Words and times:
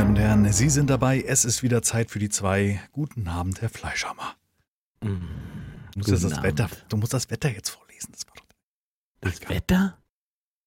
Damen 0.00 0.12
und 0.12 0.18
Herren, 0.18 0.50
Sie 0.50 0.70
sind 0.70 0.88
dabei. 0.88 1.20
Es 1.20 1.44
ist 1.44 1.62
wieder 1.62 1.82
Zeit 1.82 2.10
für 2.10 2.18
die 2.18 2.30
zwei. 2.30 2.80
Guten 2.92 3.28
Abend, 3.28 3.60
Herr 3.60 3.68
Fleischhammer. 3.68 4.34
Mm, 5.02 5.08
Du 5.92 5.98
musst, 5.98 6.10
das 6.10 6.22
guten 6.22 6.42
Wetter, 6.42 6.64
Abend. 6.64 6.86
du 6.88 6.96
musst 6.96 7.12
das 7.12 7.30
Wetter 7.30 7.50
jetzt 7.50 7.68
vorlesen. 7.68 8.08
Das 8.12 8.26
war, 8.26 8.32
doch, 8.34 8.46
Das 9.20 9.46
Wetter? 9.50 9.98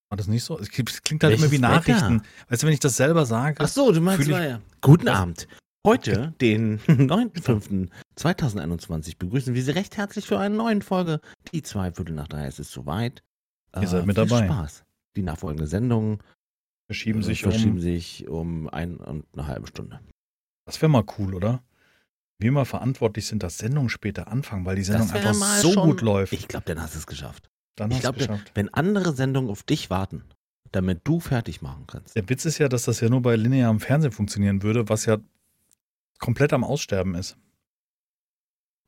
war 0.10 0.18
das 0.18 0.28
nicht 0.28 0.44
so? 0.44 0.60
Es 0.60 0.70
klingt 0.70 0.92
halt 1.24 1.32
Welches 1.32 1.42
immer 1.46 1.52
wie 1.52 1.58
Nachrichten. 1.58 2.18
Wetter? 2.20 2.26
Weißt 2.50 2.62
du, 2.62 2.68
wenn 2.68 2.74
ich 2.76 2.80
das 2.80 2.96
selber 2.96 3.26
sage, 3.26 3.56
Ach 3.60 3.68
so, 3.68 3.92
du 3.92 4.02
meinst 4.02 4.28
ich- 4.28 4.36
ja. 4.36 4.62
Guten? 4.82 5.08
Abend. 5.08 5.48
Heute, 5.84 6.36
den 6.40 6.78
9.5.2021, 6.82 9.18
begrüßen 9.18 9.56
wir 9.56 9.64
Sie 9.64 9.72
recht 9.72 9.98
herzlich 9.98 10.28
für 10.28 10.38
eine 10.38 10.54
neue 10.56 10.80
Folge. 10.82 11.22
Die 11.52 11.64
zwei 11.64 11.92
Viertel 11.92 12.14
nach 12.14 12.28
drei. 12.28 12.46
Es 12.46 12.60
ist 12.60 12.70
soweit. 12.72 13.24
Ihr 13.82 13.88
seid 13.88 14.06
mit 14.06 14.16
viel 14.16 14.28
dabei. 14.28 14.46
Spaß. 14.46 14.84
Die 15.16 15.24
nachfolgende 15.24 15.66
Sendung 15.66 16.22
verschieben 16.88 17.20
äh, 17.22 17.24
sich 17.24 17.42
verschieben 17.44 17.72
um. 17.74 17.80
sich 17.82 18.28
um 18.28 18.70
ein 18.70 18.98
und 18.98 19.26
eine 19.34 19.48
halbe 19.48 19.68
Stunde. 19.68 20.00
Das 20.66 20.82
wäre 20.82 20.90
mal 20.90 21.04
cool, 21.18 21.34
oder? 21.36 21.62
Wir 22.40 22.52
mal 22.52 22.66
verantwortlich 22.66 23.26
sind, 23.26 23.44
dass 23.44 23.58
Sendungen 23.58 23.90
später 23.90 24.28
anfangen, 24.28 24.66
weil 24.66 24.76
die 24.76 24.84
Sendung 24.84 25.08
Das 25.08 25.14
wär 25.14 25.28
einfach 25.30 25.40
mal 25.40 25.62
so 25.62 25.74
schon- 25.74 25.90
gut 25.90 26.02
läuft. 26.02 26.34
Ich 26.34 26.48
glaube, 26.48 26.66
dann 26.66 26.82
hast 26.82 26.94
du 26.96 27.00
es 27.00 27.08
geschafft. 27.08 27.50
Dann 27.76 27.90
Ich 27.92 27.98
hast 27.98 28.04
du 28.04 28.08
glaube, 28.12 28.20
es 28.20 28.28
geschafft. 28.28 28.52
wenn 28.56 28.74
andere 28.74 29.14
Sendungen 29.16 29.50
auf 29.50 29.64
dich 29.64 29.90
warten, 29.90 30.24
damit 30.72 31.02
du 31.04 31.20
fertig 31.20 31.62
machen 31.62 31.86
kannst. 31.88 32.16
Der 32.16 32.28
Witz 32.30 32.46
ist 32.46 32.58
ja, 32.58 32.68
dass 32.70 32.84
das 32.84 33.00
ja 33.00 33.10
nur 33.10 33.22
bei 33.22 33.36
linearem 33.36 33.80
Fernsehen 33.80 34.12
funktionieren 34.12 34.64
würde, 34.64 34.90
was 34.90 35.06
ja 35.06 35.18
komplett 36.20 36.54
am 36.54 36.64
Aussterben 36.64 37.16
ist. 37.16 37.38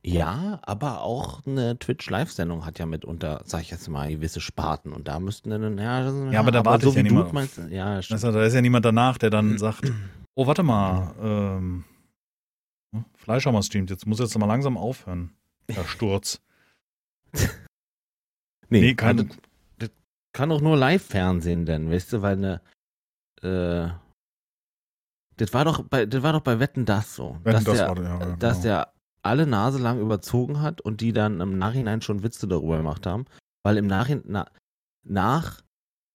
Ja, 0.08 0.60
aber 0.62 1.00
auch 1.00 1.44
eine 1.46 1.76
Twitch-Live-Sendung 1.78 2.64
hat 2.64 2.78
ja 2.78 2.86
mitunter, 2.86 3.42
sag 3.44 3.62
ich 3.62 3.70
jetzt 3.72 3.88
mal, 3.88 4.08
gewisse 4.08 4.40
Sparten. 4.40 4.92
Und 4.92 5.08
da 5.08 5.18
müssten 5.18 5.50
dann, 5.50 5.78
ja, 5.78 6.02
das- 6.04 6.32
Ja, 6.32 6.38
aber 6.40 6.52
da 6.52 6.64
wartet 6.64 6.90
so 6.90 6.96
ja 6.96 7.02
niemand 7.02 7.32
meinst, 7.32 7.58
ja. 7.70 7.96
Also, 7.96 8.30
da 8.30 8.44
ist 8.44 8.54
ja 8.54 8.60
niemand 8.60 8.84
danach, 8.84 9.18
der 9.18 9.30
dann 9.30 9.58
sagt, 9.58 9.92
oh, 10.36 10.46
warte 10.46 10.62
mal, 10.62 11.12
ähm, 11.20 11.84
hm, 12.94 13.04
Fleischhammer 13.16 13.64
streamt, 13.64 13.90
jetzt 13.90 14.06
muss 14.06 14.20
jetzt 14.20 14.38
mal 14.38 14.46
langsam 14.46 14.76
aufhören. 14.76 15.32
Der 15.74 15.84
Sturz. 15.88 16.40
nee, 18.68 18.80
nee, 18.80 18.94
keine- 18.94 19.22
also, 19.22 19.34
das 19.78 19.90
kann 20.32 20.52
auch 20.52 20.60
nur 20.60 20.76
Live-Fernsehen 20.76 21.66
denn, 21.66 21.90
weißt 21.90 22.12
du, 22.12 22.22
weil 22.22 22.36
eine, 22.36 22.60
äh, 23.42 23.92
das 25.36 25.52
war 25.52 25.64
doch 25.64 25.82
bei, 25.82 26.06
das 26.06 26.22
war 26.22 26.32
doch 26.32 26.40
bei 26.42 26.60
Wetten 26.60 26.84
das 26.84 27.16
so, 27.16 27.38
Wetten, 27.42 27.52
dass, 27.52 27.64
das 27.64 27.76
der, 27.78 27.88
war- 27.88 28.02
ja, 28.02 28.20
ja, 28.20 28.36
dass 28.36 28.60
genau. 28.62 28.62
der 28.62 28.92
alle 29.26 29.46
Nase 29.46 29.78
lang 29.78 30.00
überzogen 30.00 30.60
hat 30.60 30.80
und 30.80 31.00
die 31.00 31.12
dann 31.12 31.40
im 31.40 31.58
Nachhinein 31.58 32.02
schon 32.02 32.22
Witze 32.22 32.48
darüber 32.48 32.78
gemacht 32.78 33.06
haben, 33.06 33.26
weil 33.62 33.76
im 33.76 33.86
Nachhinein, 33.86 34.24
na, 34.26 34.50
nach 35.04 35.62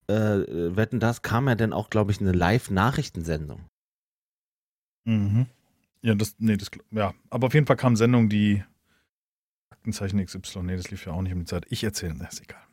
äh, 0.07 0.75
Wetten 0.75 0.99
das 0.99 1.21
kam 1.21 1.47
ja 1.47 1.55
dann 1.55 1.73
auch, 1.73 1.89
glaube 1.89 2.11
ich, 2.11 2.19
eine 2.19 2.31
Live-Nachrichtensendung. 2.31 3.65
Mhm. 5.05 5.47
Ja, 6.01 6.15
das, 6.15 6.35
nee, 6.39 6.57
das, 6.57 6.71
ja, 6.91 7.13
aber 7.29 7.47
auf 7.47 7.53
jeden 7.53 7.67
Fall 7.67 7.77
kam 7.77 7.95
Sendung, 7.95 8.29
die 8.29 8.63
Aktenzeichen 9.69 10.23
XY, 10.23 10.63
nee, 10.63 10.75
das 10.75 10.91
lief 10.91 11.05
ja 11.05 11.13
auch 11.13 11.21
nicht 11.21 11.33
um 11.33 11.39
die 11.39 11.45
Zeit. 11.45 11.65
Ich 11.69 11.83
erzähle, 11.83 12.15
das 12.15 12.33
ist 12.33 12.41
egal. 12.41 12.63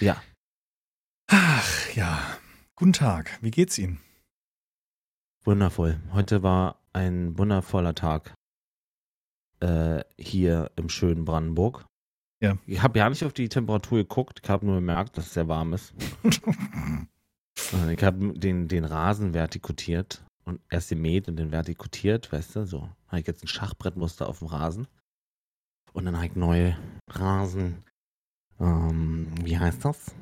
Ja. 0.00 0.22
Ach, 1.28 1.94
ja. 1.94 2.38
Guten 2.76 2.92
Tag, 2.92 3.38
wie 3.40 3.50
geht's 3.50 3.78
Ihnen? 3.78 4.00
Wundervoll. 5.44 6.00
Heute 6.12 6.42
war 6.42 6.80
ein 6.92 7.38
wundervoller 7.38 7.94
Tag 7.94 8.34
äh, 9.60 10.02
hier 10.18 10.70
im 10.76 10.88
schönen 10.88 11.24
Brandenburg. 11.24 11.84
Ja. 12.42 12.56
Ich 12.66 12.82
habe 12.82 12.98
ja 12.98 13.08
nicht 13.08 13.24
auf 13.24 13.32
die 13.32 13.48
Temperatur 13.48 13.98
geguckt, 13.98 14.40
ich 14.42 14.48
habe 14.48 14.66
nur 14.66 14.76
gemerkt, 14.76 15.16
dass 15.16 15.26
es 15.26 15.34
sehr 15.34 15.48
warm 15.48 15.72
ist. 15.74 15.94
Ich 17.92 18.02
habe 18.02 18.32
den, 18.32 18.68
den 18.68 18.84
Rasen 18.84 19.34
vertikutiert 19.34 20.24
und 20.44 20.60
erst 20.70 20.88
gemäht 20.88 21.28
und 21.28 21.36
den 21.36 21.52
vertikutiert, 21.52 22.32
weißt 22.32 22.56
du, 22.56 22.64
so. 22.64 22.88
Habe 23.08 23.20
ich 23.20 23.26
jetzt 23.26 23.44
ein 23.44 23.48
Schachbrettmuster 23.48 24.28
auf 24.28 24.38
dem 24.38 24.48
Rasen. 24.48 24.88
Und 25.92 26.04
dann 26.04 26.16
habe 26.16 26.26
ich 26.26 26.36
neue 26.36 26.76
Rasen, 27.08 27.84
ähm, 28.58 29.28
wie 29.42 29.58
heißt 29.58 29.84
das? 29.84 30.14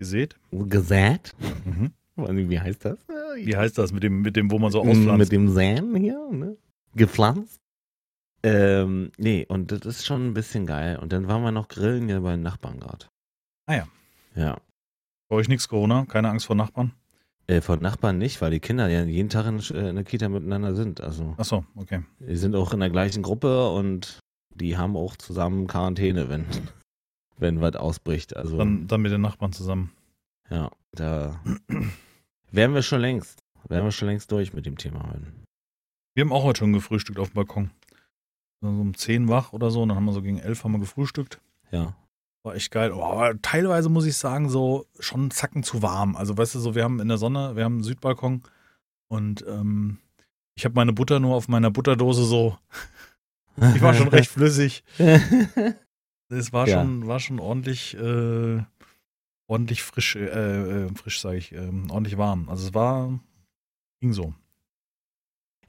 Seht? 0.00 0.36
Gesät? 0.50 1.34
Mhm. 1.64 1.92
Wie 2.16 2.60
heißt 2.60 2.84
das? 2.84 2.98
Wie 3.36 3.56
heißt 3.56 3.78
das 3.78 3.92
mit 3.92 4.02
dem, 4.02 4.22
mit 4.22 4.36
dem, 4.36 4.50
wo 4.50 4.58
man 4.58 4.72
so 4.72 4.82
Mm, 4.82 4.88
auspflanzt? 4.88 5.18
Mit 5.18 5.32
dem 5.32 5.48
Säen 5.48 5.94
hier, 5.94 6.28
ne? 6.30 6.56
Gepflanzt. 6.94 7.60
Ähm, 8.42 9.12
nee, 9.18 9.44
und 9.46 9.70
das 9.72 9.80
ist 9.84 10.06
schon 10.06 10.28
ein 10.28 10.34
bisschen 10.34 10.66
geil. 10.66 10.98
Und 10.98 11.12
dann 11.12 11.28
waren 11.28 11.42
wir 11.42 11.52
noch 11.52 11.68
grillen 11.68 12.06
hier 12.08 12.20
bei 12.20 12.32
den 12.32 12.42
Nachbarn 12.42 12.80
gerade. 12.80 13.06
Ah 13.66 13.74
ja. 13.76 13.88
Ja. 14.34 14.58
Bei 15.28 15.36
euch 15.36 15.48
nichts 15.48 15.68
Corona? 15.68 16.06
Keine 16.06 16.30
Angst 16.30 16.46
vor 16.46 16.56
Nachbarn? 16.56 16.92
Äh, 17.46 17.60
von 17.60 17.80
Nachbarn 17.80 18.18
nicht, 18.18 18.40
weil 18.40 18.50
die 18.50 18.60
Kinder 18.60 18.88
ja 18.88 19.02
jeden 19.04 19.28
Tag 19.28 19.46
in, 19.46 19.58
äh, 19.58 19.90
in 19.90 19.96
der 19.96 20.04
Kita 20.04 20.28
miteinander 20.28 20.74
sind. 20.74 21.00
Also, 21.00 21.34
Ach 21.36 21.44
so, 21.44 21.64
okay. 21.76 22.02
die 22.20 22.36
sind 22.36 22.54
auch 22.54 22.72
in 22.72 22.80
der 22.80 22.90
gleichen 22.90 23.22
Gruppe 23.22 23.70
und 23.70 24.20
die 24.54 24.76
haben 24.76 24.96
auch 24.96 25.16
zusammen 25.16 25.66
Quarantäne, 25.66 26.28
wenn, 26.28 26.46
wenn 27.38 27.60
was 27.60 27.76
ausbricht. 27.76 28.36
Also, 28.36 28.56
Dann, 28.56 28.86
dann 28.86 29.02
mit 29.02 29.12
den 29.12 29.20
Nachbarn 29.20 29.52
zusammen. 29.52 29.92
ja, 30.48 30.70
da 30.92 31.40
wären 32.52 32.74
wir 32.74 32.82
schon 32.82 33.00
längst, 33.00 33.40
wären 33.68 33.84
wir 33.84 33.92
schon 33.92 34.08
längst 34.08 34.30
durch 34.32 34.52
mit 34.52 34.64
dem 34.66 34.78
Thema 34.78 35.08
heute. 35.12 35.26
Wir 36.14 36.24
haben 36.24 36.32
auch 36.32 36.44
heute 36.44 36.60
schon 36.60 36.72
gefrühstückt 36.72 37.18
auf 37.18 37.30
dem 37.30 37.34
Balkon. 37.34 37.70
So 38.60 38.68
um 38.68 38.94
10 38.94 39.28
wach 39.28 39.52
oder 39.52 39.70
so, 39.70 39.82
und 39.82 39.88
dann 39.88 39.96
haben 39.96 40.04
wir 40.04 40.12
so 40.12 40.22
gegen 40.22 40.38
11 40.38 40.64
haben 40.64 40.72
wir 40.72 40.80
gefrühstückt. 40.80 41.40
Ja. 41.70 41.94
War 42.42 42.54
echt 42.54 42.70
geil. 42.70 42.92
Oh, 42.92 43.02
aber 43.02 43.40
teilweise 43.42 43.88
muss 43.88 44.06
ich 44.06 44.16
sagen, 44.16 44.48
so 44.48 44.86
schon 44.98 45.20
einen 45.20 45.30
Zacken 45.30 45.62
zu 45.62 45.82
warm. 45.82 46.16
Also 46.16 46.36
weißt 46.36 46.54
du, 46.54 46.58
so 46.58 46.74
wir 46.74 46.84
haben 46.84 47.00
in 47.00 47.08
der 47.08 47.18
Sonne, 47.18 47.56
wir 47.56 47.64
haben 47.64 47.74
einen 47.74 47.82
Südbalkon 47.84 48.42
und 49.08 49.44
ähm, 49.46 49.98
ich 50.56 50.64
habe 50.64 50.74
meine 50.74 50.92
Butter 50.92 51.20
nur 51.20 51.34
auf 51.36 51.48
meiner 51.48 51.70
Butterdose 51.70 52.24
so, 52.24 52.56
die 53.56 53.80
war 53.82 53.94
schon 53.94 54.08
recht 54.08 54.30
flüssig. 54.30 54.84
Es 56.32 56.52
war 56.52 56.68
Ja. 56.68 56.78
schon, 56.78 57.08
war 57.08 57.18
schon 57.18 57.40
ordentlich, 57.40 57.96
äh, 57.96 58.62
ordentlich 59.48 59.82
frisch, 59.82 60.14
äh, 60.14 60.84
äh, 60.84 60.94
frisch 60.94 61.20
sage 61.20 61.38
ich, 61.38 61.50
ähm, 61.50 61.90
ordentlich 61.90 62.18
warm. 62.18 62.48
Also 62.48 62.68
es 62.68 62.72
war, 62.72 63.18
ging 64.00 64.12
so. 64.12 64.32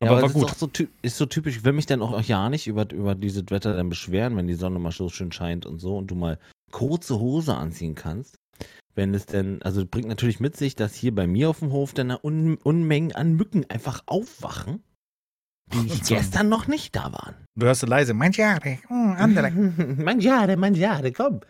Ja, 0.01 0.07
Aber 0.09 0.17
aber 0.17 0.22
war 0.22 0.28
es 0.29 0.34
gut. 0.34 0.44
Ist, 0.45 0.51
auch 0.63 0.69
so, 0.75 0.85
ist 1.03 1.17
so 1.17 1.25
typisch, 1.28 1.57
ich 1.57 1.63
will 1.63 1.73
mich 1.73 1.85
dann 1.85 2.01
auch 2.01 2.19
ja 2.22 2.50
nicht 2.50 2.67
über, 2.67 2.91
über 2.91 3.16
dieses 3.16 3.44
Wetter 3.50 3.75
dann 3.75 3.89
beschweren, 3.89 4.35
wenn 4.35 4.47
die 4.47 4.56
Sonne 4.56 4.79
mal 4.79 4.91
so 4.91 5.09
schön 5.09 5.31
scheint 5.31 5.66
und 5.66 5.79
so 5.79 5.97
und 5.97 6.07
du 6.07 6.16
mal 6.16 6.39
kurze 6.72 7.19
Hose 7.19 7.56
anziehen 7.56 7.95
kannst. 7.95 8.35
Wenn 8.95 9.13
es 9.13 9.25
denn, 9.25 9.62
also 9.62 9.85
bringt 9.85 10.07
natürlich 10.07 10.39
mit 10.39 10.57
sich, 10.57 10.75
dass 10.75 10.94
hier 10.95 11.13
bei 11.16 11.25
mir 11.28 11.50
auf 11.50 11.59
dem 11.59 11.72
Hof 11.72 11.94
dann 11.94 12.12
Un 12.23 12.57
Unmengen 12.57 13.13
an 13.13 13.34
Mücken 13.35 13.66
einfach 13.69 14.01
aufwachen, 14.06 14.84
die 15.73 15.88
so- 16.03 16.16
gestern 16.16 16.50
noch 16.50 16.68
nicht 16.68 16.95
da 16.95 17.12
waren. 17.13 17.35
Du 17.56 17.66
hörst 17.68 17.88
leise, 17.88 18.13
mangiare, 18.13 18.79
mm, 18.89 19.13
andere. 19.18 19.51
mangiare, 19.97 20.57
mangiare, 20.57 21.12
komm. 21.12 21.41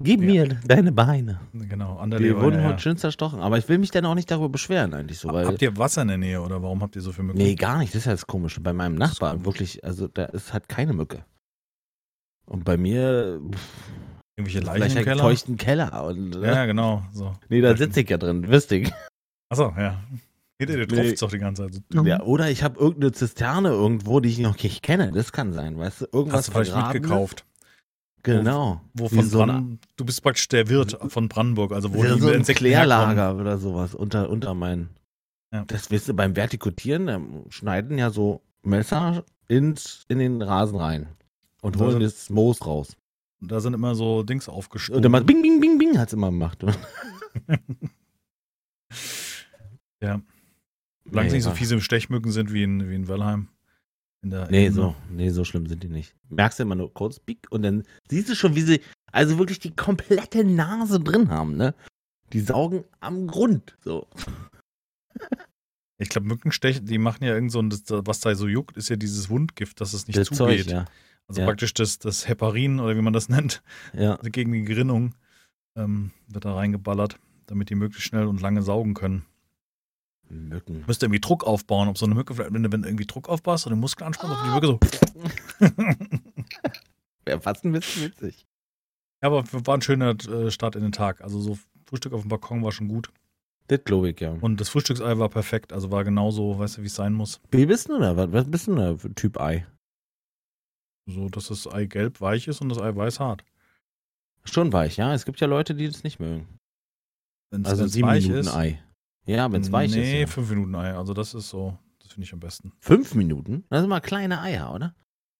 Gib 0.00 0.20
Ja. 0.20 0.26
mir 0.26 0.48
deine 0.66 0.92
Beine. 0.92 1.40
Genau, 1.52 1.96
andere. 1.98 2.22
Die 2.22 2.36
wurden 2.36 2.60
ja, 2.60 2.68
heute 2.68 2.78
schön 2.80 2.96
zerstochen. 2.96 3.40
Aber 3.40 3.58
ich 3.58 3.68
will 3.68 3.78
mich 3.78 3.90
dann 3.90 4.06
auch 4.06 4.14
nicht 4.14 4.30
darüber 4.30 4.48
beschweren, 4.48 4.94
eigentlich 4.94 5.18
so. 5.18 5.28
Weil, 5.32 5.46
Habt 5.46 5.60
ihr 5.60 5.76
Wasser 5.76 6.02
in 6.02 6.08
der 6.08 6.18
Nähe 6.18 6.40
oder 6.40 6.62
warum 6.62 6.82
habt 6.82 6.94
ihr 6.94 7.02
so 7.02 7.10
viel 7.10 7.24
Mücken? 7.24 7.38
Nee, 7.38 7.56
gar 7.56 7.78
nicht. 7.78 7.92
Das 7.94 8.00
ist 8.02 8.06
ja 8.06 8.12
das 8.12 8.26
Komische. 8.26 8.60
Bei 8.60 8.72
meinem 8.72 8.94
Nachbarn 8.94 9.32
komisch. 9.42 9.46
wirklich, 9.46 9.84
also 9.84 10.06
da 10.06 10.26
ist 10.26 10.52
halt 10.52 10.68
keine 10.68 10.92
Mücke. 10.92 11.24
Und 12.46 12.64
bei 12.64 12.76
mir 12.76 13.40
pff, 13.52 13.90
Irgendwelche 14.36 14.60
Leichen 14.60 14.76
vielleicht 14.82 14.96
im 14.98 15.04
Keller? 15.04 15.22
feuchten 15.22 15.56
Keller. 15.56 16.04
Und, 16.04 16.36
äh, 16.36 16.46
Ja, 16.46 16.66
genau. 16.66 17.02
So. 17.12 17.32
nee, 17.48 17.60
da 17.60 17.76
sitze 17.76 18.00
ich 18.02 18.08
ja 18.08 18.18
drin, 18.18 18.44
wisst 18.48 18.70
ihr. 18.70 18.88
Achso, 19.50 19.74
ja. 19.76 20.00
Geht 20.60 20.70
ihr, 20.70 20.86
der 20.86 20.86
Nee. 20.96 21.08
tropft 21.08 21.22
doch 21.22 21.30
die 21.30 21.38
ganze 21.38 21.68
Zeit. 21.68 21.82
So. 21.92 22.04
Ja, 22.04 22.22
oder 22.22 22.48
ich 22.50 22.62
habe 22.62 22.78
irgendeine 22.78 23.10
Zisterne 23.10 23.70
irgendwo, 23.70 24.20
die 24.20 24.28
ich 24.28 24.38
noch 24.38 24.56
nicht 24.62 24.82
kenne. 24.84 25.10
Das 25.12 25.32
kann 25.32 25.52
sein, 25.52 25.76
weißt 25.76 26.02
du? 26.02 26.06
Irgendwas 26.12 26.38
Hast 26.38 26.48
du 26.48 26.52
vielleicht 26.52 26.70
vergraben 26.70 26.92
mitgekauft? 27.00 27.44
Genau. 28.36 28.80
Wo 28.94 29.08
von 29.08 29.24
so 29.28 29.42
ein- 29.42 29.78
du 29.96 30.04
bist 30.04 30.22
praktisch 30.22 30.48
der 30.48 30.68
Wirt 30.68 30.96
von 31.10 31.28
Brandenburg, 31.28 31.72
also 31.72 31.92
wo 31.94 32.04
ja, 32.04 32.14
die 32.14 32.20
so 32.20 32.28
ein 32.28 32.34
Insekten 32.34 32.66
herkommen. 32.66 32.86
Klärlager 33.14 33.36
oder 33.40 33.58
sowas 33.58 33.94
unter, 33.94 34.28
unter 34.30 34.54
meinen. 34.54 34.90
Ja. 35.52 35.64
Das 35.66 35.90
weißt 35.90 36.08
du, 36.08 36.14
beim 36.14 36.36
Vertikutieren 36.36 37.06
da 37.06 37.20
schneiden 37.50 37.96
ja 37.98 38.10
so 38.10 38.42
Messer 38.62 39.24
ins, 39.48 40.04
in 40.08 40.18
den 40.18 40.42
Rasen 40.42 40.76
rein 40.78 41.06
und 41.62 41.74
Also- 41.80 41.86
holen 41.86 42.00
das 42.00 42.28
Moos 42.30 42.64
raus. 42.66 42.96
Da 43.40 43.60
sind 43.60 43.72
immer 43.74 43.94
so 43.94 44.24
Dings 44.24 44.48
Und 44.48 44.54
aufgestoßen. 44.54 45.00
dann 45.02 45.12
macht 45.12 45.26
Bing, 45.26 45.40
Bing, 45.42 45.60
Bing, 45.60 45.78
Bing 45.78 45.96
hat's 45.98 46.12
immer 46.12 46.30
gemacht. 46.30 46.62
ja. 50.02 50.20
Solange 51.04 51.28
es 51.28 51.32
nicht 51.34 51.44
so 51.44 51.50
fiese 51.52 51.80
Stechmücken 51.80 52.32
sind 52.32 52.52
wie 52.52 52.62
in, 52.64 52.90
wie 52.90 52.94
in 52.94 53.08
Wellheim. 53.08 53.48
In 54.22 54.30
der 54.30 54.50
Nee, 54.50 54.66
Ebene. 54.66 54.72
so, 54.74 54.96
nee, 55.10 55.30
so 55.30 55.44
schlimm 55.44 55.66
sind 55.66 55.82
die 55.82 55.88
nicht. 55.88 56.14
Merkst 56.28 56.58
du 56.58 56.64
immer 56.64 56.74
nur 56.74 56.92
kurz, 56.92 57.20
piek, 57.20 57.46
und 57.50 57.62
dann 57.62 57.84
siehst 58.10 58.28
du 58.28 58.34
schon, 58.34 58.56
wie 58.56 58.62
sie 58.62 58.80
also 59.12 59.38
wirklich 59.38 59.58
die 59.60 59.74
komplette 59.74 60.44
Nase 60.44 61.00
drin 61.00 61.30
haben, 61.30 61.56
ne? 61.56 61.74
Die 62.32 62.40
saugen 62.40 62.84
am 63.00 63.26
Grund, 63.26 63.76
so. 63.80 64.06
Ich 66.00 66.08
glaube, 66.10 66.26
Mückenstech, 66.28 66.84
die 66.84 66.98
machen 66.98 67.24
ja 67.24 67.34
irgend 67.34 67.50
so 67.50 67.60
ein, 67.60 67.70
was 67.72 68.20
da 68.20 68.34
so 68.34 68.46
juckt, 68.46 68.76
ist 68.76 68.88
ja 68.88 68.96
dieses 68.96 69.30
Wundgift, 69.30 69.80
dass 69.80 69.92
es 69.94 70.06
nicht 70.06 70.18
Das 70.18 70.28
zugeht. 70.28 70.64
Zeug, 70.66 70.72
ja. 70.72 70.84
Also 71.26 71.40
Ja. 71.40 71.46
praktisch 71.46 71.74
das, 71.74 71.98
das 71.98 72.28
Heparin 72.28 72.80
oder 72.80 72.96
wie 72.96 73.02
man 73.02 73.12
das 73.12 73.28
nennt, 73.28 73.62
Ja, 73.92 74.14
also 74.16 74.30
gegen 74.30 74.52
die 74.52 74.62
Gerinnung 74.62 75.14
ähm, 75.76 76.12
wird 76.28 76.44
da 76.44 76.54
reingeballert, 76.54 77.18
damit 77.46 77.70
die 77.70 77.74
möglichst 77.74 78.08
schnell 78.08 78.26
und 78.26 78.40
lange 78.40 78.62
saugen 78.62 78.94
können. 78.94 79.24
Mücken. 80.30 80.84
Müsste 80.86 81.06
irgendwie 81.06 81.20
Druck 81.20 81.44
aufbauen, 81.44 81.88
ob 81.88 81.98
so 81.98 82.06
eine 82.06 82.14
Mücke, 82.14 82.34
vielleicht, 82.34 82.52
wenn 82.52 82.62
du 82.62 82.72
wenn 82.72 82.82
du 82.82 82.88
irgendwie 82.88 83.06
Druck 83.06 83.28
aufbaust 83.28 83.66
und 83.66 83.72
den 83.72 83.80
Muskel 83.80 84.06
anspannst, 84.06 84.36
ob 84.36 84.44
die 84.44 84.50
Mücke 84.50 84.66
so. 84.66 84.80
Wäre 87.24 87.40
fast 87.40 87.64
ein 87.64 87.72
bisschen 87.72 88.04
witzig. 88.04 88.46
Ja, 89.22 89.28
aber 89.28 89.44
war 89.52 89.74
ein 89.76 89.82
schöner 89.82 90.10
äh, 90.10 90.50
Start 90.50 90.76
in 90.76 90.82
den 90.82 90.92
Tag. 90.92 91.20
Also 91.22 91.40
so 91.40 91.58
Frühstück 91.86 92.12
auf 92.12 92.22
dem 92.22 92.28
Balkon 92.28 92.62
war 92.62 92.72
schon 92.72 92.88
gut. 92.88 93.10
Das 93.68 93.84
glaube 93.84 94.10
ich, 94.10 94.20
ja. 94.20 94.30
Und 94.40 94.60
das 94.60 94.70
Frühstücksei 94.70 95.18
war 95.18 95.28
perfekt. 95.28 95.72
Also 95.72 95.90
war 95.90 96.04
genauso, 96.04 96.58
weißt 96.58 96.78
du, 96.78 96.82
wie 96.82 96.86
es 96.86 96.94
sein 96.94 97.12
muss. 97.12 97.40
Wie 97.50 97.66
bist 97.66 97.88
du 97.88 97.98
da? 97.98 98.16
Was, 98.16 98.32
was 98.32 98.50
bist 98.50 98.66
du 98.66 98.74
da 98.74 98.96
für 98.96 99.14
Typ 99.14 99.38
Ei? 99.40 99.66
So, 101.06 101.28
dass 101.28 101.48
das 101.48 101.66
Ei 101.66 101.86
gelb 101.86 102.20
weich 102.20 102.48
ist 102.48 102.60
und 102.60 102.68
das 102.68 102.78
Ei 102.78 102.94
weiß 102.94 103.20
hart. 103.20 103.44
Schon 104.44 104.72
weich, 104.72 104.96
ja. 104.96 105.12
Es 105.12 105.24
gibt 105.24 105.40
ja 105.40 105.46
Leute, 105.46 105.74
die 105.74 105.86
das 105.86 106.04
nicht 106.04 106.18
mögen. 106.20 106.48
Wenn's, 107.50 107.68
Also 107.68 107.82
wenn's 107.82 107.92
sieben 107.92 108.08
weich 108.08 108.24
Minuten 108.24 108.40
ist. 108.40 108.54
Ei. 108.54 108.82
Ja, 109.28 109.52
wenn 109.52 109.60
es 109.60 109.70
weich 109.70 109.94
nee, 109.94 110.22
ist. 110.22 110.28
Ja. 110.30 110.34
fünf 110.34 110.50
Minuten 110.50 110.74
Ei. 110.74 110.94
Also 110.94 111.12
das 111.14 111.34
ist 111.34 111.50
so, 111.50 111.78
das 112.00 112.12
finde 112.12 112.24
ich 112.24 112.32
am 112.32 112.40
besten. 112.40 112.72
Fünf 112.80 113.14
Minuten? 113.14 113.64
Das 113.68 113.80
sind 113.80 113.90
mal 113.90 114.00
kleine 114.00 114.40
Eier, 114.40 114.72
oder? 114.72 114.94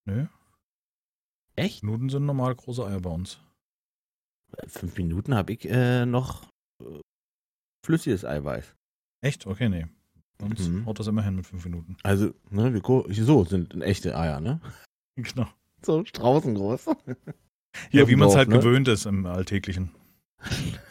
Nö, 0.05 0.27
Echt? 1.57 1.83
Minuten 1.83 2.09
sind 2.09 2.25
normal 2.25 2.55
große 2.55 2.87
Eier 2.87 3.01
bei 3.01 3.11
uns. 3.11 3.41
Fünf 4.69 4.97
Minuten 4.97 5.35
habe 5.35 5.53
ich 5.53 5.69
äh, 5.69 6.07
noch 6.07 6.47
äh, 6.81 7.01
flüssiges 7.85 8.25
Eiweiß. 8.25 8.75
Echt? 9.23 9.47
Okay, 9.47 9.69
nee. 9.69 9.87
Uns 10.41 10.69
Mhm. 10.69 10.87
haut 10.87 11.01
das 11.01 11.09
immer 11.09 11.23
hin 11.23 11.35
mit 11.35 11.47
fünf 11.47 11.65
Minuten. 11.65 11.97
Also, 12.05 12.33
ne, 12.51 12.73
wir 12.73 13.25
so 13.25 13.45
sind 13.45 13.75
echte 13.83 14.17
Eier, 14.17 14.41
ne? 14.41 14.61
Genau. 15.17 15.49
So 15.85 16.05
straußengroß. 16.05 16.91
Ja, 17.91 18.07
wie 18.09 18.15
man 18.15 18.29
es 18.29 18.37
halt 18.37 18.49
ne? 18.49 18.57
gewöhnt 18.59 18.87
ist 18.87 19.05
im 19.07 19.27
Alltäglichen. 19.27 19.91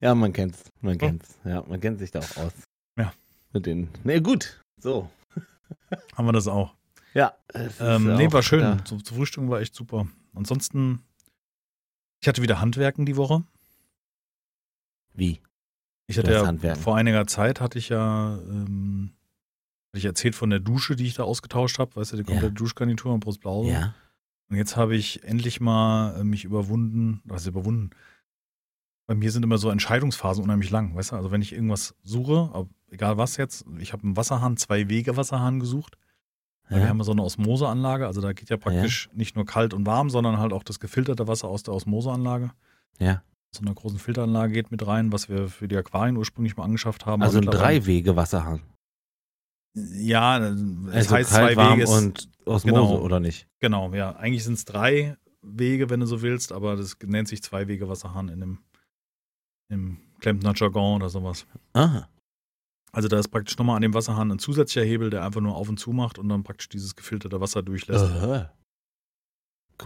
Ja, 0.00 0.14
man 0.14 0.32
kennt's. 0.32 0.64
Man 0.80 0.96
kennt's. 0.98 1.38
Ja, 1.44 1.62
man 1.68 1.80
kennt 1.80 1.98
sich 1.98 2.10
da 2.10 2.20
auch 2.20 2.36
aus. 2.36 2.52
Ja. 2.96 3.12
Mit 3.52 3.66
den. 3.66 3.88
Ne, 4.04 4.20
gut. 4.22 4.62
So. 4.78 5.10
Haben 6.16 6.26
wir 6.26 6.32
das 6.32 6.46
auch. 6.46 6.74
Ja. 7.14 7.34
es 7.48 7.66
ist 7.74 7.80
Ähm, 7.80 8.14
nee, 8.16 8.26
auch 8.28 8.32
war 8.32 8.42
schön. 8.42 8.60
da- 8.60 8.84
Zu, 8.84 8.98
zu 8.98 9.14
Frühstücken 9.14 9.50
war 9.50 9.60
echt 9.60 9.74
super. 9.74 10.06
Ansonsten, 10.34 11.02
ich 12.20 12.28
hatte 12.28 12.42
wieder 12.42 12.60
Handwerken 12.60 13.06
die 13.06 13.16
Woche. 13.16 13.42
Wie? 15.14 15.40
Ich 16.06 16.18
hatte 16.18 16.32
ja 16.32 16.46
Handwerken. 16.46 16.80
vor 16.82 16.96
einiger 16.96 17.26
Zeit 17.26 17.60
hatte 17.60 17.78
ich 17.78 17.88
ja, 17.88 18.38
ähm, 18.38 19.12
hatte 19.90 19.98
ich 19.98 20.04
erzählt 20.04 20.34
von 20.34 20.50
der 20.50 20.60
Dusche, 20.60 20.96
die 20.96 21.06
ich 21.06 21.14
da 21.14 21.24
ausgetauscht 21.24 21.78
habe, 21.78 21.96
weißt 21.96 22.12
du, 22.12 22.16
die 22.18 22.24
komplette 22.24 22.46
Ja. 22.46 22.52
Duschgarnitur 22.52 23.12
und 23.12 23.20
Brustblause. 23.20 23.70
Ja. 23.70 23.94
Und 24.50 24.56
jetzt 24.56 24.76
habe 24.76 24.96
ich 24.96 25.24
endlich 25.24 25.60
mal 25.60 26.20
äh, 26.20 26.24
mich 26.24 26.44
überwunden, 26.44 27.20
was 27.24 27.46
überwunden. 27.46 27.90
Bei 29.08 29.14
mir 29.14 29.32
sind 29.32 29.42
immer 29.42 29.56
so 29.56 29.70
Entscheidungsphasen 29.70 30.44
unheimlich 30.44 30.70
lang, 30.70 30.94
weißt 30.94 31.12
du? 31.12 31.16
Also 31.16 31.30
wenn 31.30 31.40
ich 31.40 31.54
irgendwas 31.54 31.94
suche, 32.02 32.50
egal 32.90 33.16
was 33.16 33.38
jetzt, 33.38 33.64
ich 33.78 33.94
habe 33.94 34.04
einen 34.04 34.16
Wasserhahn, 34.16 34.58
zwei 34.58 34.88
Wege 34.88 35.16
Wasserhahn 35.16 35.58
gesucht. 35.58 35.96
Weil 36.68 36.80
wir 36.80 36.84
ja. 36.84 36.90
haben 36.90 36.98
ja 36.98 37.04
so 37.04 37.12
eine 37.12 37.24
Osmoseanlage, 37.24 38.06
also 38.06 38.20
da 38.20 38.34
geht 38.34 38.50
ja 38.50 38.58
praktisch 38.58 39.08
nicht 39.14 39.34
nur 39.34 39.46
kalt 39.46 39.72
und 39.72 39.86
warm, 39.86 40.10
sondern 40.10 40.36
halt 40.36 40.52
auch 40.52 40.62
das 40.62 40.78
gefilterte 40.78 41.26
Wasser 41.26 41.48
aus 41.48 41.62
der 41.62 41.72
Osmoseanlage. 41.72 42.50
Ja. 42.98 43.22
So 43.50 43.62
einer 43.62 43.74
großen 43.74 43.98
Filteranlage 43.98 44.52
geht 44.52 44.70
mit 44.70 44.86
rein, 44.86 45.10
was 45.10 45.30
wir 45.30 45.48
für 45.48 45.66
die 45.66 45.76
Aquarien 45.76 46.18
ursprünglich 46.18 46.58
mal 46.58 46.64
angeschafft 46.64 47.06
haben. 47.06 47.22
Also 47.22 47.38
ein 47.38 47.46
Drei-Wege-Wasserhahn. 47.46 48.60
Ja, 49.72 50.38
es 50.38 50.50
Also 50.92 51.14
heißt 51.14 51.30
kalt, 51.30 51.52
zwei 51.52 51.56
warm 51.56 51.78
Wege. 51.78 51.90
und 51.90 52.28
Osmose, 52.44 52.74
genau. 52.74 53.00
oder 53.00 53.20
nicht? 53.20 53.48
Genau, 53.60 53.94
ja. 53.94 54.16
Eigentlich 54.16 54.44
sind 54.44 54.54
es 54.54 54.66
drei 54.66 55.16
Wege, 55.40 55.88
wenn 55.88 56.00
du 56.00 56.06
so 56.06 56.20
willst, 56.20 56.52
aber 56.52 56.76
das 56.76 56.98
nennt 57.06 57.28
sich 57.28 57.42
zwei 57.42 57.68
Wege 57.68 57.88
Wasserhahn 57.88 58.28
in 58.28 58.40
dem, 58.40 58.58
im 59.68 59.98
Klempner 60.20 60.52
Jargon 60.54 60.96
oder 60.96 61.08
sowas. 61.08 61.46
Aha. 61.72 62.08
Also 62.92 63.08
da 63.08 63.18
ist 63.18 63.28
praktisch 63.28 63.58
nochmal 63.58 63.76
an 63.76 63.82
dem 63.82 63.94
Wasserhahn 63.94 64.32
ein 64.32 64.38
zusätzlicher 64.38 64.86
Hebel, 64.86 65.10
der 65.10 65.24
einfach 65.24 65.40
nur 65.40 65.54
auf 65.54 65.68
und 65.68 65.78
zu 65.78 65.92
macht 65.92 66.18
und 66.18 66.28
dann 66.28 66.42
praktisch 66.42 66.68
dieses 66.68 66.96
gefilterte 66.96 67.40
Wasser 67.40 67.62
durchlässt. 67.62 68.04
Aha. 68.04 68.52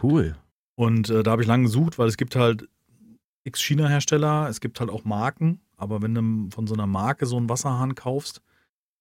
Cool. 0.03 0.37
Und 0.77 1.11
äh, 1.11 1.23
da 1.23 1.33
habe 1.33 1.43
ich 1.43 1.49
lange 1.49 1.65
gesucht, 1.65 1.99
weil 1.99 2.09
es 2.09 2.17
gibt 2.17 2.37
halt 2.37 2.69
x 3.45 3.61
China-Hersteller, 3.61 4.49
es 4.49 4.61
gibt 4.61 4.81
halt 4.81 4.89
auch 4.89 5.05
Marken, 5.05 5.61
aber 5.77 6.01
wenn 6.01 6.15
du 6.15 6.55
von 6.55 6.67
so 6.67 6.75
einer 6.75 6.87
Marke 6.87 7.27
so 7.27 7.37
einen 7.37 7.49
Wasserhahn 7.49 7.95
kaufst, 7.95 8.41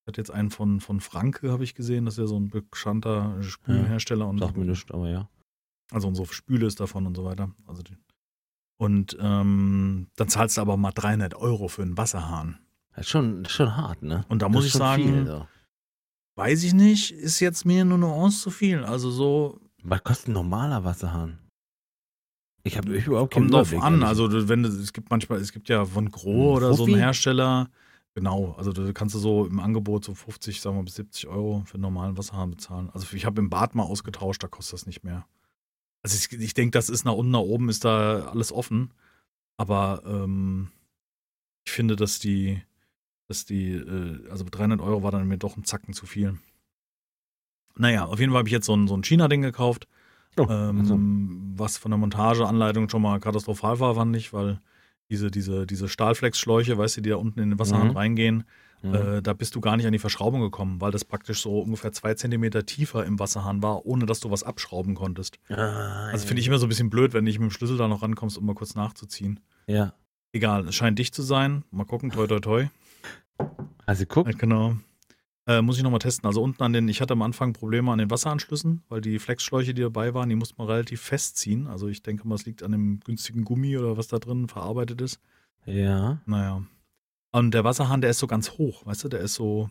ich 0.01 0.07
hatte 0.07 0.19
jetzt 0.19 0.31
einen 0.31 0.49
von, 0.49 0.79
von 0.79 0.99
Franke, 0.99 1.51
habe 1.51 1.63
ich 1.63 1.75
gesehen, 1.75 2.05
das 2.05 2.15
ist 2.15 2.19
ja 2.19 2.27
so 2.27 2.39
ein 2.39 2.49
bekannter 2.49 3.41
Spülhersteller 3.43 4.27
und 4.27 4.39
Sagt 4.39 4.57
mir 4.57 4.65
nichts, 4.65 4.91
aber 4.91 5.09
ja. 5.09 5.29
also 5.91 6.07
unsere 6.07 6.25
Spüle 6.33 6.65
ist 6.65 6.79
davon 6.79 7.05
und 7.05 7.15
so 7.15 7.23
weiter. 7.23 7.51
Also 7.67 7.83
die, 7.83 7.95
und 8.81 9.15
ähm, 9.21 10.07
dann 10.15 10.27
zahlst 10.27 10.57
du 10.57 10.61
aber 10.61 10.75
mal 10.75 10.91
300 10.91 11.35
Euro 11.35 11.67
für 11.67 11.83
einen 11.83 11.97
Wasserhahn. 11.99 12.57
Das 12.95 13.05
ist 13.05 13.11
schon, 13.11 13.45
schon 13.45 13.77
hart, 13.77 14.01
ne? 14.01 14.25
Und 14.27 14.41
da 14.41 14.47
Das 14.47 14.53
muss 14.55 14.65
ich 14.65 14.73
sagen, 14.73 15.03
Viel, 15.03 15.25
so. 15.27 15.47
weiß 16.35 16.63
ich 16.63 16.73
nicht, 16.73 17.11
ist 17.11 17.39
jetzt 17.41 17.63
mir 17.63 17.81
eine 17.81 17.95
Nuance 17.95 18.41
zu 18.41 18.49
viel. 18.49 18.83
Also 18.83 19.11
so, 19.11 19.59
Was 19.83 20.03
kostet 20.03 20.29
ein 20.29 20.33
normaler 20.33 20.83
Wasserhahn? 20.83 21.37
Ich 22.63 22.75
habe 22.75 22.91
überhaupt 22.91 23.35
kommt 23.35 23.53
drauf 23.53 23.71
an. 23.73 23.93
ehrlich. 23.93 24.07
Also 24.07 24.49
wenn 24.49 24.65
es 24.65 24.93
gibt 24.93 25.11
manchmal, 25.11 25.39
es 25.39 25.51
gibt 25.53 25.69
ja 25.69 25.85
von 25.85 26.09
Gros 26.09 26.57
oder 26.57 26.73
so 26.73 26.85
einen? 26.85 26.95
Hersteller. 26.95 27.69
Genau, 28.15 28.55
also 28.57 28.73
da 28.73 28.91
kannst 28.93 29.13
du 29.13 29.19
so 29.19 29.45
im 29.45 29.59
Angebot 29.59 30.05
so 30.05 30.15
50, 30.15 30.59
sagen 30.59 30.75
wir 30.77 30.83
bis 30.83 30.95
70 30.95 31.27
Euro 31.27 31.61
für 31.65 31.75
einen 31.75 31.83
normalen 31.83 32.17
Wasserhahn 32.17 32.49
bezahlen. 32.49 32.89
Also 32.93 33.05
ich 33.15 33.25
habe 33.27 33.39
im 33.39 33.51
Bad 33.51 33.75
mal 33.75 33.83
ausgetauscht, 33.83 34.41
da 34.43 34.47
kostet 34.47 34.73
das 34.73 34.85
nicht 34.87 35.03
mehr. 35.03 35.25
Also 36.03 36.17
ich, 36.17 36.39
ich 36.39 36.53
denke, 36.53 36.71
das 36.71 36.89
ist 36.89 37.05
nach 37.05 37.13
unten, 37.13 37.31
nach 37.31 37.39
oben 37.39 37.69
ist 37.69 37.85
da 37.85 38.25
alles 38.27 38.51
offen. 38.51 38.93
Aber 39.57 40.01
ähm, 40.05 40.69
ich 41.65 41.71
finde, 41.71 41.95
dass 41.95 42.19
die, 42.19 42.61
dass 43.27 43.45
die, 43.45 43.71
äh, 43.73 44.29
also 44.29 44.45
300 44.49 44.81
Euro 44.81 45.03
war 45.03 45.11
dann 45.11 45.27
mir 45.27 45.37
doch 45.37 45.57
ein 45.57 45.63
Zacken 45.63 45.93
zu 45.93 46.05
viel. 46.05 46.37
Naja, 47.75 48.05
auf 48.05 48.19
jeden 48.19 48.31
Fall 48.31 48.39
habe 48.39 48.49
ich 48.49 48.53
jetzt 48.53 48.65
so 48.65 48.75
ein, 48.75 48.87
so 48.87 48.95
ein 48.95 49.03
China-Ding 49.03 49.41
gekauft, 49.41 49.87
Oh, 50.37 50.47
ähm, 50.49 50.79
also. 50.79 50.99
was 51.63 51.77
von 51.77 51.91
der 51.91 51.97
Montageanleitung 51.97 52.89
schon 52.89 53.01
mal 53.01 53.19
katastrophal 53.19 53.79
war, 53.79 53.95
fand 53.95 54.15
ich, 54.15 54.33
weil 54.33 54.59
diese, 55.09 55.29
diese, 55.31 55.65
diese 55.65 55.87
Stahlflex-Schläuche, 55.89 56.77
weißt 56.77 56.97
du, 56.97 57.01
die 57.01 57.09
da 57.09 57.17
unten 57.17 57.39
in 57.39 57.49
den 57.51 57.59
Wasserhahn 57.59 57.89
Mhm. 57.89 57.97
reingehen, 57.97 58.43
Mhm. 58.83 58.93
äh, 58.95 59.21
da 59.21 59.33
bist 59.33 59.53
du 59.55 59.61
gar 59.61 59.77
nicht 59.77 59.85
an 59.85 59.91
die 59.93 59.99
Verschraubung 59.99 60.41
gekommen, 60.41 60.81
weil 60.81 60.91
das 60.91 61.05
praktisch 61.05 61.41
so 61.41 61.59
ungefähr 61.59 61.91
zwei 61.91 62.13
Zentimeter 62.15 62.65
tiefer 62.65 63.05
im 63.05 63.19
Wasserhahn 63.19 63.61
war, 63.61 63.85
ohne 63.85 64.05
dass 64.05 64.19
du 64.19 64.31
was 64.31 64.43
abschrauben 64.43 64.95
konntest. 64.95 65.37
Ah, 65.49 66.07
Also 66.09 66.25
finde 66.27 66.41
ich 66.41 66.47
immer 66.47 66.57
so 66.57 66.65
ein 66.65 66.69
bisschen 66.69 66.89
blöd, 66.89 67.13
wenn 67.13 67.23
du 67.25 67.29
nicht 67.29 67.39
mit 67.39 67.49
dem 67.49 67.53
Schlüssel 67.53 67.77
da 67.77 67.87
noch 67.87 68.01
rankommst, 68.01 68.37
um 68.37 68.45
mal 68.45 68.55
kurz 68.55 68.73
nachzuziehen. 68.75 69.39
Ja. 69.67 69.93
Egal, 70.33 70.67
es 70.67 70.75
scheint 70.75 70.97
dicht 70.97 71.13
zu 71.13 71.21
sein. 71.21 71.63
Mal 71.71 71.85
gucken, 71.85 72.09
toi 72.11 72.25
toi 72.27 72.39
toi. 72.39 72.67
Also 73.85 74.05
guck, 74.05 74.27
Äh, 74.27 74.33
Genau. 74.33 74.77
Äh, 75.47 75.61
muss 75.63 75.75
ich 75.77 75.83
nochmal 75.83 75.99
testen. 75.99 76.27
Also 76.27 76.41
unten 76.41 76.61
an 76.61 76.71
den, 76.71 76.87
ich 76.87 77.01
hatte 77.01 77.13
am 77.13 77.21
Anfang 77.23 77.51
Probleme 77.51 77.91
an 77.91 77.97
den 77.97 78.11
Wasseranschlüssen, 78.11 78.83
weil 78.89 79.01
die 79.01 79.17
Flexschläuche, 79.17 79.73
die 79.73 79.81
dabei 79.81 80.13
waren, 80.13 80.29
die 80.29 80.35
musste 80.35 80.53
man 80.59 80.67
relativ 80.67 81.01
festziehen. 81.01 81.65
Also 81.67 81.87
ich 81.87 82.03
denke 82.03 82.27
mal, 82.27 82.35
es 82.35 82.45
liegt 82.45 82.61
an 82.61 82.71
dem 82.71 82.99
günstigen 82.99 83.43
Gummi 83.43 83.75
oder 83.77 83.97
was 83.97 84.07
da 84.07 84.19
drin 84.19 84.47
verarbeitet 84.47 85.01
ist. 85.01 85.19
ja. 85.65 86.19
Naja. 86.27 86.61
Und 87.31 87.53
der 87.53 87.63
Wasserhahn, 87.63 88.01
der 88.01 88.09
ist 88.09 88.19
so 88.19 88.27
ganz 88.27 88.51
hoch, 88.57 88.85
weißt 88.85 89.03
du, 89.05 89.09
der 89.09 89.21
ist 89.21 89.35
so 89.35 89.69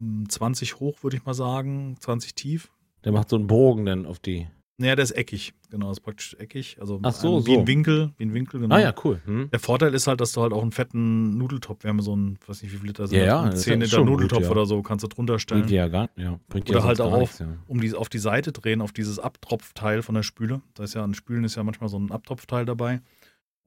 hm, 0.00 0.28
20 0.28 0.78
hoch, 0.80 1.02
würde 1.02 1.16
ich 1.16 1.24
mal 1.24 1.34
sagen, 1.34 1.96
20 2.00 2.34
tief. 2.34 2.70
Der 3.04 3.12
macht 3.12 3.28
so 3.30 3.36
einen 3.36 3.46
Bogen 3.46 3.86
dann 3.86 4.06
auf 4.06 4.18
die. 4.18 4.46
Naja, 4.76 4.96
der 4.96 5.02
ist 5.02 5.10
eckig. 5.10 5.52
Genau, 5.70 5.90
ist 5.90 6.00
praktisch 6.00 6.34
eckig. 6.38 6.78
Also 6.80 6.98
Ach 7.02 7.12
so, 7.12 7.38
ähm, 7.38 7.46
wie 7.46 7.54
so. 7.54 7.60
ein 7.60 7.66
Winkel, 7.66 8.12
wie 8.16 8.24
ein 8.24 8.32
Winkel, 8.32 8.60
genau. 8.60 8.74
Ah 8.74 8.80
ja, 8.80 8.94
cool. 9.04 9.20
Hm? 9.26 9.50
Der 9.50 9.60
Vorteil 9.60 9.92
ist 9.94 10.06
halt, 10.06 10.20
dass 10.22 10.32
du 10.32 10.40
halt 10.40 10.54
auch 10.54 10.62
einen 10.62 10.72
fetten 10.72 11.36
Nudeltopf, 11.36 11.82
wir 11.84 11.90
haben 11.90 12.00
so 12.00 12.12
einen, 12.14 12.38
weiß 12.46 12.62
nicht 12.62 12.72
wie 12.72 12.76
viel 12.78 12.86
Liter 12.86 13.06
sind, 13.06 13.18
Ja, 13.18 13.24
das, 13.24 13.28
ja, 13.28 13.40
einen 13.42 13.50
das 13.50 13.58
ist 13.60 13.64
10 13.64 13.80
Liter 13.80 13.90
schon 13.90 14.06
gut, 14.06 14.12
Nudeltopf 14.12 14.42
ja. 14.44 14.50
oder 14.50 14.64
so, 14.64 14.80
kannst 14.82 15.02
du 15.02 15.08
drunter 15.08 15.38
stellen. 15.38 15.60
Bringt 15.62 15.72
ja 15.72 15.88
gar 15.88 16.08
ja, 16.16 16.40
bringt 16.48 16.70
Oder 16.70 16.84
halt 16.84 17.00
auch 17.02 17.12
auf- 17.12 17.20
nichts, 17.20 17.38
ja. 17.40 17.48
um 17.66 17.80
die 17.80 17.94
auf 17.94 18.08
die 18.08 18.18
Seite 18.18 18.52
drehen, 18.52 18.80
auf 18.80 18.92
dieses 18.92 19.18
Abtropfteil 19.18 20.00
von 20.02 20.14
der 20.14 20.22
Spüle. 20.22 20.62
Da 20.74 20.84
ist 20.84 20.94
ja 20.94 21.04
an 21.04 21.12
Spülen 21.12 21.44
ist 21.44 21.56
ja 21.56 21.62
manchmal 21.62 21.90
so 21.90 21.98
ein 21.98 22.10
Abtropfteil 22.10 22.64
dabei. 22.64 23.02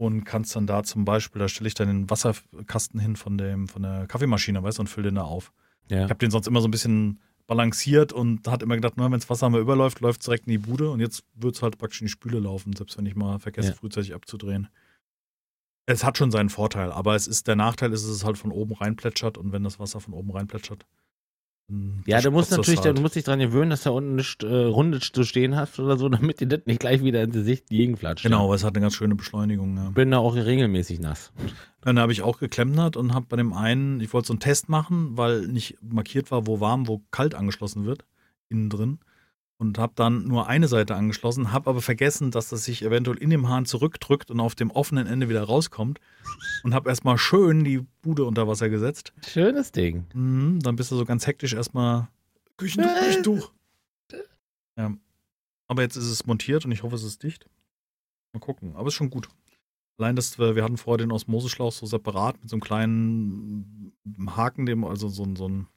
Und 0.04 0.26
kannst 0.26 0.54
dann 0.56 0.68
da 0.68 0.84
zum 0.84 1.06
Beispiel, 1.06 1.40
da 1.40 1.48
stelle 1.48 1.70
ich 1.70 1.76
dann 1.76 1.88
den 1.88 2.10
Wasserkasten 2.10 3.00
hin 3.00 3.16
von, 3.16 3.38
dem, 3.38 3.70
von 3.70 3.84
der 3.84 4.06
Kaffeemaschine, 4.08 4.62
weißt 4.62 4.78
du, 4.78 4.82
und 4.82 4.88
fülle 4.88 5.10
den 5.10 5.16
da 5.16 5.24
auf. 5.24 5.54
Ja. 5.90 6.04
Ich 6.04 6.10
habe 6.10 6.18
den 6.18 6.30
sonst 6.30 6.46
immer 6.46 6.60
so 6.60 6.68
ein 6.68 6.72
bisschen 6.72 7.22
balanciert 7.48 8.12
und 8.12 8.46
hat 8.50 8.64
immer 8.64 8.76
gedacht, 8.76 8.96
wenn 8.98 9.12
das 9.14 9.30
Wasser 9.30 9.50
mal 9.50 9.62
überläuft, 9.62 10.02
läuft 10.02 10.20
es 10.20 10.26
direkt 10.26 10.46
in 10.48 10.52
die 10.52 10.58
Bude 10.58 10.92
und 10.92 11.00
jetzt 11.00 11.24
wird 11.36 11.56
es 11.56 11.62
halt 11.62 11.78
praktisch 11.78 12.02
in 12.02 12.08
die 12.08 12.12
Spüle 12.12 12.40
laufen, 12.40 12.76
selbst 12.76 12.98
wenn 12.98 13.06
ich 13.06 13.16
mal 13.16 13.40
vergesse, 13.40 13.70
Ja. 13.70 13.74
frühzeitig 13.76 14.14
abzudrehen. 14.14 14.68
Es 15.86 16.04
hat 16.04 16.18
schon 16.18 16.32
seinen 16.32 16.50
Vorteil, 16.50 16.92
aber 16.92 17.16
es 17.16 17.28
ist 17.28 17.48
der 17.48 17.56
Nachteil 17.56 17.94
ist, 17.94 18.04
dass 18.04 18.12
es 18.12 18.26
halt 18.26 18.38
von 18.38 18.52
oben 18.52 18.74
reinplätschert 18.74 19.38
und 19.38 19.52
wenn 19.54 19.64
das 19.64 19.80
Wasser 19.80 20.00
von 20.02 20.14
oben 20.14 20.32
reinplätschert. 20.32 20.86
Dann 21.68 22.04
Ja, 22.06 22.22
du 22.22 22.32
musst 22.32 22.52
natürlich, 22.52 22.82
halt. 22.82 22.98
du 22.98 23.02
musst 23.02 23.16
dich 23.16 23.24
dran 23.24 23.40
gewöhnen, 23.40 23.70
dass 23.70 23.84
da 23.84 23.92
unten 23.92 24.16
nicht 24.16 24.44
äh, 24.44 24.54
rundet 24.54 25.04
zu 25.04 25.24
stehen 25.24 25.56
hast 25.56 25.80
oder 25.80 25.98
so, 25.98 26.10
damit 26.10 26.40
dir 26.40 26.48
das 26.48 26.62
nicht 26.66 26.80
gleich 26.80 27.04
wieder 27.04 27.24
ins 27.24 27.34
Gesicht 27.34 27.68
gegenflatscht. 27.70 28.24
Genau, 28.24 28.46
aber 28.46 28.56
es 28.56 28.64
hat 28.64 28.76
eine 28.76 28.82
ganz 28.82 28.96
schöne 28.96 29.16
Beschleunigung. 29.16 29.78
Ja. 29.78 29.90
Bin 29.90 30.12
da 30.12 30.18
auch 30.18 30.36
regelmäßig 30.36 31.00
nass. 31.00 31.32
Dann 31.82 32.00
habe 32.00 32.12
ich 32.12 32.22
auch 32.22 32.40
geklempnert 32.40 32.96
und 32.98 33.14
habe 33.14 33.26
bei 33.30 33.38
dem 33.38 33.54
einen, 33.54 34.00
ich 34.00 34.14
wollte 34.14 34.28
so 34.28 34.34
einen 34.34 34.40
Test 34.40 34.70
machen, 34.70 35.18
weil 35.18 35.48
nicht 35.48 35.78
markiert 35.82 36.32
war, 36.32 36.48
wo 36.48 36.60
warm, 36.60 36.88
wo 36.88 37.02
kalt 37.12 37.36
angeschlossen 37.36 37.86
wird, 37.86 38.06
innen 38.50 38.70
drin. 38.70 39.00
Und 39.64 39.78
habe 39.78 39.94
dann 39.96 40.26
nur 40.26 40.48
eine 40.48 40.68
Seite 40.68 40.96
angeschlossen, 40.96 41.54
habe 41.54 41.70
aber 41.70 41.82
vergessen, 41.82 42.32
dass 42.32 42.50
das 42.50 42.66
sich 42.66 42.84
eventuell 42.84 43.18
in 43.18 43.30
dem 43.30 43.48
Hahn 43.48 43.66
zurückdrückt 43.66 44.30
und 44.30 44.42
auf 44.42 44.56
dem 44.56 44.72
offenen 44.72 45.08
Ende 45.08 45.30
wieder 45.30 45.44
rauskommt 45.44 46.02
und 46.64 46.74
habe 46.74 46.90
erstmal 46.90 47.18
schön 47.18 47.64
die 47.64 47.80
Bude 48.02 48.26
unter 48.26 48.46
Wasser 48.46 48.70
gesetzt. 48.70 49.14
Schönes 49.26 49.72
Ding. 49.72 50.06
Mhm, 50.14 50.60
dann 50.60 50.76
bist 50.76 50.92
du 50.92 50.98
so 50.98 51.06
ganz 51.06 51.28
hektisch 51.28 51.54
erstmal 51.54 52.10
Küchentuch, 52.58 52.94
Küchentuch. 53.00 53.52
Ja. 54.78 54.94
Aber 55.70 55.82
jetzt 55.82 55.96
ist 55.96 56.10
es 56.10 56.26
montiert 56.26 56.66
und 56.66 56.74
ich 56.74 56.84
hoffe, 56.84 56.96
es 56.96 57.04
ist 57.04 57.24
dicht. 57.24 57.50
Mal 58.34 58.40
gucken. 58.40 58.76
Aber 58.76 58.88
es 58.88 58.94
ist 58.94 58.98
schon 58.98 59.10
gut. 59.10 59.30
Allein, 59.98 60.18
dass 60.18 60.38
wir, 60.38 60.58
wir 60.58 60.64
hatten 60.64 60.78
vorher 60.78 60.98
den 60.98 61.12
Osmoseschlauch 61.12 61.72
so 61.72 61.86
separat 61.86 62.42
mit 62.42 62.50
so 62.50 62.56
einem 62.56 62.62
kleinen 62.62 63.94
Haken, 64.28 64.66
dem, 64.66 64.84
also 64.84 65.08
so, 65.08 65.26
so 65.36 65.48
ein 65.48 65.68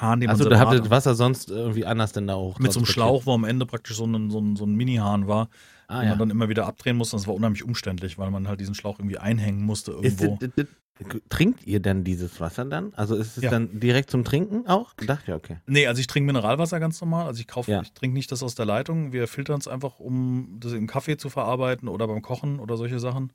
Hahn, 0.00 0.20
den 0.20 0.30
Also 0.30 0.44
man 0.44 0.50
da 0.50 0.56
separat 0.58 0.76
habt 0.78 0.86
ihr 0.86 0.90
Wasser 0.90 1.14
sonst 1.14 1.50
irgendwie 1.50 1.84
anders 1.86 2.12
denn 2.12 2.26
da 2.26 2.34
auch. 2.34 2.58
mit 2.58 2.72
so 2.72 2.80
einem? 2.80 2.86
Schlauch, 2.86 3.26
wo 3.26 3.32
am 3.34 3.44
Ende 3.44 3.66
praktisch 3.66 3.96
so 3.96 4.04
ein, 4.06 4.30
so 4.30 4.38
ein, 4.40 4.56
so 4.56 4.64
ein 4.64 4.74
Mini-Hahn 4.74 5.26
war, 5.28 5.48
Ah, 5.90 6.00
den 6.00 6.04
ja. 6.04 6.10
man 6.10 6.18
dann 6.20 6.30
immer 6.30 6.48
wieder 6.50 6.66
abdrehen 6.66 6.96
musste. 6.96 7.16
Das 7.16 7.26
war 7.26 7.34
unheimlich 7.34 7.64
umständlich, 7.64 8.18
weil 8.18 8.30
man 8.30 8.46
halt 8.46 8.60
diesen 8.60 8.74
Schlauch 8.74 8.98
irgendwie 8.98 9.18
einhängen 9.18 9.62
musste 9.64 9.92
Ist 9.92 10.20
irgendwo. 10.20 10.36
das, 10.40 10.50
das, 10.56 10.66
das, 10.98 11.20
trinkt 11.30 11.66
ihr 11.66 11.80
denn 11.80 12.04
dieses 12.04 12.40
Wasser 12.40 12.64
dann? 12.66 12.92
Also 12.94 13.14
ist 13.14 13.38
es 13.38 13.44
Ja. 13.44 13.50
dann 13.50 13.80
direkt 13.80 14.10
zum 14.10 14.22
Trinken 14.24 14.66
auch? 14.66 14.92
Dachte 14.94 15.30
ja, 15.30 15.36
okay. 15.36 15.56
Nee, 15.66 15.86
also 15.86 16.00
ich 16.00 16.06
trinke 16.06 16.26
Mineralwasser 16.26 16.78
ganz 16.80 17.00
normal. 17.00 17.26
Also 17.26 17.40
ich 17.40 17.46
kaufe, 17.46 17.70
Ja. 17.70 17.80
ich 17.80 17.92
trinke 17.92 18.14
nicht 18.14 18.30
das 18.32 18.42
aus 18.42 18.54
der 18.54 18.66
Leitung. 18.66 19.12
Wir 19.12 19.28
filtern 19.28 19.60
es 19.60 19.66
einfach, 19.68 19.98
um 19.98 20.56
das 20.60 20.72
im 20.74 20.86
Kaffee 20.86 21.16
zu 21.16 21.30
verarbeiten 21.30 21.88
oder 21.88 22.06
beim 22.06 22.20
Kochen 22.20 22.60
oder 22.60 22.76
solche 22.76 22.98
Sachen. 22.98 23.32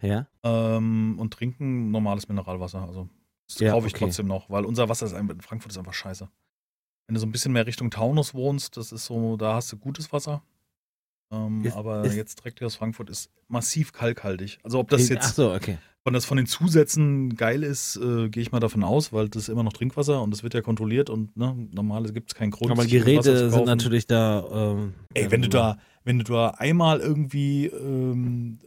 Ja? 0.00 0.26
Ähm, 0.42 1.16
und 1.20 1.32
trinken 1.32 1.92
normales 1.92 2.28
Mineralwasser. 2.28 2.82
Also 2.88 3.08
das 3.54 3.60
Ja, 3.60 3.72
kaufe 3.72 3.86
ich 3.86 3.94
okay. 3.94 4.04
trotzdem 4.06 4.26
noch, 4.26 4.48
weil 4.50 4.64
unser 4.64 4.88
Wasser 4.88 5.06
ist 5.06 5.12
einfach, 5.14 5.34
in 5.34 5.40
Frankfurt 5.40 5.72
ist 5.72 5.78
einfach 5.78 5.94
scheiße. 5.94 6.28
Wenn 7.06 7.14
du 7.14 7.20
so 7.20 7.26
ein 7.26 7.32
bisschen 7.32 7.52
mehr 7.52 7.66
Richtung 7.66 7.90
Taunus 7.90 8.34
wohnst, 8.34 8.76
das 8.76 8.92
ist 8.92 9.06
so, 9.06 9.36
da 9.36 9.54
hast 9.54 9.72
du 9.72 9.76
gutes 9.76 10.12
Wasser. 10.12 10.42
Ähm, 11.30 11.64
Ist- 11.64 11.76
aber 11.76 12.04
ist- 12.04 12.14
jetzt 12.16 12.38
direkt 12.40 12.58
hier 12.58 12.66
aus 12.66 12.76
Frankfurt 12.76 13.10
ist 13.10 13.30
massiv 13.48 13.92
kalkhaltig. 13.92 14.58
Also 14.62 14.78
ob 14.78 14.88
das 14.90 15.08
jetzt 15.08 15.34
so, 15.34 15.52
okay. 15.52 15.78
Wenn 16.04 16.14
das 16.14 16.24
von 16.24 16.36
den 16.36 16.46
Zusätzen 16.46 17.36
geil 17.36 17.62
ist, 17.62 17.96
äh, 17.96 18.28
gehe 18.28 18.42
ich 18.42 18.50
mal 18.50 18.58
davon 18.58 18.82
aus, 18.82 19.12
weil 19.12 19.28
das 19.28 19.44
ist 19.44 19.48
immer 19.48 19.62
noch 19.62 19.72
Trinkwasser 19.72 20.20
und 20.20 20.32
das 20.32 20.42
wird 20.42 20.52
ja 20.52 20.60
kontrolliert 20.60 21.08
und 21.10 21.36
ne, 21.36 21.54
normal 21.70 22.02
gibt 22.12 22.32
es 22.32 22.34
keinen 22.34 22.50
Grund. 22.50 22.72
Aber 22.72 22.84
Geräte 22.84 23.50
sind 23.50 23.66
natürlich 23.66 24.08
da. 24.08 24.72
Ähm, 24.72 24.94
Ey, 25.14 25.30
wenn 25.30 25.42
du 25.42 25.48
da, 25.48 25.78
wenn 26.02 26.18
du 26.18 26.24
da 26.24 26.48
einmal 26.50 26.98
irgendwie, 26.98 27.66
ähm, 27.66 28.58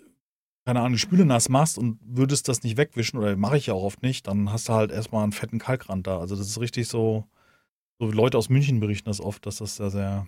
keine 0.65 0.79
Ahnung, 0.79 0.93
die 0.93 0.99
Spüle 0.99 1.25
nass 1.25 1.47
machst 1.47 1.77
und 1.77 1.99
würdest 2.01 2.47
das 2.47 2.63
nicht 2.63 2.77
wegwischen, 2.77 3.19
oder 3.19 3.35
mache 3.35 3.57
ich 3.57 3.67
ja 3.67 3.73
auch 3.75 3.83
oft 3.83 4.01
nicht, 4.01 4.27
dann 4.27 4.51
hast 4.51 4.67
du 4.67 4.73
halt 4.73 4.91
erstmal 4.91 5.23
einen 5.23 5.31
fetten 5.31 5.59
Kalkrand 5.59 6.07
da. 6.07 6.19
Also 6.19 6.35
das 6.35 6.47
ist 6.47 6.59
richtig 6.59 6.87
so, 6.87 7.25
so 7.99 8.11
Leute 8.11 8.37
aus 8.37 8.49
München 8.49 8.79
berichten 8.79 9.09
das 9.09 9.21
oft, 9.21 9.45
dass 9.45 9.57
das 9.57 9.77
da 9.77 9.89
sehr. 9.89 10.27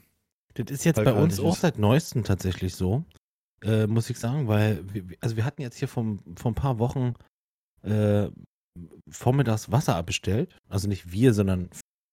Das 0.54 0.72
ist 0.72 0.86
jetzt 0.86 1.04
bei 1.04 1.14
uns 1.14 1.40
auch 1.40 1.54
ist. 1.54 1.62
seit 1.62 1.80
neuestem 1.80 2.24
tatsächlich 2.24 2.76
so, 2.76 3.04
äh, 3.64 3.88
muss 3.88 4.10
ich 4.10 4.20
sagen, 4.20 4.48
weil 4.48 4.84
wir, 4.94 5.18
also 5.22 5.36
wir 5.36 5.46
hatten 5.46 5.62
jetzt 5.62 5.78
hier 5.78 5.88
vor, 5.88 6.18
vor 6.36 6.52
ein 6.52 6.56
paar 6.56 6.80
Wochen 6.80 7.14
äh, 7.84 8.30
vormittags 9.10 9.72
Wasser 9.72 9.96
abbestellt. 9.96 10.56
Also 10.70 10.88
nicht 10.88 11.12
wir, 11.12 11.34
sondern 11.34 11.70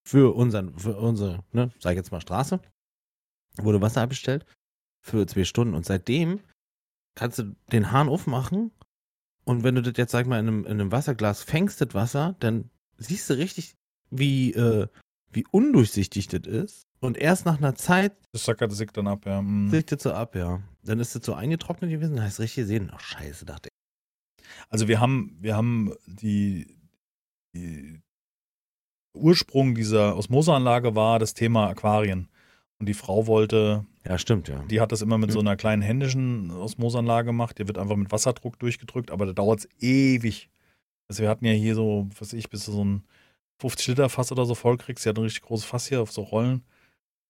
für 0.07 0.35
unseren, 0.35 0.79
für 0.79 0.97
unsere, 0.97 1.45
ne, 1.53 1.73
sag 1.79 1.93
ich 1.93 1.97
jetzt 1.97 2.13
mal 2.13 2.21
Straße, 2.21 2.61
wurde 3.57 3.81
Wasser 3.83 4.03
abbestellt 4.03 4.47
für 5.03 5.27
zwei 5.27 5.45
Stunden. 5.45 5.75
Und 5.75 5.85
seitdem 5.85 6.41
kannst 7.15 7.39
du 7.39 7.55
den 7.73 7.93
Hahn 7.93 8.09
aufmachen 8.09 8.71
und 9.45 9.63
wenn 9.63 9.75
du 9.75 9.83
das 9.83 9.95
jetzt, 9.97 10.13
sag 10.13 10.23
ich 10.23 10.27
mal, 10.27 10.41
in 10.41 10.49
einem, 10.49 10.65
in 10.65 10.73
einem 10.73 10.93
Wasserglas 10.93 11.43
fängst, 11.43 11.81
das 11.81 11.95
Wasser, 11.95 12.35
dann 12.41 12.71
siehst 12.97 13.29
du 13.29 13.35
richtig, 13.35 13.77
wie, 14.11 14.53
äh, 14.55 14.89
wie 15.31 15.45
undurchsichtig 15.51 16.29
das 16.29 16.47
ist. 16.47 16.87
Und 17.01 17.19
erst 17.19 17.45
nach 17.45 17.59
einer 17.59 17.75
Zeit 17.75 18.17
Das 18.33 18.45
sackert 18.45 18.73
sich 18.73 18.91
dann 18.91 19.07
ab, 19.07 19.27
ja. 19.27 19.43
Mm. 19.43 19.71
Legt 19.71 19.93
das 19.93 20.03
so 20.03 20.13
ab, 20.13 20.35
ja. 20.35 20.63
Dann 20.83 21.01
ist 21.01 21.15
das 21.15 21.25
so 21.25 21.35
eingetrocknet 21.35 21.91
gewesen, 21.91 22.17
dann 22.17 22.25
hast 22.25 22.39
du 22.39 22.43
richtig 22.43 22.63
gesehen. 22.63 22.91
Ach, 22.95 23.01
scheiße, 23.01 23.45
dachte 23.45 23.69
ich. 23.69 24.47
Also 24.71 24.89
wir 24.89 25.01
haben, 25.01 25.37
wir 25.41 25.55
haben 25.55 25.93
die, 26.07 26.79
die 27.55 28.01
Ursprung 29.15 29.75
dieser 29.75 30.17
Osmoseanlage 30.17 30.95
war 30.95 31.19
das 31.19 31.35
Thema 31.35 31.69
Aquarien. 31.69 32.29
Und 32.79 32.87
die 32.87 32.95
Frau 32.95 33.27
wollte, 33.27 33.85
Ja, 34.07 34.19
stimmt, 34.19 34.49
ja. 34.49 34.63
die 34.65 34.81
hat 34.81 34.93
das 34.93 35.01
immer 35.01 35.17
mit 35.17 35.33
so 35.33 35.41
einer 35.41 35.57
kleinen 35.57 35.81
händischen 35.81 36.51
Osmoseanlage 36.51 37.27
gemacht. 37.27 37.59
Die 37.59 37.67
wird 37.67 37.79
einfach 37.79 37.97
mit 37.97 38.13
Wasserdruck 38.13 38.59
durchgedrückt, 38.59 39.11
aber 39.11 39.25
da 39.25 39.33
dauert 39.33 39.61
es 39.61 39.69
ewig. 39.81 40.51
Also 41.09 41.23
wir 41.23 41.31
hatten 41.31 41.47
ja 41.47 41.53
hier 41.53 41.75
so, 41.75 42.07
was 42.11 42.21
weiß 42.21 42.33
ich, 42.35 42.51
bis 42.51 42.67
du 42.67 42.73
so 42.73 42.85
ein 42.85 43.05
50-Liter-Fass 43.63 44.31
oder 44.33 44.45
so 44.45 44.55
voll 44.55 44.77
kriegst. 44.77 45.05
Sie 45.05 45.09
hat 45.09 45.19
ein 45.19 45.25
richtig 45.25 45.43
großes 45.43 45.65
Fass 45.65 45.87
hier 45.87 46.03
auf 46.03 46.13
so 46.13 46.23
Rollen, 46.23 46.63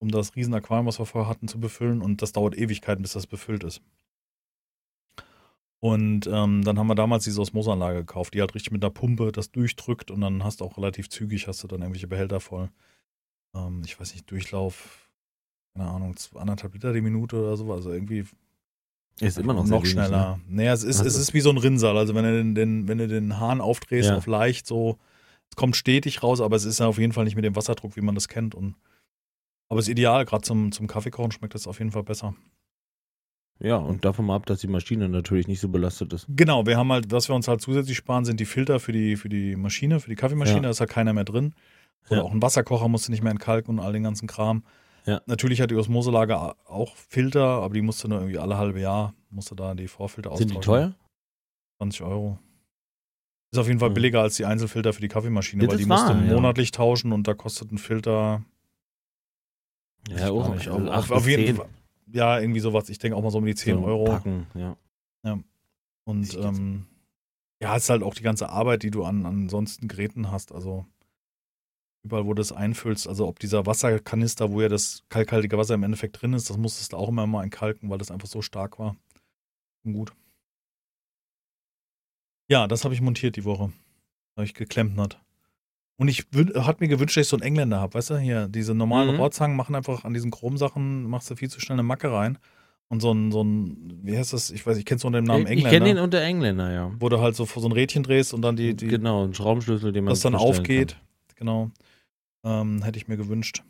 um 0.01 0.11
das 0.11 0.35
riesen 0.35 0.55
Aquarium, 0.55 0.87
was 0.87 0.99
wir 0.99 1.07
vorher 1.07 1.31
hatten, 1.31 1.47
zu 1.49 1.61
befüllen. 1.61 2.03
Und 2.03 2.23
das 2.23 2.33
dauert 2.33 2.57
Ewigkeiten, 2.57 3.03
bis 3.03 3.13
das 3.13 3.27
befüllt 3.27 3.63
ist. 3.63 3.81
Und 5.85 6.27
ähm, 6.27 6.65
dann 6.65 6.79
haben 6.79 6.87
wir 6.87 6.95
damals 6.95 7.25
diese 7.25 7.41
Osmoseanlage 7.43 7.99
gekauft, 7.99 8.33
die 8.33 8.41
halt 8.41 8.55
richtig 8.55 8.73
mit 8.73 8.83
einer 8.83 8.91
Pumpe 8.91 9.33
das 9.33 9.53
durchdrückt 9.53 10.11
und 10.11 10.23
dann 10.23 10.43
hast 10.43 10.63
du 10.63 10.65
auch 10.65 10.79
relativ 10.79 11.11
zügig, 11.11 11.47
hast 11.47 11.63
du 11.63 11.69
dann 11.69 11.83
irgendwelche 11.83 12.09
Behälter 12.09 12.41
voll. 12.41 12.71
Ähm, 13.55 13.83
ich 13.85 14.01
weiß 14.01 14.15
nicht, 14.15 14.31
Durchlauf, 14.31 15.04
keine 15.77 15.91
Ahnung, 15.91 16.15
anderthalb 16.35 16.73
Liter 16.75 16.93
die 16.93 17.01
Minute 17.01 17.37
oder 17.37 17.57
so, 17.57 17.73
also 17.73 17.93
irgendwie 17.93 18.25
Ist 19.21 19.39
immer 19.39 19.55
noch, 19.55 19.65
noch 19.65 19.79
wenig, 19.83 19.91
schneller. 19.91 20.37
Ne? 20.49 20.57
Naja, 20.57 20.73
es 20.73 20.85
ist, 20.85 21.01
Ach 21.01 21.07
es 21.07 21.17
ist 21.17 21.35
wie 21.35 21.41
so 21.41 21.51
ein 21.51 21.59
Rinnsal, 21.59 21.97
also 21.99 22.15
wenn 22.15 22.25
du 22.25 22.33
den, 22.33 22.55
den, 22.55 22.89
wenn 22.89 22.99
du 22.99 23.09
den 23.09 23.41
Hahn 23.41 23.61
aufdrehst 23.61 24.11
Ja. 24.11 24.17
auf 24.17 24.27
leicht, 24.27 24.67
so, 24.67 24.99
es 25.51 25.57
kommt 25.57 25.77
stetig 25.77 26.23
raus, 26.23 26.41
aber 26.41 26.57
es 26.57 26.65
ist 26.65 26.79
ja 26.79 26.87
auf 26.87 26.99
jeden 26.99 27.13
Fall 27.13 27.25
nicht 27.25 27.37
mit 27.37 27.45
dem 27.45 27.57
Wasserdruck, 27.57 27.97
wie 27.97 28.01
man 28.03 28.15
das 28.15 28.29
kennt. 28.29 28.55
Und, 28.55 28.77
aber 29.69 29.81
es 29.81 29.87
ist 29.87 29.91
ideal, 29.93 30.25
gerade 30.25 30.43
zum, 30.43 30.71
zum 30.71 30.87
Kaffeekochen 30.87 31.33
schmeckt 31.33 31.55
das 31.55 31.67
auf 31.67 31.79
jeden 31.81 31.91
Fall 31.91 32.05
besser. 32.05 32.35
Ja, 33.61 33.77
und 33.77 34.05
davon 34.05 34.27
mal 34.27 34.35
ab, 34.37 34.47
dass 34.47 34.61
die 34.61 34.67
Maschine 34.67 35.09
natürlich 35.09 35.47
nicht 35.49 35.61
so 35.61 35.69
belastet 35.69 36.13
ist. 36.13 36.27
Genau, 36.29 36.67
wir 36.67 36.77
haben 36.77 36.91
halt, 36.93 37.11
was 37.13 37.29
wir 37.29 37.35
uns 37.37 37.47
halt 37.49 37.61
zusätzlich 37.61 37.97
sparen, 37.97 38.25
sind 38.25 38.39
die 38.41 38.47
Filter 38.47 38.79
für 38.81 38.93
die, 38.93 39.17
für 39.17 39.29
die 39.29 39.55
Maschine, 39.57 40.01
für 40.01 40.11
die 40.11 40.17
Kaffeemaschine, 40.17 40.59
Ja. 40.59 40.63
da 40.65 40.71
ist 40.71 40.81
halt 40.81 40.91
keiner 40.91 41.13
mehr 41.13 41.25
drin. 41.25 41.55
Oder 42.09 42.19
Ja. 42.19 42.23
auch 42.25 42.33
ein 42.33 42.43
Wasserkocher 42.43 42.89
musst 42.89 43.07
du 43.09 43.13
nicht 43.13 43.23
mehr 43.23 43.31
entkalken 43.31 43.79
und 43.79 43.85
all 43.85 43.93
den 43.93 44.03
ganzen 44.03 44.27
Kram. 44.29 44.65
Ja. 45.07 45.21
Natürlich 45.27 45.61
hat 45.61 45.71
die 45.71 45.77
Osmoselage 45.77 46.37
a- 46.37 46.57
auch 46.67 46.97
Filter, 46.97 47.45
aber 47.45 47.75
die 47.75 47.83
musst 47.83 48.03
du 48.03 48.09
nur 48.09 48.19
irgendwie 48.21 48.39
alle 48.39 48.57
halbe 48.57 48.81
Jahr, 48.81 49.15
musst 49.31 49.51
du 49.51 49.55
da 49.55 49.75
die 49.75 49.89
Vorfilter 49.89 50.35
Sind 50.37 50.51
die 50.51 50.57
austauschen. 50.57 50.93
teuer? 50.93 50.95
20 51.79 52.03
Euro. 52.03 52.39
Ist 53.53 53.59
auf 53.59 53.67
jeden 53.69 53.79
Fall 53.81 53.91
Mhm. 53.91 53.95
billiger 53.95 54.23
als 54.23 54.37
die 54.37 54.47
Einzelfilter 54.47 54.93
für 54.93 55.01
die 55.03 55.09
Kaffeemaschine, 55.09 55.63
Das 55.65 55.73
weil 55.73 55.79
die 55.79 55.87
musst 55.87 56.09
du 56.09 56.15
wahr, 56.15 56.25
ja. 56.25 56.33
monatlich 56.35 56.71
tauschen 56.71 57.13
und 57.13 57.29
da 57.29 57.35
kostet 57.35 57.71
ein 57.71 57.79
Filter. 57.79 58.43
weiß 60.09 60.21
ich 60.21 60.27
gar 60.27 60.55
nicht, 60.55 60.69
also 60.69 60.91
auf, 60.91 61.11
auf, 61.11 61.27
jeden. 61.29 61.57
Fall. 61.57 61.69
Ja, 62.13 62.39
irgendwie 62.39 62.61
sowas. 62.61 62.89
Ich 62.91 62.99
denke 62.99 63.17
auch 63.17 63.23
mal 63.23 63.31
so 63.31 63.39
um 63.39 63.47
die 63.47 63.55
10 63.55 63.77
So 63.79 63.85
Euro. 63.85 64.05
Packen, 64.05 64.47
ja. 64.55 64.77
Und 66.07 66.23
Ich 66.25 66.33
jetzt- 66.35 66.45
ähm, 66.45 66.85
ja, 67.63 67.75
es 67.77 67.85
ist 67.85 67.91
halt 67.91 68.03
auch 68.03 68.13
die 68.15 68.23
ganze 68.23 68.51
Arbeit, 68.51 68.83
die 68.83 68.91
du 68.91 69.05
an 69.05 69.25
ansonsten 69.25 69.89
Geräten 69.89 70.31
hast. 70.31 70.53
Also 70.53 70.85
überall, 72.05 72.27
wo 72.27 72.35
du 72.35 72.41
das 72.41 72.53
einfüllst, 72.53 73.09
also 73.09 73.27
ob 73.27 73.39
dieser 73.39 73.67
Wasserkanister, 73.67 74.53
wo 74.53 74.61
ja 74.61 74.69
das 74.69 75.03
kalkhaltige 75.09 75.57
Wasser 75.57 75.75
im 75.75 75.83
Endeffekt 75.83 76.21
drin 76.21 76.35
ist, 76.35 76.51
das 76.51 76.59
musstest 76.59 76.93
du 76.93 76.97
auch 76.97 77.09
immer 77.09 77.27
mal 77.27 77.43
entkalken, 77.43 77.91
weil 77.91 77.99
das 77.99 78.11
einfach 78.11 78.29
so 78.29 78.43
stark 78.43 78.79
war. 78.79 78.97
Gut. 79.85 80.13
Ja, 82.49 82.69
das 82.69 82.85
habe 82.85 82.95
ich 82.95 83.01
montiert 83.01 83.37
die 83.37 83.45
Woche. 83.45 83.73
Habe 84.37 84.45
ich 84.45 84.55
geklempnert. 84.55 85.21
Und 85.97 86.09
ich 86.09 86.27
hat 86.57 86.81
mir 86.81 86.89
gewünscht, 86.89 87.17
dass 87.17 87.23
ich 87.27 87.29
so 87.29 87.37
einen 87.37 87.45
Engländer 87.45 87.81
habe, 87.81 87.95
weißt 87.95 88.11
du? 88.11 88.19
Hier, 88.19 88.49
diese 88.49 88.75
normalen 88.75 89.15
Mhm. 89.15 89.21
Rohrzangen 89.21 89.57
machen 89.57 89.75
einfach 89.75 90.05
an 90.05 90.13
diesen 90.13 90.31
Chromsachen, 90.31 91.05
machst 91.05 91.31
du 91.31 91.37
viel 91.37 91.49
zu 91.49 91.61
schnell 91.61 91.77
eine 91.77 91.85
Macke 91.85 92.13
rein. 92.13 92.39
Und 92.89 93.01
so 93.01 93.13
ein, 93.13 93.33
so 93.33 93.43
ein, 93.43 94.01
wie 94.03 94.17
heißt 94.17 94.33
das? 94.35 94.51
Ich 94.51 94.67
weiß, 94.67 94.77
ich 94.77 94.85
kenne 94.85 94.99
es 94.99 95.05
unter 95.05 95.21
dem 95.21 95.25
Namen 95.25 95.47
Ich, 95.47 95.53
ich 95.53 95.57
Engländer 95.65 95.71
kenne 95.71 95.95
den 95.95 95.99
unter 95.99 96.21
Engländer, 96.21 96.73
ja. 96.73 96.93
wo 96.99 97.09
du 97.09 97.21
halt 97.21 97.35
so 97.35 97.47
vor 97.47 97.63
so 97.63 97.69
ein 97.69 97.73
Rädchen 97.73 98.03
drehst 98.03 98.35
und 98.35 98.43
dann 98.43 98.57
die, 98.57 98.75
die 98.75 98.89
genau, 98.89 99.25
ein 99.25 99.33
Schraubenschlüssel, 99.33 99.93
den 99.93 100.05
man 100.05 100.13
das 100.13 100.21
dann 100.21 100.35
aufgeht. 100.35 100.97
Genau. 101.37 101.71
Ähm, 102.45 102.83
hätte 102.83 102.99
ich 102.99 103.09
mir 103.09 103.17
gewünscht. 103.17 103.63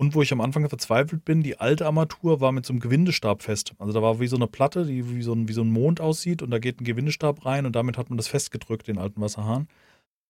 Und 0.00 0.14
wo 0.14 0.22
ich 0.22 0.32
am 0.32 0.40
Anfang 0.40 0.66
verzweifelt 0.66 1.26
bin, 1.26 1.42
die 1.42 1.58
alte 1.58 1.84
Armatur 1.84 2.40
war 2.40 2.52
mit 2.52 2.64
so 2.64 2.72
einem 2.72 2.80
Gewindestab 2.80 3.42
fest. 3.42 3.74
Also 3.78 3.92
da 3.92 4.00
war 4.00 4.18
wie 4.18 4.28
so 4.28 4.36
eine 4.36 4.46
Platte, 4.46 4.86
die 4.86 5.14
wie 5.14 5.22
so 5.22 5.34
ein, 5.34 5.46
wie 5.46 5.52
so 5.52 5.60
ein 5.60 5.70
Mond 5.70 6.00
aussieht 6.00 6.40
und 6.40 6.50
da 6.50 6.58
geht 6.58 6.80
ein 6.80 6.84
Gewindestab 6.84 7.44
rein 7.44 7.66
und 7.66 7.76
damit 7.76 7.98
hat 7.98 8.08
man 8.08 8.16
das 8.16 8.28
festgedrückt, 8.28 8.88
den 8.88 8.96
alten 8.96 9.20
Wasserhahn. 9.20 9.68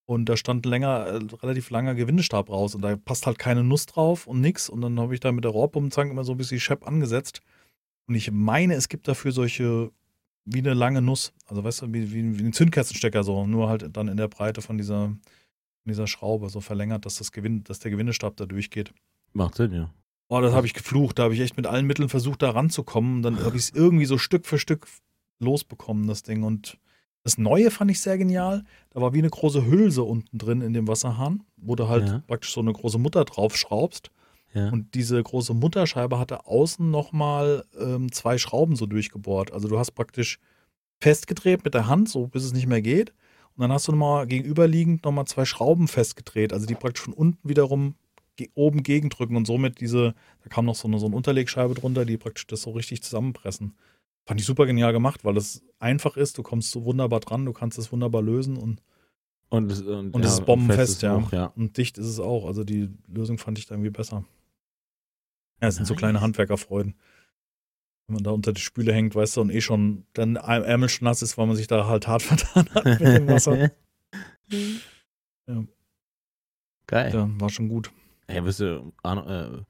Und 0.06 0.28
da 0.28 0.36
stand 0.36 0.66
länger, 0.66 1.06
äh, 1.06 1.20
relativ 1.40 1.70
langer 1.70 1.94
Gewindestab 1.94 2.50
raus 2.50 2.74
und 2.74 2.82
da 2.82 2.96
passt 2.96 3.26
halt 3.28 3.38
keine 3.38 3.62
Nuss 3.62 3.86
drauf 3.86 4.26
und 4.26 4.40
nix. 4.40 4.68
Und 4.68 4.80
dann 4.80 4.98
habe 4.98 5.14
ich 5.14 5.20
da 5.20 5.30
mit 5.30 5.44
der 5.44 5.52
Rohrpumpenzange 5.52 6.10
immer 6.10 6.24
so 6.24 6.32
ein 6.32 6.36
bisschen 6.36 6.58
Schepp 6.58 6.84
angesetzt. 6.84 7.40
Und 8.08 8.16
ich 8.16 8.28
meine, 8.32 8.74
es 8.74 8.88
gibt 8.88 9.06
dafür 9.06 9.30
solche, 9.30 9.92
wie 10.44 10.58
eine 10.58 10.74
lange 10.74 11.00
Nuss. 11.00 11.32
Also 11.46 11.62
weißt 11.62 11.82
du, 11.82 11.92
wie, 11.92 12.12
wie, 12.12 12.40
wie 12.40 12.42
ein 12.42 12.52
Zündkerzenstecker 12.52 13.22
so, 13.22 13.46
nur 13.46 13.68
halt 13.68 13.96
dann 13.96 14.08
in 14.08 14.16
der 14.16 14.26
Breite 14.26 14.62
von 14.62 14.78
dieser, 14.78 15.16
dieser 15.84 16.06
Schraube 16.06 16.48
so 16.50 16.60
verlängert, 16.60 17.06
dass 17.06 17.16
das 17.16 17.32
Gewinn, 17.32 17.64
dass 17.64 17.78
der 17.78 17.90
Gewindestab 17.90 18.36
da 18.36 18.46
durchgeht. 18.46 18.92
Macht 19.32 19.54
Sinn, 19.56 19.72
ja. 19.72 19.90
Oh, 20.28 20.40
das 20.40 20.52
habe 20.52 20.66
ich 20.66 20.74
geflucht. 20.74 21.18
Da 21.18 21.24
habe 21.24 21.34
ich 21.34 21.40
echt 21.40 21.56
mit 21.56 21.66
allen 21.66 21.86
Mitteln 21.86 22.08
versucht, 22.08 22.42
da 22.42 22.50
ranzukommen. 22.50 23.22
Dann 23.22 23.42
habe 23.44 23.56
ich 23.56 23.64
es 23.64 23.70
irgendwie 23.70 24.04
so 24.06 24.16
Stück 24.18 24.46
für 24.46 24.58
Stück 24.58 24.86
losbekommen, 25.40 26.06
das 26.06 26.22
Ding. 26.22 26.42
Und 26.44 26.78
das 27.24 27.36
Neue 27.36 27.70
fand 27.70 27.90
ich 27.90 28.00
sehr 28.00 28.16
genial. 28.16 28.62
Da 28.90 29.00
war 29.00 29.12
wie 29.12 29.18
eine 29.18 29.30
große 29.30 29.66
Hülse 29.66 30.02
unten 30.04 30.38
drin 30.38 30.60
in 30.60 30.72
dem 30.72 30.86
Wasserhahn, 30.86 31.42
wo 31.56 31.74
du 31.74 31.88
halt 31.88 32.06
Ja. 32.08 32.22
praktisch 32.26 32.52
so 32.52 32.60
eine 32.60 32.72
große 32.72 32.98
Mutter 32.98 33.24
drauf 33.24 33.56
schraubst. 33.56 34.10
Ja. 34.54 34.68
Und 34.70 34.94
diese 34.94 35.20
große 35.22 35.54
Mutterscheibe 35.54 36.18
hatte 36.18 36.46
außen 36.46 36.90
nochmal 36.90 37.64
ähm, 37.78 38.10
zwei 38.12 38.38
Schrauben 38.38 38.76
so 38.76 38.86
durchgebohrt. 38.86 39.52
Also 39.52 39.68
du 39.68 39.78
hast 39.78 39.92
praktisch 39.92 40.38
festgedreht 41.00 41.64
mit 41.64 41.74
der 41.74 41.86
Hand, 41.86 42.08
so 42.08 42.26
bis 42.26 42.44
es 42.44 42.52
nicht 42.52 42.66
mehr 42.66 42.82
geht. 42.82 43.12
Und 43.56 43.62
dann 43.62 43.72
hast 43.72 43.88
du 43.88 43.92
nochmal 43.92 44.26
gegenüberliegend 44.26 45.04
nochmal 45.04 45.26
zwei 45.26 45.44
Schrauben 45.44 45.88
festgedreht, 45.88 46.52
also 46.52 46.66
die 46.66 46.74
praktisch 46.74 47.02
von 47.04 47.12
unten 47.12 47.48
wiederum 47.48 47.94
ge 48.36 48.48
oben 48.54 48.82
gegendrücken 48.82 49.36
und 49.36 49.46
somit 49.46 49.80
diese, 49.80 50.14
da 50.42 50.48
kam 50.48 50.64
noch 50.64 50.74
so 50.76 50.88
eine, 50.88 50.98
so 50.98 51.06
eine 51.06 51.16
Unterlegscheibe 51.16 51.74
drunter, 51.74 52.04
die 52.04 52.16
praktisch 52.16 52.46
das 52.46 52.62
so 52.62 52.70
richtig 52.70 53.02
zusammenpressen. 53.02 53.74
Fand 54.26 54.40
ich 54.40 54.46
super 54.46 54.66
genial 54.66 54.92
gemacht, 54.92 55.24
weil 55.24 55.36
es 55.36 55.62
einfach 55.78 56.16
ist, 56.16 56.38
du 56.38 56.42
kommst 56.42 56.70
so 56.70 56.84
wunderbar 56.84 57.20
dran, 57.20 57.44
du 57.44 57.52
kannst 57.52 57.78
es 57.78 57.90
wunderbar 57.92 58.22
lösen 58.22 58.56
und, 58.56 58.80
Und, 59.50 59.70
es- 59.72 59.82
und, 59.82 60.14
und 60.14 60.24
es 60.24 60.30
ja, 60.32 60.38
ist 60.38 60.46
bombenfest, 60.46 60.92
ist 60.94 61.02
ja. 61.02 61.16
Auch, 61.16 61.32
ja. 61.32 61.46
Und 61.56 61.76
dicht 61.76 61.98
ist 61.98 62.06
es 62.06 62.20
auch. 62.20 62.46
Also 62.46 62.64
die 62.64 62.88
Lösung 63.08 63.36
fand 63.38 63.58
ich 63.58 63.66
da 63.66 63.74
irgendwie 63.74 63.90
besser. 63.90 64.24
Ja, 65.60 65.68
es 65.68 65.74
sind 65.76 65.84
so 65.86 65.94
Nice. 65.94 65.98
kleine 65.98 66.20
Handwerkerfreuden. 66.20 66.94
Wenn 68.10 68.14
man 68.16 68.24
da 68.24 68.32
unter 68.32 68.52
die 68.52 68.60
Spüle 68.60 68.92
hängt, 68.92 69.14
weißt 69.14 69.36
du, 69.36 69.40
und 69.40 69.50
eh 69.50 69.60
schon 69.60 70.04
dann 70.14 70.34
Ärmel 70.34 70.88
schon 70.88 71.04
nass 71.04 71.22
ist, 71.22 71.38
weil 71.38 71.46
man 71.46 71.54
sich 71.54 71.68
da 71.68 71.86
halt 71.86 72.08
hart 72.08 72.22
vertan 72.24 72.68
hat 72.74 72.84
mit 72.84 73.00
dem 73.00 73.28
Wasser. 73.28 73.70
Ja. 75.46 75.64
Geil. 76.88 77.12
Ja, 77.14 77.30
war 77.40 77.50
schon 77.50 77.68
gut. 77.68 77.92
Hey, 78.26 78.40
bist 78.40 78.58
du, 78.58 78.92
äh, 79.04 79.62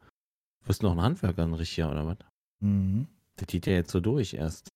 bist 0.67 0.83
du 0.83 0.87
noch 0.87 0.93
ein 0.93 1.03
Handwerker, 1.03 1.43
ein 1.43 1.53
richtiger, 1.53 1.91
oder 1.91 2.07
was? 2.07 2.17
Mhm. 2.61 3.07
Das 3.37 3.47
geht 3.47 3.67
ja 3.67 3.75
jetzt 3.75 3.91
so 3.91 4.01
durch 4.01 4.33
erst. 4.35 4.69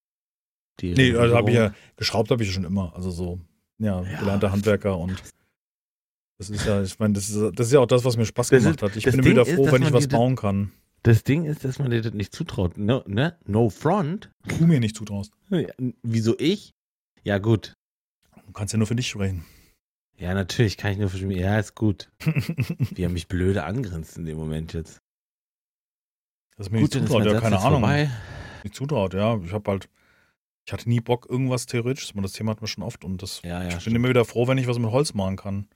Die 0.81 0.93
Nee, 0.93 1.15
also 1.17 1.37
habe 1.37 1.51
ich 1.51 1.57
ja, 1.57 1.75
geschraubt 1.97 2.31
habe 2.31 2.43
ich 2.43 2.51
ja 2.51 2.55
schon 2.55 2.65
immer. 2.65 2.95
Also 2.95 3.11
so, 3.11 3.41
ja, 3.79 4.03
Ja. 4.03 4.19
gelernter 4.21 4.53
Handwerker 4.53 4.99
und 4.99 5.23
das 6.39 6.51
ist 6.51 6.67
ja, 6.67 6.83
ich 6.83 6.99
meine, 6.99 7.15
das 7.15 7.31
ist, 7.31 7.59
das 7.59 7.67
ist 7.69 7.73
ja 7.73 7.81
auch 7.81 7.87
das, 7.87 8.05
was 8.05 8.17
mir 8.19 8.27
Spaß 8.27 8.49
Das 8.51 8.63
gemacht 8.63 8.77
ist- 8.77 8.83
hat. 8.83 8.97
Ich 8.97 9.05
das 9.05 9.15
bin 9.15 9.23
Ding 9.23 9.33
immer 9.33 9.43
wieder 9.47 9.51
ist, 9.51 9.57
froh, 9.57 9.65
dass 9.65 9.73
wenn 9.75 9.83
ich 9.83 9.93
was 9.93 10.09
die- 10.09 10.15
bauen 10.17 10.37
kann. 10.37 10.73
Das 11.05 11.23
Ding 11.23 11.45
ist, 11.45 11.65
dass 11.65 11.79
man 11.79 11.91
dir 11.91 12.01
das 12.01 12.15
nicht 12.15 12.35
zutraut. 12.35 12.79
No, 12.79 13.05
ne? 13.07 13.37
no 13.45 13.69
front. 13.69 14.31
Du 14.59 14.67
mir 14.67 14.81
nicht 14.81 14.97
zutraust. 14.97 15.33
Ja, 15.51 15.69
Wieso 16.03 16.35
ich? 16.39 16.73
Ja, 17.23 17.37
gut. 17.37 17.75
Du 18.47 18.53
kannst 18.53 18.73
ja 18.73 18.79
nur 18.79 18.87
für 18.87 18.97
dich 18.97 19.09
sprechen. 19.09 19.45
Ja, 20.17 20.33
natürlich 20.33 20.79
kann 20.79 20.93
ich 20.93 20.99
nur 20.99 21.11
für 21.11 21.25
mich. 21.27 21.39
Ja, 21.39 21.59
ist 21.59 21.75
gut. 21.75 22.11
Wie 22.25 23.03
er 23.03 23.11
mich 23.11 23.29
blöde 23.29 23.65
angrinst 23.65 24.17
in 24.17 24.25
dem 24.25 24.39
Moment 24.39 24.73
jetzt. 24.73 25.03
Das 26.57 26.69
ist 26.69 26.73
mir 26.73 26.81
gut, 26.81 26.95
nicht 26.95 27.07
zutraut, 27.07 27.27
ja, 27.27 27.33
Satz 27.33 27.43
keine 27.43 27.59
Ahnung. 27.59 27.81
vorbei. 27.81 28.11
Nicht 28.63 28.75
zutraut, 28.75 29.13
ja. 29.13 29.39
Ich 29.45 29.53
habe 29.53 29.71
halt, 29.71 29.91
ich 30.65 30.73
hatte 30.73 30.89
nie 30.89 31.01
Bock, 31.01 31.27
irgendwas 31.29 31.67
theoretisch. 31.67 32.11
Das 32.15 32.33
Thema 32.33 32.53
hatten 32.53 32.63
wir 32.63 32.69
schon 32.69 32.83
oft 32.83 33.05
und 33.05 33.23
das, 33.23 33.43
Ja, 33.43 33.61
ja. 33.61 33.69
ich 33.69 33.75
bin 33.75 33.81
stimmt. 33.81 33.97
immer 33.97 34.09
wieder 34.09 34.25
froh, 34.25 34.49
wenn 34.49 34.57
ich 34.57 34.69
was 34.69 34.79
mit 34.79 34.91
Holz 34.91 35.13
machen 35.13 35.37
kann. 35.37 35.69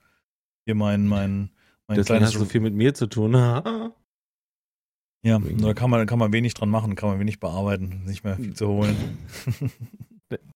Hier 0.65 0.75
mein, 0.75 1.07
mein, 1.07 1.51
mein 1.87 1.97
Deswegen 1.97 2.05
kleines 2.05 2.29
hast 2.29 2.35
du 2.37 2.39
so 2.39 2.45
viel 2.47 2.63
mit 2.63 2.73
mir 2.73 2.95
zu 2.95 3.09
tun. 3.09 3.35
Ja, 5.23 5.39
da 5.39 5.75
kann 5.75 5.91
man, 5.91 6.07
kann 6.07 6.19
man 6.19 6.33
wenig 6.33 6.55
dran 6.55 6.71
machen, 6.71 6.95
kann 6.95 7.09
man 7.09 7.19
wenig 7.19 7.41
bearbeiten, 7.41 8.03
nicht 8.07 8.25
mehr 8.25 8.37
viel 8.37 8.55
zu 8.55 8.69
holen. 8.69 8.97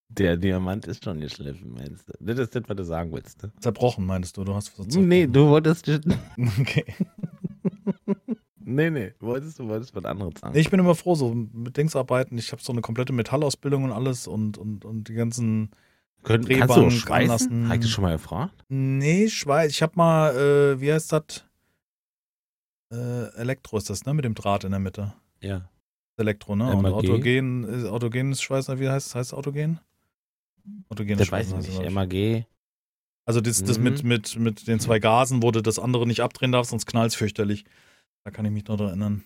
Der 0.09 0.37
Diamant 0.37 0.87
ist 0.87 1.05
schon 1.05 1.21
geschliffen, 1.21 1.73
meinst 1.73 2.09
du? 2.09 2.13
Das 2.21 2.39
ist 2.39 2.55
das, 2.55 2.63
was 2.67 2.77
du 2.77 2.85
sagen 2.85 3.13
willst. 3.13 3.43
Ne? 3.43 3.51
Zerbrochen, 3.61 4.05
meinst 4.05 4.37
du? 4.37 4.45
Du 4.45 4.55
hast 4.55 4.79
was 4.79 4.95
Nee, 4.95 5.27
du 5.27 5.49
wolltest. 5.49 5.89
Okay. 6.61 6.85
Nee, 8.65 8.91
nee. 8.91 9.13
Du 9.19 9.27
wolltest, 9.27 9.59
du 9.59 9.69
wolltest 9.69 9.95
was 9.95 10.05
anderes 10.05 10.35
sagen. 10.41 10.55
Nee, 10.55 10.61
ich 10.61 10.71
bin 10.71 10.81
immer 10.81 10.95
froh, 10.95 11.15
so 11.15 11.35
mit 11.35 11.77
Dings 11.77 11.97
arbeiten. 11.97 12.39
Ich 12.39 12.53
habe 12.53 12.63
so 12.63 12.73
eine 12.73 12.81
komplette 12.81 13.13
Metallausbildung 13.13 13.85
und 13.85 13.93
alles 13.93 14.27
und, 14.27 14.57
und, 14.57 14.85
und 14.85 15.09
die 15.09 15.15
ganzen. 15.15 15.71
Können, 16.23 16.45
Drehbank 16.45 16.71
kannst 16.71 16.77
du 16.77 16.87
auch 16.87 16.91
schweißen? 16.91 17.69
Hast 17.69 17.83
du 17.83 17.89
schon 17.89 18.03
mal 18.03 18.13
gefragt? 18.13 18.65
Nee, 18.69 19.29
Schweiß. 19.29 19.73
Ich 19.73 19.83
habe 19.83 19.93
mal, 19.97 20.37
äh, 20.37 20.81
wie 20.81 20.93
heißt 20.93 21.13
das? 21.13 21.45
Äh, 22.93 23.35
Elektro 23.37 23.79
ist 23.79 23.89
das, 23.91 24.05
ne? 24.05 24.15
Mit 24.15 24.25
dem 24.25 24.35
Draht 24.35 24.65
in 24.65 24.71
der 24.71 24.81
Mitte. 24.81 25.13
Ja. 25.41 25.69
Elektro, 26.19 26.55
ne? 26.57 26.71
Und 26.75 26.83
MAG? 26.83 26.93
Autogen, 26.93 27.87
äh, 27.87 27.89
autogenes 27.89 28.43
Schweißen, 28.43 28.79
wie 28.79 28.89
heißt 28.89 29.09
es? 29.09 29.15
Heißt 29.15 29.33
es 29.33 29.35
Autogen? 29.35 29.81
Autogenes 30.91 31.19
Das 31.19 31.33
weiß 31.33 31.49
ich 31.53 31.59
es, 31.59 31.69
nicht. 31.69 31.81
ich. 31.81 31.91
MAG. 31.91 32.47
Also 33.25 33.41
das, 33.41 33.63
das 33.65 33.79
Mhm. 33.79 33.85
mit, 33.85 34.05
mit, 34.05 34.37
mit 34.37 34.67
den 34.69 34.79
zwei 34.81 34.99
Gasen, 34.99 35.43
wo 35.43 35.51
du 35.51 35.63
das 35.63 35.79
andere 35.79 36.07
nicht 36.07 36.21
abdrehen 36.21 36.53
darfst, 36.53 36.71
sonst 36.71 36.87
knallt 36.87 37.15
fürchterlich. 37.15 37.65
Da 38.25 38.31
kann 38.31 38.45
ich 38.45 38.53
mich 38.53 38.67
noch 38.67 38.77
dran 38.77 38.89
erinnern. 38.89 39.25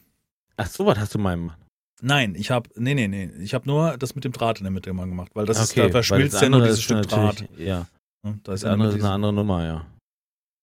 Ach, 0.57 0.66
so 0.66 0.87
was 0.87 0.98
hast 0.98 1.14
du 1.14 1.18
mal 1.18 1.37
gemacht. 1.37 1.59
Nein, 2.02 2.35
ich 2.35 2.50
habe, 2.50 2.68
nee, 2.76 2.94
nee, 2.94 3.09
nee, 3.09 3.31
ich 3.40 3.55
habe 3.55 3.66
nur 3.66 3.96
das 3.96 4.14
mit 4.14 4.24
dem 4.24 4.33
Draht 4.33 4.59
in 4.59 4.64
der 4.64 4.70
Mitte 4.70 4.92
mal 4.92 5.07
gemacht, 5.07 5.33
weil 5.35 5.46
das 5.46 5.59
ist, 5.61 5.76
da 5.76 5.88
verschmilzt 5.88 6.35
das 6.35 6.42
ja 6.42 6.48
nur 6.50 6.61
dieses 6.62 6.83
Stück 6.83 7.02
Draht. 7.09 7.48
Ja. 7.59 7.87
Da 8.22 8.35
Das 8.44 8.57
ist 8.57 8.64
ja 8.64 8.72
andere 8.72 8.88
ist 8.90 9.02
eine 9.02 9.11
andere 9.12 9.33
Nummer, 9.33 9.64
ja. 9.64 9.87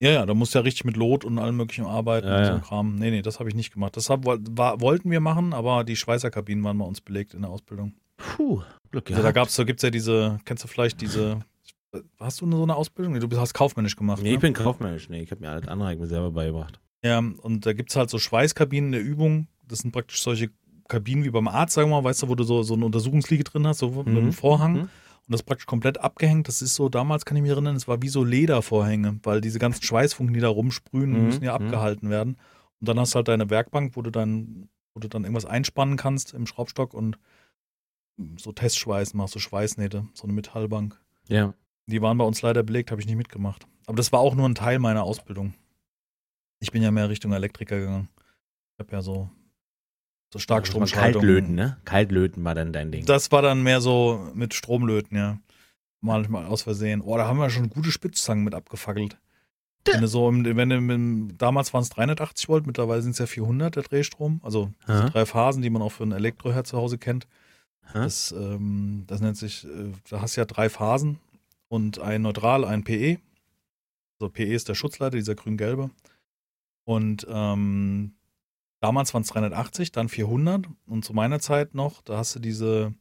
Ja, 0.03 0.11
ja, 0.11 0.25
da 0.25 0.33
musst 0.33 0.53
du 0.53 0.59
ja 0.59 0.63
richtig 0.63 0.83
mit 0.83 0.97
Lot 0.97 1.23
und 1.23 1.39
allem 1.39 1.55
möglichen 1.55 1.85
arbeiten 1.85 2.27
Ja, 2.27 2.37
und 2.39 2.45
so 2.45 2.51
ja. 2.51 2.59
Kram. 2.59 2.95
Nee, 2.95 3.09
nee, 3.09 3.21
das 3.21 3.39
habe 3.39 3.47
ich 3.47 3.55
nicht 3.55 3.73
gemacht. 3.73 3.95
Das 3.95 4.09
hab, 4.09 4.25
war, 4.25 4.81
wollten 4.81 5.09
wir 5.09 5.21
machen, 5.21 5.53
aber 5.53 5.85
die 5.85 5.95
Schweißerkabinen 5.95 6.61
waren 6.63 6.77
bei 6.77 6.83
uns 6.85 6.99
belegt 6.99 7.33
in 7.33 7.41
der 7.43 7.49
Ausbildung. 7.51 7.93
Puh, 8.17 8.61
Glück 8.91 9.09
Also 9.09 9.23
da 9.23 9.31
gab's, 9.31 9.55
da 9.55 9.63
gibt's 9.63 9.81
ja 9.81 9.89
diese, 9.89 10.39
kennst 10.43 10.61
du 10.63 10.67
vielleicht 10.67 10.99
diese, 10.99 11.39
hast 12.19 12.41
du 12.41 12.51
so 12.51 12.63
eine 12.63 12.75
Ausbildung? 12.75 13.13
Nee, 13.13 13.19
du 13.19 13.39
hast 13.39 13.53
kaufmännisch 13.53 13.95
gemacht. 13.95 14.21
Nee, 14.21 14.29
ne? 14.29 14.35
ich 14.35 14.41
bin 14.41 14.53
kaufmännisch. 14.53 15.07
Nee, 15.07 15.21
ich 15.21 15.31
habe 15.31 15.39
mir 15.39 15.51
alles 15.51 15.67
andere 15.69 15.95
mir 15.95 16.07
selber 16.07 16.31
beigebracht. 16.31 16.81
Ja, 17.01 17.19
und 17.19 17.65
da 17.65 17.71
gibt's 17.71 17.95
halt 17.95 18.09
so 18.09 18.19
Schweißkabinen 18.19 18.87
in 18.87 18.91
der 18.91 19.01
Übung. 19.01 19.47
Das 19.67 19.79
sind 19.79 19.91
praktisch 19.93 20.21
solche 20.21 20.49
Kabinen 20.89 21.23
wie 21.23 21.29
beim 21.29 21.47
Arzt, 21.47 21.75
sagen 21.75 21.89
wir 21.89 22.01
mal, 22.01 22.03
weißt 22.09 22.23
du, 22.23 22.27
wo 22.29 22.35
du 22.35 22.43
so, 22.43 22.61
so 22.63 22.73
eine 22.73 22.85
Untersuchungsliege 22.85 23.43
drin 23.45 23.65
hast, 23.65 23.79
so 23.79 23.89
mit 23.89 24.07
Mhm. 24.07 24.17
einem 24.17 24.33
Vorhang. 24.33 24.73
Mhm. 24.73 24.89
Und 25.27 25.31
das 25.31 25.43
praktisch 25.43 25.65
komplett 25.65 25.99
abgehängt. 25.99 26.47
Das 26.47 26.61
ist 26.61 26.75
so, 26.75 26.89
damals 26.89 27.23
kann 27.25 27.37
ich 27.37 27.43
mich 27.43 27.51
erinnern, 27.51 27.75
es 27.75 27.87
war 27.87 28.01
wie 28.01 28.09
so 28.09 28.23
Ledervorhänge, 28.23 29.19
weil 29.23 29.39
diese 29.39 29.57
ganzen 29.59 29.83
Schweißfunken, 29.83 30.33
die 30.33 30.41
da 30.41 30.49
rumsprühen, 30.49 31.11
Mhm, 31.11 31.25
müssen 31.25 31.43
ja 31.43 31.57
mhm. 31.57 31.65
abgehalten 31.65 32.09
werden. 32.09 32.37
Und 32.81 32.89
dann 32.89 32.99
hast 32.99 33.13
du 33.13 33.17
halt 33.17 33.29
deine 33.29 33.49
Werkbank, 33.49 33.95
wo 33.95 34.01
du 34.01 34.09
dann, 34.11 34.67
wo 34.93 34.99
du 34.99 35.07
dann 35.07 35.23
irgendwas 35.23 35.45
einspannen 35.45 35.95
kannst 35.95 36.33
im 36.33 36.45
Schraubstock 36.45 36.93
und 36.93 37.17
so 38.37 38.51
Testschweiß 38.51 39.13
machst, 39.13 39.33
so 39.33 39.39
Schweißnähte, 39.39 40.05
so 40.13 40.23
eine 40.23 40.33
Metallbank. 40.33 40.99
Ja. 41.29 41.53
Die 41.87 42.01
waren 42.01 42.17
bei 42.17 42.25
uns 42.25 42.41
leider 42.41 42.61
belegt, 42.63 42.91
habe 42.91 43.01
ich 43.01 43.07
nicht 43.07 43.15
mitgemacht. 43.15 43.65
Aber 43.85 43.95
das 43.97 44.11
war 44.11 44.19
auch 44.19 44.35
nur 44.35 44.47
ein 44.47 44.55
Teil 44.55 44.79
meiner 44.79 45.03
Ausbildung. 45.03 45.53
Ich 46.59 46.71
bin 46.71 46.83
ja 46.83 46.91
mehr 46.91 47.09
Richtung 47.09 47.31
Elektriker 47.33 47.79
gegangen. 47.79 48.09
Ich 48.75 48.79
habe 48.79 48.91
ja 48.91 49.01
so, 49.01 49.29
so 50.33 50.39
Starkstromschaltung. 50.39 51.21
Kaltlöten, 51.21 51.55
ne? 51.55 51.77
Kaltlöten 51.85 52.43
war 52.43 52.55
dann 52.55 52.73
dein 52.73 52.91
Ding. 52.91 53.05
Das 53.05 53.31
war 53.31 53.43
dann 53.43 53.61
mehr 53.61 53.81
so 53.81 54.31
mit 54.33 54.55
Stromlöten, 54.55 55.15
ja. 55.15 55.37
Manchmal 56.01 56.45
aus 56.47 56.63
Versehen. 56.63 57.01
Oh, 57.01 57.15
da 57.15 57.27
haben 57.27 57.37
wir 57.37 57.51
schon 57.51 57.69
gute 57.69 57.91
Spitzzangen 57.91 58.43
mit 58.43 58.55
abgefackelt. 58.55 59.17
Wenn 59.85 60.01
du 60.01 60.07
so, 60.07 60.27
im, 60.27 60.43
wenn 60.43 60.69
du, 60.69 60.75
im, 60.75 61.37
damals 61.37 61.71
waren 61.73 61.83
es 61.83 61.89
380 61.89 62.49
Volt, 62.49 62.65
mittlerweile 62.65 63.03
sind 63.03 63.11
es 63.11 63.19
ja 63.19 63.27
400 63.27 63.75
der 63.75 63.83
Drehstrom. 63.83 64.41
Also 64.43 64.71
diese 64.87 65.05
drei 65.05 65.25
Phasen, 65.27 65.61
die 65.61 65.69
man 65.69 65.83
auch 65.83 65.91
für 65.91 66.03
einen 66.03 66.13
Elektroherd 66.13 66.65
zu 66.65 66.77
Hause 66.77 66.97
kennt. 66.97 67.27
Das, 67.93 68.31
ähm, 68.31 69.03
das 69.05 69.21
nennt 69.21 69.37
sich, 69.37 69.65
äh, 69.65 69.91
da 70.09 70.21
hast 70.21 70.35
du 70.35 70.41
ja 70.41 70.45
drei 70.45 70.69
Phasen 70.69 71.19
und 71.67 71.99
ein 71.99 72.23
Neutral, 72.23 72.65
ein 72.65 72.83
PE. 72.83 73.19
Also 74.19 74.31
PE 74.31 74.53
ist 74.55 74.67
der 74.67 74.75
Schutzleiter, 74.75 75.17
dieser 75.17 75.35
grün-gelbe. 75.35 75.91
Und 76.85 77.27
ähm, 77.29 78.15
damals 78.83 79.13
waren 79.13 79.21
es 79.21 79.29
380, 79.29 79.93
dann 79.93 80.09
400 80.09 80.67
und 80.87 81.05
zu 81.05 81.13
meiner 81.13 81.39
Zeit 81.39 81.73
noch, 81.73 82.01
da 82.01 82.17
hast 82.17 82.35
du 82.35 82.39
diese 82.39 82.93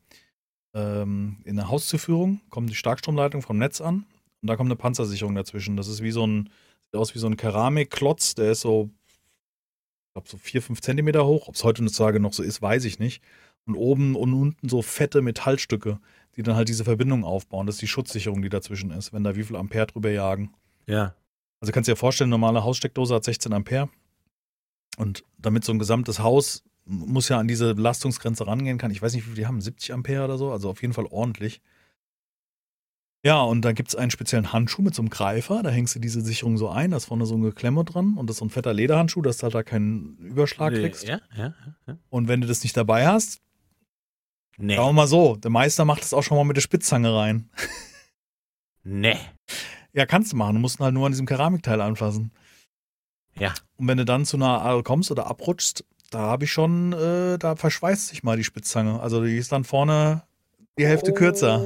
ähm, 0.74 1.38
in 1.44 1.56
der 1.56 1.68
Hauszuführung 1.68 2.40
kommt 2.50 2.70
die 2.70 2.76
Starkstromleitung 2.76 3.42
vom 3.42 3.58
Netz 3.58 3.80
an 3.80 4.06
und 4.40 4.48
da 4.48 4.56
kommt 4.56 4.68
eine 4.68 4.76
Panzersicherung 4.76 5.34
dazwischen. 5.34 5.76
Das 5.76 5.88
ist 5.88 6.00
wie 6.00 6.12
so 6.12 6.24
ein, 6.24 6.50
sieht 6.82 6.94
aus 6.94 7.16
wie 7.16 7.18
so 7.18 7.26
ein 7.26 7.36
Keramikklotz, 7.36 8.36
der 8.36 8.52
ist 8.52 8.60
so, 8.60 8.90
ich 9.08 10.12
glaube 10.14 10.28
so 10.28 10.36
vier, 10.36 10.62
fünf 10.62 10.80
Zentimeter 10.80 11.26
hoch. 11.26 11.48
Ob 11.48 11.56
es 11.56 11.64
heutzutage 11.64 12.20
noch 12.20 12.32
so 12.32 12.44
ist, 12.44 12.62
weiß 12.62 12.84
ich 12.84 13.00
nicht. 13.00 13.22
Und 13.66 13.74
oben 13.74 14.14
und 14.14 14.32
unten 14.34 14.68
so 14.68 14.82
fette 14.82 15.20
Metallstücke, 15.20 15.98
die 16.36 16.44
dann 16.44 16.54
halt 16.54 16.68
diese 16.68 16.84
Verbindung 16.84 17.24
aufbauen. 17.24 17.66
Das 17.66 17.76
ist 17.76 17.82
die 17.82 17.88
Schutzsicherung, 17.88 18.40
die 18.40 18.48
dazwischen 18.48 18.92
ist, 18.92 19.12
wenn 19.12 19.24
da 19.24 19.34
wie 19.34 19.42
viel 19.42 19.56
Ampere 19.56 19.86
drüber 19.86 20.10
jagen. 20.10 20.54
Ja. 20.86 21.16
Also 21.60 21.72
kannst 21.72 21.88
du 21.88 21.92
dir 21.92 21.96
vorstellen, 21.96 22.28
eine 22.28 22.38
normale 22.38 22.62
Haussteckdose 22.62 23.14
hat 23.16 23.24
16 23.24 23.52
Ampere. 23.52 23.88
Und 24.96 25.24
damit 25.38 25.64
so 25.64 25.72
ein 25.72 25.78
gesamtes 25.78 26.18
Haus 26.20 26.64
muss 26.84 27.28
ja 27.28 27.38
an 27.38 27.48
diese 27.48 27.74
Belastungsgrenze 27.74 28.46
rangehen 28.46 28.78
kann. 28.78 28.90
Ich 28.90 29.00
weiß 29.00 29.14
nicht, 29.14 29.24
wie 29.24 29.30
viel 29.30 29.36
die 29.36 29.46
haben, 29.46 29.60
70 29.60 29.92
Ampere 29.92 30.24
oder 30.24 30.36
so, 30.38 30.50
also 30.52 30.68
auf 30.68 30.82
jeden 30.82 30.94
Fall 30.94 31.06
ordentlich. 31.06 31.60
Ja, 33.24 33.40
und 33.42 33.62
da 33.64 33.70
gibt 33.72 33.88
es 33.88 33.94
einen 33.94 34.10
speziellen 34.10 34.52
Handschuh 34.52 34.82
mit 34.82 34.96
so 34.96 35.00
einem 35.02 35.08
Greifer, 35.08 35.62
da 35.62 35.70
hängst 35.70 35.94
du 35.94 36.00
diese 36.00 36.20
Sicherung 36.22 36.58
so 36.58 36.68
ein, 36.70 36.90
da 36.90 36.96
ist 36.96 37.04
vorne 37.04 37.24
so 37.24 37.36
ein 37.36 37.42
Geklemme 37.42 37.84
dran 37.84 38.16
und 38.16 38.28
das 38.28 38.34
ist 38.34 38.38
so 38.40 38.46
ein 38.46 38.50
fetter 38.50 38.74
Lederhandschuh, 38.74 39.22
dass 39.22 39.36
du 39.38 39.44
halt 39.44 39.54
da 39.54 39.62
keinen 39.62 40.16
Überschlag 40.18 40.72
kriegst. 40.74 41.04
Ja, 41.04 41.20
ja, 41.36 41.54
ja. 41.86 41.98
Und 42.10 42.26
wenn 42.26 42.40
du 42.40 42.48
das 42.48 42.64
nicht 42.64 42.76
dabei 42.76 43.06
hast, 43.06 43.40
Nee. 44.58 44.74
sagen 44.74 44.88
wir 44.88 44.92
mal 44.92 45.06
so, 45.06 45.36
der 45.36 45.50
Meister 45.52 45.84
macht 45.84 46.02
das 46.02 46.12
auch 46.12 46.22
schon 46.22 46.36
mal 46.36 46.44
mit 46.44 46.56
der 46.56 46.62
Spitzzange 46.62 47.14
rein. 47.14 47.48
Nee. 48.82 49.16
Ja, 49.92 50.04
kannst 50.06 50.32
du 50.32 50.36
machen, 50.36 50.54
du 50.54 50.60
musst 50.60 50.80
ihn 50.80 50.84
halt 50.84 50.94
nur 50.94 51.06
an 51.06 51.12
diesem 51.12 51.26
Keramikteil 51.26 51.80
anfassen. 51.80 52.32
Ja. 53.38 53.54
Und 53.82 53.88
wenn 53.88 53.98
du 53.98 54.04
dann 54.04 54.24
zu 54.24 54.36
einer 54.36 54.62
Aal 54.62 54.84
kommst 54.84 55.10
oder 55.10 55.26
abrutschst, 55.26 55.84
da 56.10 56.20
habe 56.20 56.44
ich 56.44 56.52
schon, 56.52 56.92
äh, 56.92 57.36
da 57.36 57.56
verschweißt 57.56 58.06
sich 58.06 58.22
mal 58.22 58.36
die 58.36 58.44
Spitzzange. 58.44 59.00
Also 59.00 59.24
die 59.24 59.36
ist 59.36 59.50
dann 59.50 59.64
vorne 59.64 60.22
die 60.78 60.86
Hälfte 60.86 61.12
kürzer. 61.12 61.58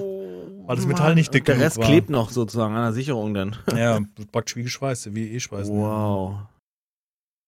Weil 0.64 0.76
das 0.76 0.86
Metall 0.86 1.14
nicht 1.14 1.34
dick 1.34 1.42
Und 1.42 1.48
Der 1.48 1.54
genug 1.56 1.66
Rest 1.66 1.76
war. 1.76 1.84
klebt 1.84 2.08
noch 2.08 2.30
sozusagen 2.30 2.74
an 2.74 2.84
der 2.84 2.94
Sicherung 2.94 3.34
dann. 3.34 3.54
Ja, 3.76 4.00
praktisch 4.32 4.56
wie 4.56 4.62
geschweißt, 4.62 5.14
wie 5.14 5.28
E-Schweißen. 5.32 5.76
Wow. 5.76 6.38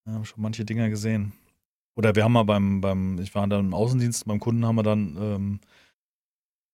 Ja, 0.04 0.12
habe 0.12 0.26
schon 0.26 0.42
manche 0.42 0.66
Dinger 0.66 0.90
gesehen. 0.90 1.32
Oder 1.96 2.14
wir 2.14 2.24
haben 2.24 2.32
mal 2.32 2.42
beim, 2.42 2.82
beim, 2.82 3.18
ich 3.20 3.34
war 3.34 3.46
dann 3.46 3.68
im 3.68 3.74
Außendienst, 3.74 4.26
beim 4.26 4.38
Kunden 4.38 4.66
haben 4.66 4.76
wir 4.76 4.82
dann 4.82 5.16
ähm, 5.18 5.60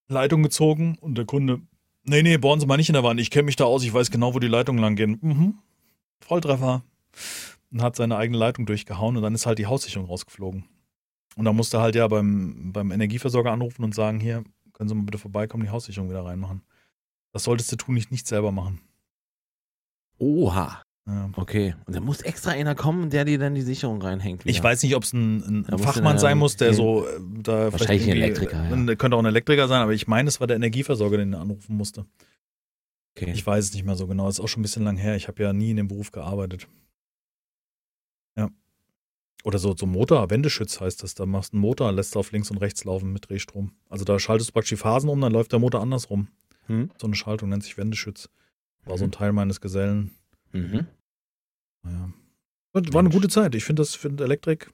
Leitung 0.09 0.43
gezogen 0.43 0.99
und 1.01 1.17
der 1.17 1.27
Kunde, 1.27 1.61
nee, 2.03 2.23
nee, 2.25 2.39
bohren 2.39 2.59
Sie 2.59 2.67
mal 2.67 2.77
nicht 2.77 2.89
in 2.89 2.95
der 2.95 3.05
Wand, 3.05 3.21
ich 3.21 3.31
kenne 3.31 3.45
mich 3.45 3.55
da 3.55 3.67
aus, 3.67 3.85
ich 3.85 3.95
weiß 3.95 4.11
genau, 4.11 4.35
wo 4.35 4.41
die 4.41 4.49
Leitungen 4.49 4.83
lang 4.83 4.97
gehen. 4.97 5.19
Mhm. 5.23 5.55
Volltreffer. 6.19 6.83
Und 7.75 7.83
hat 7.83 7.97
seine 7.97 8.17
eigene 8.17 8.39
Leitung 8.39 8.67
durchgehauen 8.67 9.17
und 9.17 9.23
dann 9.23 9.35
ist 9.35 9.47
halt 9.47 9.59
die 9.59 9.67
Haussicherung 9.67 10.07
rausgeflogen. 10.07 10.65
Und 11.37 11.45
da 11.45 11.53
musste 11.53 11.81
halt 11.81 11.97
ja 11.97 12.07
beim, 12.07 12.73
beim 12.73 12.93
Energieversorger 12.93 13.51
anrufen 13.51 13.83
und 13.83 13.95
sagen, 13.95 14.21
hier, 14.21 14.45
können 14.73 14.89
Sie 14.89 14.95
mal 14.95 15.05
bitte 15.05 15.19
vorbeikommen, 15.19 15.65
die 15.65 15.71
Haussicherung 15.71 16.09
wieder 16.09 16.25
reinmachen. 16.25 16.63
Das 17.33 17.45
solltest 17.45 17.73
du 17.73 17.77
tun, 17.77 17.97
nicht, 17.97 18.13
nicht 18.13 18.29
selber 18.29 18.53
machen. 18.53 18.81
Oha. 20.19 20.83
Ja. 21.07 21.31
Okay. 21.37 21.75
Und 21.85 21.97
da 21.97 22.01
muss 22.01 22.23
extra 22.23 22.53
einer 22.53 22.75
kommen, 22.75 23.11
der 23.11 23.25
dir 23.25 23.39
dann 23.39 23.55
die 23.55 23.63
Sicherung 23.63 24.01
reinhängt. 24.01 24.43
Ich 24.47 24.57
wieder. 24.57 24.65
weiß 24.65 24.83
nicht, 24.85 24.95
ob 24.95 25.03
es 25.03 25.13
ein, 25.13 25.67
ein, 25.67 25.79
Fachmann 25.79 26.19
sein 26.19 26.39
muss, 26.39 26.57
der 26.57 26.73
so 26.73 27.05
äh, 27.07 27.21
da 27.43 27.73
Wahrscheinlich 27.73 28.05
ein 28.05 28.17
Elektriker, 28.17 28.71
ja. 28.71 28.93
äh, 28.93 28.97
Könnte 28.97 29.17
auch 29.17 29.21
ein 29.21 29.27
Elektriker 29.27 29.69
sein, 29.69 29.83
aber 29.83 29.93
ich 29.93 30.07
meine, 30.07 30.29
es 30.29 30.41
war 30.41 30.47
der 30.47 30.57
Energieversorger, 30.57 31.19
den 31.19 31.35
er 31.35 31.41
anrufen 31.41 31.77
musste. 31.77 32.07
Okay. 33.17 33.33
Ich 33.33 33.47
weiß 33.47 33.65
es 33.65 33.75
nicht 33.75 33.85
mehr 33.85 33.97
so 33.97 34.07
genau. 34.07 34.29
Ist 34.29 34.41
auch 34.41 34.49
schon 34.49 34.61
ein 34.61 34.63
bisschen 34.63 34.85
lang 34.85 34.97
her. 34.97 35.15
Ich 35.17 35.29
habe 35.29 35.43
ja 35.43 35.53
nie 35.53 35.71
in 35.71 35.77
dem 35.77 35.89
Beruf 35.89 36.11
gearbeitet. 36.11 36.69
Ja. 39.45 39.49
Oder 39.49 39.59
so, 39.59 39.77
so 39.77 39.87
Motor, 39.87 40.31
Wendeschütz 40.31 40.81
heißt 40.81 41.03
das. 41.03 41.15
Da 41.15 41.27
machst 41.27 41.53
du 41.53 41.57
einen 41.57 41.63
Motor, 41.63 41.93
lässt 41.93 42.15
du 42.15 42.19
auf 42.19 42.33
links 42.33 42.51
und 42.51 42.59
rechts 42.59 42.85
laufen 42.85 43.13
mit 43.13 43.29
Drehstrom. 43.29 43.73
Also 43.89 44.05
da 44.05 44.19
schaltest 44.19 44.51
du 44.51 44.53
praktisch 44.53 44.71
die 44.71 44.77
Phasen 44.77 45.09
um, 45.11 45.21
dann 45.21 45.33
läuft 45.33 45.53
der 45.53 45.59
Motor 45.59 45.81
andersrum. 45.83 46.29
Hm? 46.67 46.91
So 46.99 47.07
eine 47.07 47.17
Schaltung 47.17 47.51
nennt 47.51 47.63
sich 47.63 47.77
Wendeschütz. 47.77 48.31
War 48.87 48.99
so 48.99 49.05
ein 49.05 49.13
Teil 49.13 49.33
meines 49.33 49.61
Gesellen. 49.61 50.13
Mhm. 50.53 50.87
Naja. 51.83 52.13
War 52.73 53.01
eine 53.01 53.11
gute 53.11 53.29
Zeit. 53.29 53.55
Ich 53.55 53.65
finde 53.65 53.83
das, 53.83 53.95
finde 53.95 54.25
Elektrik. 54.25 54.71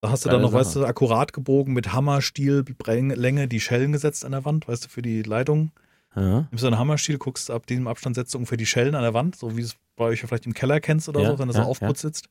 Da 0.00 0.10
hast 0.10 0.24
du 0.24 0.28
Geile 0.28 0.38
dann 0.38 0.42
noch, 0.42 0.50
Sache. 0.50 0.60
weißt 0.60 0.76
du, 0.76 0.84
akkurat 0.84 1.32
gebogen 1.32 1.72
mit 1.72 1.92
Hammerstiel, 1.92 2.64
Länge, 2.86 3.48
die 3.48 3.60
Schellen 3.60 3.92
gesetzt 3.92 4.24
an 4.24 4.32
der 4.32 4.44
Wand, 4.44 4.68
weißt 4.68 4.84
du, 4.84 4.88
für 4.88 5.00
die 5.00 5.22
Leitung. 5.22 5.72
Ja. 6.14 6.46
Nimmst 6.50 6.62
du 6.62 6.66
einen 6.66 6.78
Hammerstiel, 6.78 7.18
guckst 7.18 7.50
ab 7.50 7.66
diesem 7.66 7.86
Abstand 7.86 8.16
setzt 8.16 8.34
du 8.34 8.38
ungefähr 8.38 8.58
die 8.58 8.66
Schellen 8.66 8.94
an 8.94 9.02
der 9.02 9.14
Wand, 9.14 9.36
so 9.36 9.56
wie 9.56 9.62
es 9.62 9.76
bei 9.96 10.04
euch 10.04 10.20
vielleicht 10.20 10.46
im 10.46 10.54
Keller 10.54 10.80
kennst 10.80 11.08
oder 11.08 11.20
Ja, 11.20 11.30
so, 11.30 11.38
wenn 11.38 11.48
du 11.48 11.54
ja, 11.54 11.62
so 11.62 11.68
aufputzt 11.68 12.02
sitzt. 12.02 12.28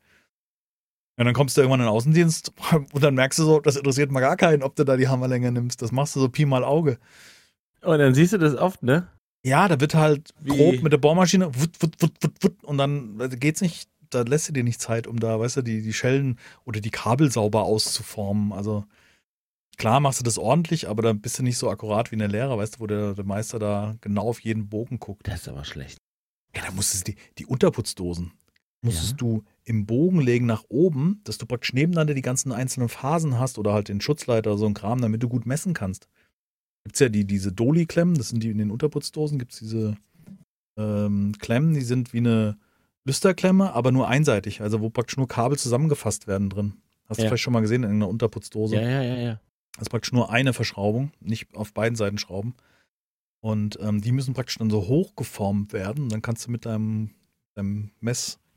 Und 1.15 1.25
dann 1.25 1.33
kommst 1.33 1.55
du 1.55 1.61
irgendwann 1.61 1.79
in 1.79 1.85
den 1.85 1.93
Außendienst 1.93 2.53
und 2.91 3.03
dann 3.03 3.13
merkst 3.15 3.39
du 3.39 3.43
so, 3.43 3.59
das 3.59 3.75
interessiert 3.75 4.11
mal 4.11 4.19
gar 4.19 4.37
keinen, 4.37 4.63
ob 4.63 4.75
du 4.75 4.83
da 4.83 4.97
die 4.97 5.07
Hammerlänge 5.07 5.51
nimmst. 5.51 5.81
Das 5.81 5.91
machst 5.91 6.15
du 6.15 6.19
so 6.19 6.29
Pi 6.29 6.45
mal 6.45 6.63
Auge. 6.63 6.97
Und 7.81 7.99
dann 7.99 8.15
siehst 8.15 8.33
du 8.33 8.37
das 8.37 8.55
oft, 8.55 8.81
ne? 8.81 9.07
Ja, 9.45 9.67
da 9.67 9.79
wird 9.79 9.93
halt 9.93 10.33
Wie? 10.39 10.49
grob 10.49 10.81
mit 10.81 10.93
der 10.93 10.97
Bohrmaschine 10.97 11.53
wut, 11.53 11.81
wut, 11.81 12.01
wut, 12.01 12.13
wut, 12.21 12.43
wut, 12.43 12.63
und 12.63 12.77
dann 12.77 13.19
äh, 13.19 13.27
geht's 13.29 13.61
nicht, 13.61 13.89
da 14.09 14.21
lässt 14.21 14.47
du 14.47 14.53
dir 14.53 14.63
nicht 14.63 14.79
Zeit, 14.79 15.05
um 15.05 15.19
da, 15.19 15.39
weißt 15.39 15.57
du, 15.57 15.61
die, 15.61 15.81
die 15.81 15.93
Schellen 15.93 16.39
oder 16.63 16.79
die 16.79 16.91
Kabel 16.91 17.29
sauber 17.29 17.63
auszuformen. 17.63 18.53
Also 18.53 18.85
klar 19.77 19.99
machst 19.99 20.21
du 20.21 20.23
das 20.23 20.37
ordentlich, 20.37 20.87
aber 20.87 21.01
dann 21.01 21.19
bist 21.19 21.39
du 21.39 21.43
nicht 21.43 21.57
so 21.57 21.69
akkurat 21.69 22.11
wie 22.11 22.15
in 22.15 22.19
der 22.19 22.29
Lehrer, 22.29 22.57
weißt 22.57 22.75
du, 22.75 22.79
wo 22.79 22.87
der, 22.87 23.15
der 23.15 23.25
Meister 23.25 23.59
da 23.59 23.95
genau 23.99 24.29
auf 24.29 24.39
jeden 24.39 24.69
Bogen 24.69 24.99
guckt. 24.99 25.27
Das 25.27 25.41
ist 25.41 25.49
aber 25.49 25.65
schlecht. 25.65 25.97
Ja, 26.55 26.63
da 26.65 26.71
musstest 26.71 27.07
du 27.07 27.11
die, 27.11 27.17
die 27.39 27.45
Unterputzdosen 27.45 28.31
musstest 28.83 29.11
Ja. 29.11 29.17
du 29.17 29.43
im 29.65 29.85
Bogen 29.85 30.19
legen 30.21 30.45
nach 30.45 30.63
oben, 30.69 31.21
dass 31.23 31.37
du 31.37 31.45
praktisch 31.45 31.73
nebeneinander 31.73 32.13
die 32.13 32.21
ganzen 32.21 32.51
einzelnen 32.51 32.89
Phasen 32.89 33.39
hast 33.39 33.57
oder 33.57 33.73
halt 33.73 33.87
den 33.89 34.01
Schutzleiter 34.01 34.51
oder 34.51 34.59
so 34.59 34.65
ein 34.65 34.73
Kram, 34.73 35.01
damit 35.01 35.23
du 35.23 35.29
gut 35.29 35.45
messen 35.45 35.73
kannst. 35.73 36.07
Gibt's 36.83 36.99
ja 36.99 37.07
die, 37.09 37.25
diese 37.25 37.51
Doli-Klemmen, 37.53 38.15
das 38.15 38.29
sind 38.29 38.43
die 38.43 38.49
in 38.49 38.57
den 38.57 38.71
Unterputzdosen, 38.71 39.39
gibt's 39.39 39.59
diese 39.59 39.95
ähm, 40.77 41.33
Klemmen, 41.39 41.73
die 41.73 41.81
sind 41.81 42.13
wie 42.13 42.17
eine 42.17 42.57
Lüsterklemme, 43.05 43.73
aber 43.73 43.91
nur 43.91 44.07
einseitig, 44.07 44.61
also 44.61 44.81
wo 44.81 44.89
praktisch 44.89 45.17
nur 45.17 45.27
Kabel 45.27 45.57
zusammengefasst 45.57 46.27
werden 46.27 46.49
drin. 46.49 46.73
Hast 47.07 47.19
du 47.19 47.23
Ja. 47.23 47.29
vielleicht 47.29 47.43
schon 47.43 47.53
mal 47.53 47.61
gesehen 47.61 47.83
in 47.83 47.91
einer 47.91 48.07
Unterputzdose? 48.09 48.75
Ja, 48.75 48.81
ja, 48.81 49.01
ja, 49.01 49.15
ja. 49.15 49.39
Das 49.75 49.83
ist 49.83 49.89
praktisch 49.89 50.11
nur 50.13 50.29
eine 50.31 50.53
Verschraubung, 50.53 51.11
nicht 51.19 51.55
auf 51.55 51.73
beiden 51.73 51.95
Seiten 51.95 52.17
schrauben. 52.17 52.53
Und 53.41 53.77
ähm, 53.81 54.01
die 54.01 54.11
müssen 54.13 54.33
praktisch 54.33 54.57
dann 54.57 54.69
so 54.69 54.87
hochgeformt 54.87 55.73
werden. 55.73 56.07
Dann 56.09 56.21
kannst 56.21 56.47
du 56.47 56.51
mit 56.51 56.65
deinem, 56.65 57.09
deinem 57.55 57.91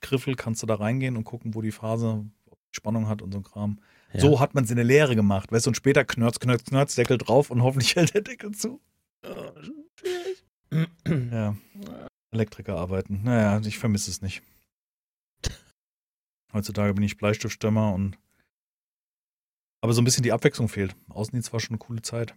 Messgriffel 0.00 0.36
kannst 0.36 0.62
du 0.62 0.66
da 0.66 0.76
reingehen 0.76 1.16
und 1.16 1.24
gucken, 1.24 1.54
wo 1.54 1.62
die 1.62 1.72
Phase 1.72 2.24
Spannung 2.72 3.08
hat 3.08 3.22
und 3.22 3.32
so 3.32 3.38
ein 3.38 3.42
Kram. 3.42 3.80
ja. 4.12 4.20
So 4.20 4.38
hat 4.40 4.54
man 4.54 4.64
es 4.64 4.70
in 4.70 4.76
der 4.76 4.84
Lehre 4.84 5.16
gemacht. 5.16 5.50
Weißt 5.50 5.66
du, 5.66 5.70
und 5.70 5.76
später 5.76 6.04
knörz, 6.04 6.38
knörz, 6.38 6.64
knörz, 6.64 6.94
Deckel 6.94 7.18
drauf 7.18 7.50
und 7.50 7.62
hoffentlich 7.62 7.96
hält 7.96 8.14
der 8.14 8.22
Deckel 8.22 8.52
zu. 8.52 8.80
Ja, 11.08 11.56
Elektriker 12.32 12.76
arbeiten. 12.76 13.22
Naja, 13.22 13.60
ich 13.64 13.78
vermisse 13.78 14.10
es 14.10 14.20
nicht. 14.20 14.42
Heutzutage 16.52 16.92
bin 16.92 17.04
ich 17.04 17.16
Bleistiftstämmer 17.16 17.94
und 17.94 18.18
aber 19.80 19.92
so 19.92 20.02
ein 20.02 20.04
bisschen 20.04 20.24
die 20.24 20.32
Abwechslung 20.32 20.68
fehlt. 20.68 20.96
Außendienst 21.08 21.52
war 21.52 21.60
schon 21.60 21.74
eine 21.74 21.78
coole 21.78 22.02
Zeit. 22.02 22.34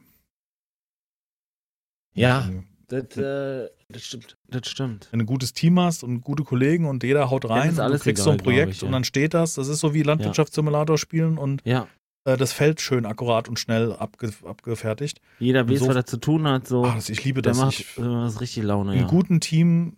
Ja, 2.13 2.47
das, 2.89 3.17
äh, 3.17 3.69
das 3.89 4.03
stimmt. 4.03 4.37
Das 4.49 4.67
stimmt. 4.67 5.07
Wenn 5.11 5.19
du 5.19 5.23
ein 5.23 5.27
gutes 5.27 5.53
Team 5.53 5.79
hast 5.79 6.03
und 6.03 6.21
gute 6.21 6.43
Kollegen 6.43 6.85
und 6.85 7.03
jeder 7.03 7.29
haut 7.29 7.49
rein 7.49 7.69
und 7.69 7.77
du 7.77 7.99
kriegst 7.99 8.07
egal, 8.07 8.23
so 8.23 8.31
ein 8.31 8.37
Projekt 8.37 8.73
ich, 8.73 8.81
ja. 8.81 8.87
und 8.87 8.91
dann 8.91 9.03
steht 9.03 9.33
das. 9.33 9.53
Das 9.55 9.67
ist 9.67 9.79
so 9.79 9.93
wie 9.93 10.03
Landwirtschaftssimulator 10.03 10.97
spielen 10.97 11.37
und 11.37 11.61
Ja. 11.65 11.87
äh, 12.25 12.35
das 12.37 12.51
Feld 12.53 12.81
schön 12.81 13.05
akkurat 13.05 13.47
und 13.49 13.57
schnell 13.59 13.93
abge 13.93 14.31
abgefertigt. 14.45 15.21
Jeder 15.39 15.67
weiß, 15.69 15.79
so- 15.79 15.87
was 15.87 15.95
er 15.95 16.05
zu 16.05 16.17
tun 16.17 16.47
hat. 16.47 16.67
So. 16.67 16.83
Das, 16.83 17.09
ich 17.09 17.23
liebe 17.23 17.41
der 17.41 17.51
das. 17.53 17.61
macht 17.61 17.79
Ich, 17.79 17.95
das 17.95 18.41
richtig 18.41 18.63
Laune. 18.63 18.91
einem 18.91 19.01
Ja. 19.01 19.07
guten 19.07 19.39
Team 19.39 19.95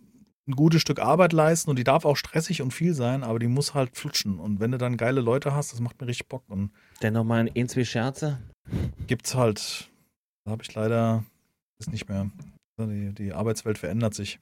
ein 0.48 0.56
gutes 0.56 0.80
Stück 0.82 0.98
Arbeit 0.98 1.32
leisten 1.32 1.70
und 1.70 1.78
die 1.78 1.84
darf 1.84 2.04
auch 2.04 2.16
stressig 2.16 2.62
und 2.62 2.72
viel 2.72 2.94
sein, 2.94 3.22
aber 3.22 3.38
die 3.38 3.46
muss 3.46 3.74
halt 3.74 3.96
flutschen. 3.96 4.40
Und 4.40 4.58
wenn 4.58 4.72
du 4.72 4.78
dann 4.78 4.96
geile 4.96 5.20
Leute 5.20 5.54
hast, 5.54 5.72
das 5.72 5.78
macht 5.78 6.00
mir 6.00 6.08
richtig 6.08 6.28
Bock. 6.28 6.42
Und 6.48 6.72
Dann 6.98 7.12
nochmal 7.12 7.48
ein, 7.54 7.68
zwei 7.68 7.84
Scherze. 7.84 8.40
gibt's 9.06 9.36
halt, 9.36 9.88
da 10.44 10.50
habe 10.50 10.62
ich 10.64 10.74
leider, 10.74 11.24
ist 11.78 11.92
nicht 11.92 12.08
mehr. 12.08 12.28
Die, 12.78 13.12
die 13.14 13.32
Arbeitswelt 13.32 13.78
verändert 13.78 14.14
sich. 14.14 14.40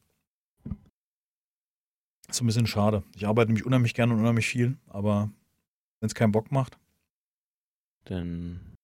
Ist 2.29 2.37
so 2.37 2.45
ein 2.45 2.47
bisschen 2.47 2.67
schade. 2.67 3.03
Ich 3.15 3.27
arbeite 3.27 3.49
nämlich 3.49 3.67
unheimlich 3.67 3.95
gerne 3.95 4.15
und 4.15 4.21
unheimlich 4.21 4.47
viel, 4.47 4.79
aber 4.89 5.31
wenn 6.01 6.07
es 6.07 6.15
keinen 6.15 6.33
Bock 6.33 6.51
macht, 6.53 6.79
Dann 8.05 8.77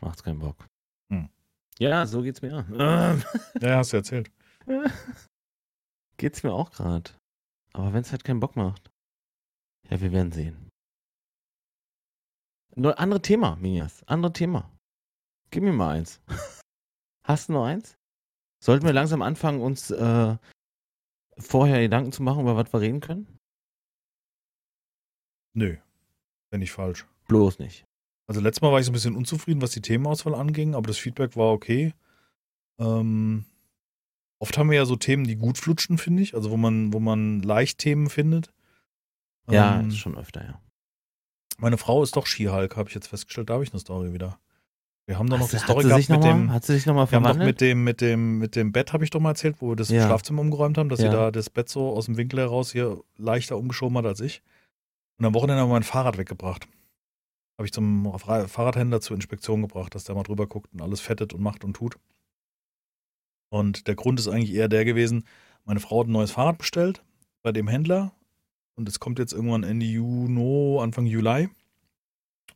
macht's 0.00 0.22
keinen 0.22 0.40
Bock. 0.40 0.66
Hm. 1.12 1.28
Ja, 1.78 2.06
so 2.06 2.22
geht's 2.22 2.42
mir. 2.42 2.66
Ähm, 2.72 3.22
ja, 3.60 3.76
hast 3.76 3.92
du 3.92 3.98
erzählt. 3.98 4.30
geht's 6.16 6.42
mir 6.42 6.52
auch 6.52 6.70
gerade. 6.70 7.10
Aber 7.74 7.92
wenn 7.92 8.00
es 8.00 8.10
halt 8.10 8.24
keinen 8.24 8.40
Bock 8.40 8.56
macht. 8.56 8.90
Ja, 9.88 10.00
wir 10.00 10.10
werden 10.12 10.32
sehen. 10.32 10.68
Nur 12.74 12.98
andere 12.98 13.20
Thema, 13.22 13.56
Minias. 13.56 14.02
Andere 14.04 14.32
Thema. 14.32 14.70
Gib 15.50 15.62
mir 15.62 15.72
mal 15.72 15.96
eins. 15.96 16.20
Hast 17.24 17.48
du 17.48 17.52
noch 17.52 17.64
eins? 17.66 17.97
Sollten 18.60 18.86
wir 18.86 18.92
langsam 18.92 19.22
anfangen, 19.22 19.60
uns 19.60 19.90
äh, 19.90 20.36
vorher 21.38 21.80
Gedanken 21.80 22.12
zu 22.12 22.22
machen, 22.22 22.40
über 22.42 22.56
was 22.56 22.72
wir 22.72 22.80
reden 22.80 23.00
können? 23.00 23.38
Nö, 25.54 25.76
bin 26.50 26.62
ich 26.62 26.72
falsch. 26.72 27.06
Bloß 27.28 27.58
nicht. 27.58 27.84
Also 28.26 28.40
letztes 28.40 28.60
Mal 28.62 28.72
war 28.72 28.78
ich 28.80 28.86
so 28.86 28.90
ein 28.90 28.94
bisschen 28.94 29.16
unzufrieden, 29.16 29.62
was 29.62 29.70
die 29.70 29.80
Themenauswahl 29.80 30.34
anging, 30.34 30.74
aber 30.74 30.86
das 30.88 30.98
Feedback 30.98 31.36
war 31.36 31.52
okay. 31.52 31.94
Ähm, 32.78 33.46
oft 34.38 34.58
haben 34.58 34.70
wir 34.70 34.76
ja 34.76 34.84
so 34.84 34.96
Themen, 34.96 35.24
die 35.24 35.36
gut 35.36 35.58
flutschen, 35.58 35.98
finde 35.98 36.22
ich, 36.22 36.34
also 36.34 36.50
wo 36.50 36.56
man, 36.56 36.92
wo 36.92 37.00
man 37.00 37.40
leicht 37.42 37.78
Themen 37.78 38.10
findet. 38.10 38.52
Ja, 39.50 39.80
Ähm, 39.80 39.90
schon 39.92 40.18
öfter, 40.18 40.44
ja. 40.44 40.60
meine 41.56 41.78
Frau 41.78 42.02
ist 42.02 42.16
doch 42.16 42.26
Skihulk, 42.26 42.76
habe 42.76 42.88
ich 42.88 42.94
jetzt 42.94 43.08
festgestellt. 43.08 43.48
Da 43.48 43.54
habe 43.54 43.64
ich 43.64 43.72
eine 43.72 43.80
Story 43.80 44.12
wieder. 44.12 44.38
Wir 45.08 45.18
haben 45.18 45.30
doch 45.30 45.38
noch 45.38 45.48
die 45.48 45.56
Story 45.56 45.84
gehabt 45.84 46.08
mit 46.10 46.20
mal, 46.20 46.28
dem. 46.28 46.52
Hat 46.52 46.66
sie 46.66 46.74
sich 46.74 46.84
nochmal 46.84 47.10
Wir 47.10 47.16
haben 47.16 47.22
doch 47.22 47.30
verwandelt? 47.30 47.46
mit 47.48 47.60
dem, 47.62 47.82
mit 47.82 48.00
dem, 48.02 48.38
mit 48.38 48.54
dem 48.56 48.72
Bett, 48.72 48.92
habe 48.92 49.04
ich 49.04 49.10
doch 49.10 49.20
mal 49.20 49.30
erzählt, 49.30 49.56
wo 49.60 49.70
wir 49.70 49.76
das 49.76 49.88
Ja. 49.88 50.04
Schlafzimmer 50.06 50.42
umgeräumt 50.42 50.76
haben, 50.76 50.90
dass 50.90 51.00
Ja. 51.00 51.10
sie 51.10 51.16
da 51.16 51.30
das 51.30 51.48
Bett 51.48 51.70
so 51.70 51.90
aus 51.96 52.04
dem 52.04 52.18
Winkel 52.18 52.40
heraus 52.40 52.72
hier 52.72 53.00
leichter 53.16 53.56
umgeschoben 53.56 53.96
hat 53.96 54.04
als 54.04 54.20
ich. 54.20 54.42
Und 55.18 55.24
am 55.24 55.32
Wochenende 55.34 55.62
haben 55.62 55.70
wir 55.70 55.72
mein 55.74 55.82
Fahrrad 55.82 56.18
weggebracht. 56.18 56.68
Habe 57.56 57.64
ich 57.66 57.72
zum 57.72 58.12
Fahrradhändler 58.18 59.00
zur 59.00 59.16
Inspektion 59.16 59.62
gebracht, 59.62 59.94
dass 59.94 60.04
der 60.04 60.14
mal 60.14 60.24
drüber 60.24 60.46
guckt 60.46 60.72
und 60.74 60.82
alles 60.82 61.00
fettet 61.00 61.32
und 61.32 61.40
macht 61.40 61.64
und 61.64 61.72
tut. 61.74 61.96
Und 63.50 63.88
der 63.88 63.94
Grund 63.94 64.20
ist 64.20 64.28
eigentlich 64.28 64.52
eher 64.54 64.68
der 64.68 64.84
gewesen, 64.84 65.24
meine 65.64 65.80
Frau 65.80 66.00
hat 66.00 66.08
ein 66.08 66.12
neues 66.12 66.32
Fahrrad 66.32 66.58
bestellt 66.58 67.02
bei 67.42 67.50
dem 67.50 67.66
Händler 67.66 68.12
und 68.76 68.88
es 68.88 69.00
kommt 69.00 69.18
jetzt 69.18 69.32
irgendwann 69.32 69.64
Ende 69.64 69.86
Juni, 69.86 70.78
Anfang 70.80 71.06
Juli. 71.06 71.48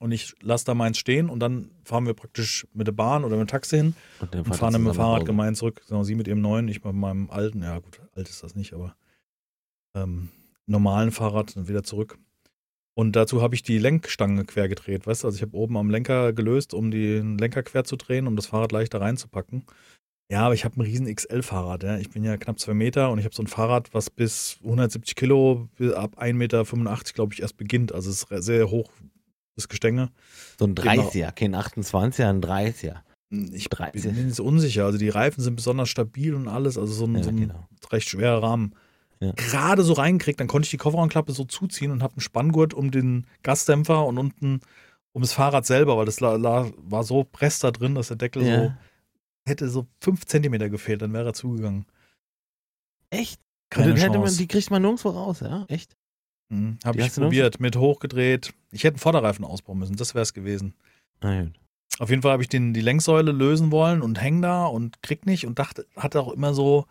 Und 0.02 0.10
ich 0.10 0.34
lasse 0.40 0.64
da 0.64 0.74
meins 0.74 0.98
stehen 0.98 1.30
und 1.30 1.38
dann 1.38 1.70
fahren 1.84 2.06
wir 2.06 2.14
praktisch 2.14 2.66
mit 2.74 2.88
der 2.88 2.92
Bahn 2.92 3.22
oder 3.22 3.36
mit 3.36 3.46
dem 3.46 3.50
Taxi 3.52 3.76
hin 3.76 3.94
und 4.20 4.34
und 4.34 4.56
fahren 4.56 4.72
dann 4.72 4.82
mit 4.82 4.94
dem 4.94 4.96
Fahrrad 4.96 5.24
gemein 5.24 5.54
zurück. 5.54 5.80
Genau, 5.86 6.02
sie 6.02 6.16
mit 6.16 6.26
ihrem 6.26 6.40
neuen, 6.40 6.66
ich 6.66 6.82
mit 6.82 6.92
meinem 6.92 7.30
alten, 7.30 7.62
ja 7.62 7.78
gut, 7.78 8.00
alt 8.16 8.28
ist 8.28 8.42
das 8.42 8.56
nicht, 8.56 8.72
aber 8.72 8.96
ähm, 9.94 10.30
normalen 10.66 11.12
Fahrrad 11.12 11.54
dann 11.54 11.68
wieder 11.68 11.84
zurück. 11.84 12.18
Und 12.94 13.14
dazu 13.14 13.42
habe 13.42 13.54
ich 13.54 13.62
die 13.62 13.78
Lenkstange 13.78 14.44
quer 14.44 14.68
gedreht, 14.68 15.06
weißt 15.06 15.22
du? 15.22 15.28
Also 15.28 15.36
ich 15.36 15.42
habe 15.42 15.56
oben 15.56 15.76
am 15.76 15.88
Lenker 15.88 16.32
gelöst, 16.32 16.74
um 16.74 16.90
den 16.90 17.38
Lenker 17.38 17.62
quer 17.62 17.84
zu 17.84 17.94
drehen, 17.94 18.26
um 18.26 18.34
das 18.34 18.46
Fahrrad 18.46 18.72
leichter 18.72 19.00
reinzupacken. 19.00 19.64
Ja, 20.32 20.46
aber 20.46 20.54
ich 20.54 20.64
habe 20.64 20.80
ein 20.80 20.80
riesen 20.80 21.14
XL-Fahrrad. 21.14 21.84
Ja. 21.84 21.98
Ich 21.98 22.10
bin 22.10 22.24
ja 22.24 22.36
knapp 22.38 22.58
zwei 22.58 22.74
Meter 22.74 23.10
und 23.10 23.20
ich 23.20 23.24
habe 23.24 23.36
so 23.36 23.42
ein 23.44 23.46
Fahrrad, 23.46 23.94
was 23.94 24.10
bis 24.10 24.58
170 24.64 25.14
Kilo 25.14 25.68
ab 25.94 26.20
1,85 26.20 26.32
Meter, 26.32 26.64
glaube 27.14 27.34
ich, 27.34 27.42
erst 27.42 27.56
beginnt. 27.56 27.92
Also 27.92 28.10
es 28.10 28.24
ist 28.24 28.44
sehr 28.44 28.68
hoch, 28.68 28.90
das 29.56 29.68
Gestänge. 29.68 30.10
So 30.58 30.66
ein 30.66 30.74
30er, 30.74 31.32
kein 31.32 31.54
28er, 31.54 32.28
ein 32.28 32.40
30er. 32.42 32.96
Ich 33.52 33.68
30. 33.68 34.12
bin 34.12 34.30
so 34.30 34.44
unsicher. 34.44 34.84
Also 34.84 34.98
die 34.98 35.08
Reifen 35.08 35.42
sind 35.42 35.56
besonders 35.56 35.88
stabil 35.88 36.34
und 36.34 36.48
alles. 36.48 36.76
Also 36.76 36.92
so 36.92 37.06
ein, 37.06 37.16
ja, 37.16 37.22
so 37.22 37.30
ein 37.30 37.36
genau. 37.36 37.68
recht 37.90 38.08
schwerer 38.08 38.42
Rahmen. 38.42 38.74
Ja. 39.20 39.32
Gerade 39.32 39.82
so 39.84 39.94
reingekriegt, 39.94 40.40
dann 40.40 40.48
konnte 40.48 40.66
ich 40.66 40.70
die 40.70 40.76
Kofferraumklappe 40.76 41.32
so 41.32 41.44
zuziehen 41.44 41.92
und 41.92 42.02
habe 42.02 42.14
einen 42.14 42.20
Spanngurt 42.20 42.74
um 42.74 42.90
den 42.90 43.26
Gasdämpfer 43.42 44.04
und 44.04 44.18
unten 44.18 44.60
um 45.12 45.22
das 45.22 45.32
Fahrrad 45.32 45.64
selber, 45.64 45.96
weil 45.96 46.06
das 46.06 46.20
la, 46.20 46.36
la, 46.36 46.70
war 46.76 47.04
so 47.04 47.24
presst 47.24 47.62
da 47.64 47.70
drin, 47.70 47.94
dass 47.94 48.08
der 48.08 48.16
Deckel 48.16 48.44
ja. 48.44 48.62
so 48.64 48.72
hätte 49.44 49.68
so 49.68 49.86
fünf 50.00 50.26
Zentimeter 50.26 50.68
gefehlt, 50.70 51.02
dann 51.02 51.12
wäre 51.12 51.26
er 51.26 51.34
zugegangen. 51.34 51.86
Echt? 53.10 53.40
Keine 53.70 53.94
Chance. 53.94 54.18
Man, 54.18 54.36
die 54.36 54.46
kriegt 54.46 54.70
man 54.70 54.82
nirgendwo 54.82 55.10
raus, 55.10 55.40
ja? 55.40 55.64
Echt? 55.68 55.96
Mhm. 56.48 56.78
Habe 56.84 57.00
ich 57.00 57.12
probiert, 57.12 57.60
mit 57.60 57.76
hochgedreht. 57.76 58.54
Ich 58.72 58.84
hätte 58.84 58.94
einen 58.94 59.00
Vorderreifen 59.00 59.44
ausbauen 59.44 59.78
müssen, 59.78 59.96
das 59.96 60.14
wäre 60.14 60.22
es 60.22 60.32
gewesen. 60.32 60.74
Nein. 61.20 61.54
Auf 61.98 62.10
jeden 62.10 62.22
Fall 62.22 62.32
habe 62.32 62.42
ich 62.42 62.48
den, 62.48 62.72
die 62.72 62.80
Lenksäule 62.80 63.32
lösen 63.32 63.70
wollen 63.70 64.02
und 64.02 64.20
häng 64.20 64.42
da 64.42 64.66
und 64.66 65.02
krieg 65.02 65.26
nicht 65.26 65.46
und 65.46 65.58
dachte, 65.58 65.86
hatte 65.96 66.20
auch 66.20 66.32
immer 66.32 66.54
so, 66.54 66.86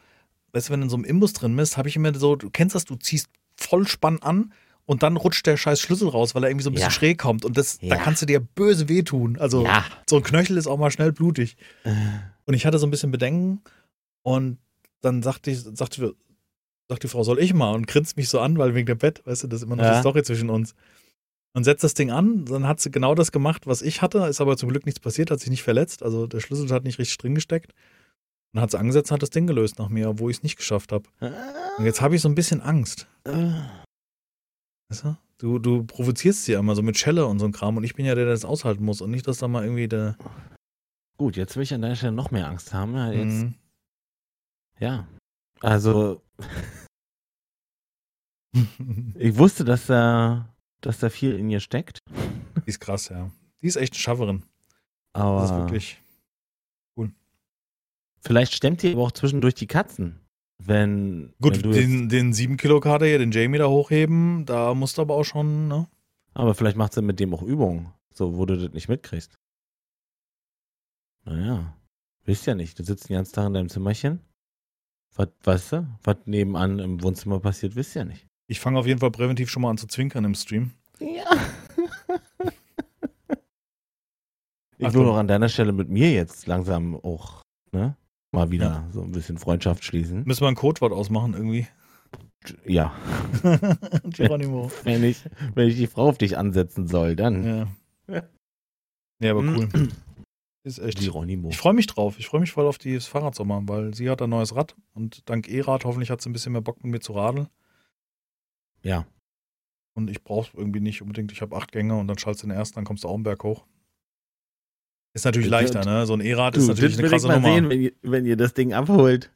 weißt 0.53 0.69
du, 0.69 0.73
wenn 0.73 0.81
du 0.81 0.85
in 0.85 0.89
so 0.89 0.95
einem 0.95 1.05
Imbus 1.05 1.33
drin 1.33 1.55
bist, 1.55 1.77
habe 1.77 1.89
ich 1.89 1.95
immer 1.95 2.13
so, 2.13 2.35
du 2.35 2.49
kennst 2.49 2.75
das, 2.75 2.85
du 2.85 2.95
ziehst 2.95 3.27
voll 3.55 3.87
Spann 3.87 4.19
an 4.19 4.53
und 4.85 5.03
dann 5.03 5.17
rutscht 5.17 5.45
der 5.47 5.57
scheiß 5.57 5.79
Schlüssel 5.79 6.09
raus, 6.09 6.35
weil 6.35 6.43
er 6.43 6.49
irgendwie 6.49 6.63
so 6.63 6.69
ein 6.69 6.73
bisschen 6.73 6.89
ja. 6.89 6.91
schräg 6.91 7.17
kommt. 7.17 7.45
Und 7.45 7.57
das, 7.57 7.79
ja. 7.81 7.89
da 7.89 7.95
kannst 7.97 8.21
du 8.21 8.25
dir 8.25 8.39
böse 8.39 8.89
wehtun. 8.89 9.37
Also 9.39 9.63
ja. 9.63 9.85
so 10.09 10.17
ein 10.17 10.23
Knöchel 10.23 10.57
ist 10.57 10.67
auch 10.67 10.77
mal 10.77 10.91
schnell 10.91 11.11
blutig. 11.11 11.57
Äh. 11.83 11.93
Und 12.45 12.53
ich 12.53 12.65
hatte 12.65 12.79
so 12.79 12.87
ein 12.87 12.91
bisschen 12.91 13.11
Bedenken 13.11 13.61
und 14.21 14.59
dann 15.01 15.23
sagte 15.23 15.51
ich, 15.51 15.61
sagte, 15.61 16.15
sagte 16.89 17.07
die 17.07 17.11
Frau, 17.11 17.23
soll 17.23 17.39
ich 17.39 17.53
mal? 17.53 17.73
Und 17.73 17.87
grinst 17.87 18.17
mich 18.17 18.29
so 18.29 18.39
an, 18.39 18.57
weil 18.57 18.75
wegen 18.75 18.85
dem 18.85 18.97
Bett, 18.97 19.21
weißt 19.25 19.43
du, 19.43 19.47
das 19.47 19.61
ist 19.61 19.65
immer 19.65 19.77
noch 19.77 19.83
ja. 19.83 19.93
die 19.93 19.99
Story 19.99 20.23
zwischen 20.23 20.49
uns. 20.49 20.75
Und 21.53 21.65
setzt 21.65 21.83
das 21.83 21.93
Ding 21.93 22.11
an, 22.11 22.45
dann 22.45 22.65
hat 22.65 22.79
sie 22.79 22.91
genau 22.91 23.13
das 23.13 23.31
gemacht, 23.31 23.67
was 23.67 23.81
ich 23.81 24.01
hatte, 24.01 24.19
ist 24.19 24.39
aber 24.39 24.55
zum 24.55 24.69
Glück 24.69 24.85
nichts 24.85 25.01
passiert, 25.01 25.31
hat 25.31 25.41
sich 25.41 25.49
nicht 25.49 25.63
verletzt, 25.63 26.01
also 26.01 26.25
der 26.25 26.39
Schlüssel 26.39 26.69
hat 26.69 26.85
nicht 26.85 26.97
richtig 26.97 27.17
drin 27.17 27.35
gesteckt. 27.35 27.73
Dann 28.53 28.63
hat 28.63 28.71
sie 28.71 28.79
angesetzt 28.79 29.11
und 29.11 29.15
hat 29.15 29.21
das 29.21 29.29
Ding 29.29 29.47
gelöst 29.47 29.79
nach 29.79 29.89
mir, 29.89 30.19
wo 30.19 30.29
ich 30.29 30.37
es 30.37 30.43
nicht 30.43 30.57
geschafft 30.57 30.91
habe. 30.91 31.07
Und 31.77 31.85
jetzt 31.85 32.01
habe 32.01 32.15
ich 32.15 32.21
so 32.21 32.29
ein 32.29 32.35
bisschen 32.35 32.61
Angst. 32.61 33.07
Weißt 33.23 35.03
du? 35.03 35.17
du? 35.41 35.59
Du 35.59 35.83
provozierst 35.83 36.45
sie 36.45 36.53
ja 36.53 36.59
immer 36.59 36.75
so 36.75 36.81
mit 36.81 36.97
Schelle 36.97 37.25
und 37.25 37.39
so 37.39 37.45
ein 37.45 37.51
Kram 37.51 37.77
und 37.77 37.83
ich 37.83 37.95
bin 37.95 38.05
ja 38.05 38.15
der, 38.15 38.25
der 38.25 38.33
das 38.33 38.45
aushalten 38.45 38.83
muss 38.83 39.01
und 39.01 39.11
nicht, 39.11 39.27
dass 39.27 39.39
da 39.39 39.47
mal 39.47 39.63
irgendwie 39.63 39.87
der. 39.87 40.17
Gut, 41.17 41.35
jetzt 41.35 41.55
will 41.55 41.63
ich 41.63 41.73
an 41.73 41.81
deiner 41.81 41.95
Stelle 41.95 42.13
noch 42.13 42.31
mehr 42.31 42.47
Angst 42.47 42.73
haben. 42.73 42.95
Ja, 42.95 43.11
jetzt, 43.11 43.43
mhm. 43.43 43.55
ja. 44.79 45.07
also 45.59 46.21
ich 49.15 49.37
wusste, 49.37 49.63
dass 49.63 49.85
da, 49.87 50.50
dass 50.81 50.99
da 50.99 51.09
viel 51.09 51.37
in 51.37 51.49
ihr 51.49 51.59
steckt. 51.59 51.99
Die 52.65 52.69
ist 52.69 52.79
krass, 52.79 53.09
ja. 53.09 53.31
Die 53.61 53.67
ist 53.67 53.75
echt 53.75 53.93
eine 53.93 53.99
Schafferin. 53.99 54.43
Aber 55.13 55.41
das 55.41 55.51
ist 55.51 55.57
wirklich 55.57 56.01
cool. 56.97 57.11
Vielleicht 58.21 58.53
stemmt 58.53 58.83
ihr 58.83 58.93
aber 58.93 59.03
auch 59.03 59.11
zwischendurch 59.11 59.55
die 59.55 59.67
Katzen. 59.67 60.19
Wenn. 60.57 61.33
Gut, 61.41 61.63
wenn 61.63 61.71
den, 61.71 62.09
den 62.09 62.33
7-Kilo-Kader 62.33 63.05
hier, 63.05 63.19
den 63.19 63.31
Jamie 63.31 63.57
da 63.57 63.67
hochheben, 63.67 64.45
da 64.45 64.73
musst 64.73 64.97
du 64.97 65.01
aber 65.01 65.15
auch 65.15 65.23
schon, 65.23 65.67
ne? 65.67 65.87
Aber 66.33 66.55
vielleicht 66.55 66.77
macht 66.77 66.93
sie 66.93 67.01
mit 67.01 67.19
dem 67.19 67.33
auch 67.33 67.41
Übungen, 67.41 67.91
so 68.13 68.37
wo 68.37 68.45
du 68.45 68.57
das 68.57 68.73
nicht 68.73 68.87
mitkriegst. 68.87 69.37
Naja. 71.25 71.75
Wisst 72.23 72.45
ja 72.45 72.55
nicht. 72.55 72.77
Du 72.77 72.83
sitzt 72.83 73.09
den 73.09 73.15
ganzen 73.15 73.33
Tag 73.33 73.47
in 73.47 73.53
deinem 73.53 73.69
Zimmerchen. 73.69 74.21
Was, 75.15 75.29
weißt 75.43 75.71
du? 75.73 75.87
Was 76.03 76.17
nebenan 76.25 76.79
im 76.79 77.01
Wohnzimmer 77.03 77.39
passiert, 77.39 77.75
wisst 77.75 77.95
ihr 77.95 78.03
ja 78.03 78.05
nicht. 78.05 78.27
Ich 78.51 78.59
fange 78.59 78.77
auf 78.77 78.85
jeden 78.85 78.99
Fall 78.99 79.11
präventiv 79.11 79.49
schon 79.49 79.61
mal 79.61 79.69
an 79.69 79.77
zu 79.77 79.87
zwinkern 79.87 80.25
im 80.25 80.35
Stream. 80.35 80.71
Ja. 80.99 81.23
ich 84.77 84.93
will 84.93 85.05
auch 85.05 85.15
an 85.15 85.29
deiner 85.29 85.47
Stelle 85.47 85.71
mit 85.71 85.87
mir 85.87 86.11
jetzt 86.11 86.47
langsam 86.47 86.97
auch, 86.97 87.43
ne? 87.71 87.95
Mal 88.33 88.51
wieder 88.51 88.65
ja. 88.65 88.89
so 88.91 89.03
ein 89.03 89.13
bisschen 89.13 89.37
Freundschaft 89.37 89.85
schließen. 89.85 90.25
Müssen 90.25 90.41
wir 90.41 90.49
ein 90.49 90.55
Codewort 90.55 90.91
ausmachen 90.91 91.33
irgendwie? 91.33 91.65
Ja. 92.65 92.93
Geronimo. 94.03 94.69
Wenn 94.83 95.05
ich, 95.05 95.23
wenn 95.55 95.69
ich 95.69 95.77
die 95.77 95.87
Frau 95.87 96.09
auf 96.09 96.17
dich 96.17 96.37
ansetzen 96.37 96.87
soll, 96.89 97.15
dann. 97.15 97.69
Ja. 98.09 98.23
Ja, 99.23 99.31
aber 99.31 99.43
cool. 99.43 99.69
Ist 100.65 100.79
echt. 100.79 100.99
Geronimo. 100.99 101.47
Ich 101.51 101.57
freue 101.57 101.73
mich 101.73 101.87
drauf. 101.87 102.19
Ich 102.19 102.27
freue 102.27 102.41
mich 102.41 102.51
voll 102.51 102.67
auf 102.67 102.79
das 102.79 103.07
Fahrradsommer, 103.07 103.61
weil 103.63 103.93
sie 103.93 104.09
hat 104.09 104.21
ein 104.21 104.29
neues 104.29 104.57
Rad 104.57 104.75
und 104.93 105.29
dank 105.29 105.47
E-Rad 105.47 105.85
hoffentlich 105.85 106.09
hat 106.09 106.21
sie 106.21 106.29
ein 106.29 106.33
bisschen 106.33 106.51
mehr 106.51 106.59
Bock 106.59 106.83
mit 106.83 106.91
mir 106.91 106.99
zu 106.99 107.13
radeln. 107.13 107.47
Ja. 108.83 109.05
Und 109.93 110.09
ich 110.09 110.23
brauche 110.23 110.55
irgendwie 110.55 110.79
nicht 110.79 111.01
unbedingt, 111.01 111.31
ich 111.31 111.41
habe 111.41 111.55
acht 111.55 111.71
Gänge 111.71 111.97
und 111.97 112.07
dann 112.07 112.17
schaltest 112.17 112.43
du 112.43 112.47
den 112.47 112.55
ersten, 112.55 112.75
dann 112.75 112.85
kommst 112.85 113.03
du 113.03 113.07
auch 113.07 113.15
einen 113.15 113.23
Berg 113.23 113.43
hoch. 113.43 113.65
Ist 115.13 115.25
natürlich 115.25 115.47
ich 115.47 115.51
leichter, 115.51 115.83
ne? 115.83 116.05
So 116.05 116.13
ein 116.13 116.21
E-Rad 116.21 116.55
ist 116.55 116.67
natürlich 116.67 116.97
eine 116.97 117.09
krasse 117.09 117.27
ich 117.27 117.31
mal 117.31 117.41
Nummer. 117.41 117.53
sehen, 117.53 117.69
wenn 117.69 117.81
ihr, 117.81 117.91
wenn 118.01 118.25
ihr 118.25 118.37
das 118.37 118.53
Ding 118.53 118.73
abholt, 118.73 119.29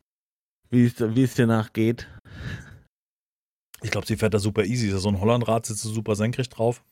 wie 0.69 0.86
es 0.86 1.36
dir 1.36 1.47
nachgeht. 1.47 2.08
Ich 3.81 3.91
glaube, 3.91 4.08
sie 4.08 4.15
fährt 4.15 4.34
da 4.34 4.39
super 4.39 4.63
easy. 4.63 4.89
So 4.91 5.10
ein 5.10 5.19
Hollandrad 5.19 5.65
sitzt 5.65 5.84
super 5.84 6.15
senkrecht 6.15 6.58
drauf. 6.58 6.84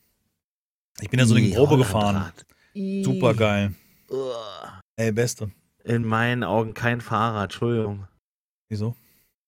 Ich 1.00 1.08
bin 1.08 1.18
ja 1.18 1.26
so 1.26 1.34
eine 1.34 1.48
Probe 1.48 1.78
gefahren. 1.78 2.32
Super 2.74 3.34
geil. 3.34 3.74
Ey, 4.96 5.10
beste. 5.12 5.50
In 5.82 6.04
meinen 6.04 6.44
Augen 6.44 6.74
kein 6.74 7.00
Fahrrad, 7.00 7.44
Entschuldigung. 7.44 8.06
Wieso? 8.68 8.94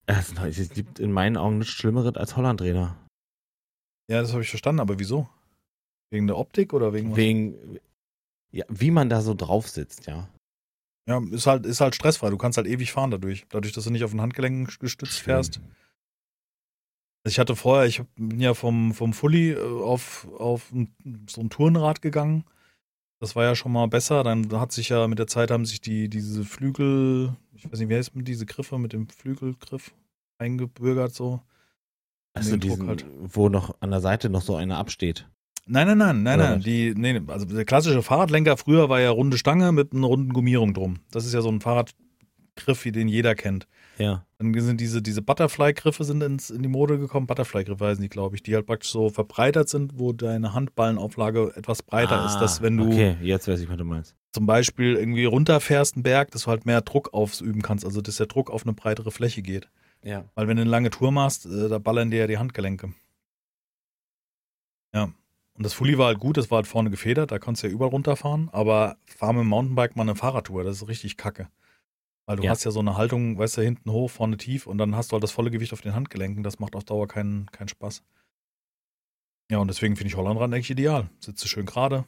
Es 0.07 0.69
gibt 0.69 0.99
in 0.99 1.11
meinen 1.11 1.37
Augen 1.37 1.59
nichts 1.59 1.73
Schlimmeres 1.73 2.15
als 2.15 2.37
Hollandräder. 2.37 2.97
Ja, 4.09 4.21
das 4.21 4.31
habe 4.31 4.41
ich 4.41 4.49
verstanden, 4.49 4.79
aber 4.79 4.99
wieso? 4.99 5.27
Wegen 6.11 6.27
der 6.27 6.37
Optik 6.37 6.73
oder 6.73 6.93
wegen 6.93 7.11
was? 7.11 7.17
Wegen, 7.17 7.79
ja, 8.51 8.65
wie 8.69 8.91
man 8.91 9.09
da 9.09 9.21
so 9.21 9.33
drauf 9.33 9.67
sitzt, 9.67 10.07
ja. 10.07 10.29
Ja, 11.09 11.21
ist 11.31 11.47
halt, 11.47 11.65
ist 11.65 11.81
halt 11.81 11.95
stressfrei. 11.95 12.29
Du 12.29 12.37
kannst 12.37 12.57
halt 12.57 12.67
ewig 12.67 12.91
fahren 12.91 13.11
dadurch. 13.11 13.45
Dadurch, 13.49 13.73
dass 13.73 13.83
du 13.83 13.91
nicht 13.91 14.03
auf 14.03 14.11
den 14.11 14.21
Handgelenken 14.21 14.65
gestützt 14.65 15.19
fährst. 15.19 15.61
Also 17.23 17.33
ich 17.33 17.39
hatte 17.39 17.55
vorher, 17.55 17.85
ich 17.85 18.01
bin 18.15 18.39
ja 18.39 18.53
vom, 18.53 18.93
vom 18.93 19.13
Fully 19.13 19.51
äh, 19.51 19.59
auf, 19.59 20.27
auf 20.37 20.71
so 21.29 21.41
ein 21.41 21.49
Tourenrad 21.49 22.01
gegangen. 22.01 22.45
Das 23.19 23.35
war 23.35 23.43
ja 23.43 23.55
schon 23.55 23.71
mal 23.71 23.87
besser. 23.87 24.23
Dann 24.23 24.51
hat 24.59 24.71
sich 24.71 24.89
ja 24.89 25.07
mit 25.07 25.19
der 25.19 25.27
Zeit 25.27 25.51
haben 25.51 25.65
sich 25.65 25.81
die, 25.81 26.09
diese 26.09 26.43
Flügel, 26.43 27.35
ich 27.55 27.65
weiß 27.65 27.79
nicht, 27.79 27.89
wie 27.89 27.95
heißt 27.95 28.15
man, 28.15 28.25
diese 28.25 28.45
Griffe 28.45 28.77
mit 28.77 28.93
dem 28.93 29.09
Flügelgriff 29.09 29.91
eingebürgert 30.37 31.13
so. 31.13 31.41
Also 32.33 32.55
diesen, 32.57 32.87
halt. 32.87 33.05
wo 33.19 33.49
noch 33.49 33.75
an 33.79 33.89
der 33.89 34.01
Seite 34.01 34.29
noch 34.29 34.43
so 34.43 34.55
eine 34.55 34.77
absteht. 34.77 35.27
Nein, 35.65 35.87
nein, 35.87 35.97
nein, 35.97 36.23
nein, 36.23 36.39
nein. 36.39 36.61
Die, 36.61 36.93
nee, 36.95 37.19
also 37.27 37.45
der 37.45 37.65
klassische 37.65 38.01
Fahrradlenker 38.01 38.55
früher 38.55 38.87
war 38.89 39.01
ja 39.01 39.09
runde 39.09 39.37
Stange 39.37 39.71
mit 39.71 39.93
einer 39.93 40.07
runden 40.07 40.31
Gummierung 40.31 40.73
drum. 40.73 40.99
Das 41.11 41.25
ist 41.25 41.33
ja 41.33 41.41
so 41.41 41.49
ein 41.49 41.59
Fahrradgriff, 41.59 42.85
wie 42.85 42.91
den 42.91 43.09
jeder 43.09 43.35
kennt. 43.35 43.67
Ja. 43.97 44.25
Dann 44.37 44.53
sind 44.59 44.79
diese, 44.79 45.01
diese 45.01 45.21
Butterfly-Griffe 45.21 46.03
sind 46.03 46.21
ins, 46.21 46.49
in 46.49 46.61
die 46.61 46.69
Mode 46.69 46.99
gekommen. 46.99 47.25
Butterfly-Griffe 47.25 47.85
heißen 47.85 48.01
die, 48.01 48.09
glaube 48.09 48.35
ich, 48.35 48.43
die 48.43 48.53
halt 48.53 48.65
praktisch 48.65 48.91
so 48.91 49.09
verbreitert 49.09 49.69
sind, 49.69 49.97
wo 49.97 50.13
deine 50.13 50.53
Handballenauflage 50.53 51.53
etwas 51.55 51.81
breiter 51.81 52.21
ah, 52.21 52.25
ist. 52.27 52.37
Dass 52.37 52.61
wenn 52.61 52.77
du 52.77 52.87
okay, 52.87 53.17
jetzt 53.21 53.47
weiß 53.47 53.59
ich, 53.59 53.69
was 53.69 53.77
du 53.77 53.83
meinst. 53.83 54.15
Zum 54.33 54.45
Beispiel 54.45 54.95
irgendwie 54.95 55.25
runterfährst 55.25 55.95
einen 55.95 56.03
Berg, 56.03 56.31
dass 56.31 56.43
du 56.43 56.51
halt 56.51 56.65
mehr 56.65 56.81
Druck 56.81 57.13
ausüben 57.13 57.61
kannst, 57.61 57.85
also 57.85 58.01
dass 58.01 58.17
der 58.17 58.27
Druck 58.27 58.51
auf 58.51 58.63
eine 58.63 58.73
breitere 58.73 59.09
Fläche 59.09 59.41
geht. 59.41 59.67
Ja. 60.03 60.25
Weil 60.35 60.47
wenn 60.47 60.57
du 60.57 60.61
eine 60.61 60.69
lange 60.69 60.91
Tour 60.91 61.11
machst, 61.11 61.45
äh, 61.47 61.69
da 61.69 61.79
ballern 61.79 62.11
dir 62.11 62.19
ja 62.19 62.27
die 62.27 62.37
Handgelenke. 62.37 62.93
Ja. 64.93 65.11
Und 65.55 65.65
das 65.65 65.73
Fully 65.73 65.97
war 65.97 66.07
halt 66.07 66.19
gut, 66.19 66.37
das 66.37 66.51
war 66.51 66.57
halt 66.57 66.67
vorne 66.67 66.91
gefedert, 66.91 67.31
da 67.31 67.39
konntest 67.39 67.63
du 67.63 67.67
ja 67.67 67.73
überall 67.73 67.89
runterfahren, 67.89 68.49
aber 68.51 68.97
fahr 69.05 69.33
mit 69.33 69.41
dem 69.41 69.47
Mountainbike 69.47 69.95
mal 69.95 70.03
eine 70.03 70.15
Fahrradtour, 70.15 70.63
das 70.63 70.83
ist 70.83 70.87
richtig 70.87 71.17
kacke. 71.17 71.47
Weil 72.27 72.35
du 72.35 72.43
ja. 72.43 72.51
hast 72.51 72.65
ja 72.65 72.71
so 72.71 72.81
eine 72.81 72.97
Haltung, 72.97 73.37
weißt 73.37 73.57
du, 73.57 73.61
hinten 73.61 73.89
hoch, 73.89 74.11
vorne 74.11 74.35
tief 74.35 74.67
und 74.67 74.77
dann 74.77 74.95
hast 74.95 75.11
du 75.11 75.13
halt 75.13 75.23
das 75.23 75.31
volle 75.31 75.49
Gewicht 75.49 75.71
auf 75.71 75.81
den 75.81 75.95
Handgelenken, 75.95 76.43
das 76.43 76.59
macht 76.59 76.75
auf 76.75 76.83
Dauer 76.83 77.07
keinen, 77.07 77.47
keinen 77.51 77.69
Spaß. 77.69 78.03
Ja, 79.49 79.59
und 79.59 79.69
deswegen 79.69 79.95
finde 79.95 80.09
ich 80.09 80.17
Hollandrad 80.17 80.53
eigentlich 80.53 80.69
ideal. 80.69 81.09
Sitzt 81.21 81.41
du 81.43 81.47
schön 81.47 81.65
gerade. 81.65 82.05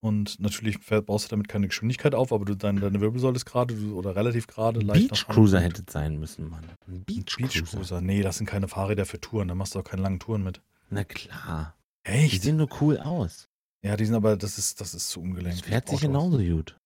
Und 0.00 0.38
natürlich 0.38 0.78
baust 0.86 1.26
du 1.26 1.30
damit 1.30 1.48
keine 1.48 1.66
Geschwindigkeit 1.66 2.14
auf, 2.14 2.30
aber 2.30 2.44
du, 2.44 2.54
deine, 2.54 2.80
deine 2.80 3.00
Wirbelsäule 3.00 3.36
ist 3.36 3.46
gerade 3.46 3.74
oder 3.92 4.14
relativ 4.14 4.46
gerade. 4.46 4.80
Beach 4.80 5.26
Cruiser 5.26 5.60
hätte 5.60 5.82
es 5.84 5.92
sein 5.92 6.20
müssen, 6.20 6.50
Mann. 6.50 6.64
Beach, 6.86 7.36
Beach 7.36 7.64
Cruiser. 7.64 8.02
Nee, 8.02 8.22
das 8.22 8.36
sind 8.36 8.46
keine 8.46 8.68
Fahrräder 8.68 9.06
für 9.06 9.18
Touren. 9.18 9.48
Da 9.48 9.54
machst 9.54 9.74
du 9.74 9.80
auch 9.80 9.84
keine 9.84 10.02
langen 10.02 10.20
Touren 10.20 10.44
mit. 10.44 10.60
Na 10.90 11.04
klar. 11.04 11.74
Echt? 12.04 12.34
Die 12.34 12.38
sehen 12.38 12.58
nur 12.58 12.68
cool 12.80 12.98
aus. 12.98 13.48
Ja, 13.82 13.96
die 13.96 14.04
sind 14.04 14.14
aber, 14.14 14.36
das 14.36 14.58
ist, 14.58 14.80
das 14.80 14.94
ist 14.94 15.08
zu 15.08 15.20
ungelenkt. 15.20 15.60
Das 15.60 15.66
fährt 15.66 15.88
sich 15.88 16.00
genauso 16.00 16.38
gut. 16.38 16.77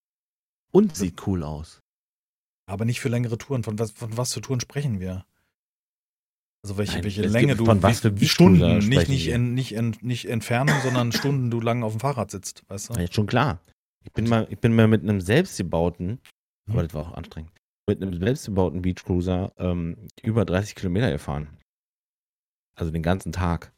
Und 0.72 0.96
sieht 0.96 1.26
cool 1.26 1.42
aus. 1.42 1.80
Aber 2.66 2.84
nicht 2.84 3.00
für 3.00 3.08
längere 3.08 3.38
Touren. 3.38 3.62
Von 3.62 3.78
was, 3.78 3.90
von 3.90 4.16
was 4.16 4.32
für 4.32 4.40
Touren 4.40 4.60
sprechen 4.60 5.00
wir? 5.00 5.26
Also 6.64 6.78
welche, 6.78 6.94
Nein, 6.94 7.04
welche 7.04 7.22
Länge 7.22 7.56
du. 7.56 7.64
Von 7.64 7.82
was 7.82 8.00
für 8.00 8.16
Stunden, 8.24 8.78
nicht, 8.78 9.08
nicht, 9.08 9.28
en, 9.28 9.54
nicht, 9.54 9.72
en, 9.74 9.96
nicht 10.00 10.28
Entfernung, 10.28 10.76
sondern 10.82 11.12
Stunden 11.12 11.50
du 11.50 11.60
lang 11.60 11.82
auf 11.82 11.92
dem 11.92 12.00
Fahrrad 12.00 12.30
sitzt, 12.30 12.64
weißt 12.68 12.90
du? 12.90 13.00
Ja, 13.00 13.10
schon 13.10 13.26
klar. 13.26 13.60
Ich 14.04 14.12
bin 14.12 14.28
mal, 14.28 14.46
ich 14.50 14.58
bin 14.58 14.74
mal 14.74 14.88
mit 14.88 15.02
einem 15.02 15.20
selbstgebauten 15.20 16.20
Aber 16.68 16.82
das 16.82 16.94
war 16.94 17.02
auch 17.02 17.14
anstrengend. 17.14 17.52
Mit 17.88 18.00
einem 18.00 18.18
selbstgebauten 18.18 18.82
Beachcruiser 18.82 19.52
ähm, 19.58 20.08
über 20.22 20.44
30 20.44 20.76
Kilometer 20.76 21.10
gefahren. 21.10 21.58
Also 22.74 22.92
den 22.92 23.02
ganzen 23.02 23.32
Tag. 23.32 23.72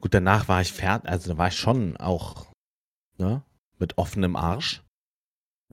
Gut, 0.00 0.14
danach 0.14 0.48
war 0.48 0.62
ich 0.62 0.72
fertig, 0.72 1.08
also 1.08 1.32
da 1.32 1.38
war 1.38 1.48
ich 1.48 1.56
schon 1.56 1.98
auch, 1.98 2.50
ne, 3.18 3.42
mit 3.78 3.98
offenem 3.98 4.36
Arsch. 4.36 4.82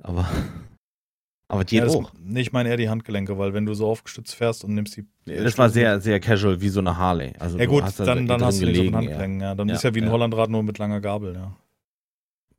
Aber, 0.01 0.27
aber 1.49 1.63
die 1.63 1.77
Ja, 1.77 1.85
das, 1.85 1.95
auch. 1.95 2.11
nee, 2.19 2.41
ich 2.41 2.51
meine 2.51 2.69
eher 2.69 2.77
die 2.77 2.89
Handgelenke, 2.89 3.37
weil 3.37 3.53
wenn 3.53 3.65
du 3.65 3.73
so 3.73 3.87
aufgestützt 3.87 4.35
fährst 4.35 4.63
und 4.63 4.73
nimmst 4.73 4.97
die. 4.97 5.05
Das 5.25 5.57
war 5.57 5.69
sehr, 5.69 5.99
sehr 6.01 6.19
casual, 6.19 6.61
wie 6.61 6.69
so 6.69 6.79
eine 6.79 6.97
Harley. 6.97 7.33
Also 7.39 7.57
Ja 7.57 7.65
gut, 7.65 7.83
hast 7.83 7.99
da 7.99 8.05
dann, 8.05 8.27
dann 8.27 8.43
hast 8.43 8.61
du 8.61 8.65
nicht 8.65 8.75
so 8.75 8.81
einen 8.81 8.91
gelegen, 8.91 8.93
ja. 8.93 8.99
Handgelenk. 9.17 9.41
Ja. 9.41 9.55
Dann 9.55 9.69
Ja, 9.69 9.75
ist 9.75 9.83
ja 9.83 9.93
wie 9.95 9.99
ein 10.01 10.05
ja. 10.05 10.11
Hollandrad 10.11 10.49
nur 10.49 10.63
mit 10.63 10.77
langer 10.77 11.01
Gabel, 11.01 11.33
ja. 11.35 11.55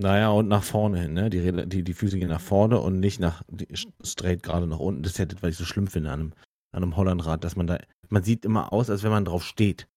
Naja, 0.01 0.29
und 0.31 0.46
nach 0.46 0.62
vorne 0.62 1.01
hin, 1.01 1.12
ne? 1.12 1.29
Die, 1.29 1.66
die, 1.66 1.83
die 1.83 1.92
Füße 1.94 2.18
gehen 2.20 2.29
nach 2.29 2.40
vorne 2.40 2.79
und 2.79 3.01
nicht 3.01 3.18
nach 3.18 3.42
die, 3.48 3.66
straight 4.05 4.44
gerade 4.44 4.68
nach 4.68 4.79
unten. 4.79 5.03
Das 5.03 5.12
ist 5.12 5.18
ja 5.18 5.24
das, 5.24 5.42
was 5.42 5.51
ich 5.51 5.57
so 5.57 5.64
schlimm 5.64 5.88
finde 5.88 6.11
an 6.12 6.20
einem, 6.20 6.33
an 6.72 6.83
einem 6.85 6.96
Hollandrad, 6.96 7.42
dass 7.42 7.57
man 7.57 7.66
da, 7.66 7.79
man 8.09 8.22
sieht 8.22 8.44
immer 8.44 8.72
aus, 8.72 8.90
als 8.90 9.03
wenn 9.03 9.11
man 9.11 9.24
drauf 9.24 9.42
steht. 9.44 9.88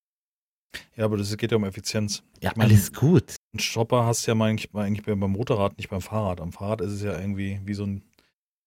Ja, 0.95 1.05
aber 1.05 1.17
das 1.17 1.36
geht 1.38 1.51
ja 1.51 1.57
um 1.57 1.63
Effizienz. 1.63 2.23
Ja, 2.41 2.51
Ich 2.51 2.55
meine- 2.57 2.71
alles 2.71 2.93
gut. 2.93 3.36
Ein 3.53 3.60
Stopper 3.60 4.05
hast 4.05 4.25
du 4.27 4.31
ja 4.31 4.39
eigentlich, 4.45 4.73
eigentlich 4.73 5.05
beim 5.05 5.19
Motorrad, 5.19 5.77
nicht 5.77 5.89
beim 5.89 6.01
Fahrrad. 6.01 6.39
Am 6.41 6.51
Fahrrad 6.53 6.81
ist 6.81 6.91
es 6.93 7.01
ja 7.03 7.19
irgendwie 7.19 7.60
wie 7.65 7.73
so 7.73 7.86
ein 7.86 8.03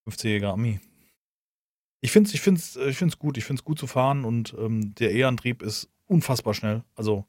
50-jähriger 0.06 0.52
Ami. 0.52 0.80
Ich 2.00 2.10
finde 2.12 2.28
es 2.28 2.34
ich 2.34 2.40
find's, 2.42 2.76
ich 2.76 2.96
find's 2.96 3.18
gut. 3.18 3.38
Ich 3.38 3.44
finde 3.44 3.60
es 3.60 3.64
gut 3.64 3.78
zu 3.78 3.86
fahren 3.86 4.24
und 4.24 4.54
ähm, 4.58 4.94
der 4.96 5.12
E-Antrieb 5.14 5.62
ist 5.62 5.88
unfassbar 6.06 6.52
schnell. 6.52 6.82
Also, 6.94 7.24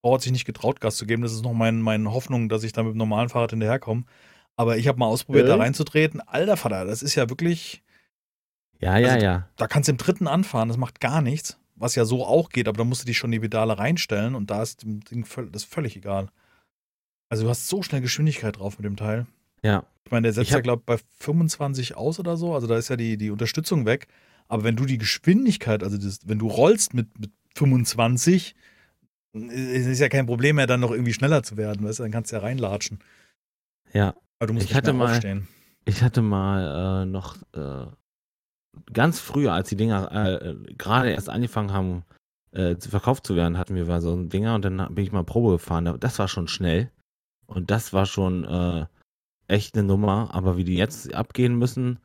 Frau 0.00 0.14
hat 0.14 0.22
sich 0.22 0.32
nicht 0.32 0.44
getraut, 0.44 0.80
Gas 0.80 0.96
zu 0.96 1.06
geben. 1.06 1.22
Das 1.22 1.32
ist 1.32 1.42
noch 1.44 1.52
mein, 1.52 1.80
meine 1.80 2.12
Hoffnung, 2.12 2.48
dass 2.48 2.64
ich 2.64 2.72
da 2.72 2.82
mit 2.82 2.94
dem 2.94 2.98
normalen 2.98 3.28
Fahrrad 3.28 3.50
hinterherkomme. 3.50 4.04
Aber 4.56 4.76
ich 4.76 4.88
habe 4.88 4.98
mal 4.98 5.06
ausprobiert, 5.06 5.46
da 5.48 5.52
Echt? 5.54 5.60
reinzutreten. 5.62 6.20
Alter 6.20 6.56
Vater, 6.56 6.84
das 6.84 7.02
ist 7.02 7.14
ja 7.14 7.28
wirklich, 7.30 7.84
Ja, 8.80 8.96
ja, 8.98 9.12
Also, 9.14 9.24
ja. 9.24 9.48
da 9.56 9.66
kannst 9.68 9.86
du 9.88 9.92
im 9.92 9.98
dritten 9.98 10.26
anfahren, 10.26 10.68
das 10.68 10.76
macht 10.78 11.00
gar 11.00 11.22
nichts. 11.22 11.58
Was 11.78 11.94
ja 11.94 12.04
so 12.04 12.24
auch 12.26 12.48
geht, 12.50 12.68
aber 12.68 12.78
da 12.78 12.84
musst 12.84 13.02
du 13.02 13.06
dich 13.06 13.18
schon 13.18 13.30
die 13.30 13.40
Pedale 13.40 13.78
reinstellen 13.78 14.34
und 14.34 14.50
da 14.50 14.62
ist 14.62 14.82
dem 14.82 15.00
Ding 15.00 15.24
völ- 15.24 15.50
das 15.50 15.64
völlig 15.64 15.96
egal. 15.96 16.28
Also 17.30 17.44
du 17.44 17.50
hast 17.50 17.68
so 17.68 17.82
schnell 17.82 18.00
Geschwindigkeit 18.00 18.58
drauf 18.58 18.78
mit 18.78 18.84
dem 18.84 18.96
Teil. 18.96 19.26
Ja. 19.62 19.84
Ich 20.04 20.10
meine, 20.10 20.22
der 20.24 20.32
setzt 20.32 20.50
ja, 20.50 20.60
glaube 20.60 20.80
ich, 20.82 20.86
bei 20.86 20.98
25 21.20 21.96
aus 21.96 22.18
oder 22.18 22.36
so. 22.36 22.54
Also 22.54 22.66
da 22.66 22.76
ist 22.78 22.88
ja 22.88 22.96
die, 22.96 23.16
die 23.18 23.30
Unterstützung 23.30 23.84
weg. 23.86 24.06
Aber 24.48 24.64
wenn 24.64 24.76
du 24.76 24.86
die 24.86 24.96
Geschwindigkeit, 24.98 25.82
also 25.82 25.98
das, 25.98 26.20
wenn 26.26 26.38
du 26.38 26.48
rollst 26.48 26.94
mit, 26.94 27.18
mit 27.18 27.30
25, 27.56 28.54
ist 29.34 29.86
ist 29.86 29.98
ja 30.00 30.08
kein 30.08 30.24
Problem 30.26 30.56
mehr, 30.56 30.66
dann 30.66 30.80
noch 30.80 30.90
irgendwie 30.90 31.12
schneller 31.12 31.42
zu 31.42 31.56
werden. 31.58 31.84
Weißt 31.86 31.98
du? 31.98 32.02
Dann 32.04 32.12
kannst 32.12 32.32
du 32.32 32.36
ja 32.36 32.42
reinlatschen. 32.42 33.00
Ja. 33.92 34.14
Aber 34.38 34.46
du 34.46 34.54
musst 34.54 34.64
Ich 34.64 34.70
nicht 34.70 34.76
hatte 34.76 34.92
mal- 34.94 35.10
aufstehen. 35.12 35.46
Ich 35.84 36.02
hatte 36.02 36.22
mal 36.22 37.02
äh, 37.02 37.06
noch 37.06 37.36
äh, 37.54 37.86
ganz 38.92 39.20
früher, 39.20 39.52
als 39.52 39.68
die 39.68 39.76
Dinger 39.76 40.10
äh, 40.12 40.54
gerade 40.76 41.10
erst 41.10 41.28
angefangen 41.28 41.72
haben, 41.72 42.04
äh, 42.52 42.76
verkauft 42.76 43.26
zu 43.26 43.36
werden, 43.36 43.58
hatten 43.58 43.74
wir 43.74 43.84
mal 43.86 44.00
so 44.00 44.14
ein 44.14 44.28
Dinger 44.28 44.54
und 44.54 44.64
dann 44.64 44.94
bin 44.94 45.04
ich 45.04 45.12
mal 45.12 45.24
Probe 45.24 45.52
gefahren. 45.52 45.96
Das 46.00 46.18
war 46.18 46.28
schon 46.28 46.48
schnell. 46.48 46.90
Und 47.46 47.70
das 47.70 47.92
war 47.92 48.06
schon 48.06 48.44
äh, 48.44 48.86
echt 49.46 49.74
eine 49.74 49.86
Nummer. 49.86 50.34
Aber 50.34 50.56
wie 50.56 50.64
die 50.64 50.76
jetzt 50.76 51.14
abgehen 51.14 51.56
müssen, 51.56 51.98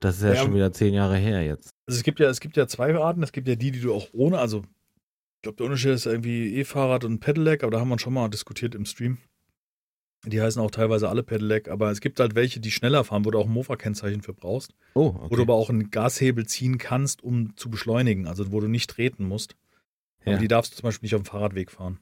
das 0.00 0.16
ist 0.16 0.22
ja, 0.22 0.34
Ja. 0.34 0.42
schon 0.42 0.54
wieder 0.54 0.72
zehn 0.72 0.94
Jahre 0.94 1.16
her 1.16 1.44
jetzt. 1.44 1.70
Also 1.86 1.98
es 1.98 2.02
gibt 2.04 2.20
ja, 2.20 2.28
es 2.28 2.40
gibt 2.40 2.56
ja 2.56 2.66
zwei 2.66 2.94
Arten. 2.96 3.22
Es 3.22 3.32
gibt 3.32 3.48
ja 3.48 3.56
die, 3.56 3.70
die 3.70 3.80
du 3.80 3.94
auch 3.94 4.08
ohne, 4.12 4.38
also 4.38 4.58
ich 4.58 5.42
glaube, 5.42 5.56
der 5.56 5.66
Unterschied 5.66 5.92
ist 5.92 6.06
irgendwie 6.06 6.54
E-Fahrrad 6.56 7.04
und 7.04 7.20
Pedelec, 7.20 7.62
aber 7.62 7.72
da 7.72 7.80
haben 7.80 7.88
wir 7.88 7.98
schon 7.98 8.14
mal 8.14 8.28
diskutiert 8.28 8.74
im 8.74 8.84
Stream. 8.84 9.18
Die 10.24 10.40
heißen 10.40 10.60
auch 10.60 10.70
teilweise 10.70 11.08
alle 11.08 11.22
Pedelec, 11.22 11.68
aber 11.68 11.90
es 11.90 12.00
gibt 12.00 12.18
halt 12.18 12.34
welche, 12.34 12.58
die 12.58 12.70
schneller 12.72 13.04
fahren, 13.04 13.24
wo 13.24 13.30
du 13.30 13.38
auch 13.38 13.46
ein 13.46 13.52
Mofa-Kennzeichen 13.52 14.22
für 14.22 14.32
brauchst, 14.34 14.74
Oh, 14.94 15.14
wo 15.14 15.18
du 15.28 15.34
okay. 15.34 15.42
aber 15.42 15.54
auch 15.54 15.70
einen 15.70 15.90
Gashebel 15.90 16.46
ziehen 16.46 16.78
kannst, 16.78 17.22
um 17.22 17.56
zu 17.56 17.70
beschleunigen, 17.70 18.26
also 18.26 18.50
wo 18.50 18.60
du 18.60 18.66
nicht 18.66 18.90
treten 18.90 19.28
musst. 19.28 19.54
Ja. 20.24 20.32
Aber 20.32 20.40
die 20.40 20.48
darfst 20.48 20.72
du 20.72 20.76
zum 20.78 20.88
Beispiel 20.88 21.06
nicht 21.06 21.14
auf 21.14 21.22
dem 21.22 21.26
Fahrradweg 21.26 21.70
fahren. 21.70 22.00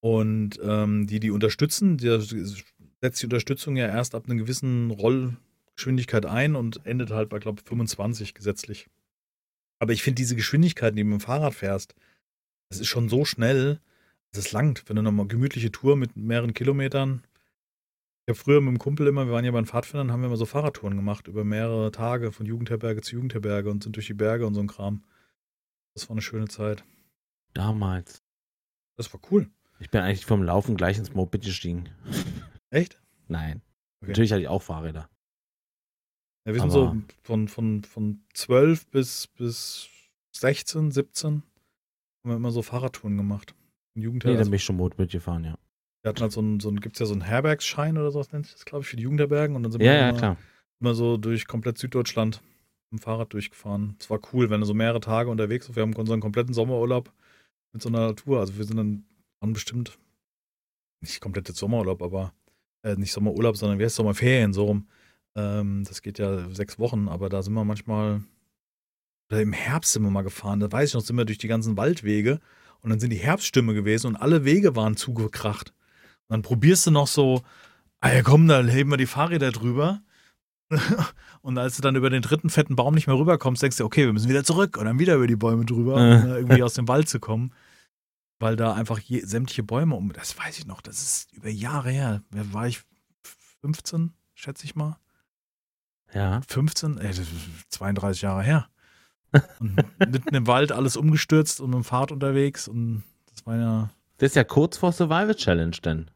Und 0.00 0.60
ähm, 0.62 1.06
die, 1.08 1.18
die 1.18 1.32
unterstützen, 1.32 1.96
die 1.96 2.06
setzt 3.00 3.22
die 3.22 3.26
Unterstützung 3.26 3.76
ja 3.76 3.86
erst 3.88 4.14
ab 4.14 4.24
einer 4.26 4.36
gewissen 4.36 4.92
Rollgeschwindigkeit 4.92 6.26
ein 6.26 6.54
und 6.54 6.86
endet 6.86 7.10
halt 7.10 7.28
bei, 7.28 7.38
glaube 7.40 7.60
ich, 7.60 7.68
25 7.68 8.34
gesetzlich. 8.34 8.88
Aber 9.80 9.92
ich 9.92 10.02
finde 10.02 10.16
diese 10.16 10.36
Geschwindigkeiten, 10.36 10.96
die 10.96 11.02
du 11.02 11.08
mit 11.08 11.20
dem 11.20 11.24
Fahrrad 11.24 11.54
fährst, 11.54 11.94
das 12.68 12.78
ist 12.78 12.86
schon 12.88 13.08
so 13.08 13.24
schnell, 13.24 13.80
das 14.32 14.52
langt. 14.52 14.88
Wenn 14.88 14.96
du 14.96 15.02
nochmal 15.02 15.26
gemütliche 15.26 15.72
Tour 15.72 15.96
mit 15.96 16.16
mehreren 16.16 16.54
Kilometern. 16.54 17.22
Ich 18.28 18.32
habe 18.32 18.38
früher 18.42 18.60
mit 18.60 18.68
dem 18.74 18.78
Kumpel 18.78 19.06
immer, 19.06 19.26
wir 19.26 19.32
waren 19.32 19.44
ja 19.44 19.52
bei 19.52 19.60
den 19.60 19.66
Pfadfindern, 19.66 20.10
haben 20.10 20.20
wir 20.20 20.26
immer 20.26 20.36
so 20.36 20.46
Fahrradtouren 20.46 20.96
gemacht 20.96 21.28
über 21.28 21.44
mehrere 21.44 21.92
Tage 21.92 22.32
von 22.32 22.44
Jugendherberge 22.44 23.00
zu 23.00 23.14
Jugendherberge 23.14 23.70
und 23.70 23.84
sind 23.84 23.94
durch 23.94 24.06
die 24.08 24.14
Berge 24.14 24.46
und 24.46 24.54
so 24.54 24.60
ein 24.60 24.66
Kram. 24.66 25.04
Das 25.94 26.08
war 26.08 26.14
eine 26.14 26.22
schöne 26.22 26.48
Zeit. 26.48 26.84
Damals. 27.54 28.22
Das 28.96 29.12
war 29.12 29.20
cool. 29.30 29.48
Ich 29.78 29.90
bin 29.90 30.00
eigentlich 30.00 30.26
vom 30.26 30.42
Laufen 30.42 30.76
gleich 30.76 30.98
ins 30.98 31.14
Moped 31.14 31.42
gestiegen. 31.44 31.88
Echt? 32.70 33.00
Nein. 33.28 33.62
Okay. 34.00 34.10
Natürlich 34.10 34.32
hatte 34.32 34.42
ich 34.42 34.48
auch 34.48 34.62
Fahrräder. 34.62 35.08
Ja, 36.46 36.52
wir 36.54 36.60
sind 36.60 36.70
Aber- 36.72 36.94
so 36.94 37.02
von, 37.22 37.48
von, 37.48 37.84
von 37.84 38.24
12 38.34 38.86
bis, 38.88 39.26
bis 39.28 39.88
16, 40.36 40.90
17 40.90 41.30
haben 41.32 41.42
wir 42.24 42.36
immer 42.36 42.50
so 42.50 42.62
Fahrradtouren 42.62 43.16
gemacht. 43.16 43.54
In 43.96 44.02
Nee, 44.12 44.20
dann 44.36 44.44
bin 44.44 44.54
ich 44.54 44.64
schon 44.64 44.76
Moped 44.76 45.10
gefahren, 45.10 45.44
ja. 45.44 45.58
wir 46.02 46.10
hatten 46.10 46.20
halt 46.20 46.32
so 46.32 46.40
ein, 46.40 46.60
so 46.60 46.70
gibt 46.72 46.96
es 46.96 47.00
ja 47.00 47.06
so 47.06 47.14
einen 47.14 47.22
Herbergsschein 47.22 47.96
oder 47.96 48.10
sowas 48.10 48.30
nennt 48.30 48.46
sich 48.46 48.54
das, 48.54 48.64
glaube 48.64 48.82
ich, 48.82 48.88
für 48.88 48.96
die 48.96 49.02
Jugendherbergen. 49.04 49.56
Und 49.56 49.62
dann 49.62 49.72
sind 49.72 49.82
Ja, 49.82 49.92
wir 49.92 49.98
ja, 49.98 50.08
immer, 50.10 50.18
klar. 50.18 50.36
immer 50.80 50.94
so 50.94 51.16
durch 51.16 51.46
komplett 51.46 51.78
Süddeutschland 51.78 52.42
mit 52.90 53.00
dem 53.00 53.02
Fahrrad 53.02 53.32
durchgefahren. 53.32 53.96
Es 53.98 54.10
war 54.10 54.20
cool, 54.32 54.50
wenn 54.50 54.60
du 54.60 54.66
so 54.66 54.74
mehrere 54.74 55.00
Tage 55.00 55.30
unterwegs 55.30 55.66
warst. 55.66 55.76
Wir 55.76 55.82
haben 55.82 55.94
unseren 55.94 56.20
kompletten 56.20 56.54
Sommerurlaub 56.54 57.10
mit 57.72 57.82
so 57.82 57.88
einer 57.88 58.14
Tour. 58.14 58.40
Also 58.40 58.56
wir 58.58 58.64
sind 58.64 58.76
dann 58.76 59.04
waren 59.40 59.52
bestimmt 59.52 59.98
nicht 61.00 61.20
komplett 61.20 61.48
jetzt 61.48 61.58
Sommerurlaub, 61.58 62.02
aber 62.02 62.32
äh, 62.82 62.94
nicht 62.96 63.12
Sommerurlaub, 63.12 63.56
sondern 63.56 63.78
wie 63.78 63.84
heißt 63.84 63.96
Sommerferien 63.96 64.52
so 64.52 64.64
rum. 64.66 64.86
Ähm, 65.36 65.84
das 65.86 66.02
geht 66.02 66.18
ja 66.18 66.48
sechs 66.50 66.78
Wochen, 66.78 67.08
aber 67.08 67.28
da 67.28 67.42
sind 67.42 67.54
wir 67.54 67.64
manchmal 67.64 68.22
oder 69.30 69.42
im 69.42 69.52
Herbst 69.52 69.92
sind 69.92 70.02
wir 70.04 70.10
mal 70.10 70.22
gefahren. 70.22 70.60
Da 70.60 70.70
weiß 70.70 70.90
ich 70.90 70.94
noch, 70.94 71.00
sind 71.00 71.16
wir 71.16 71.24
durch 71.24 71.38
die 71.38 71.48
ganzen 71.48 71.76
Waldwege 71.76 72.40
und 72.80 72.90
dann 72.90 73.00
sind 73.00 73.10
die 73.10 73.16
Herbststürme 73.18 73.74
gewesen 73.74 74.08
und 74.08 74.16
alle 74.16 74.44
Wege 74.44 74.76
waren 74.76 74.96
zugekracht. 74.96 75.70
Und 76.28 76.34
dann 76.34 76.42
probierst 76.42 76.86
du 76.86 76.90
noch 76.90 77.06
so, 77.06 77.42
ah 78.00 78.12
ja 78.12 78.22
komm, 78.22 78.48
da 78.48 78.62
heben 78.62 78.90
wir 78.90 78.96
die 78.96 79.06
Fahrräder 79.06 79.52
drüber. 79.52 80.00
Und 81.42 81.58
als 81.58 81.76
du 81.76 81.82
dann 81.82 81.94
über 81.94 82.10
den 82.10 82.22
dritten 82.22 82.50
fetten 82.50 82.74
Baum 82.74 82.94
nicht 82.96 83.06
mehr 83.06 83.16
rüberkommst, 83.16 83.62
denkst 83.62 83.76
du, 83.76 83.84
okay, 83.84 84.04
wir 84.06 84.12
müssen 84.12 84.28
wieder 84.28 84.42
zurück 84.42 84.76
und 84.76 84.86
dann 84.86 84.98
wieder 84.98 85.14
über 85.14 85.28
die 85.28 85.36
Bäume 85.36 85.64
drüber, 85.64 85.94
um 85.94 86.00
Äh. 86.00 86.38
irgendwie 86.38 86.64
aus 86.64 86.74
dem 86.74 86.88
Wald 86.88 87.08
zu 87.08 87.20
kommen. 87.20 87.52
Weil 88.40 88.56
da 88.56 88.74
einfach 88.74 88.98
je, 88.98 89.20
sämtliche 89.20 89.62
Bäume 89.62 89.94
um, 89.94 90.12
das 90.12 90.36
weiß 90.36 90.58
ich 90.58 90.66
noch, 90.66 90.80
das 90.80 91.00
ist 91.02 91.32
über 91.32 91.48
Jahre 91.48 91.90
her. 91.90 92.22
Wer 92.30 92.52
war 92.52 92.66
ich? 92.66 92.82
15, 93.60 94.12
schätze 94.34 94.64
ich 94.64 94.74
mal. 94.74 94.98
Ja. 96.12 96.40
15, 96.48 96.98
ey, 96.98 97.08
das 97.08 97.18
ist 97.20 97.30
32 97.70 98.22
Jahre 98.22 98.42
her. 98.42 98.68
Und 99.60 99.76
mitten 100.10 100.34
im 100.34 100.46
Wald 100.46 100.72
alles 100.72 100.96
umgestürzt 100.96 101.60
und 101.60 101.70
mit 101.70 101.76
dem 101.76 101.84
Fahrrad 101.84 102.12
unterwegs 102.12 102.68
und 102.68 103.02
das 103.34 103.46
war 103.46 103.56
ja, 103.56 103.90
Das 104.18 104.30
ist 104.30 104.36
ja 104.36 104.44
kurz 104.44 104.76
vor 104.76 104.92
Survival 104.92 105.34
Challenge 105.34 105.76
denn. 105.84 106.10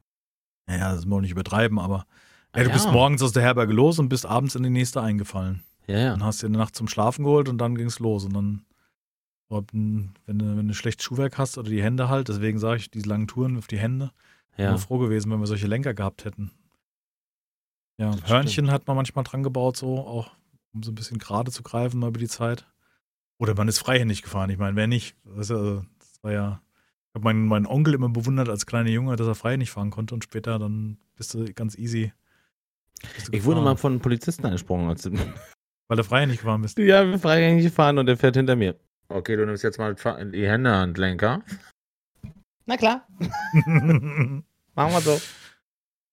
naja, 0.66 0.92
das 0.92 1.04
muss 1.04 1.10
man 1.16 1.20
nicht 1.22 1.32
übertreiben, 1.32 1.78
aber 1.78 2.06
du 2.52 2.60
Ah, 2.60 2.72
bist 2.72 2.86
ja. 2.86 2.92
morgens 2.92 3.22
aus 3.22 3.32
der 3.32 3.42
Herberge 3.42 3.72
los 3.72 3.98
und 3.98 4.08
bist 4.08 4.26
abends 4.26 4.54
in 4.54 4.62
die 4.62 4.70
nächste 4.70 5.00
eingefallen. 5.02 5.62
Ja, 5.86 5.98
ja. 5.98 6.10
Dann 6.10 6.24
hast 6.24 6.42
du 6.42 6.46
dir 6.46 6.50
eine 6.52 6.58
Nacht 6.58 6.76
zum 6.76 6.88
Schlafen 6.88 7.24
geholt 7.24 7.48
und 7.48 7.58
dann 7.58 7.74
ging 7.74 7.86
es 7.86 7.98
los. 7.98 8.24
Und 8.24 8.34
dann, 8.34 8.64
wenn 9.48 10.38
du, 10.38 10.56
wenn 10.56 10.68
du 10.68 10.74
schlechtes 10.74 11.04
Schuhwerk 11.04 11.38
hast 11.38 11.58
oder 11.58 11.68
die 11.70 11.82
Hände 11.82 12.08
halt, 12.08 12.28
deswegen 12.28 12.58
sage 12.58 12.76
ich, 12.78 12.90
diese 12.90 13.08
langen 13.08 13.26
Touren 13.26 13.56
auf 13.58 13.66
die 13.66 13.78
Hände, 13.78 14.12
ja. 14.56 14.66
wäre 14.66 14.78
froh 14.78 14.98
gewesen, 14.98 15.30
wenn 15.32 15.40
wir 15.40 15.46
solche 15.46 15.66
Lenker 15.66 15.94
gehabt 15.94 16.24
hätten. 16.24 16.52
Ja, 17.98 18.12
Das 18.12 18.28
Hörnchen 18.30 18.70
hat 18.70 18.86
man 18.86 18.96
manchmal 18.96 19.24
dran 19.24 19.42
gebaut, 19.42 19.76
so 19.76 19.98
auch, 19.98 20.30
um 20.72 20.82
so 20.82 20.90
ein 20.92 20.94
bisschen 20.94 21.18
gerade 21.18 21.50
zu 21.50 21.62
greifen 21.62 21.98
mal 22.00 22.08
über 22.08 22.18
die 22.20 22.28
Zeit. 22.28 22.66
Oder 23.40 23.54
man 23.56 23.68
ist 23.68 23.78
freihändig 23.78 24.20
gefahren. 24.22 24.50
Ich 24.50 24.58
meine, 24.58 24.76
wer 24.76 24.86
nicht? 24.86 25.16
Das, 25.24 25.50
also, 25.50 25.82
das 25.98 26.22
war 26.22 26.32
ja. 26.32 26.62
Ich 27.08 27.14
habe 27.14 27.24
meinen, 27.24 27.46
meinen 27.46 27.66
Onkel 27.66 27.94
immer 27.94 28.10
bewundert 28.10 28.50
als 28.50 28.66
kleiner 28.66 28.90
Junge, 28.90 29.16
dass 29.16 29.26
er 29.26 29.34
freihändig 29.34 29.70
fahren 29.70 29.90
konnte 29.90 30.14
und 30.14 30.22
später 30.22 30.58
dann 30.58 30.98
bist 31.16 31.32
du 31.32 31.50
ganz 31.54 31.76
easy. 31.76 32.12
du 33.00 33.32
Ich 33.32 33.44
wurde 33.44 33.62
mal 33.62 33.76
von 33.76 33.94
einem 33.94 34.02
Polizisten 34.02 34.44
angesprochen. 34.44 34.88
Als 34.88 35.10
Weil 35.88 35.96
du 35.96 36.04
freihändig 36.04 36.38
gefahren 36.40 36.60
bist. 36.60 36.78
ja, 36.78 37.04
wir 37.04 37.18
freigängig 37.18 37.64
gefahren 37.64 37.98
und 37.98 38.06
der 38.06 38.18
fährt 38.18 38.36
hinter 38.36 38.54
mir. 38.54 38.78
Okay, 39.08 39.36
du 39.36 39.46
nimmst 39.46 39.64
jetzt 39.64 39.78
mal 39.78 39.94
die 39.94 40.46
Hände 40.46 40.70
an 40.70 40.92
den 40.94 41.00
Lenker. 41.00 41.42
Na 42.66 42.76
klar. 42.76 43.08
Machen 43.54 44.44
wir 44.76 45.00
so. 45.00 45.20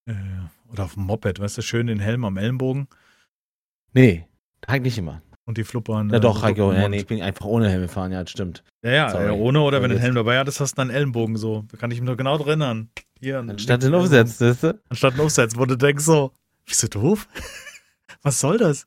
Äh, 0.06 0.14
Oder 0.72 0.84
auf 0.84 0.94
dem 0.94 1.04
Moped, 1.04 1.38
weißt 1.38 1.58
du, 1.58 1.62
schön 1.62 1.86
den 1.86 2.00
Helm 2.00 2.24
am 2.24 2.38
Ellenbogen 2.38 2.88
Nee, 3.92 4.26
eigentlich 4.66 4.94
nicht 4.94 4.98
immer. 4.98 5.22
Und 5.48 5.58
die 5.58 5.64
Fluppern. 5.64 6.10
Ja, 6.10 6.16
äh, 6.16 6.20
doch. 6.20 6.44
Fluppern 6.44 6.76
Ja, 6.76 6.88
nee, 6.88 6.98
ich 6.98 7.06
bin 7.06 7.20
einfach 7.22 7.46
ohne 7.46 7.68
Helm 7.68 7.82
gefahren. 7.82 8.12
Ja, 8.12 8.20
das 8.22 8.30
stimmt. 8.30 8.62
Ja, 8.84 8.90
ja, 8.92 9.10
Sorry. 9.10 9.24
ja, 9.26 9.32
ohne 9.32 9.60
oder 9.62 9.78
wenn 9.82 9.88
du 9.90 9.96
den 9.96 9.96
Jetzt- 9.96 10.04
Helm 10.04 10.14
dabei 10.14 10.38
hattest, 10.38 10.60
hast 10.60 10.74
du 10.76 10.82
einen 10.82 10.90
Ellenbogen 10.90 11.36
so. 11.36 11.64
Da 11.68 11.76
kann 11.78 11.90
ich 11.90 12.00
mich 12.00 12.08
noch 12.08 12.16
genau 12.16 12.36
drin 12.38 12.60
erinnern. 12.60 12.90
Hier. 13.18 13.38
Anstatt 13.40 13.82
den 13.82 13.94
aufsetzt, 13.94 14.38
siehst 14.38 14.62
du? 14.62 14.80
Anstatt 14.90 15.14
den 15.14 15.20
Aufsetz, 15.22 15.56
wo 15.56 15.64
du 15.64 15.76
denkst 15.76 16.04
so, 16.04 16.32
bist 16.66 16.82
du 16.84 16.88
doof? 16.88 17.26
Was 18.22 18.40
soll 18.40 18.58
das? 18.58 18.86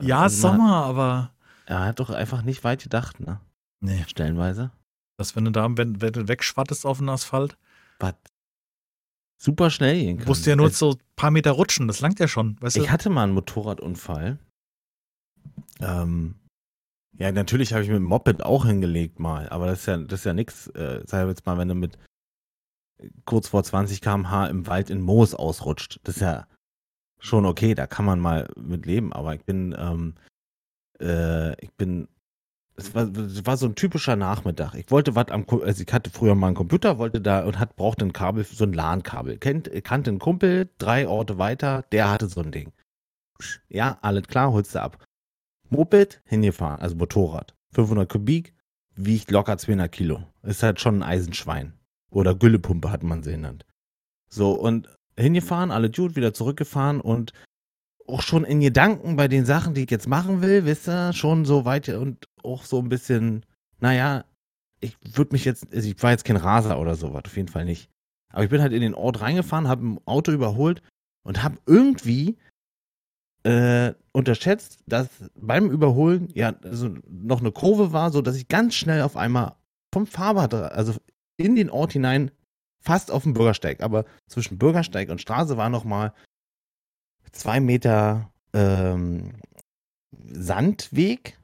Ja, 0.00 0.20
also 0.22 0.48
man- 0.48 0.56
Sommer, 0.58 0.84
aber. 0.84 1.30
Er 1.66 1.80
hat 1.80 2.00
doch 2.00 2.10
einfach 2.10 2.42
nicht 2.42 2.64
weit 2.64 2.82
gedacht, 2.82 3.20
ne? 3.20 3.40
Nee. 3.80 4.04
Stellenweise. 4.08 4.70
Das, 5.18 5.34
wenn 5.36 5.44
du 5.44 5.50
da, 5.50 5.68
wenn, 5.76 6.00
wenn 6.00 6.12
du 6.12 6.28
wegschwattest 6.28 6.86
auf 6.86 6.98
den 6.98 7.08
Asphalt, 7.08 7.56
Was 7.98 8.14
super 9.38 9.70
schnell 9.70 9.94
gehen 9.98 10.18
kann. 10.18 10.26
musst 10.28 10.46
du 10.46 10.50
ja 10.50 10.56
nur 10.56 10.66
Es- 10.68 10.78
so 10.78 10.92
ein 10.92 10.98
paar 11.16 11.30
Meter 11.30 11.50
rutschen, 11.52 11.88
das 11.88 12.00
langt 12.00 12.18
ja 12.20 12.28
schon, 12.28 12.56
weißt 12.60 12.76
du? 12.76 12.80
Ich 12.82 12.90
hatte 12.90 13.10
mal 13.10 13.24
einen 13.24 13.32
Motorradunfall. 13.34 14.38
Ähm, 15.80 16.34
ja, 17.18 17.32
natürlich 17.32 17.72
habe 17.72 17.82
ich 17.82 17.88
mit 17.88 17.96
dem 17.96 18.04
Moped 18.04 18.42
auch 18.42 18.64
hingelegt 18.64 19.20
mal, 19.20 19.48
aber 19.50 19.66
das 19.66 19.80
ist 19.80 19.86
ja, 19.86 19.96
das 19.98 20.20
ist 20.20 20.24
ja 20.24 20.32
nix. 20.32 20.68
Äh, 20.68 21.02
sag 21.06 21.28
jetzt 21.28 21.46
mal, 21.46 21.58
wenn 21.58 21.68
du 21.68 21.74
mit 21.74 21.98
kurz 23.24 23.48
vor 23.48 23.62
20 23.62 24.00
km/h 24.00 24.46
im 24.46 24.66
Wald 24.66 24.90
in 24.90 25.00
Moos 25.00 25.34
ausrutscht, 25.34 26.00
das 26.04 26.16
ist 26.16 26.22
ja 26.22 26.46
schon 27.18 27.46
okay, 27.46 27.74
da 27.74 27.86
kann 27.86 28.04
man 28.04 28.20
mal 28.20 28.48
mit 28.56 28.86
leben, 28.86 29.12
aber 29.12 29.34
ich 29.34 29.44
bin, 29.44 29.74
ähm, 29.78 30.14
äh, 31.00 31.52
ich 31.62 31.72
bin, 31.72 32.08
es 32.76 32.94
war, 32.94 33.06
war 33.14 33.56
so 33.56 33.66
ein 33.66 33.74
typischer 33.74 34.16
Nachmittag. 34.16 34.74
Ich 34.74 34.90
wollte 34.90 35.14
was 35.14 35.28
am, 35.28 35.44
also 35.62 35.82
ich 35.82 35.92
hatte 35.92 36.10
früher 36.10 36.34
mal 36.34 36.48
einen 36.48 36.56
Computer, 36.56 36.98
wollte 36.98 37.20
da 37.20 37.44
und 37.44 37.58
hat, 37.58 37.76
brauchte 37.76 38.06
ein 38.06 38.14
Kabel, 38.14 38.44
so 38.44 38.64
ein 38.64 38.72
LAN-Kabel. 38.72 39.36
Kennt, 39.38 39.70
kannte 39.84 40.10
einen 40.10 40.18
Kumpel, 40.18 40.70
drei 40.78 41.06
Orte 41.06 41.36
weiter, 41.38 41.84
der 41.92 42.10
hatte 42.10 42.28
so 42.28 42.40
ein 42.40 42.52
Ding. 42.52 42.72
Ja, 43.68 43.98
alles 44.00 44.26
klar, 44.26 44.52
holst 44.52 44.74
du 44.74 44.80
ab. 44.80 45.04
Moped, 45.70 46.20
hingefahren, 46.26 46.80
also 46.80 46.96
Motorrad. 46.96 47.54
500 47.72 48.10
Kubik, 48.10 48.54
wiegt 48.94 49.30
locker 49.30 49.56
200 49.56 49.90
Kilo. 49.90 50.24
Ist 50.42 50.62
halt 50.62 50.80
schon 50.80 50.98
ein 50.98 51.02
Eisenschwein. 51.02 51.74
Oder 52.10 52.34
Güllepumpe 52.34 52.90
hat 52.90 53.02
man 53.02 53.22
sie 53.22 53.32
genannt. 53.32 53.64
So, 54.28 54.52
und 54.52 54.88
hingefahren, 55.16 55.70
alle 55.70 55.90
Dude, 55.90 56.16
wieder 56.16 56.34
zurückgefahren 56.34 57.00
und 57.00 57.32
auch 58.06 58.22
schon 58.22 58.44
in 58.44 58.60
Gedanken 58.60 59.16
bei 59.16 59.28
den 59.28 59.44
Sachen, 59.44 59.74
die 59.74 59.84
ich 59.84 59.90
jetzt 59.90 60.08
machen 60.08 60.42
will, 60.42 60.64
wisst 60.64 60.88
ihr, 60.88 61.12
schon 61.12 61.44
so 61.44 61.64
weit 61.64 61.88
und 61.88 62.26
auch 62.42 62.64
so 62.64 62.80
ein 62.80 62.88
bisschen, 62.88 63.46
naja, 63.78 64.24
ich 64.80 64.96
würde 65.16 65.32
mich 65.32 65.44
jetzt, 65.44 65.72
also 65.72 65.88
ich 65.88 66.02
war 66.02 66.10
jetzt 66.10 66.24
kein 66.24 66.36
Raser 66.36 66.80
oder 66.80 66.96
sowas, 66.96 67.22
auf 67.26 67.36
jeden 67.36 67.48
Fall 67.48 67.64
nicht. 67.64 67.88
Aber 68.32 68.44
ich 68.44 68.50
bin 68.50 68.62
halt 68.62 68.72
in 68.72 68.80
den 68.80 68.94
Ort 68.94 69.20
reingefahren, 69.20 69.68
habe 69.68 69.86
ein 69.86 70.00
Auto 70.06 70.32
überholt 70.32 70.82
und 71.22 71.42
habe 71.42 71.58
irgendwie 71.66 72.38
äh, 73.44 73.94
unterschätzt, 74.12 74.80
dass 74.86 75.08
beim 75.34 75.70
Überholen 75.70 76.28
ja 76.34 76.54
also 76.62 76.90
noch 77.08 77.40
eine 77.40 77.52
Kurve 77.52 77.92
war, 77.92 78.10
so 78.10 78.22
dass 78.22 78.36
ich 78.36 78.48
ganz 78.48 78.74
schnell 78.74 79.02
auf 79.02 79.16
einmal 79.16 79.54
vom 79.92 80.06
Fahrbad, 80.06 80.54
also 80.54 80.94
in 81.36 81.56
den 81.56 81.70
Ort 81.70 81.92
hinein, 81.92 82.30
fast 82.82 83.10
auf 83.10 83.22
dem 83.24 83.34
Bürgersteig, 83.34 83.82
aber 83.82 84.04
zwischen 84.26 84.58
Bürgersteig 84.58 85.10
und 85.10 85.20
Straße 85.20 85.56
war 85.56 85.68
noch 85.68 85.84
mal 85.84 86.12
zwei 87.32 87.60
Meter 87.60 88.32
ähm, 88.52 89.34
Sandweg 90.32 91.38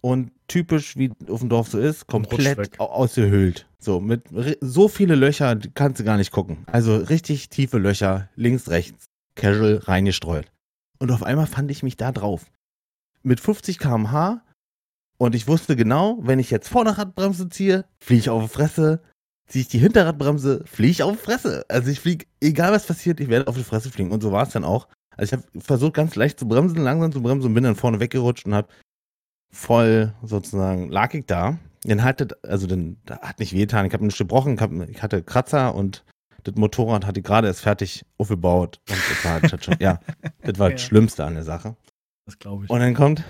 und 0.00 0.32
typisch 0.48 0.96
wie 0.96 1.12
auf 1.28 1.40
dem 1.40 1.48
Dorf 1.48 1.68
so 1.68 1.78
ist, 1.78 2.06
komplett 2.06 2.80
ausgehöhlt. 2.80 3.66
So 3.78 4.00
mit 4.00 4.22
so 4.60 4.88
viele 4.88 5.14
Löcher, 5.14 5.56
kannst 5.74 6.00
du 6.00 6.04
gar 6.04 6.16
nicht 6.16 6.32
gucken. 6.32 6.64
Also 6.66 6.96
richtig 6.96 7.48
tiefe 7.48 7.78
Löcher, 7.78 8.28
links, 8.34 8.68
rechts, 8.70 9.06
casual 9.34 9.76
reingestreut. 9.76 10.50
Und 10.98 11.10
auf 11.10 11.22
einmal 11.22 11.46
fand 11.46 11.70
ich 11.70 11.82
mich 11.82 11.96
da 11.96 12.12
drauf. 12.12 12.46
Mit 13.22 13.40
50 13.40 13.78
km/h 13.78 14.42
und 15.18 15.34
ich 15.34 15.48
wusste 15.48 15.74
genau, 15.76 16.18
wenn 16.22 16.38
ich 16.38 16.50
jetzt 16.50 16.68
Vorderradbremse 16.68 17.48
ziehe, 17.48 17.84
fliege 17.98 18.20
ich 18.20 18.30
auf 18.30 18.44
die 18.44 18.48
Fresse. 18.48 19.02
Ziehe 19.48 19.62
ich 19.62 19.68
die 19.68 19.78
Hinterradbremse, 19.78 20.64
fliege 20.66 20.90
ich 20.92 21.02
auf 21.02 21.12
die 21.12 21.24
Fresse. 21.24 21.64
Also 21.68 21.90
ich 21.90 22.00
fliege, 22.00 22.26
egal 22.40 22.72
was 22.72 22.86
passiert, 22.86 23.18
ich 23.18 23.28
werde 23.28 23.48
auf 23.48 23.56
die 23.56 23.64
Fresse 23.64 23.90
fliegen. 23.90 24.12
Und 24.12 24.22
so 24.22 24.30
war 24.30 24.44
es 24.44 24.52
dann 24.52 24.64
auch. 24.64 24.86
Also 25.16 25.34
ich 25.34 25.42
habe 25.42 25.60
versucht, 25.60 25.94
ganz 25.94 26.14
leicht 26.14 26.38
zu 26.38 26.46
bremsen, 26.46 26.82
langsam 26.82 27.10
zu 27.10 27.22
bremsen 27.22 27.48
und 27.48 27.54
bin 27.54 27.64
dann 27.64 27.74
vorne 27.74 27.98
weggerutscht 27.98 28.46
und 28.46 28.54
habe 28.54 28.68
voll 29.52 30.14
sozusagen, 30.22 30.90
lag 30.90 31.12
ich 31.14 31.26
da. 31.26 31.58
Dann 31.84 32.04
hatte, 32.04 32.38
also 32.42 32.66
dann 32.66 32.98
da 33.04 33.18
hat 33.20 33.40
nicht 33.40 33.52
wehgetan. 33.52 33.86
Ich 33.86 33.92
habe 33.92 34.04
nicht 34.04 34.18
gebrochen, 34.18 34.58
ich 34.88 35.02
hatte 35.02 35.22
Kratzer 35.22 35.74
und 35.74 36.04
das 36.50 36.56
Motorrad 36.58 37.06
hatte 37.06 37.20
ich 37.20 37.26
gerade 37.26 37.46
erst 37.46 37.60
fertig 37.60 38.04
aufgebaut. 38.16 38.80
Und 38.88 38.98
das 38.98 39.24
war 39.24 39.42
halt 39.42 39.64
schon, 39.64 39.76
ja, 39.80 40.00
das 40.42 40.58
war 40.58 40.70
das 40.70 40.82
Ja. 40.82 40.88
Schlimmste 40.88 41.24
an 41.24 41.34
der 41.34 41.44
Sache. 41.44 41.76
Das 42.26 42.38
glaube 42.38 42.64
ich. 42.64 42.70
Und 42.70 42.80
dann 42.80 42.94
kommt, 42.94 43.22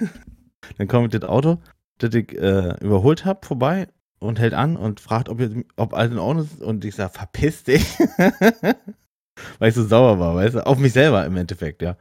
dann 0.78 0.88
kommt 0.88 1.14
das 1.14 1.22
Auto, 1.22 1.58
das 1.98 2.14
ich 2.14 2.32
äh, 2.32 2.76
überholt 2.80 3.24
habe, 3.24 3.46
vorbei 3.46 3.88
und 4.18 4.38
hält 4.38 4.54
an 4.54 4.76
und 4.76 5.00
fragt, 5.00 5.28
ob, 5.28 5.40
jetzt, 5.40 5.56
ob 5.76 5.94
alles 5.94 6.12
in 6.12 6.18
Ordnung 6.18 6.44
ist. 6.46 6.62
Und 6.62 6.84
ich 6.84 6.94
sage, 6.94 7.12
verpiss 7.12 7.64
dich. 7.64 7.98
Weil 9.58 9.68
ich 9.68 9.74
so 9.74 9.84
sauer 9.84 10.18
war, 10.18 10.34
weißt 10.36 10.54
du? 10.54 10.66
Auf 10.66 10.78
mich 10.78 10.92
selber 10.92 11.26
im 11.26 11.36
Endeffekt, 11.36 11.82
ja. 11.82 11.96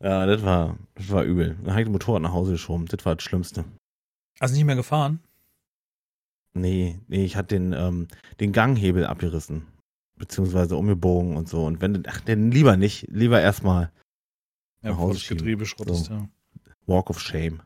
Ja, 0.00 0.24
das 0.26 0.42
war, 0.44 0.78
das 0.94 1.10
war 1.10 1.24
übel. 1.24 1.56
Dann 1.62 1.72
habe 1.72 1.80
ich 1.80 1.86
das 1.86 1.92
Motorrad 1.92 2.22
nach 2.22 2.32
Hause 2.32 2.52
geschoben. 2.52 2.86
Das 2.86 3.04
war 3.04 3.16
das 3.16 3.24
Schlimmste. 3.24 3.64
Also 4.38 4.54
nicht 4.54 4.64
mehr 4.64 4.76
gefahren? 4.76 5.20
Nee, 6.54 6.98
nee, 7.08 7.24
ich 7.24 7.36
hatte 7.36 7.54
den, 7.58 7.72
ähm, 7.72 8.08
den 8.40 8.52
Ganghebel 8.52 9.06
abgerissen. 9.06 9.66
Beziehungsweise 10.16 10.76
umgebogen 10.76 11.36
und 11.36 11.48
so. 11.48 11.64
Und 11.64 11.80
wenn, 11.80 11.94
du- 11.94 12.02
ach, 12.08 12.20
denn 12.20 12.50
lieber 12.50 12.76
nicht. 12.76 13.06
Lieber 13.08 13.40
erstmal 13.40 13.92
Ja, 14.82 14.90
bevor 14.90 15.12
das. 15.12 15.28
Getriebe 15.28 15.64
schrottest, 15.66 16.06
So. 16.06 16.12
ja. 16.14 16.28
Walk 16.86 17.10
of 17.10 17.20
Shame. 17.20 17.60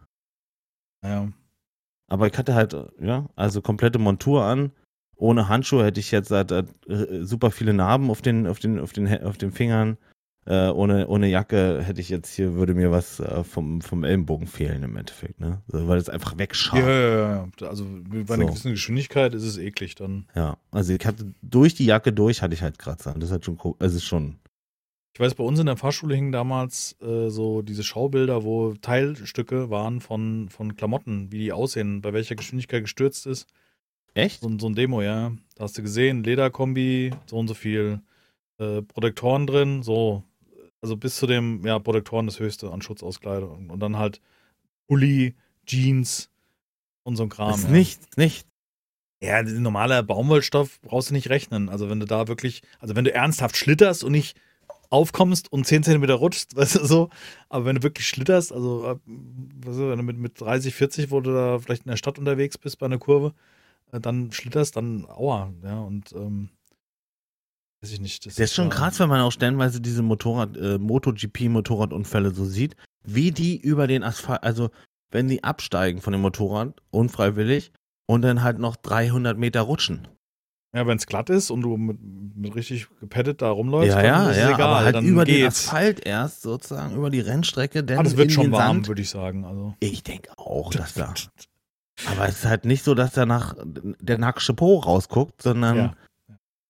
Ja. 1.03 1.33
Aber 2.09 2.27
ich 2.27 2.37
hatte 2.37 2.55
halt, 2.55 2.77
ja, 3.01 3.29
also 3.37 3.63
komplette 3.63 3.99
Montur 3.99 4.45
an. 4.45 4.73
Ohne 5.17 5.49
Handschuhe 5.49 5.85
hätte 5.85 6.01
ich 6.01 6.11
jetzt 6.11 6.31
halt, 6.31 6.51
äh, 6.53 6.65
super 7.25 7.51
viele 7.51 7.73
Narben 7.73 8.11
auf 8.11 8.21
den, 8.21 8.47
auf 8.47 8.59
den, 8.59 8.79
auf 8.81 8.93
den, 8.93 9.23
auf 9.25 9.39
den 9.39 9.53
Fingern. 9.53 9.97
Äh, 10.45 10.71
ohne, 10.71 11.07
ohne 11.07 11.29
Jacke 11.29 11.83
hätte 11.85 12.01
ich 12.01 12.09
jetzt 12.09 12.35
hier, 12.35 12.55
würde 12.55 12.75
mir 12.75 12.91
was 12.91 13.21
äh, 13.21 13.45
vom, 13.45 13.81
vom 13.81 14.03
Ellenbogen 14.03 14.49
fehlen 14.49 14.83
im 14.83 14.97
Endeffekt, 14.97 15.39
ne? 15.39 15.63
So, 15.69 15.87
weil 15.87 15.99
es 15.99 16.09
einfach 16.09 16.37
wegschaut. 16.37 16.81
Ja, 16.81 16.91
Ja, 16.91 17.09
ja, 17.11 17.47
ja. 17.61 17.69
Also 17.69 17.85
bei 17.85 18.35
einer 18.35 18.43
So. 18.45 18.49
gewissen 18.49 18.73
Geschwindigkeit 18.73 19.35
ist 19.35 19.45
es 19.45 19.57
eklig 19.57 19.95
dann. 19.95 20.27
also 20.73 20.93
ich 20.93 21.07
hatte 21.07 21.33
durch 21.43 21.75
die 21.75 21.85
Jacke 21.85 22.13
durch 22.13 22.43
hatte 22.43 22.55
ich 22.55 22.63
halt 22.63 22.79
Kratzer. 22.81 23.13
Das 23.15 23.25
ist 23.27 23.31
halt 23.31 23.45
schon, 23.45 23.57
also 23.79 24.01
schon, 24.01 24.39
Ich 25.15 25.21
weiß, 25.21 25.35
bei 25.37 25.45
uns 25.45 25.61
in 25.61 25.67
der 25.67 25.77
Fahrschule 25.77 26.17
hingen 26.17 26.33
damals 26.33 26.97
äh, 27.01 27.29
so 27.29 27.63
diese 27.63 27.85
Schaubilder, 27.85 28.43
wo 28.43 28.75
Teilstücke 28.75 29.71
waren 29.71 30.01
von, 30.01 30.49
von 30.49 30.75
Klamotten, 30.75 31.31
wie 31.31 31.39
die 31.39 31.53
aussehen, 31.53 32.01
bei 32.03 32.13
welcher 32.13 32.35
Geschwindigkeit 32.35 32.83
gestürzt 32.83 33.27
ist. 33.29 33.47
echt? 34.15 34.41
So, 34.41 34.49
ein- 34.49 34.59
so 34.59 34.67
ein 34.69 34.75
Demo, 34.75 35.03
ja. 35.03 35.31
Da 35.55 35.65
hast 35.65 35.79
du 35.79 35.83
gesehen, 35.83 36.25
Lederkombi, 36.25 37.13
so 37.27 37.37
und 37.39 37.47
so 37.47 37.55
viel 37.55 38.01
äh, 38.59 38.83
Protektoren 38.83 39.47
drin, 39.47 39.83
so. 39.85 40.25
Also 40.83 40.97
bis 40.97 41.17
zu 41.17 41.27
dem, 41.27 41.65
ja, 41.65 41.79
Protektoren 41.79 42.27
das 42.27 42.41
höchste 42.41 42.71
an 42.71 42.83
Schutzauskleidung. 42.83 43.71
Und 43.71 43.81
dann 43.81 43.97
halt 43.97 44.21
Pulli, 44.89 45.35
Jeans 45.65 46.29
und 47.05 47.17
so 47.17 47.23
ein 47.23 47.29
Kram. 47.29 47.53
Das 47.53 47.63
ja. 47.65 47.71
nichts, 47.71 48.17
nichts. 48.17 48.49
Ja, 49.23 49.41
der 49.43 49.61
normale 49.61 50.03
Baumwollstoff 50.03 50.81
brauchst 50.81 51.11
du 51.11 51.15
nicht 51.15 51.31
rechnen. 51.31 51.69
Also 51.69 51.89
wenn 51.89 52.01
du 52.01 52.07
da 52.07 52.27
wirklich, 52.27 52.63
also 52.81 52.97
wenn 52.97 53.05
du 53.05 53.15
ernsthaft 53.15 53.57
schlitterst 53.57 54.03
und 54.03 54.13
nicht 54.13 54.37
aufkommst 54.91 55.51
und 55.53 55.65
10 55.65 55.85
Zentimeter 55.85 56.15
rutschst, 56.15 56.57
weißt 56.57 56.77
du 56.77 56.85
so, 56.85 57.11
aber 57.49 57.65
wenn 57.65 57.77
du 57.77 57.83
wirklich 57.85 58.07
schlitterst, 58.09 58.53
also 58.53 58.85
äh, 58.85 58.97
weißt 59.07 59.79
du, 59.79 59.91
wenn 59.91 59.99
du 59.99 60.03
mit, 60.03 60.19
mit 60.19 60.41
30, 60.41 60.75
40, 60.75 61.11
wo 61.13 61.21
du 61.21 61.33
da 61.33 61.59
vielleicht 61.61 61.85
in 61.85 61.91
der 61.91 61.97
Stadt 61.97 62.19
unterwegs 62.19 62.59
bist 62.59 62.81
bei 62.81 62.87
einer 62.87 62.99
Kurve, 62.99 63.33
äh, 63.93 64.01
dann 64.01 64.33
schlitterst, 64.33 64.77
dann 64.77 65.07
aua, 65.07 65.53
ja, 65.63 65.79
und 65.79 66.13
ähm, 66.13 66.49
weiß 67.83 67.93
ich 67.93 68.01
nicht. 68.01 68.25
Das 68.27 68.39
ist 68.39 68.55
schon 68.55 68.69
krass, 68.71 68.99
wenn 69.01 69.09
man 69.09 69.21
auch 69.21 69.33
stellenweise 69.33 69.81
diese 69.81 70.03
Motorrad, 70.03 70.57
äh, 70.57 70.79
MotoGP-Motorradunfälle 70.79 72.33
so 72.35 72.45
sieht, 72.45 72.77
wie 73.05 73.31
die 73.33 73.57
über 73.61 73.87
den 73.87 74.03
Asphalt, 74.03 74.43
also 74.43 74.71
wenn 75.11 75.29
die 75.29 75.45
absteigen 75.45 76.01
von 76.01 76.13
dem 76.13 76.23
Motorrad, 76.23 76.81
unfreiwillig, 76.91 77.73
und 78.07 78.23
dann 78.23 78.43
halt 78.43 78.59
noch 78.59 78.77
300 78.77 79.37
Meter 79.39 79.63
rutschen. 79.63 80.09
Ja, 80.75 80.87
wenn 80.87 80.97
es 80.97 81.07
glatt 81.07 81.29
ist 81.29 81.51
und 81.51 81.61
du 81.61 81.77
mit, 81.77 81.99
mit 82.35 82.55
richtig 82.55 82.87
gepettet 82.99 83.43
da 83.43 83.51
rumläufst, 83.51 83.91
ja, 83.91 83.97
dann 83.97 84.05
ja, 84.07 84.25
ist 84.31 84.37
es 84.37 84.43
ja, 84.43 84.49
egal, 84.55 84.63
aber 84.63 84.85
halt 84.85 84.95
dann 84.95 85.05
über 85.05 85.25
den 85.27 85.35
geht's. 85.37 85.67
Asphalt 85.67 86.07
erst 86.07 86.43
sozusagen, 86.43 86.97
über 86.97 87.11
die 87.11 87.21
Rennstrecke, 87.21 87.85
dann 87.85 87.99
Ah, 87.99 88.03
das 88.05 88.17
wird 88.17 88.33
schon 88.33 88.45
den 88.45 88.53
warm, 88.53 88.77
Sand. 88.79 88.89
würde 88.89 89.03
ich 89.03 89.11
sagen. 89.11 89.45
Also. 89.45 89.75
Ich 89.81 90.03
denke 90.03 90.31
auch, 90.39 90.71
dass 90.75 90.95
da. 90.95 91.13
Aber 92.11 92.27
es 92.27 92.39
ist 92.39 92.45
halt 92.47 92.65
nicht 92.65 92.85
so, 92.85 92.95
dass 92.95 93.13
danach 93.13 93.55
der 93.67 94.17
nackte 94.17 94.55
Po 94.55 94.79
rausguckt, 94.79 95.43
sondern 95.43 95.77
Ja. 95.77 95.95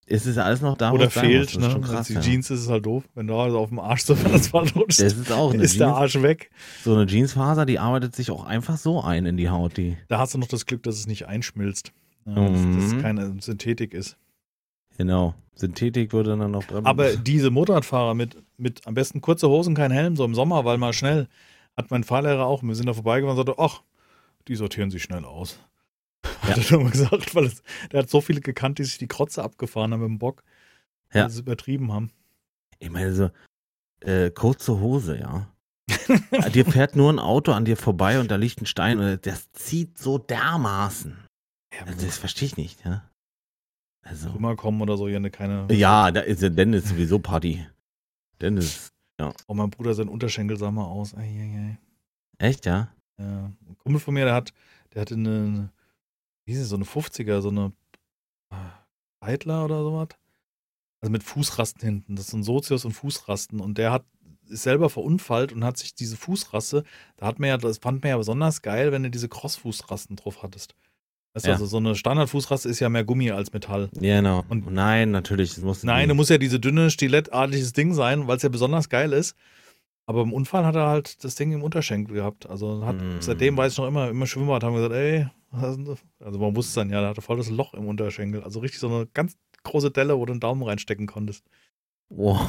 Es 0.07 0.27
ist 0.27 0.37
alles 0.39 0.61
noch 0.61 0.77
da, 0.77 0.91
wo 0.91 0.97
Oder 0.97 1.11
fehlt. 1.11 1.55
Das 1.57 1.75
ne? 1.75 1.81
krass, 1.81 2.09
die 2.09 2.15
ja. 2.15 2.21
Jeans 2.21 2.51
ist 2.51 2.61
es 2.61 2.69
halt 2.69 2.85
doof. 2.87 3.05
Wenn 3.15 3.27
du 3.29 3.35
also 3.37 3.59
auf 3.59 3.69
dem 3.69 3.79
Arsch 3.79 4.03
so 4.03 4.15
von 4.15 4.33
Asphalt 4.35 4.75
rutschst, 4.77 5.01
Das 5.01 5.15
ist 5.15 5.31
auch 5.33 5.53
eine 5.55 5.63
ist 5.63 5.79
der 5.79 5.87
Jeans, 5.89 5.99
Arsch 5.99 6.23
weg. 6.23 6.51
so 6.85 6.95
eine 6.95 7.07
Jeansfaser, 7.07 7.65
die 7.67 7.79
arbeitet 7.79 8.15
sich 8.17 8.31
auch 8.31 8.45
einfach 8.45 8.77
so 8.77 9.01
ein 9.03 9.27
in 9.27 9.37
die 9.37 9.49
Haut, 9.49 9.77
die. 9.77 9.97
Da 10.09 10.19
hast 10.19 10.35
du 10.35 10.39
noch 10.39 10.49
das 10.49 10.67
Glück, 10.67 10.83
dass 10.83 10.97
es 10.97 11.07
nicht 11.07 11.27
einschmilzt. 11.29 11.93
Ja, 12.27 12.35
dass, 12.35 12.51
dass 12.63 12.85
es 12.85 12.95
Mhm. 12.95 13.03
keine 13.03 13.35
Synthetik 13.41 13.95
ist. 13.95 14.17
Genau. 14.99 15.35
Synthetik 15.55 16.13
würde 16.13 16.37
dann 16.37 16.51
noch 16.51 16.65
bremsen. 16.67 16.87
Aber 16.87 17.17
diese 17.17 17.51
Motorradfahrer 17.51 18.15
mit, 18.15 18.37
mit 18.59 18.87
am 18.87 18.95
besten 18.95 19.21
kurze 19.21 19.49
Hosen, 19.49 19.75
kein 19.75 19.91
Helm, 19.91 20.17
so 20.17 20.25
im 20.25 20.35
Sommer, 20.35 20.65
weil 20.65 20.79
mal 20.79 20.93
schnell, 20.93 21.29
hat 21.77 21.91
mein 21.91 22.05
Fahrlehrer 22.05 22.47
auch, 22.47 22.63
wir 22.63 22.75
sind 22.75 22.87
da 22.87 22.93
vorbeigefahren 22.95 23.39
und 23.39 23.47
sagte, 23.47 23.61
ach, 23.63 23.83
die 24.49 24.55
sortieren 24.57 24.91
sich 24.91 25.03
schnell 25.03 25.25
aus. 25.25 25.59
Ja. 26.43 26.49
Hat 26.51 26.57
er 26.59 26.62
schon 26.62 26.82
mal 26.82 26.90
gesagt, 26.90 27.34
weil 27.34 27.45
es, 27.45 27.62
der 27.93 28.03
hat 28.03 28.11
so 28.11 28.20
viele 28.20 28.40
gekannt, 28.40 28.78
die 28.78 28.84
sich 28.84 28.99
die 28.99 29.07
Krotze 29.09 29.43
abgefahren 29.43 29.93
haben 29.93 30.01
mit 30.01 30.09
dem 30.09 30.18
Bock, 30.18 30.43
Ja. 31.12 31.22
weil 31.22 31.30
sie 31.30 31.36
es 31.36 31.40
übertrieben 31.40 31.93
haben. 31.93 32.11
ich 32.78 32.90
meine, 32.90 33.12
so, 33.14 33.30
äh, 34.01 34.30
kurze 34.30 34.80
Hose, 34.80 35.18
ja. 35.18 35.49
dir 36.53 36.64
fährt 36.66 36.97
nur 36.97 37.12
ein 37.12 37.18
Auto 37.18 37.53
an 37.53 37.64
dir 37.64 37.76
vorbei 37.76 38.18
und 38.18 38.30
da 38.30 38.36
liegt 38.36 38.61
ein 38.61 38.66
Stein 38.66 38.99
und 38.99 39.24
das 39.26 39.53
zieht 39.53 39.99
so 39.99 40.18
dermaßen. 40.18 41.16
Also 41.86 42.05
das 42.07 42.18
verstehe 42.18 42.47
ich 42.47 42.57
nicht, 42.57 42.84
ja. 42.84 43.09
Also. 44.03 44.30
Rüber 44.30 44.57
kommen 44.57 44.80
oder 44.80 44.97
so, 44.97 45.07
ja, 45.07 45.20
keine. 45.30 45.72
Ja, 45.72 46.11
da 46.11 46.20
ist 46.20 46.43
ja 46.43 46.49
Dennis 46.49 46.88
sowieso 46.88 47.18
Party. 47.20 47.64
Dennis, 48.40 48.90
ja. 49.20 49.32
Oh, 49.47 49.55
mein 49.55 49.70
Bruder, 49.70 49.95
sein 49.95 50.09
Unterschenkel 50.09 50.57
sah 50.59 50.70
mal 50.72 50.84
aus. 50.84 51.14
Ei, 51.14 51.20
ei, 51.20 51.59
ei. 52.40 52.47
Echt, 52.49 52.66
ja? 52.66 52.88
Ja. 53.18 53.45
Ein 53.68 53.76
Kumpel 53.78 54.01
von 54.01 54.14
mir, 54.14 54.24
der 54.24 54.34
hat, 54.34 54.53
der 54.93 55.03
hatte 55.03 55.14
eine, 55.14 55.70
wie 56.45 56.53
hieß 56.53 56.62
es, 56.62 56.68
so 56.68 56.76
eine 56.76 56.84
50er, 56.84 57.40
so 57.40 57.49
eine 57.49 57.72
Seidler 59.20 59.64
oder 59.64 59.82
sowas. 59.82 60.09
Also 61.01 61.11
mit 61.11 61.22
Fußrasten 61.22 61.82
hinten. 61.82 62.16
Das 62.16 62.28
sind 62.28 62.45
Sozius 62.45 62.84
und 62.84 62.93
Fußrasten. 62.93 63.61
Und 63.61 63.78
der 63.78 63.93
hat 63.93 64.05
ist 64.49 64.62
selber 64.62 64.90
verunfallt 64.90 65.53
und 65.53 65.64
hat 65.64 65.78
sich 65.78 65.95
diese 65.95 66.16
Fußrasse, 66.16 66.84
da 67.16 67.26
hat 67.26 67.38
man 67.38 67.49
ja, 67.49 67.57
das 67.57 67.78
fand 67.78 68.03
man 68.03 68.11
ja 68.11 68.16
besonders 68.16 68.62
geil, 68.62 68.93
wenn 68.93 69.03
du 69.03 69.11
diese 69.11 69.28
Cross-Fußrasten 69.28 70.16
drauf 70.16 70.43
hattest. 70.43 70.74
Weißt 71.34 71.47
ja. 71.47 71.53
also 71.53 71.64
so 71.64 71.78
eine 71.78 71.95
Standardfußraste 71.95 72.68
ist 72.68 72.80
ja 72.80 72.90
mehr 72.90 73.05
Gummi 73.05 73.30
als 73.30 73.53
Metall. 73.53 73.88
Ja, 74.01 74.16
genau. 74.16 74.45
Und 74.51 74.70
nein, 74.70 75.11
natürlich. 75.11 75.55
Das 75.55 75.64
muss 75.64 75.82
nein, 75.82 76.09
du 76.11 76.14
musst 76.14 76.28
ja 76.28 76.36
diese 76.36 76.61
dünne, 76.61 76.90
stilettartiges 76.90 77.72
Ding 77.72 77.95
sein, 77.95 78.26
weil 78.26 78.36
es 78.36 78.43
ja 78.43 78.51
besonders 78.51 78.90
geil 78.90 79.14
ist. 79.14 79.34
Aber 80.05 80.22
im 80.22 80.32
Unfall 80.32 80.66
hat 80.66 80.74
er 80.74 80.88
halt 80.88 81.24
das 81.24 81.36
Ding 81.36 81.53
im 81.53 81.62
Unterschenkel 81.62 82.16
gehabt. 82.16 82.51
Also 82.51 82.84
hat, 82.84 82.97
mm. 82.97 83.20
seitdem 83.20 83.57
weiß 83.57 83.72
ich 83.72 83.78
noch 83.78 83.86
immer, 83.86 84.11
immer 84.11 84.26
Schwimmbad 84.26 84.62
haben 84.62 84.74
gesagt, 84.74 84.93
ey, 84.93 85.28
also 86.21 86.39
man 86.39 86.57
wusste 86.57 86.81
dann 86.81 86.91
ja, 86.91 87.01
da 87.01 87.09
hatte 87.09 87.23
voll 87.23 87.37
das 87.37 87.51
Loch 87.51 87.75
im 87.75 87.87
Unterschenkel. 87.87 88.43
Also 88.43 88.61
richtig 88.61 88.81
so 88.81 88.89
eine 88.89 89.07
ganz 89.07 89.37
große 89.63 89.91
Delle, 89.91 90.19
wo 90.19 90.27
du 90.27 90.33
einen 90.33 90.41
Daumen 90.41 90.63
reinstecken 90.63 91.07
konntest. 91.07 91.45
Wow. 92.09 92.41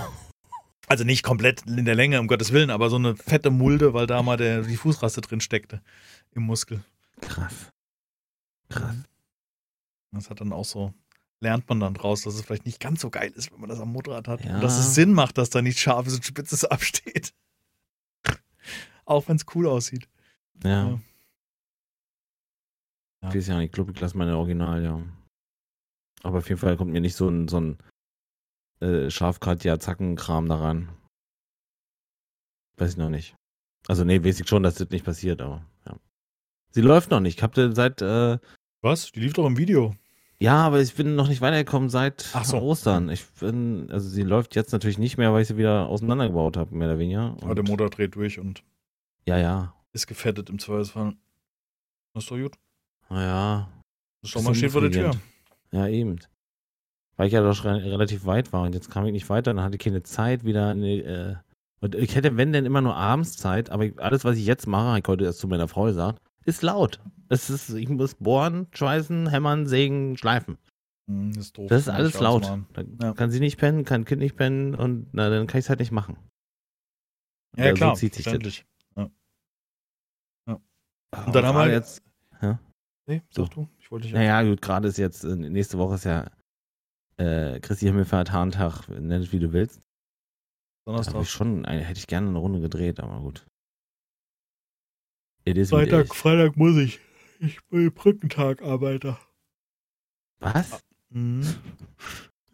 Also 0.87 1.03
nicht 1.03 1.23
komplett 1.23 1.63
in 1.65 1.85
der 1.85 1.95
Länge, 1.95 2.19
um 2.19 2.27
Gottes 2.27 2.51
Willen, 2.51 2.69
aber 2.69 2.89
so 2.89 2.97
eine 2.97 3.15
fette 3.15 3.49
Mulde, 3.49 3.93
weil 3.93 4.07
da 4.07 4.21
mal 4.21 4.37
der, 4.37 4.63
die 4.63 4.75
Fußraste 4.75 5.21
drin 5.21 5.41
steckte 5.41 5.81
im 6.31 6.43
Muskel. 6.43 6.83
Krass. 7.21 7.71
Krass. 8.69 8.95
Das 10.11 10.29
hat 10.29 10.41
dann 10.41 10.53
auch 10.53 10.65
so, 10.65 10.93
lernt 11.39 11.67
man 11.69 11.79
dann 11.79 11.93
draus, 11.93 12.21
dass 12.23 12.35
es 12.35 12.41
vielleicht 12.41 12.65
nicht 12.65 12.79
ganz 12.79 13.01
so 13.01 13.09
geil 13.09 13.31
ist, 13.35 13.51
wenn 13.51 13.61
man 13.61 13.69
das 13.69 13.79
am 13.79 13.91
Motorrad 13.91 14.27
hat. 14.27 14.43
Ja. 14.43 14.55
Und 14.55 14.61
dass 14.61 14.77
es 14.77 14.93
Sinn 14.93 15.13
macht, 15.13 15.37
dass 15.37 15.49
da 15.49 15.61
nicht 15.61 15.79
scharfes 15.79 16.15
und 16.15 16.25
spitzes 16.25 16.65
absteht. 16.65 17.33
auch 19.05 19.27
wenn 19.27 19.37
es 19.37 19.45
cool 19.55 19.67
aussieht. 19.67 20.07
Ja. 20.63 20.89
ja. 20.89 20.99
Ich 23.29 23.35
weiß 23.35 23.47
ja 23.47 23.57
nicht, 23.57 23.67
ich 23.67 23.71
glaube, 23.71 23.91
ich 23.91 23.99
lasse 23.99 24.17
meine 24.17 24.37
Original, 24.37 24.83
ja. 24.83 25.01
Aber 26.23 26.39
auf 26.39 26.49
jeden 26.49 26.59
Fall 26.59 26.77
kommt 26.77 26.91
mir 26.91 27.01
nicht 27.01 27.15
so 27.15 27.29
ein, 27.29 27.47
so 27.47 27.59
ein 27.59 27.77
äh, 28.79 29.09
Schafkratja-Zackenkram 29.09 30.47
daran. 30.47 30.89
Weiß 32.77 32.91
ich 32.91 32.97
noch 32.97 33.09
nicht. 33.09 33.35
Also, 33.87 34.03
nee, 34.03 34.23
weiß 34.23 34.39
ich 34.39 34.47
schon, 34.47 34.63
dass 34.63 34.75
das 34.75 34.89
nicht 34.89 35.05
passiert, 35.05 35.41
aber 35.41 35.65
ja. 35.85 35.97
Sie 36.71 36.81
läuft 36.81 37.11
noch 37.11 37.19
nicht. 37.19 37.37
Ich 37.37 37.43
hab 37.43 37.55
seit. 37.55 38.01
Äh, 38.01 38.39
Was? 38.81 39.11
Die 39.11 39.19
lief 39.19 39.33
doch 39.33 39.45
im 39.45 39.57
Video. 39.57 39.95
Ja, 40.39 40.65
aber 40.65 40.81
ich 40.81 40.93
bin 40.95 41.15
noch 41.15 41.29
nicht 41.29 41.41
weitergekommen 41.41 41.89
seit 41.89 42.21
so. 42.43 42.59
Ostern. 42.59 43.09
Ich 43.09 43.25
bin, 43.39 43.89
also 43.91 44.09
sie 44.09 44.23
läuft 44.23 44.55
jetzt 44.55 44.73
natürlich 44.73 44.97
nicht 44.97 45.17
mehr, 45.17 45.31
weil 45.31 45.43
ich 45.43 45.47
sie 45.47 45.57
wieder 45.57 45.87
auseinandergebaut 45.87 46.57
habe, 46.57 46.75
mehr 46.75 46.89
oder 46.89 46.99
weniger. 46.99 47.37
Aber 47.41 47.55
der 47.55 47.63
Motor 47.63 47.89
dreht 47.89 48.15
durch 48.15 48.39
und. 48.39 48.63
Ja, 49.25 49.37
ja. 49.37 49.73
Ist 49.93 50.07
gefettet 50.07 50.49
im 50.49 50.59
Zweifelsfall. 50.59 51.15
Das 52.13 52.23
ist 52.23 52.31
doch 52.31 52.37
gut. 52.37 52.57
Naja. 53.09 53.69
Das 54.21 54.29
ist 54.29 54.33
schon 54.33 54.43
mal 54.43 54.55
steht 54.55 54.71
vor 54.71 54.81
der 54.81 54.91
Tür. 54.91 55.11
Ja, 55.71 55.87
eben. 55.87 56.19
Weil 57.15 57.27
ich 57.27 57.33
ja 57.33 57.41
doch 57.41 57.63
relativ 57.63 58.25
weit 58.25 58.53
war 58.53 58.63
und 58.63 58.73
jetzt 58.73 58.89
kam 58.89 59.05
ich 59.05 59.11
nicht 59.11 59.29
weiter, 59.29 59.53
dann 59.53 59.63
hatte 59.63 59.75
ich 59.75 59.81
keine 59.81 60.03
Zeit 60.03 60.43
wieder. 60.45 60.75
Äh, 60.75 61.35
und 61.79 61.95
ich 61.95 62.15
hätte, 62.15 62.37
wenn 62.37 62.53
denn, 62.53 62.65
immer 62.65 62.81
nur 62.81 62.95
abends 62.95 63.37
Zeit, 63.37 63.69
aber 63.69 63.85
ich, 63.85 63.99
alles, 63.99 64.23
was 64.23 64.37
ich 64.37 64.45
jetzt 64.45 64.67
mache, 64.67 64.99
ich 64.99 65.07
heute 65.07 65.25
erst 65.25 65.39
zu 65.39 65.47
meiner 65.47 65.67
Frau 65.67 65.85
gesagt, 65.85 66.21
ist 66.45 66.61
laut. 66.61 66.99
Es 67.29 67.49
ist, 67.49 67.69
ich 67.69 67.89
muss 67.89 68.15
bohren, 68.15 68.67
schweißen, 68.73 69.29
hämmern, 69.29 69.67
sägen, 69.67 70.17
schleifen. 70.17 70.57
Hm, 71.07 71.33
das 71.33 71.45
ist, 71.45 71.57
doof, 71.57 71.67
das 71.69 71.81
ist 71.83 71.89
alles 71.89 72.19
laut. 72.19 72.43
Da 72.73 72.83
ja. 73.01 73.13
kann 73.13 73.31
sie 73.31 73.39
nicht 73.39 73.57
pennen, 73.57 73.85
kann 73.85 74.05
Kind 74.05 74.21
nicht 74.21 74.35
pennen 74.35 74.75
und 74.75 75.07
na, 75.11 75.29
dann 75.29 75.47
kann 75.47 75.59
ich 75.59 75.65
es 75.65 75.69
halt 75.69 75.79
nicht 75.79 75.91
machen. 75.91 76.17
Ja, 77.57 77.65
ja 77.65 77.73
klar. 77.73 77.95
So 77.95 77.99
zieht 77.99 78.15
sich 78.15 78.25
das. 78.25 78.63
Ja. 78.95 79.09
ja. 80.47 80.59
Und 81.25 81.35
dann 81.35 81.45
haben 81.45 81.57
wir 81.57 81.71
jetzt. 81.71 82.01
Ja? 82.41 82.59
Nee, 83.07 83.21
sag 83.29 83.47
so. 83.47 83.61
du. 83.61 83.69
Ich 83.79 83.91
wollte 83.91 84.07
dich. 84.07 84.13
Naja, 84.13 84.41
gut, 84.43 84.61
gerade 84.61 84.87
ist 84.87 84.97
jetzt, 84.97 85.23
äh, 85.23 85.35
nächste 85.35 85.77
Woche 85.77 85.95
ist 85.95 86.05
ja 86.05 86.29
äh, 87.17 87.59
Christi 87.59 87.85
Himmelfahrt, 87.85 88.31
Haarentag, 88.31 88.87
nenn 88.89 89.21
es 89.21 89.31
wie 89.31 89.39
du 89.39 89.53
willst. 89.53 89.81
Donnerstag. 90.85 91.21
Ich 91.21 91.29
schon, 91.29 91.65
hätte 91.65 91.99
ich 91.99 92.07
gerne 92.07 92.27
eine 92.27 92.37
Runde 92.37 92.59
gedreht, 92.59 92.99
aber 92.99 93.19
gut. 93.21 93.45
Freitag, 95.45 96.15
Freitag 96.15 96.55
muss 96.57 96.77
ich. 96.77 96.99
Ich 97.39 97.61
bin 97.65 97.91
Brückentag 97.91 98.61
Arbeiter. 98.61 99.19
Was? 100.39 100.79
Mhm. 101.09 101.45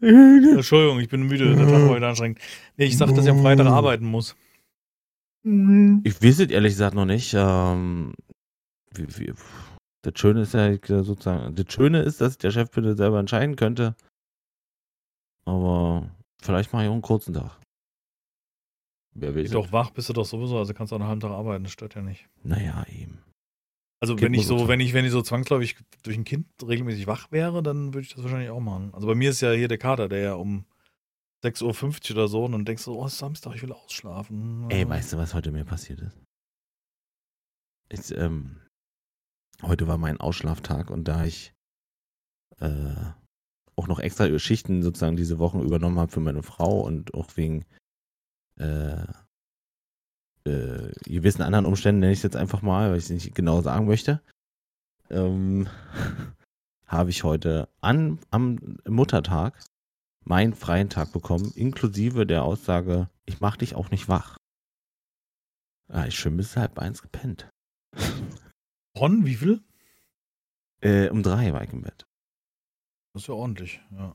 Entschuldigung, 0.00 1.00
ich 1.00 1.08
bin 1.08 1.22
müde. 1.24 1.54
Der 1.54 1.66
Tag 1.66 1.72
war 1.72 1.88
heute 1.90 2.06
anstrengend. 2.06 2.40
Nee, 2.76 2.86
ich 2.86 2.96
sag, 2.96 3.14
dass 3.14 3.24
ich 3.24 3.30
am 3.30 3.42
Freitag 3.42 3.66
arbeiten 3.66 4.06
muss. 4.06 4.34
Ich 5.42 6.22
weiß 6.22 6.40
es 6.40 6.50
ehrlich 6.50 6.72
gesagt 6.72 6.94
noch 6.94 7.04
nicht. 7.04 7.34
Ähm, 7.34 8.14
wie, 8.94 9.06
wie, 9.18 9.32
das 10.02 10.14
Schöne 10.16 10.42
ist 10.42 10.54
ja 10.54 10.76
sozusagen, 11.02 11.54
das 11.54 11.72
Schöne 11.72 12.02
ist, 12.02 12.20
dass 12.20 12.38
der 12.38 12.50
Chef 12.50 12.70
bitte 12.70 12.96
selber 12.96 13.18
entscheiden 13.18 13.56
könnte. 13.56 13.94
Aber 15.44 16.10
vielleicht 16.40 16.72
mache 16.72 16.84
ich 16.84 16.88
auch 16.88 16.94
einen 16.94 17.02
kurzen 17.02 17.34
Tag. 17.34 17.58
Wer 19.12 19.34
will 19.34 19.48
doch 19.48 19.72
wach 19.72 19.90
bist 19.90 20.08
du 20.08 20.12
doch 20.12 20.24
sowieso, 20.24 20.58
also 20.58 20.72
kannst 20.72 20.92
du 20.92 20.96
auch 20.96 21.00
einen 21.00 21.08
halben 21.08 21.20
Tag 21.20 21.32
arbeiten, 21.32 21.64
das 21.64 21.72
stört 21.72 21.94
ja 21.94 22.02
nicht. 22.02 22.28
Naja, 22.44 22.84
eben. 22.88 23.18
Also 24.00 24.14
Geht 24.14 24.26
wenn 24.26 24.34
ich 24.34 24.46
so, 24.46 24.68
wenn 24.68 24.80
ich, 24.80 24.94
wenn 24.94 25.04
ich 25.04 25.10
so 25.10 25.20
zwangsläufig 25.20 25.76
durch 26.02 26.16
ein 26.16 26.24
Kind 26.24 26.46
regelmäßig 26.66 27.06
wach 27.06 27.30
wäre, 27.32 27.62
dann 27.62 27.92
würde 27.92 28.06
ich 28.06 28.14
das 28.14 28.22
wahrscheinlich 28.22 28.50
auch 28.50 28.60
machen. 28.60 28.94
Also 28.94 29.06
bei 29.06 29.14
mir 29.14 29.30
ist 29.30 29.40
ja 29.40 29.52
hier 29.52 29.68
der 29.68 29.78
Kater, 29.78 30.08
der 30.08 30.20
ja 30.20 30.34
um 30.34 30.64
6.50 31.44 32.10
Uhr 32.10 32.16
oder 32.16 32.28
so 32.28 32.44
und 32.44 32.52
dann 32.52 32.64
denkst 32.64 32.84
du, 32.84 32.94
oh, 32.94 33.08
Samstag, 33.08 33.56
ich 33.56 33.62
will 33.62 33.72
ausschlafen. 33.72 34.70
Ey, 34.70 34.88
weißt 34.88 35.12
du, 35.12 35.18
was 35.18 35.34
heute 35.34 35.52
mir 35.52 35.64
passiert 35.64 36.00
ist? 36.00 36.16
ist 37.90 38.12
ähm, 38.12 38.56
heute 39.62 39.86
war 39.86 39.98
mein 39.98 40.20
Ausschlaftag 40.20 40.90
und 40.90 41.04
da 41.04 41.24
ich 41.24 41.54
äh, 42.58 42.94
auch 43.76 43.88
noch 43.88 43.98
extra 43.98 44.38
Schichten 44.38 44.82
sozusagen 44.82 45.16
diese 45.16 45.38
Wochen 45.38 45.60
übernommen 45.60 45.98
habe 45.98 46.12
für 46.12 46.20
meine 46.20 46.42
Frau 46.42 46.80
und 46.80 47.14
auch 47.14 47.36
wegen 47.36 47.64
äh, 48.56 49.04
äh, 50.44 50.92
gewissen 51.04 51.42
anderen 51.42 51.66
Umständen, 51.66 52.00
nenne 52.00 52.12
ich 52.12 52.18
es 52.18 52.24
jetzt 52.24 52.36
einfach 52.36 52.62
mal, 52.62 52.90
weil 52.90 52.98
ich 52.98 53.04
es 53.04 53.10
nicht 53.10 53.34
genau 53.34 53.62
sagen 53.62 53.86
möchte, 53.86 54.20
ähm, 55.10 55.68
habe 56.86 57.10
ich 57.10 57.24
heute 57.24 57.68
an, 57.80 58.18
am 58.30 58.78
Muttertag 58.86 59.64
meinen 60.24 60.54
freien 60.54 60.90
Tag 60.90 61.12
bekommen, 61.12 61.52
inklusive 61.54 62.26
der 62.26 62.44
Aussage, 62.44 63.08
ich 63.24 63.40
mache 63.40 63.58
dich 63.58 63.74
auch 63.74 63.90
nicht 63.90 64.08
wach. 64.08 64.36
Ah, 65.88 66.06
ich 66.06 66.16
schön 66.18 66.36
bis 66.36 66.56
halb 66.56 66.78
eins 66.78 67.02
gepennt. 67.02 67.48
Von 69.00 69.24
wie 69.24 69.34
viel? 69.34 69.62
Äh, 70.82 71.08
um 71.08 71.22
drei 71.22 71.54
war 71.54 71.64
ich 71.64 71.72
im 71.72 71.80
Bett. 71.80 72.06
Das 73.14 73.22
ist 73.22 73.28
ja 73.28 73.34
ordentlich, 73.34 73.80
ja. 73.92 74.14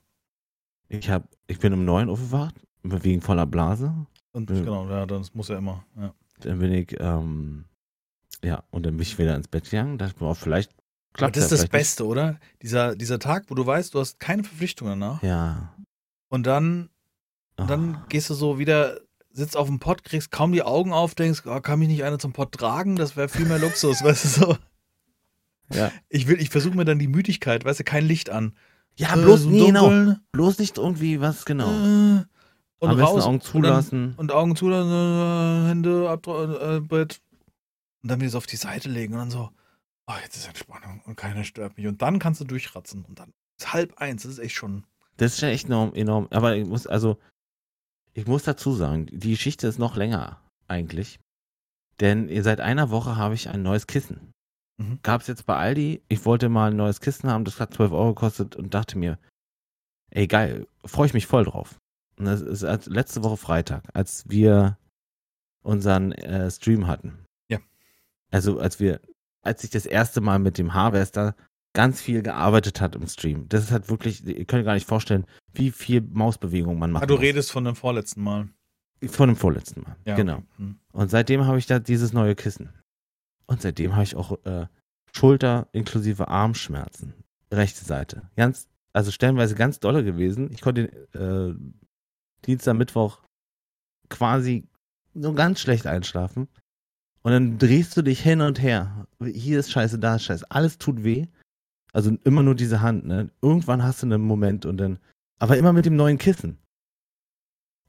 Ich, 0.90 1.10
hab, 1.10 1.28
ich 1.48 1.58
bin 1.58 1.74
um 1.74 1.86
neun 1.86 2.08
aufgewacht, 2.08 2.54
wegen 2.84 3.20
voller 3.22 3.48
Blase. 3.48 4.06
Und 4.32 4.46
bin, 4.46 4.64
genau, 4.64 4.88
ja, 4.88 5.08
das 5.08 5.34
muss 5.34 5.48
ja 5.48 5.58
immer, 5.58 5.84
ja. 5.96 6.14
Dann 6.42 6.60
bin 6.60 6.72
ich, 6.72 6.96
ähm, 7.00 7.66
ja, 8.44 8.64
und 8.70 8.86
dann 8.86 8.98
bin 8.98 9.02
ich 9.02 9.18
wieder 9.18 9.36
ins 9.36 9.48
Bett 9.48 9.64
gegangen. 9.64 9.98
Dachte 9.98 10.24
mir, 10.24 10.36
vielleicht 10.36 10.72
klappt 11.14 11.36
das. 11.36 11.46
Das 11.46 11.52
ist 11.54 11.64
das 11.64 11.70
Beste, 11.72 12.04
nicht. 12.04 12.12
oder? 12.12 12.40
Dieser, 12.62 12.96
dieser 12.96 13.18
Tag, 13.18 13.46
wo 13.48 13.56
du 13.56 13.66
weißt, 13.66 13.92
du 13.92 14.00
hast 14.00 14.20
keine 14.20 14.44
Verpflichtung 14.44 14.88
danach. 14.88 15.24
Ja. 15.24 15.74
Und 16.30 16.46
dann, 16.46 16.92
oh. 17.58 17.64
dann 17.64 18.06
gehst 18.10 18.30
du 18.30 18.36
so 18.36 18.60
wieder, 18.60 19.00
sitzt 19.32 19.58
auf 19.58 19.66
dem 19.66 19.80
Pott, 19.80 20.04
kriegst 20.04 20.30
kaum 20.30 20.52
die 20.52 20.62
Augen 20.62 20.94
auf, 20.94 21.16
denkst, 21.16 21.42
oh, 21.48 21.60
kann 21.60 21.80
mich 21.80 21.88
nicht 21.88 22.04
einer 22.04 22.20
zum 22.20 22.34
Pott 22.34 22.52
tragen? 22.52 22.98
Das 22.98 23.18
wäre 23.18 23.30
viel 23.30 23.48
mehr 23.48 23.58
Luxus, 23.58 24.04
weißt 24.04 24.26
du 24.26 24.28
so. 24.28 24.58
Ja. 25.74 25.91
Ich 26.09 26.28
will, 26.28 26.39
ich 26.39 26.49
versuche 26.49 26.76
mir 26.76 26.86
dann 26.86 26.99
die 26.99 27.07
Müdigkeit, 27.07 27.66
weißt 27.66 27.80
du, 27.80 27.84
kein 27.84 28.05
Licht 28.05 28.30
an. 28.30 28.53
Ja, 28.97 29.16
bloß, 29.16 29.41
äh, 29.41 29.43
so 29.43 29.49
nee, 29.49 29.66
genau. 29.66 30.16
bloß 30.32 30.59
nicht 30.59 30.78
irgendwie 30.78 31.20
was 31.22 31.45
genau. 31.45 31.70
Äh, 31.70 32.24
und 32.80 32.89
Am 32.89 32.99
raus. 32.99 33.24
Augen 33.24 33.41
zulassen. 33.41 34.03
Und, 34.09 34.09
dann, 34.09 34.20
und 34.20 34.32
Augen 34.32 34.55
zulassen, 34.55 34.91
äh, 34.91 35.70
Hände 35.70 36.09
ab, 36.09 36.28
äh, 36.28 36.80
Bett. 36.82 37.22
Und 38.03 38.11
dann 38.11 38.22
wieder 38.22 38.32
so 38.32 38.38
auf 38.38 38.45
die 38.45 38.57
Seite 38.57 38.89
legen 38.89 39.13
und 39.13 39.20
dann 39.20 39.32
so, 39.32 39.49
oh, 40.07 40.13
jetzt 40.24 40.36
ist 40.36 40.47
Entspannung 40.47 41.01
und 41.05 41.16
keiner 41.16 41.43
stört 41.43 41.78
mich. 41.78 41.88
Und 41.88 42.01
dann 42.01 42.20
kannst 42.20 42.41
du 42.41 42.45
durchratzen. 42.45 43.03
Und 43.05 43.20
dann 43.20 43.34
ist 43.59 43.74
halb 43.74 43.97
eins, 43.97 44.24
das 44.24 44.34
ist 44.34 44.39
echt 44.39 44.55
schon. 44.55 44.86
Das 45.18 45.34
ist 45.34 45.41
ja 45.41 45.47
echt 45.49 45.66
enorm, 45.68 45.93
enorm. 45.93 46.28
Aber 46.32 46.55
ich 46.55 46.68
muss, 46.68 46.88
also, 46.88 47.18
ich 48.13 48.28
muss 48.28 48.43
dazu 48.43 48.74
sagen, 48.74 49.07
die 49.11 49.32
Geschichte 49.32 49.68
ist 49.68 49.80
noch 49.80 49.95
länger 49.95 50.41
eigentlich. 50.68 51.20
Denn 51.99 52.30
seit 52.43 52.59
einer 52.59 52.89
Woche 52.89 53.16
habe 53.16 53.36
ich 53.36 53.49
ein 53.49 53.63
neues 53.63 53.88
Kissen. 53.88 54.34
Mhm. 54.78 54.99
Gab 55.03 55.21
es 55.21 55.28
jetzt 55.28 55.45
bei 55.45 55.55
Aldi. 55.55 56.01
Ich 56.07 56.26
wollte 56.26 56.49
mal 56.49 56.71
ein 56.71 56.78
neues 56.78 57.01
Kissen 57.01 57.30
haben, 57.30 57.45
das 57.45 57.59
hat 57.59 57.73
12 57.73 57.91
Euro 57.91 58.13
gekostet 58.13 58.55
und 58.55 58.73
dachte 58.73 58.97
mir, 58.97 59.17
ey 60.11 60.28
geil, 60.28 60.67
freue 60.86 61.07
ich 61.07 61.13
mich 61.13 61.28
voll 61.28 61.45
drauf. 61.45 61.80
Und 62.17 62.26
das 62.26 62.41
ist 62.41 62.88
letzte 62.88 63.23
Woche 63.23 63.38
Freitag, 63.38 63.84
als 63.93 64.30
wir 64.30 64.78
unseren 65.63 66.11
äh, 66.13 66.49
Stream 66.49 66.88
hatten. 66.88 67.26
Ja. 67.49 67.59
Also 68.32 68.59
als 68.59 68.80
wir, 68.80 69.01
als 69.41 69.63
ich 69.63 69.69
das 69.69 69.86
erste 69.86 70.21
Mal 70.21 70.39
mit 70.39 70.57
dem 70.57 70.73
Harvester 70.73 71.36
ganz 71.73 72.01
viel 72.01 72.21
gearbeitet 72.21 72.80
hat 72.80 72.95
im 72.95 73.05
Stream. 73.07 73.49
Das 73.49 73.63
ist 73.63 73.71
halt 73.71 73.89
wirklich, 73.89 74.26
ihr 74.26 74.45
könnt 74.45 74.65
gar 74.65 74.76
nicht 74.76 74.88
vorstellen, 74.88 75.26
wie 75.53 75.71
viel 75.71 76.01
Mausbewegung 76.01 76.80
man 76.80 76.91
macht. 76.91 77.03
Ah, 77.03 77.07
du 77.07 77.15
redest 77.15 77.51
von 77.51 77.65
dem 77.65 77.76
vorletzten 77.76 78.23
Mal. 78.23 78.47
Von 79.05 79.28
dem 79.28 79.36
vorletzten 79.36 79.82
Mal. 79.82 79.97
Ja, 80.05 80.15
genau. 80.15 80.38
okay. 80.38 80.45
Hm. 80.57 80.80
Und 80.93 81.11
seitdem 81.11 81.45
habe 81.45 81.59
ich 81.59 81.65
da 81.65 81.80
dieses 81.80 82.13
neue 82.13 82.34
Kissen. 82.34 82.69
Und 83.48 83.62
seitdem 83.62 83.93
habe 83.93 84.04
ich 84.04 84.16
auch 84.16 84.43
äh, 84.46 84.68
Schulter 85.12 85.68
inklusive 85.72 86.28
Armschmerzen. 86.28 87.14
Rechte 87.52 87.86
Seite. 87.86 88.30
Ganz, 88.36 88.68
also 88.93 89.12
stellenweise 89.12 89.56
ganz 89.56 89.80
dolle 89.80 90.04
gewesen. 90.04 90.52
Ich 90.52 90.62
konnte 90.62 90.91
äh, 91.14 91.56
Dienstag, 92.46 92.76
Mittwoch 92.76 93.22
quasi 94.10 94.68
so 95.14 95.34
ganz 95.34 95.60
schlecht 95.60 95.88
einschlafen. 95.88 96.48
Und 97.22 97.32
dann 97.32 97.58
drehst 97.58 97.98
du 97.98 98.02
dich 98.02 98.22
hin 98.22 98.41
und 98.41 98.62
her. 98.62 99.08
Hier 99.24 99.60
ist 99.60 99.72
scheiße, 99.72 99.98
da 99.98 100.16
ist 100.16 100.26
scheiße. 100.26 100.46
Alles 100.50 100.78
tut 100.78 101.04
weh. 101.04 101.28
Also 101.91 102.12
immer 102.24 102.43
nur 102.43 102.56
diese 102.56 102.82
Hand, 102.82 103.06
ne? 103.06 103.32
Irgendwann 103.41 103.84
hast 103.84 104.04
du 104.04 104.08
einen 104.08 104.22
Moment 104.22 104.66
und 104.66 104.78
dann. 104.78 105.00
Aber 105.39 105.58
immer 105.58 105.74
mit 105.74 105.86
dem 105.86 105.96
neuen 105.96 106.18
Kissen. 106.18 106.60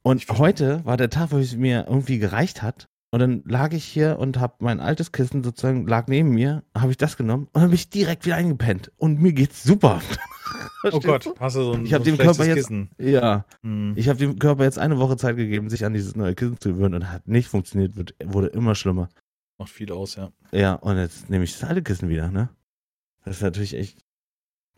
Und 0.03 0.27
heute 0.29 0.85
war 0.85 0.97
der 0.97 1.11
Tag, 1.11 1.33
wo 1.33 1.39
es 1.39 1.57
mir 1.57 1.87
irgendwie 1.89 2.19
gereicht 2.19 2.63
hat. 2.63 2.87
Und 3.11 3.21
dann 3.21 3.43
lag 3.47 3.73
ich 3.73 3.85
hier 3.85 4.19
und 4.19 4.39
habe 4.39 4.57
mein 4.59 4.81
altes 4.81 5.13
Kissen 5.13 5.43
sozusagen, 5.45 5.87
lag 5.87 6.07
neben 6.09 6.31
mir, 6.31 6.65
habe 6.77 6.91
ich 6.91 6.97
das 6.97 7.17
genommen 7.17 7.45
und 7.53 7.61
dann 7.63 7.71
bin 7.71 7.75
ich 7.77 7.89
direkt 7.89 8.27
wieder 8.27 8.37
eingepennt. 8.37 8.91
Und 8.97 9.21
mir 9.21 9.33
geht's 9.33 9.63
super. 9.63 10.01
Oh 10.93 11.01
Gott, 11.01 11.29
hast 11.41 11.57
du 11.57 11.63
so 11.63 11.73
ein, 11.73 11.85
Ich 11.85 11.91
so 11.91 11.99
dem 11.99 12.17
Körper 12.17 12.45
jetzt- 12.45 12.55
Kissen. 12.69 12.91
Ja. 12.99 13.45
Hm. 13.65 13.95
Ich 13.97 14.09
habe 14.09 14.19
dem 14.21 14.39
Körper 14.39 14.63
jetzt 14.63 14.79
eine 14.79 14.99
Woche 14.99 15.17
Zeit 15.17 15.35
gegeben, 15.37 15.69
sich 15.69 15.85
an 15.85 15.93
dieses 15.95 16.15
neue 16.15 16.37
Kissen 16.37 16.61
zu 16.61 16.69
gewöhnen 16.69 16.95
und 16.95 17.11
hat 17.11 17.27
nicht 17.27 17.49
funktioniert, 17.49 17.97
wird, 17.97 18.15
wurde 18.25 18.47
immer 18.49 18.77
schlimmer. 18.77 19.09
Macht 19.59 19.71
viel 19.71 19.91
aus, 19.91 20.15
ja. 20.15 20.31
Ja, 20.53 20.75
und 20.75 20.97
jetzt 20.99 21.29
nehme 21.29 21.43
ich 21.43 21.53
das 21.59 21.69
alte 21.69 21.83
Kissen 21.83 22.09
wieder, 22.09 22.31
ne? 22.31 22.51
Das 23.25 23.37
ist 23.39 23.43
natürlich 23.43 23.75
echt 23.75 23.99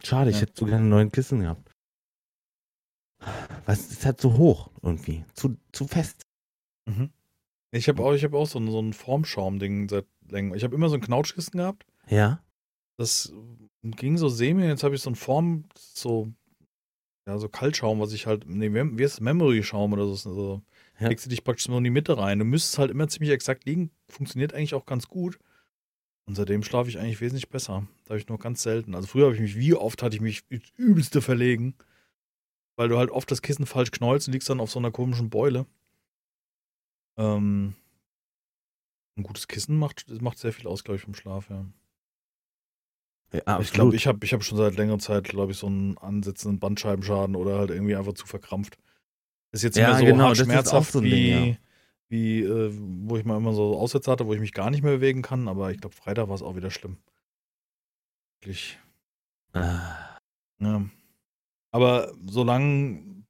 schade. 0.02 0.30
Ich 0.30 0.36
Ja. 0.36 0.42
hätte 0.42 0.52
so 0.56 0.64
gerne 0.64 0.78
einen 0.80 0.88
neuen 0.88 1.12
Kissen 1.12 1.40
gehabt. 1.40 1.70
Was 3.66 3.90
ist 3.90 4.06
halt 4.06 4.20
so 4.20 4.38
hoch 4.38 4.70
irgendwie. 4.82 5.24
Zu, 5.34 5.58
zu 5.72 5.86
fest. 5.86 6.22
Mhm. 6.86 7.10
Ich 7.70 7.88
habe 7.88 8.02
auch, 8.02 8.14
ich 8.14 8.24
hab 8.24 8.34
auch 8.34 8.46
so 8.46 8.58
ein, 8.58 8.70
so 8.70 8.80
ein 8.80 8.92
Formschaum-Ding 8.92 9.88
seit 9.88 10.06
längerem. 10.28 10.56
Ich 10.56 10.64
habe 10.64 10.74
immer 10.74 10.88
so 10.88 10.94
ein 10.94 11.00
Knautschkissen 11.00 11.58
gehabt. 11.58 11.84
Ja? 12.08 12.42
Das 12.96 13.32
ging 13.82 14.16
so 14.16 14.28
semi. 14.28 14.64
Jetzt 14.64 14.84
habe 14.84 14.94
ich 14.94 15.02
so 15.02 15.10
ein 15.10 15.16
Form, 15.16 15.64
so, 15.76 16.32
ja, 17.26 17.38
so 17.38 17.48
Kaltschaum, 17.48 18.00
was 18.00 18.12
ich 18.12 18.26
halt, 18.26 18.48
nee, 18.48 18.72
wie 18.72 19.04
heißt 19.04 19.20
Memory-Schaum 19.20 19.92
oder 19.92 20.06
so. 20.06 20.14
so 20.14 20.62
Ja. 20.98 21.08
Legst 21.08 21.26
du 21.26 21.30
dich 21.30 21.44
praktisch 21.44 21.66
so 21.66 21.76
in 21.76 21.84
die 21.84 21.90
Mitte 21.90 22.16
rein. 22.16 22.38
Du 22.38 22.44
müsstest 22.44 22.78
halt 22.78 22.90
immer 22.90 23.08
ziemlich 23.08 23.30
exakt 23.30 23.66
liegen. 23.66 23.90
Funktioniert 24.08 24.54
eigentlich 24.54 24.74
auch 24.74 24.86
ganz 24.86 25.08
gut. 25.08 25.38
Und 26.26 26.34
seitdem 26.34 26.62
schlafe 26.62 26.90
ich 26.90 26.98
eigentlich 26.98 27.20
wesentlich 27.20 27.48
besser. 27.48 27.86
Da 28.04 28.10
habe 28.10 28.18
ich 28.18 28.28
nur 28.28 28.38
ganz 28.38 28.62
selten. 28.62 28.94
Also 28.94 29.06
früher 29.06 29.26
habe 29.26 29.34
ich 29.34 29.40
mich, 29.40 29.56
wie 29.56 29.74
oft 29.74 30.02
hatte 30.02 30.16
ich 30.16 30.22
mich 30.22 30.42
ins 30.48 30.70
übelste 30.76 31.22
verlegen. 31.22 31.74
Weil 32.76 32.88
du 32.88 32.98
halt 32.98 33.10
oft 33.10 33.30
das 33.30 33.42
Kissen 33.42 33.66
falsch 33.66 33.90
knollst 33.90 34.28
und 34.28 34.32
liegst 34.32 34.48
dann 34.48 34.60
auf 34.60 34.70
so 34.70 34.78
einer 34.78 34.90
komischen 34.90 35.30
Beule. 35.30 35.66
Ähm, 37.18 37.74
ein 39.16 39.22
gutes 39.24 39.48
Kissen 39.48 39.76
macht, 39.76 40.10
das 40.10 40.20
macht 40.20 40.38
sehr 40.38 40.52
viel 40.52 40.66
aus, 40.66 40.84
glaube 40.84 40.96
ich, 40.96 41.02
vom 41.02 41.14
Schlaf, 41.14 41.50
ja. 41.50 41.66
ja 43.32 43.60
Ich 43.60 43.72
glaube, 43.72 43.96
ich 43.96 44.06
habe 44.06 44.24
ich 44.24 44.32
hab 44.32 44.44
schon 44.44 44.56
seit 44.58 44.76
längerer 44.76 44.98
Zeit, 44.98 45.24
glaube 45.24 45.52
ich, 45.52 45.58
so 45.58 45.66
einen 45.66 45.98
ansetzenden 45.98 46.60
Bandscheibenschaden 46.60 47.36
oder 47.36 47.58
halt 47.58 47.70
irgendwie 47.70 47.96
einfach 47.96 48.14
zu 48.14 48.26
verkrampft. 48.26 48.78
Ist 49.52 49.62
jetzt 49.64 49.74
nicht 49.74 49.82
Ja, 49.82 49.90
mehr 49.90 49.98
so 49.98 50.04
genau, 50.04 50.34
schmerzhaft 50.34 50.92
so 50.92 51.02
wie, 51.02 51.10
Ding, 51.10 51.50
ja. 51.50 51.56
wie 52.08 52.40
äh, 52.42 52.72
wo 53.06 53.16
ich 53.16 53.24
mal 53.24 53.36
immer 53.36 53.52
so 53.54 53.76
Aussätze 53.78 54.10
hatte, 54.10 54.26
wo 54.26 54.34
ich 54.34 54.40
mich 54.40 54.52
gar 54.52 54.70
nicht 54.70 54.82
mehr 54.82 54.96
bewegen 54.96 55.22
kann, 55.22 55.48
aber 55.48 55.70
ich 55.72 55.80
glaube, 55.80 55.96
Freitag 55.96 56.28
war 56.28 56.34
es 56.34 56.42
auch 56.42 56.54
wieder 56.56 56.70
schlimm. 56.70 56.98
Wirklich. 58.40 58.78
Ah, 59.52 60.18
Ja. 60.60 60.84
Aber 61.72 62.14
solange, 62.26 63.24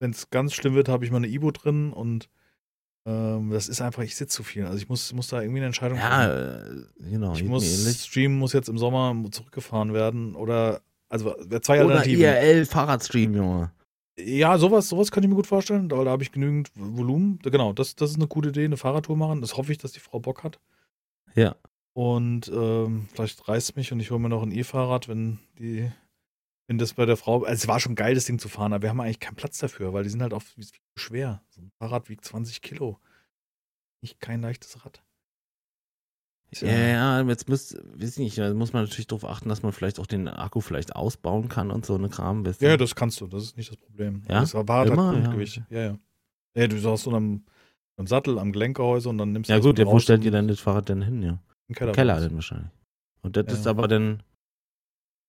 wenn 0.00 0.10
es 0.10 0.30
ganz 0.30 0.54
schlimm 0.54 0.74
wird, 0.74 0.88
habe 0.88 1.04
ich 1.04 1.10
mal 1.10 1.18
eine 1.18 1.28
Ibo 1.28 1.50
drin 1.50 1.92
und 1.92 2.28
das 3.04 3.68
ist 3.68 3.82
einfach, 3.82 4.02
ich 4.02 4.16
sitze 4.16 4.34
zu 4.34 4.42
viel. 4.42 4.64
Also 4.64 4.78
ich 4.78 4.88
muss, 4.88 5.12
muss 5.12 5.28
da 5.28 5.42
irgendwie 5.42 5.58
eine 5.58 5.66
Entscheidung 5.66 5.98
ja, 5.98 6.26
treffen. 6.26 6.88
genau. 6.98 7.34
Ich 7.34 7.44
muss. 7.44 8.04
Stream 8.06 8.38
muss 8.38 8.54
jetzt 8.54 8.68
im 8.68 8.78
Sommer 8.78 9.14
zurückgefahren 9.30 9.92
werden 9.92 10.34
oder, 10.34 10.80
also 11.10 11.34
zwei 11.60 11.84
Oder 11.84 11.96
Alternativen. 11.96 12.22
IRL 12.22 12.64
Fahrradstream, 12.64 13.34
Junge. 13.34 13.72
Ja, 14.16 14.56
sowas, 14.58 14.88
sowas 14.88 15.10
kann 15.10 15.22
ich 15.22 15.28
mir 15.28 15.34
gut 15.34 15.46
vorstellen, 15.46 15.90
weil 15.90 16.04
da 16.04 16.12
habe 16.12 16.22
ich 16.22 16.32
genügend 16.32 16.70
Volumen. 16.74 17.40
Genau, 17.42 17.72
das, 17.72 17.96
das 17.96 18.10
ist 18.10 18.16
eine 18.16 18.28
gute 18.28 18.50
Idee, 18.50 18.64
eine 18.64 18.76
Fahrradtour 18.76 19.16
machen. 19.16 19.40
Das 19.40 19.56
hoffe 19.56 19.72
ich, 19.72 19.78
dass 19.78 19.92
die 19.92 20.00
Frau 20.00 20.20
Bock 20.20 20.44
hat. 20.44 20.60
Ja. 21.34 21.56
Und 21.94 22.50
ähm, 22.54 23.08
vielleicht 23.12 23.46
reißt 23.48 23.76
mich 23.76 23.92
und 23.92 24.00
ich 24.00 24.10
hole 24.10 24.20
mir 24.20 24.28
noch 24.28 24.42
ein 24.42 24.52
E-Fahrrad, 24.52 25.08
wenn 25.08 25.40
die, 25.58 25.90
wenn 26.66 26.78
das 26.78 26.94
bei 26.94 27.06
der 27.06 27.16
Frau. 27.16 27.44
Also 27.44 27.62
es 27.62 27.68
war 27.68 27.80
schon 27.80 27.94
geil, 27.94 28.14
das 28.14 28.24
Ding 28.24 28.38
zu 28.38 28.48
fahren, 28.48 28.72
aber 28.72 28.82
wir 28.82 28.90
haben 28.90 29.00
eigentlich 29.00 29.20
keinen 29.20 29.36
Platz 29.36 29.58
dafür, 29.58 29.92
weil 29.92 30.04
die 30.04 30.10
sind 30.10 30.22
halt 30.22 30.32
auch 30.32 30.42
schwer. 30.96 31.42
So 31.50 31.60
ein 31.62 31.70
Fahrrad 31.78 32.08
wiegt 32.08 32.24
20 32.24 32.62
Kilo. 32.62 32.98
Nicht 34.00 34.20
kein 34.20 34.42
leichtes 34.42 34.84
Rad. 34.84 35.02
Ja, 36.60 36.68
ja, 36.68 37.20
jetzt 37.22 37.48
müsst, 37.48 37.76
weiß 38.00 38.18
nicht, 38.18 38.38
muss 38.38 38.72
man 38.72 38.84
natürlich 38.84 39.08
darauf 39.08 39.24
achten, 39.24 39.48
dass 39.48 39.62
man 39.62 39.72
vielleicht 39.72 39.98
auch 39.98 40.06
den 40.06 40.28
Akku 40.28 40.60
vielleicht 40.60 40.94
ausbauen 40.94 41.48
kann 41.48 41.70
und 41.72 41.84
so 41.84 41.96
eine 41.96 42.08
Kram. 42.08 42.44
Du? 42.44 42.52
Ja, 42.60 42.76
das 42.76 42.94
kannst 42.94 43.20
du, 43.20 43.26
das 43.26 43.42
ist 43.42 43.56
nicht 43.56 43.70
das 43.70 43.76
Problem. 43.76 44.22
Ja? 44.28 44.40
Das 44.40 44.54
war 44.54 44.86
Immer? 44.86 45.14
Ja. 45.14 45.20
Grundgewicht. 45.20 45.62
Ja, 45.70 45.80
ja. 45.80 45.98
Ja, 46.54 46.68
du 46.68 46.80
hast 46.88 47.02
so 47.02 47.10
am, 47.12 47.44
am 47.96 48.06
Sattel, 48.06 48.38
am 48.38 48.52
Gelenkgehäuse 48.52 49.08
und 49.08 49.18
dann 49.18 49.32
nimmst 49.32 49.50
du 49.50 49.54
ja 49.54 49.58
gut, 49.58 49.78
ja, 49.78 49.86
wo 49.86 49.98
stellt 49.98 50.22
ihr 50.22 50.30
denn 50.30 50.46
das 50.46 50.60
Fahrrad 50.60 50.88
denn 50.88 51.02
hin, 51.02 51.22
ja? 51.22 51.40
im 51.66 51.74
Keller? 51.74 51.92
Keller 51.92 52.14
raus. 52.14 52.22
dann 52.22 52.34
wahrscheinlich. 52.34 52.70
Und 53.22 53.36
das 53.36 53.46
Ja. 53.48 53.52
ist 53.54 53.66
aber 53.66 53.88
dann 53.88 54.22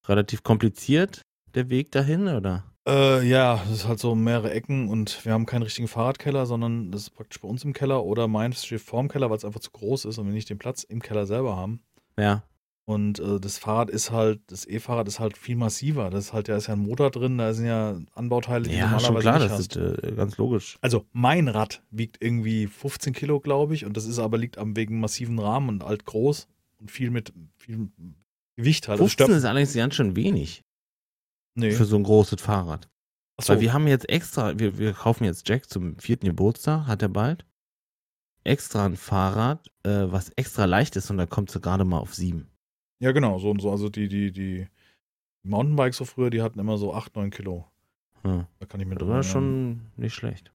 relativ 0.10 0.44
kompliziert, 0.44 1.22
der 1.54 1.70
Weg 1.70 1.92
dahin, 1.92 2.28
oder? 2.28 2.64
Äh, 2.88 3.28
ja, 3.28 3.56
das 3.68 3.72
ist 3.80 3.88
halt 3.88 4.00
so 4.00 4.14
mehrere 4.14 4.52
Ecken 4.52 4.90
und 4.90 5.26
wir 5.26 5.34
haben 5.34 5.46
keinen 5.48 5.64
richtigen 5.64 5.88
Fahrradkeller, 5.88 6.46
sondern 6.46 6.92
das 6.92 7.04
ist 7.04 7.10
praktisch 7.12 7.42
bei 7.42 7.48
uns 7.48 7.64
im 7.64 7.74
Keller 7.74 8.04
oder 8.04 8.28
meins 8.28 8.64
steht 8.64 8.82
vorm 8.82 9.08
Keller, 9.08 9.30
weil 9.30 9.38
es 9.38 9.46
einfach 9.46 9.60
zu 9.60 9.72
groß 9.72 10.06
ist 10.06 10.18
und 10.20 10.28
wir 10.28 10.34
nicht 10.34 10.50
den 10.50 10.60
Platz 10.60 10.84
im 10.84 11.02
Keller 11.02 11.26
selber 11.26 11.56
haben. 11.58 11.82
Ja. 12.20 12.44
Und 12.88 13.18
äh, 13.20 13.40
das 13.40 13.58
Fahrrad 13.58 13.90
ist 13.90 14.12
halt, 14.12 14.42
das 14.46 14.68
E-Fahrrad 14.68 15.08
ist 15.08 15.20
halt 15.20 15.36
viel 15.36 15.56
massiver. 15.56 16.12
Das 16.12 16.26
ist 16.26 16.34
halt, 16.34 16.48
da 16.50 16.56
ist 16.56 16.68
ja 16.68 16.76
ein 16.76 16.82
Motor 16.84 17.10
drin, 17.10 17.40
da 17.40 17.52
sind 17.56 17.66
ja 17.66 17.98
Anbauteile, 18.14 18.70
die 18.70 18.76
Ja, 18.76 18.84
du 18.94 19.00
schon 19.00 19.14
normalerweise 19.16 19.22
klar, 19.22 19.40
nicht 19.40 19.50
das 19.52 19.58
hast. 19.58 19.76
ist 19.76 20.04
äh, 20.04 20.12
ganz 20.16 20.38
logisch. 20.38 20.78
Also 20.82 21.04
mein 21.12 21.48
Rad 21.48 21.82
wiegt 21.90 22.18
irgendwie 22.24 22.68
15 22.68 23.14
Kilo, 23.14 23.40
glaube 23.40 23.74
ich, 23.74 23.86
und 23.86 23.98
das 23.98 24.06
ist 24.06 24.20
aber 24.20 24.38
liegt 24.38 24.60
am 24.60 24.76
wegen 24.76 25.00
massiven 25.00 25.40
Rahmen 25.40 25.70
und 25.70 25.84
alt 25.84 26.06
groß 26.06 26.48
und 26.80 26.92
viel 26.92 27.10
mit 27.10 27.34
viel 27.58 27.90
Gewicht. 28.58 28.88
Das 28.88 28.98
15 29.00 29.10
stört- 29.10 29.30
ist 29.38 29.46
allerdings 29.46 29.74
ganz 29.74 29.96
schön 29.96 30.16
wenig 30.16 30.64
nee. 31.56 31.72
für 31.72 31.86
so 31.86 31.96
ein 31.98 32.04
großes 32.04 32.42
Fahrrad. 32.42 32.90
Achso, 33.38 33.54
Weil 33.54 33.62
wir 33.62 33.74
haben 33.74 33.88
jetzt 33.88 34.08
extra, 34.10 34.58
wir, 34.58 34.78
wir 34.78 34.94
kaufen 34.94 35.26
jetzt 35.26 35.48
Jack 35.48 35.70
zum 35.70 35.98
vierten 36.00 36.26
Geburtstag, 36.26 36.88
hat 36.88 37.02
er 37.02 37.10
bald, 37.10 37.46
extra 38.46 38.86
ein 38.86 38.96
Fahrrad, 38.96 39.68
äh, 39.84 40.06
was 40.12 40.30
extra 40.30 40.66
leicht 40.66 40.96
ist 40.96 41.10
und 41.10 41.18
da 41.18 41.26
kommt 41.26 41.52
sie 41.52 41.60
gerade 41.60 41.84
mal 41.84 42.00
auf 42.00 42.14
sieben. 42.16 42.50
ja 43.00 43.12
genau, 43.12 43.38
so 43.40 43.50
und 43.50 43.62
so. 43.62 43.72
Also 43.72 43.90
die, 43.90 44.08
die, 44.08 44.32
die 44.32 44.68
Mountainbikes 45.44 45.98
so 45.98 46.06
früher, 46.06 46.30
die 46.30 46.42
hatten 46.42 46.60
immer 46.60 46.78
so 46.78 46.94
8, 46.94 47.16
9 47.16 47.30
Kilo. 47.30 47.66
Ja, 48.24 48.48
Da 48.60 48.66
kann 48.66 48.80
ich 48.80 48.88
mir 48.88 48.96
das 48.96 49.08
war 49.08 49.22
schon 49.24 49.92
nicht 49.98 50.14
schlecht. 50.14 50.52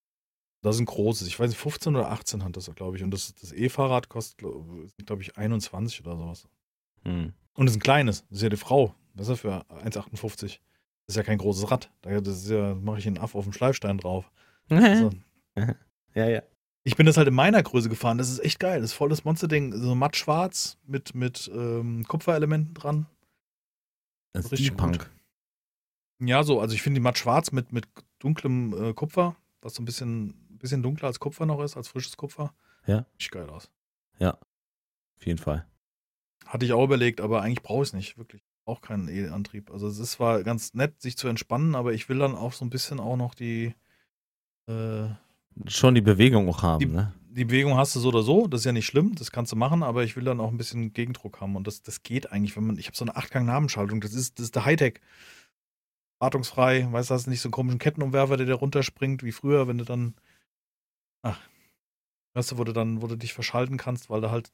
Das 0.63 0.77
ist 0.77 0.81
ein 0.81 0.87
großes. 0.87 1.27
Ich 1.29 1.39
weiß 1.39 1.49
nicht, 1.51 1.59
15 1.59 1.95
oder 1.97 2.11
18 2.11 2.45
hat 2.45 2.57
das, 2.57 2.71
glaube 2.75 2.97
ich. 2.97 3.03
Und 3.03 3.11
das, 3.13 3.35
das 3.35 3.53
E-Fahrrad 3.53 4.09
kostet, 4.09 4.39
glaube 4.39 5.23
ich, 5.23 5.37
21 5.39 6.01
oder 6.05 6.17
sowas. 6.17 6.49
Hm. 7.05 7.33
Und 7.55 7.67
es 7.67 7.73
ist 7.73 7.79
ein 7.79 7.83
kleines. 7.83 8.25
Das 8.29 8.39
ist 8.39 8.43
ja 8.43 8.49
die 8.49 8.57
Frau. 8.57 8.95
Was 9.15 9.29
ist 9.29 9.31
das 9.31 9.41
für 9.41 9.65
1,58? 9.85 10.59
Das 11.07 11.15
ist 11.15 11.17
ja 11.17 11.23
kein 11.23 11.39
großes 11.39 11.71
Rad. 11.71 11.91
Da 12.03 12.21
das 12.21 12.49
ja, 12.49 12.75
mache 12.75 12.99
ich 12.99 13.07
einen 13.07 13.19
Aff 13.19 13.35
auf 13.35 13.45
dem 13.45 13.53
Schleifstein 13.53 13.99
drauf. 13.99 14.31
Also, 14.71 15.11
ja, 16.15 16.29
ja. 16.29 16.43
ich 16.85 16.95
bin 16.95 17.07
das 17.07 17.17
halt 17.17 17.27
in 17.27 17.35
meiner 17.35 17.61
Größe 17.61 17.89
gefahren. 17.89 18.19
Das 18.19 18.31
ist 18.31 18.39
echt 18.39 18.61
geil. 18.61 18.81
Das 18.81 18.91
ist 18.91 18.97
voll 18.97 19.09
das 19.09 19.25
Monsterding. 19.25 19.73
So 19.73 19.97
matt 19.97 20.17
schwarz 20.17 20.79
mit, 20.87 21.13
mit 21.15 21.51
ähm, 21.53 22.05
Kupferelementen 22.07 22.75
dran. 22.75 23.07
Das 24.33 24.45
ist 24.45 24.53
Richtig 24.53 24.67
Steampunk. 24.69 25.11
Ja, 26.21 26.45
so. 26.45 26.61
Also 26.61 26.75
ich 26.75 26.83
finde 26.83 27.01
die 27.01 27.03
matt 27.03 27.19
schwarz 27.19 27.51
mit, 27.51 27.73
mit 27.73 27.89
dunklem 28.21 28.91
äh, 28.91 28.95
Kupfer, 28.95 29.35
was 29.61 29.75
so 29.75 29.83
ein 29.83 29.87
bisschen, 29.87 30.35
bisschen 30.59 30.83
dunkler 30.83 31.09
als 31.09 31.19
Kupfer 31.19 31.47
noch 31.47 31.61
ist, 31.63 31.77
als 31.77 31.89
frisches 31.89 32.17
Kupfer. 32.17 32.55
Ja. 32.87 33.07
Sieht 33.19 33.33
geil 33.33 33.51
aus. 33.51 33.71
Auf 35.19 35.27
jeden 35.27 35.39
Fall. 35.39 35.67
Hatte 36.51 36.67
ich 36.67 36.73
auch 36.73 36.83
überlegt, 36.83 37.21
aber 37.21 37.43
eigentlich 37.43 37.63
brauche 37.63 37.83
ich 37.85 37.91
es 37.91 37.93
nicht, 37.93 38.19
wirklich. 38.19 38.43
Auch 38.65 38.81
keinen 38.81 39.07
E-Antrieb. 39.09 39.71
Also 39.71 39.87
es 39.87 39.99
ist 39.99 40.13
zwar 40.13 40.43
ganz 40.43 40.75
nett, 40.75 41.01
sich 41.01 41.17
zu 41.17 41.29
entspannen, 41.29 41.77
aber 41.77 41.93
ich 41.93 42.09
will 42.09 42.19
dann 42.19 42.35
auch 42.35 42.53
so 42.53 42.65
ein 42.65 42.71
bisschen 42.71 42.99
auch 42.99 43.17
noch 43.17 43.35
die, 43.37 43.75
äh, 44.69 45.07
Schon 45.69 45.95
die 45.95 46.01
Bewegung 46.01 46.49
auch 46.49 46.63
haben, 46.65 46.81
Die- 46.81 46.87
ne? 46.87 47.13
die 47.31 47.45
Bewegung 47.45 47.77
hast 47.77 47.95
du 47.95 48.01
so 48.01 48.09
oder 48.09 48.23
so, 48.23 48.49
das 48.49 48.63
ist 48.63 48.65
ja 48.65 48.73
nicht 48.73 48.87
schlimm, 48.87 49.15
das 49.15 49.31
kannst 49.31 49.53
du 49.53 49.57
machen, 49.57 49.85
aber 49.85 50.03
ich 50.03 50.17
will 50.17 50.25
dann 50.25 50.41
auch 50.41 50.51
ein 50.51 50.57
bisschen 50.57 50.93
Gegendruck 50.93 51.41
haben 51.41 51.55
und 51.55 51.69
das, 51.69 51.83
das 51.83 52.03
geht 52.03 52.33
eigentlich, 52.33 52.57
wenn 52.57 52.67
man, 52.67 52.77
ich 52.79 52.87
habe 52.87 52.97
so 52.97 53.05
eine 53.05 53.17
8-Gang-Nabenschaltung, 53.17 54.01
das 54.01 54.15
ist, 54.15 54.39
das 54.41 54.47
ist 54.47 54.57
der 54.57 54.65
Hightech. 54.65 55.01
wartungsfrei, 56.19 56.89
weißt 56.91 57.11
du, 57.11 57.15
hast 57.15 57.27
nicht 57.29 57.41
so 57.41 57.47
einen 57.47 57.53
komischen 57.53 57.79
Kettenumwerfer, 57.79 58.37
der 58.37 58.47
dir 58.47 58.55
runterspringt, 58.55 59.23
wie 59.23 59.33
früher, 59.33 59.69
wenn 59.69 59.79
du 59.79 59.85
dann, 59.85 60.15
ach, 61.23 61.41
weißt 62.35 62.53
du, 62.53 62.59
wo 62.59 62.65
du 62.65 62.73
dann, 62.73 63.01
wo 63.01 63.07
du 63.07 63.17
dich 63.17 63.33
verschalten 63.33 63.77
kannst, 63.77 64.11
weil 64.11 64.21
da 64.21 64.31
halt 64.31 64.53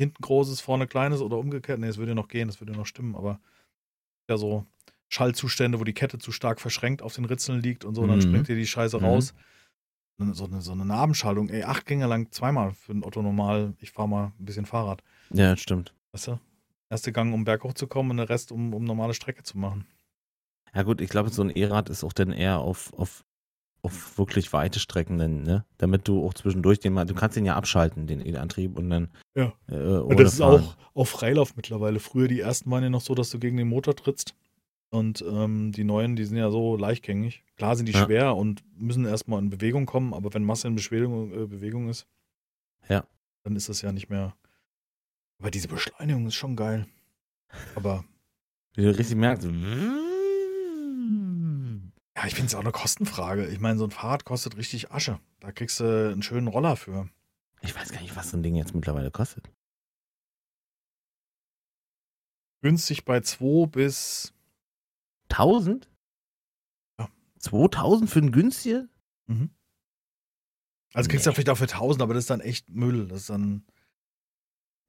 hinten 0.00 0.22
großes, 0.22 0.60
vorne 0.60 0.86
kleines 0.88 1.20
oder 1.22 1.38
umgekehrt. 1.38 1.78
Nee, 1.80 1.88
es 1.88 1.98
würde 1.98 2.12
ja 2.12 2.16
noch 2.16 2.28
gehen, 2.28 2.48
das 2.48 2.60
würde 2.60 2.72
ja 2.72 2.78
noch 2.78 2.86
stimmen, 2.86 3.16
aber 3.16 3.40
ja 4.30 4.38
so 4.38 4.66
Schallzustände, 5.10 5.80
wo 5.80 5.84
die 5.84 5.94
Kette 5.94 6.18
zu 6.18 6.32
stark 6.32 6.60
verschränkt 6.60 7.02
auf 7.02 7.14
den 7.14 7.24
Ritzeln 7.26 7.60
liegt 7.62 7.84
und 7.84 7.94
so, 7.96 8.06
dann 8.06 8.20
Mhm. 8.20 8.22
springt 8.22 8.48
dir 8.48 8.56
die 8.56 8.66
Scheiße 8.66 8.98
Mhm. 8.98 9.02
raus. 9.02 9.34
So 10.18 10.44
eine, 10.46 10.60
so 10.62 10.72
eine 10.72 10.84
Nabenschaltung, 10.84 11.48
ey, 11.50 11.64
acht 11.64 11.86
Gänge 11.86 12.06
lang 12.06 12.30
zweimal 12.32 12.74
für 12.74 12.92
ein 12.92 13.04
Otto 13.04 13.22
normal. 13.22 13.74
Ich 13.80 13.92
fahre 13.92 14.08
mal 14.08 14.32
ein 14.38 14.44
bisschen 14.44 14.66
Fahrrad, 14.66 15.02
Ja, 15.34 15.56
stimmt. 15.56 15.92
weißt 16.12 16.28
du? 16.28 16.40
Erste 16.88 17.12
Gang, 17.12 17.32
um 17.34 17.44
berghoch 17.44 17.74
zu 17.74 17.86
kommen 17.88 18.10
und 18.12 18.16
der 18.18 18.28
Rest, 18.28 18.52
um, 18.52 18.74
um 18.74 18.84
normale 18.84 19.14
Strecke 19.14 19.42
zu 19.42 19.58
machen. 19.58 19.86
Ja 20.74 20.82
gut, 20.82 21.00
ich 21.00 21.10
glaube, 21.10 21.30
so 21.30 21.42
ein 21.42 21.50
E-Rad 21.50 21.88
ist 21.90 22.04
auch 22.04 22.12
dann 22.12 22.32
eher 22.32 22.58
auf, 22.60 22.92
auf, 22.94 23.24
auf 23.82 24.18
wirklich 24.18 24.52
weite 24.52 24.78
Strecken, 24.78 25.18
dann, 25.18 25.42
ne? 25.42 25.64
Damit 25.78 26.06
du 26.08 26.24
auch 26.26 26.34
zwischendurch 26.34 26.80
den 26.80 26.92
mal, 26.92 27.06
du 27.06 27.14
kannst 27.14 27.36
den 27.36 27.44
ja 27.46 27.56
abschalten, 27.56 28.06
den 28.06 28.24
E-Antrieb 28.24 28.76
und 28.78 28.90
dann 28.90 29.08
Ja. 29.34 29.52
äh, 29.68 29.74
Und 29.74 30.18
das 30.20 30.34
ist 30.34 30.38
fahren. 30.40 30.60
auch 30.62 30.76
auf 30.94 31.08
Freilauf 31.08 31.56
mittlerweile. 31.56 31.98
Früher 32.00 32.28
die 32.28 32.40
ersten 32.40 32.70
waren 32.70 32.82
ja 32.82 32.90
noch 32.90 33.00
so, 33.00 33.14
dass 33.14 33.30
du 33.30 33.38
gegen 33.38 33.56
den 33.56 33.68
Motor 33.68 33.96
trittst. 33.96 34.34
Und 34.92 35.22
ähm, 35.26 35.70
die 35.72 35.84
neuen, 35.84 36.16
die 36.16 36.24
sind 36.24 36.36
ja 36.36 36.50
so 36.50 36.76
leichtgängig. 36.76 37.44
Klar 37.56 37.76
sind 37.76 37.86
die 37.88 37.92
Ja. 37.92 38.04
schwer 38.04 38.36
und 38.36 38.62
müssen 38.76 39.04
erstmal 39.06 39.38
in 39.40 39.48
Bewegung 39.48 39.86
kommen, 39.86 40.12
aber 40.12 40.34
wenn 40.34 40.42
Masse 40.44 40.66
in 40.68 40.74
Beschwerdung, 40.74 41.32
äh, 41.32 41.46
Bewegung 41.46 41.88
ist, 41.88 42.06
Ja. 42.88 43.04
dann 43.44 43.54
ist 43.56 43.68
das 43.68 43.82
ja 43.82 43.92
nicht 43.92 44.10
mehr. 44.10 44.34
Aber 45.38 45.50
diese 45.50 45.68
Beschleunigung 45.68 46.26
ist 46.26 46.34
schon 46.34 46.56
geil. 46.56 46.86
Aber 47.76 48.04
Wie 48.74 48.82
du 48.82 48.90
richtig 48.96 49.16
merkst. 49.16 49.48
Ja, 52.20 52.26
ich 52.26 52.34
finde 52.34 52.48
es 52.48 52.54
auch 52.54 52.60
eine 52.60 52.70
Kostenfrage. 52.72 53.46
Ich 53.46 53.60
meine, 53.60 53.78
so 53.78 53.84
ein 53.84 53.90
Fahrrad 53.90 54.26
kostet 54.26 54.56
richtig 54.58 54.90
Asche. 54.92 55.18
Da 55.40 55.52
kriegst 55.52 55.80
du 55.80 56.10
einen 56.12 56.22
schönen 56.22 56.48
Roller 56.48 56.76
für. 56.76 57.08
Ich 57.62 57.74
weiß 57.74 57.92
gar 57.92 58.00
nicht, 58.02 58.14
was 58.14 58.30
so 58.30 58.36
ein 58.36 58.42
Ding 58.42 58.56
jetzt 58.56 58.74
mittlerweile 58.74 59.10
kostet. 59.10 59.50
Günstig 62.62 63.04
bei 63.06 63.20
2 63.20 63.66
bis 63.68 64.34
1000? 65.30 65.88
Ja. 66.98 67.08
2000 67.38 68.10
für 68.10 68.18
ein 68.18 68.32
günstiger? 68.32 68.86
Mhm. 69.26 69.50
Also 70.92 71.08
kriegst 71.08 71.24
du 71.24 71.30
Nee. 71.30 71.32
ja 71.32 71.34
vielleicht 71.36 71.50
auch 71.50 71.56
für 71.58 71.68
1000, 71.68 72.02
aber 72.02 72.12
das 72.14 72.24
ist 72.24 72.30
dann 72.30 72.40
echt 72.40 72.68
Müll. 72.68 73.08
Das 73.08 73.20
ist 73.20 73.30
dann. 73.30 73.64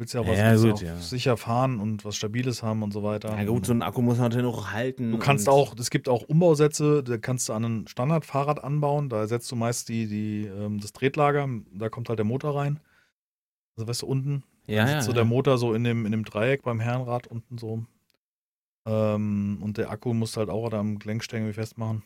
Willst 0.01 0.15
ja 0.15 0.25
was 0.25 0.35
Ja, 0.35 0.55
du 0.55 0.61
gut, 0.63 0.73
auch 0.73 0.81
ja. 0.81 0.97
sicher 0.97 1.37
fahren 1.37 1.79
und 1.79 2.03
was 2.05 2.15
Stabiles 2.15 2.63
haben 2.63 2.81
und 2.81 2.91
so 2.91 3.03
weiter. 3.03 3.37
Ja 3.37 3.43
gut, 3.45 3.67
so 3.67 3.71
ein 3.71 3.83
Akku 3.83 4.01
muss 4.01 4.17
man 4.17 4.29
natürlich 4.31 4.47
noch 4.51 4.71
halten. 4.71 5.11
du 5.11 5.19
kannst 5.19 5.47
auch, 5.47 5.75
es 5.77 5.91
gibt 5.91 6.09
auch 6.09 6.23
Umbausätze, 6.23 7.03
da 7.03 7.19
kannst 7.19 7.49
du 7.49 7.53
an 7.53 7.63
ein 7.63 7.87
Standardfahrrad 7.87 8.63
anbauen. 8.63 9.09
Da 9.09 9.27
setzt 9.27 9.51
du 9.51 9.55
meist 9.55 9.89
die, 9.89 10.07
die, 10.07 10.47
ähm, 10.47 10.79
das 10.79 10.91
Tretlager, 10.93 11.47
da 11.71 11.89
kommt 11.89 12.09
halt 12.09 12.17
der 12.17 12.25
Motor 12.25 12.55
rein. 12.55 12.79
Also 13.77 13.87
weißt 13.87 14.01
du, 14.01 14.07
unten 14.07 14.43
Ja, 14.65 14.87
sitzt 14.87 14.95
ja. 14.95 15.01
so 15.03 15.13
der 15.13 15.23
Motor 15.25 15.59
so 15.59 15.75
in 15.75 15.83
dem, 15.83 16.07
in 16.07 16.11
dem 16.13 16.25
Dreieck 16.25 16.63
beim 16.63 16.79
Herrenrad 16.79 17.27
unten 17.27 17.59
so. 17.59 17.83
Ähm, 18.87 19.59
und 19.61 19.77
der 19.77 19.91
Akku 19.91 20.15
musst 20.15 20.35
du 20.35 20.39
halt 20.39 20.49
auch 20.49 20.67
da 20.69 20.79
am 20.79 20.97
Gelenkstängel 20.97 21.53
festmachen. 21.53 22.01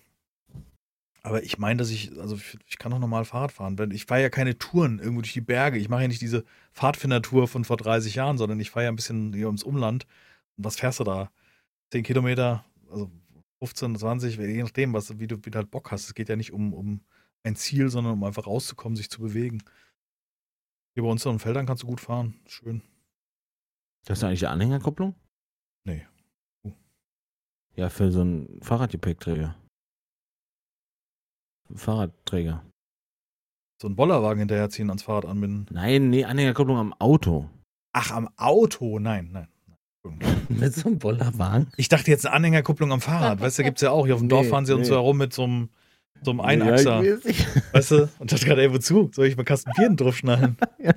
Aber 1.25 1.41
ich 1.41 1.57
meine, 1.57 1.77
dass 1.79 1.89
ich, 1.89 2.11
also 2.19 2.35
ich, 2.35 2.55
ich 2.67 2.77
kann 2.77 2.91
doch 2.91 2.99
normal 2.99 3.25
Fahrrad 3.25 3.51
fahren. 3.51 3.79
Wenn- 3.79 3.89
Ich 3.89 4.05
fahre 4.05 4.21
ja 4.21 4.29
keine 4.29 4.59
Touren 4.59 4.99
irgendwo 4.99 5.21
durch 5.21 5.33
die 5.33 5.41
Berge. 5.41 5.79
Ich 5.79 5.89
mache 5.89 6.03
ja 6.03 6.07
nicht 6.07 6.21
diese 6.21 6.45
Pfadfinder-Tour 6.73 7.47
von 7.47 7.65
vor 7.65 7.77
30 7.77 8.13
Jahren, 8.13 8.37
sondern 8.37 8.59
ich 8.59 8.69
fahre 8.69 8.83
ja 8.85 8.89
ein 8.91 8.95
bisschen 8.95 9.33
hier 9.33 9.47
ums 9.47 9.63
Umland. 9.63 10.05
Und 10.55 10.65
was 10.65 10.75
fährst 10.77 10.99
du 10.99 11.03
da? 11.03 11.31
10 11.91 12.03
Kilometer, 12.03 12.63
also 12.91 13.09
15, 13.57 13.95
20, 13.95 14.37
je 14.37 14.61
nachdem, 14.61 14.93
was, 14.93 15.17
wie, 15.17 15.25
du, 15.25 15.37
wie 15.43 15.49
du 15.49 15.57
halt 15.57 15.71
Bock 15.71 15.91
hast. 15.91 16.05
Es 16.05 16.13
geht 16.13 16.29
ja 16.29 16.35
nicht 16.35 16.53
um, 16.53 16.73
um 16.73 17.01
ein 17.43 17.55
Ziel, 17.55 17.89
sondern 17.89 18.13
um 18.13 18.23
einfach 18.23 18.45
rauszukommen, 18.45 18.95
sich 18.95 19.09
zu 19.09 19.19
bewegen. 19.19 19.63
Hier 20.93 21.01
bei 21.03 21.09
uns 21.09 21.25
in 21.25 21.31
den 21.31 21.39
Feldern 21.39 21.65
kannst 21.65 21.81
du 21.81 21.87
gut 21.87 22.01
fahren. 22.01 22.35
Schön. 22.45 22.83
Hast 24.07 24.21
du 24.21 24.27
eigentlich 24.27 24.41
die 24.41 24.47
Anhängerkupplung? 24.47 25.15
Nee. 25.85 26.05
Oh. 26.63 26.73
Ja, 27.75 27.89
für 27.89 28.11
so 28.11 28.21
einen 28.21 28.61
Fahrradgepäckträger. 28.61 29.55
Fahrradträger. 31.73 32.63
So 33.81 33.87
einen 33.87 33.95
Bollerwagen 33.95 34.39
hinterherziehen, 34.39 34.89
ans 34.89 35.03
Fahrrad 35.03 35.25
anbinden. 35.25 35.65
Nein, 35.71 36.09
nee, 36.09 36.23
Anhängerkupplung 36.25 36.77
am 36.77 36.93
Auto. 36.93 37.49
Ach, 37.93 38.11
am 38.11 38.29
Auto? 38.37 38.99
Nein, 38.99 39.29
nein. 39.31 39.47
Mit 40.49 40.73
so 40.75 40.87
einem 40.89 40.99
Bollerwagen? 40.99 41.67
Ich 41.77 41.89
dachte 41.89 42.11
jetzt 42.11 42.25
eine 42.25 42.35
Anhängerkupplung 42.35 42.91
am 42.91 43.01
Fahrrad. 43.01 43.41
Weißt 43.41 43.57
du, 43.59 43.63
gibt's 43.63 43.81
ja 43.81 43.91
auch. 43.91 44.05
Hier 44.05 44.13
auf 44.15 44.21
dem 44.21 44.27
Nee, 44.27 44.35
Dorf 44.35 44.47
fahren 44.47 44.65
sie 44.65 44.73
uns 44.73 44.83
nee. 44.83 44.89
so 44.89 44.95
herum 44.95 45.17
mit 45.17 45.33
so 45.33 45.43
einem, 45.43 45.69
so 46.21 46.31
einem 46.31 46.41
Einachser. 46.41 47.01
Ja, 47.03 47.17
weißt 47.73 47.91
du? 47.91 48.09
Und 48.19 48.31
dachte 48.31 48.45
gerade, 48.45 48.61
ey, 48.61 48.71
wozu? 48.71 49.09
Soll 49.13 49.25
ich 49.25 49.35
mal 49.35 49.43
Kasten 49.43 49.71
Bier 49.75 49.89
draufschnallen? 49.89 50.57
Ja, 50.77 50.93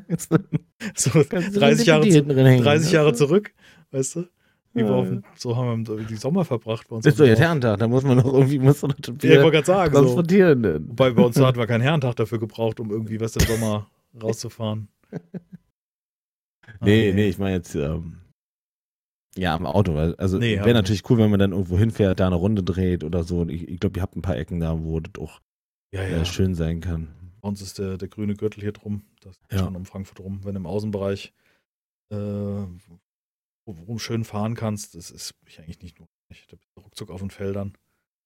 So 0.95 1.25
kannst 1.25 1.57
du 1.57 1.61
30 1.61 1.85
die 1.85 1.89
Jahre, 1.89 2.03
zu, 2.03 2.09
hinten 2.14 2.31
drin 2.31 2.47
hängen. 2.47 2.62
30 2.62 2.93
Jahre 2.93 3.14
zurück, 3.14 3.55
weißt 3.91 4.16
du? 4.16 4.29
Auf 4.75 5.09
dem, 5.09 5.25
so 5.37 5.57
haben 5.57 5.87
wir 5.89 6.05
die 6.05 6.16
Sommer 6.16 6.45
verbracht 6.45 6.89
bei 6.89 6.97
uns. 6.97 7.07
Ist 7.07 7.19
doch 7.19 7.27
jetzt. 7.27 7.41
Herrentag, 7.41 7.79
da 7.81 7.89
muss 7.89 8.05
man 8.05 8.19
noch 8.19 8.33
irgendwie, 8.33 8.59
muss 8.59 8.81
man 8.83 8.95
Ja, 9.23 9.31
ich 9.39 9.43
wollte 9.43 9.64
sagen. 9.64 9.95
So. 9.95 10.03
transportieren. 10.03 10.62
denn. 10.62 10.89
Wobei 10.91 11.11
bei 11.11 11.23
uns 11.23 11.37
hatten 11.41 11.59
wir 11.59 11.66
keinen 11.66 11.81
Herrentag 11.81 12.14
dafür 12.16 12.39
gebraucht, 12.39 12.79
um 12.81 12.91
irgendwie, 12.91 13.21
was 13.21 13.33
der 13.33 13.47
Sommer 13.47 13.87
rauszufahren. 14.23 14.89
Ah, 15.11 15.19
Nee, 16.83 17.12
nee, 17.12 17.29
ich 17.29 17.39
meine 17.39 17.57
jetzt, 17.57 17.75
ähm, 17.75 18.19
ja, 19.37 19.55
am 19.55 19.66
Auto. 19.66 19.97
Also 19.97 20.39
Nee, 20.39 20.57
wäre 20.59 20.69
ich 20.69 20.75
natürlich 20.75 21.09
cool, 21.11 21.19
wenn 21.19 21.31
man 21.31 21.41
dann 21.41 21.53
irgendwo 21.53 21.79
hinfährt, 21.79 22.21
da 22.21 22.27
eine 22.27 22.37
Runde 22.37 22.62
dreht 22.62 23.05
oder 23.05 23.25
so. 23.25 23.41
Und 23.41 23.49
ich, 23.51 23.69
ich 23.69 23.81
glaube, 23.81 23.99
ihr 23.99 24.03
habt 24.03 24.16
ein 24.16 24.23
paar 24.23 24.37
Ecken 24.37 24.61
da, 24.61 24.79
wo 24.83 25.01
das 25.01 25.12
auch 25.23 25.41
Ja, 25.93 26.03
äh, 26.03 26.12
ja. 26.19 26.25
schön 26.25 26.55
sein 26.55 26.81
kann. 26.81 27.09
Bei 27.41 27.49
uns 27.49 27.62
ist 27.62 27.79
der, 27.79 27.97
der 27.99 28.09
grüne 28.09 28.35
Gürtel 28.35 28.61
hier 28.62 28.73
drum. 28.73 29.03
Das 29.23 29.37
ist 29.37 29.53
Ja. 29.53 29.59
schon 29.61 29.77
um 29.77 29.85
Frankfurt 29.87 30.21
rum. 30.21 30.41
Wenn 30.45 30.57
im 30.57 30.66
Außenbereich 30.66 31.33
äh, 32.12 32.16
wo 33.77 33.87
wo 33.87 33.93
du 33.95 33.99
schön 33.99 34.25
fahren 34.25 34.55
kannst, 34.55 34.95
das 34.95 35.11
ist 35.11 35.35
ich 35.47 35.59
eigentlich 35.59 35.83
nicht 35.83 35.99
nur. 35.99 36.09
Da 36.29 36.35
bist 36.35 36.53
du 36.53 36.81
ruckzuck 36.81 37.11
auf 37.11 37.21
den 37.21 37.31
Feldern. 37.31 37.75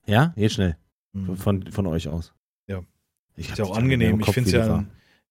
Ja, 0.06 0.32
geht 0.36 0.52
schnell. 0.52 0.76
Mhm. 1.12 1.36
Von, 1.36 1.70
von 1.70 1.86
euch 1.86 2.08
aus. 2.08 2.32
Ja. 2.66 2.84
Ich 3.36 3.50
Ist 3.50 3.58
ja 3.58 3.64
auch 3.64 3.76
angenehm. 3.76 4.20
Ich 4.20 4.30
finde 4.30 4.50
es 4.50 4.52
ja, 4.52 4.84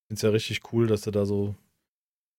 find's 0.07 0.22
ja 0.22 0.30
richtig 0.30 0.74
cool, 0.74 0.88
dass 0.88 1.01
du 1.01 1.12
da 1.12 1.26
so 1.26 1.55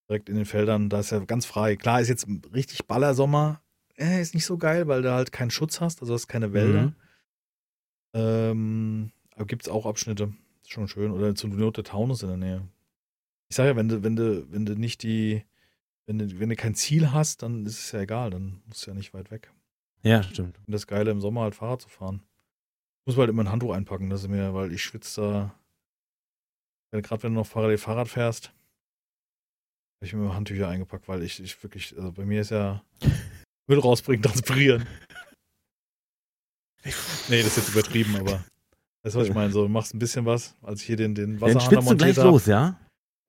direkt 0.09 0.29
in 0.29 0.37
den 0.37 0.45
Feldern, 0.45 0.89
da 0.89 1.01
ist 1.01 1.11
ja 1.11 1.21
ganz 1.21 1.47
frei. 1.47 1.77
Klar, 1.77 2.01
ist 2.01 2.09
jetzt 2.09 2.27
richtig 2.53 2.87
Ballersommer. 2.87 3.63
Äh, 3.97 4.21
ist 4.21 4.35
nicht 4.35 4.47
so 4.47 4.59
geil, 4.59 4.89
weil 4.89 5.03
du 5.03 5.13
halt 5.13 5.33
keinen 5.33 5.51
Schutz 5.51 5.81
hast, 5.81 6.01
also 6.01 6.15
hast 6.15 6.29
keine 6.29 6.53
Wälder. 6.53 6.83
Mhm. 6.83 6.95
Ähm, 8.15 9.13
aber 9.35 9.47
gibt 9.47 9.63
es 9.63 9.69
auch 9.69 9.87
Abschnitte. 9.87 10.35
Ist 10.63 10.73
schon 10.73 10.89
schön. 10.89 11.13
Oder 11.13 11.35
zur 11.35 11.51
Not 11.51 11.77
der 11.77 11.85
Taunus 11.85 12.23
in 12.23 12.29
der 12.29 12.37
Nähe. 12.37 12.69
Ich 13.49 13.57
sage 13.57 13.71
ja, 13.71 13.77
wenn 13.77 13.89
du, 13.89 14.03
wenn 14.03 14.17
du, 14.17 14.51
wenn 14.51 14.67
du 14.67 14.75
nicht 14.75 15.03
die, 15.03 15.43
wenn 16.19 16.29
du, 16.29 16.39
wenn 16.41 16.49
du 16.51 16.57
kein 16.57 16.75
Ziel 16.75 17.13
hast, 17.13 17.43
dann 17.43 17.65
ist 17.65 17.79
es 17.79 17.93
ja 17.93 18.01
egal, 18.01 18.31
dann 18.31 18.63
musst 18.67 18.87
du 18.87 18.91
ja 18.91 18.95
nicht 18.95 19.15
weit 19.15 19.31
weg. 19.31 19.51
Ja, 20.03 20.23
stimmt. 20.23 20.59
Und 20.67 20.73
das 20.73 20.87
Geile 20.87 21.11
im 21.11 21.21
Sommer 21.21 21.43
halt 21.43 21.55
Fahrrad 21.55 21.81
zu 21.81 21.89
fahren. 21.89 22.23
Muss 23.07 23.17
halt 23.17 23.31
immer 23.31 23.45
ein 23.45 23.51
Handtuch 23.51 23.73
einpacken, 23.73 24.11
das 24.11 24.23
ist 24.23 24.29
mir, 24.29 24.53
weil 24.55 24.73
ich 24.73 24.83
schwitze 24.83 25.21
da. 26.93 27.01
Gerade 27.01 27.23
wenn 27.23 27.33
du 27.33 27.41
noch 27.41 27.47
Fahrrad, 27.47 27.81
Fahrrad 27.81 28.09
fährst, 28.09 28.49
habe 28.49 30.07
ich 30.07 30.13
mir 30.13 30.21
immer 30.21 30.35
Handtücher 30.35 30.69
eingepackt, 30.69 31.09
weil 31.09 31.23
ich, 31.23 31.41
ich 31.43 31.63
wirklich, 31.63 31.97
also 31.97 32.13
bei 32.13 32.27
mir 32.27 32.43
ist 32.43 32.51
ja 32.51 32.85
Müll 33.69 33.79
rausbringen, 33.79 34.23
transpirieren. 34.23 34.87
Nee, 37.29 37.39
das 37.45 37.57
ist 37.57 37.59
jetzt 37.59 37.69
übertrieben, 37.69 38.17
aber 38.17 38.45
weißt 39.05 39.15
du, 39.15 39.21
was 39.21 39.29
ich 39.29 39.35
meine? 39.35 39.53
So, 39.53 39.63
du 39.63 39.69
machst 39.69 39.95
ein 39.95 40.01
bisschen 40.01 40.27
was, 40.27 40.57
als 40.63 40.81
ich 40.81 40.89
hier 40.89 40.97
den, 40.97 41.15
den 41.15 41.39
Dann 41.39 41.41
Wasserhahn 41.41 41.61
schwitzt 41.61 41.73
du 41.87 41.91
montiert 41.91 41.99
gleich 42.15 42.19
habe. 42.19 42.29
los, 42.31 42.47
ja? 42.47 42.77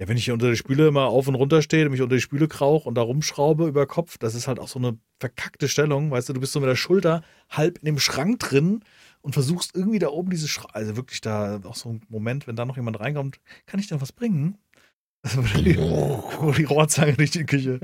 Ja, 0.04 0.10
wenn 0.10 0.18
ich 0.18 0.26
hier 0.26 0.34
unter 0.34 0.50
der 0.50 0.58
Spüle 0.58 0.90
immer 0.90 1.06
auf 1.06 1.30
und 1.30 1.36
runter 1.36 1.62
stehe, 1.62 1.88
mich 1.88 2.02
unter 2.02 2.16
die 2.16 2.22
Spüle 2.22 2.50
krauch 2.50 2.86
und 2.86 2.96
da 2.96 3.02
rumschraube 3.02 3.68
über 3.68 3.88
Kopf, 3.88 4.18
das 4.18 4.36
ist 4.36 4.50
halt 4.50 4.60
auch 4.60 4.68
so 4.68 4.78
eine 4.78 4.98
verkackte 5.22 5.70
Stellung, 5.70 6.12
weißt 6.12 6.28
du, 6.28 6.34
du 6.34 6.42
bist 6.42 6.52
so 6.52 6.60
mit 6.60 6.68
der 6.68 6.76
Schulter 6.76 7.24
halb 7.50 7.78
in 7.78 7.86
dem 7.86 8.00
Schrank 8.00 8.40
drin 8.40 8.84
und 9.22 9.32
versuchst 9.32 9.74
irgendwie 9.74 10.00
da 10.00 10.10
oben 10.10 10.30
diese 10.30 10.50
Schra 10.50 10.68
also 10.74 10.98
wirklich 10.98 11.22
da 11.22 11.62
auch 11.64 11.76
so 11.76 11.88
ein 11.88 12.02
Moment, 12.10 12.48
wenn 12.48 12.58
da 12.58 12.66
noch 12.66 12.76
jemand 12.76 13.00
reinkommt, 13.00 13.40
kann 13.66 13.80
ich 13.80 13.88
denn 13.88 14.02
was 14.02 14.12
bringen? 14.12 14.58
Die, 15.56 16.66
Rohrzange 16.66 17.14
durch 17.14 17.32
die 17.32 17.46
Küche. 17.46 17.80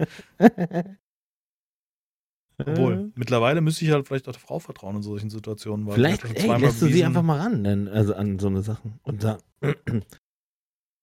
Obwohl, 2.57 3.13
mittlerweile 3.15 3.61
müsste 3.61 3.85
ich 3.85 3.91
halt 3.91 4.09
vielleicht 4.09 4.27
auch 4.27 4.33
der 4.33 4.41
Frau 4.41 4.59
vertrauen 4.59 4.97
in 4.97 5.03
solchen 5.03 5.29
Situationen. 5.29 5.87
Weil 5.87 5.93
Vielleicht 5.93 6.25
ey, 6.25 6.57
lässt 6.57 6.81
du 6.81 6.87
sie 6.87 7.05
einfach 7.05 7.23
mal 7.23 7.39
ran, 7.39 7.63
denn, 7.63 7.87
also 7.87 8.13
an 8.13 8.39
so 8.39 8.47
eine 8.47 8.61
Sachen. 8.61 8.99
Und 9.03 9.23
da, 9.23 9.37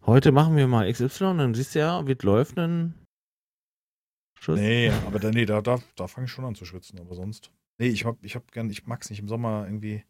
heute 0.06 0.32
machen 0.32 0.56
wir 0.56 0.66
mal 0.66 0.90
XY, 0.90 1.36
dann 1.36 1.54
siehst 1.54 1.74
du 1.74 1.80
ja, 1.80 2.06
wie 2.06 2.12
es 2.12 2.22
läuft, 2.22 2.58
dann 2.58 2.94
Schuss. 4.46 4.60
Nee, 4.60 4.90
aber 5.06 5.18
da, 5.18 5.30
nee, 5.30 5.44
da, 5.44 5.60
da, 5.60 5.80
da 5.96 6.06
fange 6.06 6.26
ich 6.26 6.30
schon 6.30 6.44
an 6.44 6.54
zu 6.54 6.64
schwitzen, 6.64 7.00
aber 7.00 7.14
sonst. 7.14 7.50
Nee, 7.78 7.88
ich 7.88 8.04
hab, 8.04 8.22
ich 8.22 8.36
hab 8.36 8.52
gern, 8.52 8.70
ich 8.70 8.86
mag's 8.86 9.10
nicht 9.10 9.18
im 9.18 9.28
Sommer 9.28 9.64
irgendwie. 9.66 10.04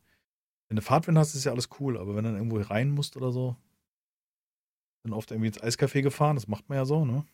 Wenn 0.69 0.77
du 0.77 0.83
Fahrtwind 0.83 1.17
hast, 1.17 1.35
ist 1.35 1.45
ja 1.45 1.53
alles 1.53 1.69
cool, 1.81 1.97
aber 1.97 2.17
wenn 2.17 2.25
du 2.25 2.31
dann 2.31 2.39
irgendwo 2.39 2.61
rein 2.61 2.91
musst 2.91 3.17
oder 3.17 3.33
so, 3.33 3.57
bin 5.05 5.13
oft 5.13 5.31
irgendwie 5.31 5.49
ins 5.49 5.63
Eiscafé 5.63 6.03
gefahren, 6.03 6.37
das 6.37 6.49
macht 6.49 6.69
man 6.69 6.77
ja 6.77 6.85
so, 6.85 7.05
ne? 7.05 7.25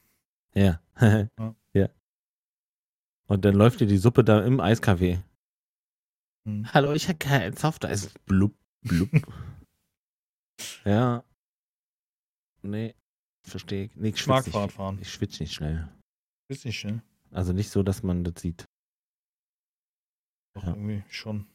Ja. 0.54 0.80
Ja. 1.38 1.54
ja. 1.72 1.88
Und 3.26 3.44
dann 3.44 3.54
läuft 3.54 3.80
dir 3.80 3.86
die 3.86 3.96
Suppe 3.96 4.22
da 4.22 4.44
im 4.44 4.60
Eiskaffee. 4.60 5.18
Hm. 6.44 6.72
Hallo, 6.72 6.92
ich 6.92 7.08
habe 7.08 7.18
keinen 7.18 7.56
Softeis. 7.56 8.12
Blub, 8.26 8.54
blub. 8.82 9.08
ja. 10.84 11.24
Nee, 12.62 12.94
verstehe 13.48 13.84
ich. 13.86 13.96
Nee, 13.96 14.10
ich 14.10 14.16
Ich 14.16 14.26
mag 14.26 14.38
schwitze 14.38 14.48
nicht. 14.48 14.54
Fahrradfahren. 14.54 14.98
Ich 15.00 15.12
schwitze 15.12 15.42
nicht 15.42 15.52
schnell. 15.54 15.88
Ist 16.48 16.64
nicht 16.64 16.78
schnell. 16.78 17.02
Also 17.30 17.52
nicht 17.52 17.70
so, 17.70 17.82
dass 17.82 18.02
man 18.02 18.24
das 18.24 18.34
sieht. 18.40 18.64
Doch, 20.54 20.64
Ja. 20.64 20.68
irgendwie 20.70 21.02
schon. 21.08 21.46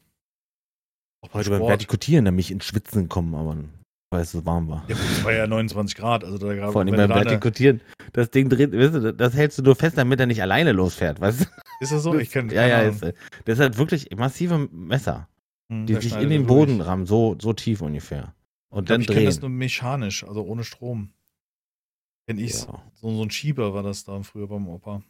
Auch 1.24 1.34
Heute 1.34 1.50
beim. 1.50 1.62
Vertikutieren 1.66 2.24
nämlich 2.24 2.50
ins 2.50 2.64
Schwitzen 2.64 3.02
gekommen, 3.04 3.34
aber 3.34 3.56
weil 4.10 4.22
es 4.22 4.30
so 4.32 4.44
warm 4.46 4.68
war. 4.68 4.84
Ja, 4.88 4.96
es 4.96 5.22
war 5.24 5.32
ja 5.32 5.46
29 5.46 5.96
Grad. 5.96 6.24
Also 6.24 6.38
da 6.38 6.54
gerade 6.54 6.72
Vor 6.72 6.80
allem 6.80 6.96
beim 6.96 7.08
Vertikutieren. 7.10 7.80
Das 8.12 8.30
Ding 8.30 8.48
dreht, 8.48 8.72
weißt 8.72 8.94
du, 8.94 9.12
das 9.14 9.34
hältst 9.34 9.58
du 9.58 9.62
nur 9.62 9.76
fest, 9.76 9.98
damit 9.98 10.18
er 10.18 10.26
nicht 10.26 10.40
alleine 10.42 10.72
losfährt, 10.72 11.20
weißt 11.20 11.40
du? 11.42 11.44
Ist 11.80 11.92
das 11.92 12.02
so? 12.02 12.18
Ich 12.18 12.30
kenn, 12.30 12.48
ja, 12.50 12.66
ja, 12.66 12.80
ist, 12.82 13.02
äh, 13.02 13.12
das 13.44 13.54
ist 13.58 13.60
halt 13.60 13.76
wirklich 13.76 14.08
massive 14.16 14.58
Messer, 14.72 15.28
Hm, 15.70 15.86
die 15.86 15.94
sich 15.96 16.14
in 16.14 16.30
den 16.30 16.42
da 16.42 16.48
durch. 16.48 16.48
Boden 16.48 16.80
rammen, 16.80 17.04
so, 17.06 17.36
so 17.40 17.52
tief 17.52 17.82
ungefähr. 17.82 18.34
Und 18.70 18.84
Ich 18.84 18.86
glaub, 18.86 18.86
dann 18.86 19.00
ich 19.02 19.06
kenne 19.08 19.24
das 19.24 19.36
drehen. 19.40 19.50
nur 19.50 19.58
mechanisch, 19.58 20.24
also 20.24 20.42
ohne 20.44 20.64
Strom. 20.64 21.12
Kenn 22.26 22.38
ich's. 22.38 22.66
Ja. 22.66 22.82
So, 22.94 23.14
so 23.14 23.22
ein 23.22 23.30
Schieber 23.30 23.72
war 23.74 23.82
das 23.82 24.04
da 24.04 24.22
früher 24.22 24.46
beim 24.48 24.68
Opa. 24.68 25.02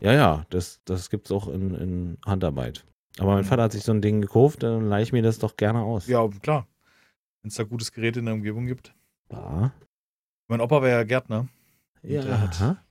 Ja, 0.00 0.12
ja, 0.12 0.46
das, 0.50 0.80
das 0.84 1.10
gibt's 1.10 1.30
auch 1.32 1.48
in, 1.48 1.74
in 1.74 2.18
Handarbeit. 2.24 2.84
Aber 3.18 3.32
mein 3.34 3.44
Mhm. 3.44 3.48
Vater 3.48 3.62
hat 3.64 3.72
sich 3.72 3.82
so 3.84 3.92
ein 3.92 4.00
Ding 4.02 4.20
gekauft, 4.20 4.62
dann 4.62 4.88
leih 4.88 5.02
ich 5.02 5.12
mir 5.12 5.22
das 5.22 5.38
doch 5.38 5.56
gerne 5.56 5.80
aus. 5.82 6.06
Ja, 6.06 6.26
klar. 6.40 6.66
Wenn 7.42 7.48
es 7.48 7.56
da 7.56 7.64
gutes 7.64 7.92
Gerät 7.92 8.16
in 8.16 8.24
der 8.26 8.34
Umgebung 8.34 8.66
gibt. 8.66 8.94
Ja. 9.30 9.72
Mein 10.48 10.60
Opa 10.60 10.80
war 10.80 10.88
ja 10.88 11.02
Gärtner. 11.02 11.48
ja. 12.02 12.22
der 12.22 12.40
hat-. 12.40 12.82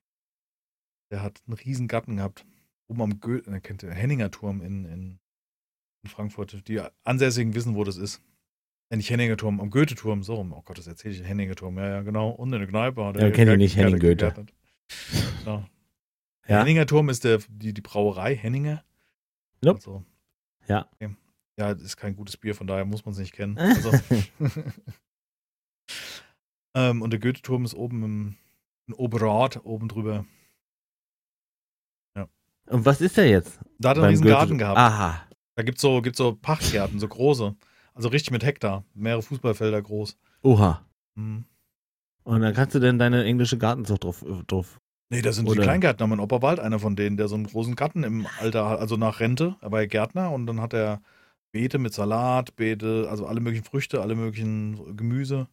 Der 1.12 1.22
hat 1.24 1.42
einen 1.46 1.56
riesen 1.58 1.88
Garten 1.88 2.18
gehabt. 2.18 2.46
Oben 2.88 3.02
am 3.02 3.20
Gö 3.20 3.40
äh, 3.40 3.60
kennt 3.60 3.84
ihr, 3.84 3.92
Henninger 3.92 4.32
Turm 4.32 4.62
in, 4.62 4.86
in, 4.86 5.20
in 6.04 6.10
Frankfurt. 6.10 6.68
Die 6.68 6.82
Ansässigen 7.04 7.54
wissen, 7.56 7.76
wo 7.76 7.84
das 7.84 7.98
ist. 7.98 8.22
Äh, 8.92 8.98
nicht 8.98 9.10
Henninger 9.10 9.38
Turm, 9.38 9.60
am 9.62 9.70
Goethe-Turm. 9.70 10.22
So 10.22 10.36
rum. 10.36 10.54
Oh 10.54 10.62
Gott, 10.64 10.78
das 10.78 10.86
erzähle 10.86 11.16
ich. 11.16 11.24
Henninger 11.24 11.56
Turm. 11.56 11.78
Ja, 11.78 11.88
ja, 11.88 12.02
genau. 12.02 12.30
Und 12.30 12.52
in 12.52 12.60
der 12.60 12.68
Kneipe 12.68 13.04
hat 13.06 13.20
Ja, 13.20 13.32
kenn 13.32 13.48
ich 13.50 13.58
nicht, 13.58 13.76
Henning 13.78 13.96
Goethe. 14.00 14.16
gegärtnet. 14.16 14.54
Ja. 15.46 15.66
Ja. 16.48 16.60
Henninger 16.60 16.86
Turm 16.86 17.08
ist 17.10 17.24
der, 17.24 17.40
die, 17.48 17.74
die 17.74 17.82
Brauerei 17.82 18.36
Henninger. 18.36 18.84
Nope. 19.64 19.78
Also, 19.78 20.04
Ja. 20.68 20.88
okay. 20.94 21.16
Ja, 21.58 21.72
ist 21.72 21.96
kein 21.98 22.16
gutes 22.16 22.36
Bier, 22.38 22.54
von 22.54 22.68
daher 22.68 22.84
muss 22.86 23.06
man 23.06 23.14
es 23.14 23.20
nicht 23.20 23.34
kennen. 23.34 23.58
Also, 23.60 23.92
ähm, 26.76 27.02
und 27.02 27.12
der 27.12 27.20
Goethe-Turm 27.20 27.64
ist 27.66 27.74
oben 27.74 28.04
im, 28.04 28.36
in 28.88 28.94
Oberrat, 28.94 29.64
oben 29.64 29.88
drüber. 29.88 30.26
Und 32.68 32.86
was 32.86 33.02
ist 33.02 33.18
der 33.18 33.28
jetzt? 33.28 33.60
Da 33.80 33.90
hat 33.90 33.98
er 33.98 34.04
einen 34.04 34.12
riesen 34.12 34.28
Garten 34.28 34.58
gehabt. 34.58 34.78
Aha. 34.78 35.28
Da 35.56 35.64
gibt 35.64 35.78
es 35.80 35.82
so, 35.82 36.02
gibt's 36.02 36.18
so 36.20 36.36
Pachtgärten, 36.36 37.00
so 37.00 37.08
große. 37.08 37.56
Also 37.94 38.10
richtig 38.10 38.32
mit 38.32 38.44
Hektar. 38.44 38.84
Mehrere 38.94 39.22
Fußballfelder 39.22 39.82
groß. 39.82 40.18
Oha. 40.44 40.86
Mhm. 41.16 41.46
Und 42.24 42.42
dann 42.42 42.54
kannst 42.54 42.76
du 42.76 42.80
denn 42.80 43.00
deine 43.00 43.24
englische 43.26 43.58
Gartenzucht 43.58 44.04
drauf, 44.04 44.24
äh, 44.24 44.44
drauf. 44.48 44.80
Nee, 45.10 45.22
das 45.22 45.36
sind 45.36 45.48
Oder- 45.48 45.56
die 45.62 45.64
Kleingärtner. 45.64 46.08
Mein 46.08 46.20
Opa 46.20 46.42
war 46.42 46.50
halt 46.50 46.60
einer 46.60 46.80
von 46.80 46.96
denen, 46.96 47.18
der 47.18 47.28
so 47.28 47.36
einen 47.36 47.48
großen 47.48 47.76
Garten 47.76 48.04
im 48.04 48.28
Alter 48.40 48.70
hat, 48.70 48.80
also 48.80 48.96
nach 48.96 49.20
Rente. 49.20 49.56
Er 49.62 49.72
war 49.72 49.82
ja 49.82 49.88
Gärtner 49.88 50.32
und 50.32 50.46
dann 50.46 50.62
hat 50.62 50.74
er 50.74 51.02
Beete 51.52 51.80
mit 51.80 51.94
Salat, 51.94 52.56
Beete, 52.56 53.08
also 53.10 53.26
alle 53.26 53.42
möglichen 53.42 53.66
Früchte, 53.66 54.02
alle 54.02 54.16
möglichen 54.16 54.96
Gemüse. 54.96 55.48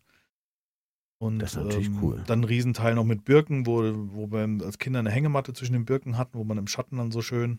Und 1.21 1.41
Das 1.41 1.57
ist 1.57 1.65
natürlich 1.65 1.89
ähm, 1.89 1.99
cool. 2.03 2.23
dann 2.29 2.43
ein 2.43 2.45
Riesenteil 2.45 2.95
noch 2.95 3.03
mit 3.05 3.25
Birken, 3.25 3.67
wo, 3.67 3.83
wo 4.13 4.31
wir 4.31 4.65
als 4.65 4.79
Kinder 4.79 5.01
eine 5.01 5.11
Hängematte 5.11 5.53
zwischen 5.53 5.73
den 5.73 5.85
Birken 5.85 6.17
hatten, 6.17 6.39
wo 6.39 6.45
man 6.45 6.59
im 6.59 6.69
Schatten 6.69 6.99
dann 6.99 7.11
so 7.11 7.23
schön 7.23 7.59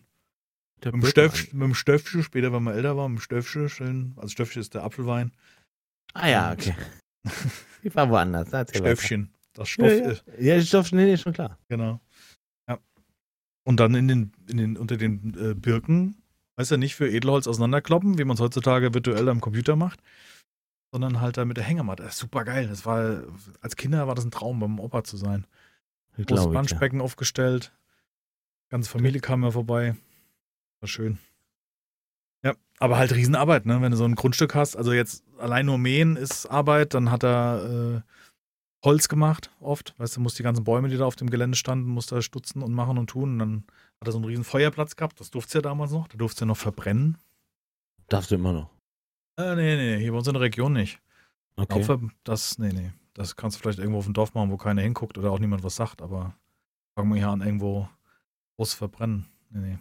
Der 0.82 0.92
mit 0.94 1.02
dem, 1.02 1.08
Stöpf, 1.10 1.52
mit 1.52 1.62
dem 1.62 1.74
Stöpfchen, 1.74 2.22
später, 2.22 2.52
wenn 2.52 2.62
man 2.62 2.74
älter 2.74 2.96
war, 2.96 3.08
mit 3.08 3.18
dem 3.18 3.22
Stöpfchen 3.22 3.68
schön, 3.68 4.12
also 4.16 4.28
Stöpfchen 4.28 4.60
ist 4.60 4.74
der 4.74 4.82
Apfelwein. 4.84 5.32
Ah 6.14 6.28
ja, 6.28 6.52
okay. 6.52 6.74
Ich 7.82 7.94
war 7.94 8.10
woanders. 8.10 8.48
Stöpfchen, 8.48 9.32
das 9.54 9.70
Stoff 9.70 9.86
Ja, 9.86 10.10
ist. 10.10 10.24
ja. 10.38 10.56
ja, 10.56 10.62
Stoff, 10.62 10.92
nee, 10.92 11.04
nee, 11.06 11.16
schon 11.16 11.32
klar. 11.32 11.58
Genau. 11.68 11.98
Ja. 12.68 12.78
Und 13.64 13.80
dann 13.80 13.94
in 13.94 14.06
den, 14.06 14.32
in 14.48 14.58
den, 14.58 14.76
unter 14.76 14.98
den 14.98 15.34
äh, 15.38 15.54
Birken, 15.54 16.22
weißt 16.56 16.72
du, 16.72 16.76
nicht 16.76 16.94
für 16.94 17.08
Edelholz 17.08 17.46
auseinanderkloppen, 17.46 18.18
wie 18.18 18.24
man 18.24 18.34
es 18.34 18.40
heutzutage 18.40 18.92
virtuell 18.92 19.28
am 19.30 19.40
Computer 19.40 19.76
macht, 19.76 20.02
sondern 20.92 21.22
halt 21.22 21.38
da 21.38 21.46
mit 21.46 21.56
der 21.56 21.64
Hängematte. 21.64 22.02
Das 22.02 22.14
ist 22.14 22.18
super 22.20 22.44
geil. 22.44 22.68
Das 22.68 22.84
war, 22.84 23.22
als 23.62 23.76
Kinder 23.76 24.06
war 24.06 24.14
das 24.14 24.26
ein 24.26 24.30
Traum, 24.30 24.60
beim 24.60 24.78
Opa 24.78 25.04
zu 25.04 25.16
sein. 25.16 25.46
Großes 26.16 26.26
glaube, 26.26 26.42
ja. 26.42 26.50
Planschbecken 26.50 27.00
aufgestellt. 27.00 27.72
Ganze 28.68 28.90
Familie 28.90 29.20
kam 29.22 29.42
ja 29.42 29.50
vorbei. 29.50 29.96
War 30.80 30.88
schön. 30.88 31.18
Ja, 32.42 32.54
aber 32.78 32.96
halt 32.96 33.14
Riesenarbeit, 33.14 33.66
ne? 33.66 33.82
Wenn 33.82 33.90
du 33.90 33.96
so 33.96 34.04
ein 34.04 34.14
Grundstück 34.14 34.54
hast, 34.54 34.76
also 34.76 34.92
jetzt 34.92 35.24
allein 35.38 35.66
nur 35.66 35.78
mähen 35.78 36.16
ist 36.16 36.46
Arbeit, 36.46 36.94
dann 36.94 37.10
hat 37.10 37.22
er 37.22 38.02
äh, 38.02 38.10
Holz 38.84 39.08
gemacht, 39.08 39.50
oft. 39.60 39.94
Weißt 39.98 40.16
du, 40.16 40.20
musst 40.20 40.38
die 40.38 40.42
ganzen 40.42 40.64
Bäume, 40.64 40.88
die 40.88 40.96
da 40.96 41.04
auf 41.04 41.16
dem 41.16 41.28
Gelände 41.28 41.56
standen, 41.56 41.90
musst 41.90 42.12
er 42.12 42.22
stutzen 42.22 42.62
und 42.62 42.72
machen 42.72 42.96
und 42.96 43.08
tun. 43.08 43.32
Und 43.32 43.38
dann 43.38 43.64
hat 44.00 44.08
er 44.08 44.12
so 44.12 44.18
einen 44.18 44.24
riesen 44.24 44.44
Feuerplatz 44.44 44.96
gehabt, 44.96 45.20
das 45.20 45.30
durfte 45.30 45.58
ja 45.58 45.62
damals 45.62 45.92
noch. 45.92 46.08
Da 46.08 46.16
durfte 46.16 46.40
ja 46.40 46.46
noch 46.46 46.56
verbrennen. 46.56 47.18
Darfst 48.08 48.30
du 48.30 48.36
immer 48.36 48.52
noch. 48.52 48.70
Äh, 49.36 49.54
nee, 49.54 49.76
nee, 49.76 49.98
hier 49.98 50.12
bei 50.12 50.18
uns 50.18 50.26
in 50.26 50.34
der 50.34 50.42
Region 50.42 50.72
nicht. 50.72 50.98
Okay. 51.56 51.84
Auch 51.84 52.00
das, 52.24 52.58
nee, 52.58 52.72
nee. 52.72 52.92
Das 53.12 53.36
kannst 53.36 53.56
du 53.56 53.60
vielleicht 53.60 53.78
irgendwo 53.78 53.98
auf 53.98 54.04
dem 54.04 54.14
Dorf 54.14 54.34
machen, 54.34 54.50
wo 54.50 54.56
keiner 54.56 54.82
hinguckt 54.82 55.18
oder 55.18 55.30
auch 55.30 55.38
niemand 55.38 55.62
was 55.62 55.76
sagt, 55.76 56.00
aber 56.00 56.34
fangen 56.94 57.10
wir 57.10 57.18
hier 57.18 57.28
an, 57.28 57.42
irgendwo 57.42 57.88
groß 58.56 58.74
verbrennen. 58.74 59.26
Nee, 59.50 59.60
nee. 59.60 59.78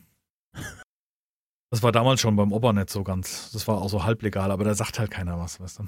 Das 1.71 1.83
war 1.83 1.91
damals 1.91 2.19
schon 2.21 2.35
beim 2.35 2.51
Opa 2.51 2.73
nicht 2.73 2.89
so 2.89 3.03
ganz. 3.03 3.51
Das 3.51 3.67
war 3.67 3.81
auch 3.81 3.89
so 3.89 4.03
halblegal, 4.03 4.51
aber 4.51 4.63
da 4.63 4.73
sagt 4.73 4.97
halt 4.99 5.11
keiner 5.11 5.37
was, 5.39 5.59
weißt 5.59 5.79
du. 5.79 5.83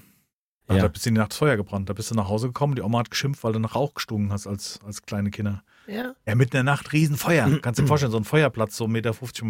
Da 0.67 0.75
Ja. 0.77 0.83
hat 0.83 0.93
bist 0.93 1.05
du 1.05 1.09
in 1.09 1.15
die 1.15 1.19
Nacht 1.21 1.33
Feuer 1.33 1.57
gebrannt. 1.57 1.89
Da 1.89 1.93
bist 1.93 2.11
du 2.11 2.15
nach 2.15 2.29
Hause 2.29 2.47
gekommen, 2.47 2.75
die 2.75 2.81
Oma 2.83 2.99
hat 2.99 3.09
geschimpft, 3.09 3.43
weil 3.43 3.53
du 3.53 3.59
nach 3.59 3.75
Rauch 3.75 3.95
gestunken 3.95 4.31
hast 4.31 4.45
als, 4.45 4.79
als 4.85 5.01
kleine 5.01 5.31
Kinder. 5.31 5.63
Ja. 5.87 6.13
Ja, 6.27 6.35
mitten 6.35 6.51
in 6.57 6.63
der 6.65 6.73
Nacht 6.75 6.93
Riesenfeuer. 6.93 7.49
Kannst 7.61 7.79
du 7.79 7.83
dir 7.83 7.87
vorstellen, 7.87 8.11
so 8.11 8.17
ein 8.19 8.23
Feuerplatz, 8.25 8.77
so 8.77 8.85
1,50 8.85 8.89
Meter, 8.89 9.11
1,50 9.11 9.43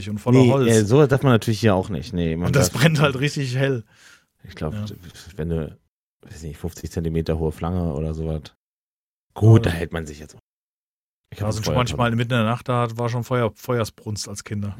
Meter 0.00 0.10
und 0.12 0.18
voller 0.18 0.38
Nee, 0.40 0.50
Holz. 0.50 0.70
äh, 0.74 0.84
so 0.86 1.06
darf 1.06 1.22
man 1.22 1.32
natürlich 1.32 1.60
hier 1.60 1.74
auch 1.74 1.90
nicht. 1.90 2.14
Nee, 2.14 2.36
man 2.36 2.46
und 2.48 2.56
das 2.56 2.70
brennt 2.70 3.00
halt 3.00 3.18
richtig 3.20 3.54
hell. 3.56 3.84
Ich 4.44 4.54
glaube, 4.54 4.76
Ja. 4.76 4.86
wenn 5.36 5.50
du, 5.50 5.78
weiß 6.22 6.42
nicht, 6.42 6.56
50 6.58 6.90
Zentimeter 6.90 7.38
hohe 7.38 7.52
Flange 7.52 7.92
oder 7.92 8.14
sowas. 8.14 8.54
Gut, 9.34 9.66
Ja. 9.66 9.72
da 9.72 9.76
hält 9.78 9.92
man 9.92 10.06
sich 10.06 10.20
jetzt. 10.20 10.36
Ich 11.30 11.38
Da 11.38 11.48
ein 11.48 11.64
schon 11.64 11.74
manchmal 11.74 12.10
mitten 12.12 12.32
in 12.32 12.38
der 12.38 12.44
Nacht, 12.44 12.68
da 12.68 12.86
war 12.96 13.08
schon 13.08 13.24
Feuer, 13.24 13.52
Feuersbrunst 13.54 14.28
als 14.28 14.44
Kinder. 14.44 14.76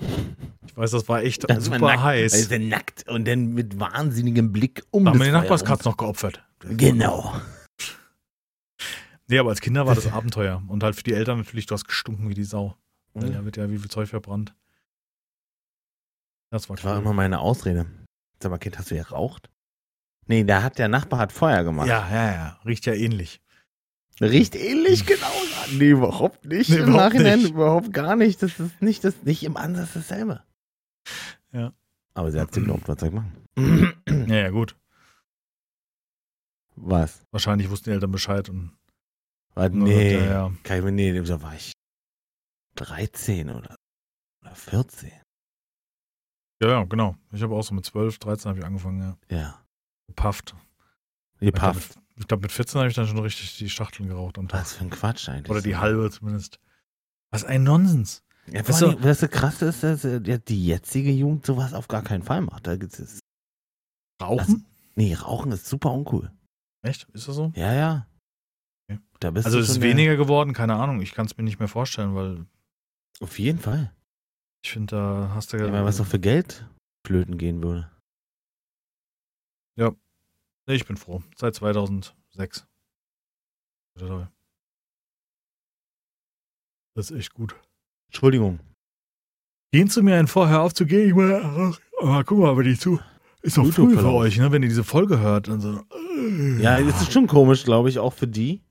Ich 0.66 0.76
weiß, 0.76 0.92
das 0.92 1.08
war 1.08 1.22
echt 1.22 1.48
Das 1.48 1.56
war 1.56 1.60
super 1.60 1.78
nackt, 1.78 2.02
heiß. 2.02 2.32
Also 2.32 2.48
der 2.48 2.60
nackt 2.60 3.08
und 3.08 3.26
dann 3.26 3.52
mit 3.52 3.78
wahnsinnigem 3.80 4.52
Blick 4.52 4.84
um 4.90 5.04
Da 5.04 5.10
haben 5.10 5.18
wir 5.18 5.26
die 5.26 5.32
Nachbarskatz 5.32 5.84
noch 5.84 5.96
geopfert. 5.96 6.44
Genau. 6.60 7.34
Nee, 9.28 9.38
aber 9.38 9.50
als 9.50 9.60
Kinder 9.60 9.86
war 9.86 9.94
das 9.94 10.10
Abenteuer. 10.12 10.62
Und 10.68 10.82
halt 10.82 10.94
für 10.94 11.02
die 11.02 11.12
Eltern 11.12 11.38
natürlich, 11.38 11.66
du 11.66 11.74
hast 11.74 11.86
gestunken 11.86 12.28
wie 12.28 12.34
die 12.34 12.44
Sau. 12.44 12.76
Mhm. 13.14 13.32
Ja, 13.32 13.44
wird 13.44 13.56
ja 13.56 13.68
wie 13.70 13.78
viel 13.78 13.90
Zeug 13.90 14.08
verbrannt. 14.08 14.54
Das 16.50 16.68
war 16.68 16.76
Das 16.76 16.84
war 16.84 16.98
immer 16.98 17.12
meine 17.12 17.40
Ausrede. 17.40 17.86
Sag 18.40 18.50
mal, 18.50 18.58
Kind, 18.58 18.78
hast 18.78 18.90
du 18.90 18.94
geraucht? 18.94 19.50
Nee, 20.26 20.44
da 20.44 20.62
hat 20.62 20.78
der 20.78 20.88
Nachbar 20.88 21.18
hat 21.18 21.32
Feuer 21.32 21.64
gemacht. 21.64 21.88
Ja, 21.88 22.08
ja, 22.10 22.32
ja. 22.32 22.60
Riecht 22.64 22.86
ja 22.86 22.94
ähnlich. 22.94 23.40
Riecht 24.20 24.54
ähnlich 24.54 25.06
genau. 25.06 25.26
Nee, 25.72 25.90
überhaupt 25.90 26.44
nicht. 26.44 26.70
Nee, 26.70 26.76
Im 26.76 26.82
überhaupt 26.90 27.14
Nachhinein 27.14 27.38
nicht. 27.40 27.50
überhaupt 27.50 27.92
gar 27.92 28.14
nicht. 28.14 28.40
Das 28.40 28.60
ist 28.60 28.80
nicht, 28.80 29.02
das, 29.02 29.20
nicht 29.24 29.42
im 29.42 29.56
Ansatz 29.56 29.94
dasselbe. 29.94 30.44
Ja. 31.52 31.72
Aber 32.14 32.30
sie 32.30 32.38
hat 32.40 32.54
sie 32.54 32.60
geglaubt, 32.60 32.86
was 32.86 33.00
soll 33.00 33.08
ich 33.08 33.14
machen? 33.14 33.32
Ja, 34.28 34.36
ja, 34.36 34.50
gut. 34.50 34.76
Was? 36.76 37.22
Wahrscheinlich 37.32 37.68
wussten 37.70 37.90
die 37.90 37.94
Eltern 37.94 38.12
Bescheid. 38.12 38.48
Und, 38.48 38.76
Was? 39.54 39.70
Nee. 39.72 40.14
Ja, 40.14 40.24
ja. 40.24 40.52
Kann 40.62 40.78
ich 40.78 40.84
mir, 40.84 40.92
nee, 40.92 41.20
da 41.20 41.42
war 41.42 41.54
ich 41.54 41.72
13 42.76 43.50
oder, 43.50 43.74
oder 44.42 44.54
14. 44.54 45.10
ja, 46.62 46.68
ja, 46.68 46.84
genau. 46.84 47.16
Ich 47.32 47.42
habe 47.42 47.54
auch 47.54 47.62
so 47.62 47.74
mit 47.74 47.84
12, 47.84 48.18
13 48.18 48.48
habe 48.50 48.58
ich 48.60 48.64
angefangen, 48.64 49.00
ja. 49.30 49.36
Ja. 49.36 49.64
Gepafft. 50.06 50.54
Gepafft. 51.40 51.98
Ich 52.18 52.26
glaube, 52.26 52.42
mit 52.42 52.52
14 52.52 52.78
habe 52.78 52.88
ich 52.88 52.94
dann 52.94 53.06
schon 53.06 53.18
richtig 53.18 53.56
die 53.58 53.68
Schachteln 53.68 54.08
geraucht 54.08 54.38
am 54.38 54.48
Tag. 54.48 54.60
Was 54.62 54.74
für 54.74 54.84
ein 54.84 54.90
Quatsch 54.90 55.28
eigentlich. 55.28 55.50
Oder 55.50 55.60
die 55.62 55.76
halbe 55.76 56.10
zumindest. 56.10 56.58
Was 57.30 57.44
ein 57.44 57.62
Nonsens. 57.64 58.22
Ja, 58.46 58.62
du- 58.62 58.72
allem, 58.72 59.02
was 59.02 59.20
so 59.20 59.28
krass 59.28 59.60
ist, 59.60 59.82
dass 59.82 60.04
äh, 60.04 60.20
ja, 60.24 60.38
die 60.38 60.64
jetzige 60.66 61.10
Jugend 61.10 61.44
sowas 61.44 61.74
auf 61.74 61.88
gar 61.88 62.02
keinen 62.02 62.22
Fall 62.22 62.40
macht. 62.40 62.66
Da 62.66 62.76
gibt's 62.76 62.98
es. 62.98 63.18
Rauchen? 64.22 64.64
Nee, 64.94 65.14
Rauchen 65.14 65.52
ist 65.52 65.66
super 65.66 65.92
uncool. 65.92 66.32
Echt? 66.82 67.06
Ist 67.12 67.28
das 67.28 67.34
so? 67.36 67.52
Ja, 67.54 67.74
ja. 67.74 68.06
Okay. 68.88 69.00
Da 69.20 69.30
bist 69.32 69.46
Also 69.46 69.58
es 69.58 69.68
ist 69.68 69.82
weniger 69.82 70.16
geworden, 70.16 70.52
keine 70.54 70.76
Ahnung. 70.76 71.02
Ich 71.02 71.12
kann 71.12 71.26
es 71.26 71.36
mir 71.36 71.42
nicht 71.44 71.58
mehr 71.58 71.68
vorstellen, 71.68 72.14
weil 72.14 72.46
Auf 73.20 73.38
jeden 73.38 73.58
Fall. 73.58 73.92
ich 74.64 74.70
finde, 74.70 74.96
da 74.96 75.30
hast 75.34 75.52
du 75.52 75.58
Ja, 75.58 75.70
weil 75.72 75.84
was 75.84 75.98
doch 75.98 76.06
für 76.06 76.20
Geld 76.20 76.66
flöten 77.06 77.36
gehen 77.36 77.62
würde. 77.62 77.90
Nee, 80.66 80.74
ich 80.74 80.86
bin 80.86 80.96
froh. 80.96 81.22
Seit 81.36 81.54
2006. 81.54 82.66
Das 86.94 87.10
ist 87.10 87.16
echt 87.16 87.34
gut. 87.34 87.54
Entschuldigung. 88.08 88.58
Gehen 89.72 89.88
zu 89.88 90.02
mir 90.02 90.16
ein 90.16 90.26
vorher 90.26 90.62
aufzugehen. 90.62 91.08
Ich 91.08 91.14
mal, 91.14 91.42
ach, 91.44 91.80
Aber 92.00 92.24
guck 92.24 92.38
mal, 92.38 92.56
wenn 92.56 92.64
die 92.64 92.78
zu. 92.78 92.98
Ist 93.42 93.58
doch 93.58 93.66
früh 93.66 93.96
für 93.96 94.12
euch, 94.12 94.38
ne? 94.38 94.50
Wenn 94.50 94.62
ihr 94.62 94.68
diese 94.68 94.84
Folge 94.84 95.20
hört. 95.20 95.48
Und 95.48 95.60
so, 95.60 95.82
Ja, 96.58 96.80
das 96.80 97.02
ist 97.02 97.12
schon 97.12 97.26
komisch, 97.26 97.64
glaube 97.64 97.88
ich, 97.88 97.98
auch 97.98 98.12
für 98.12 98.26
die. 98.26 98.62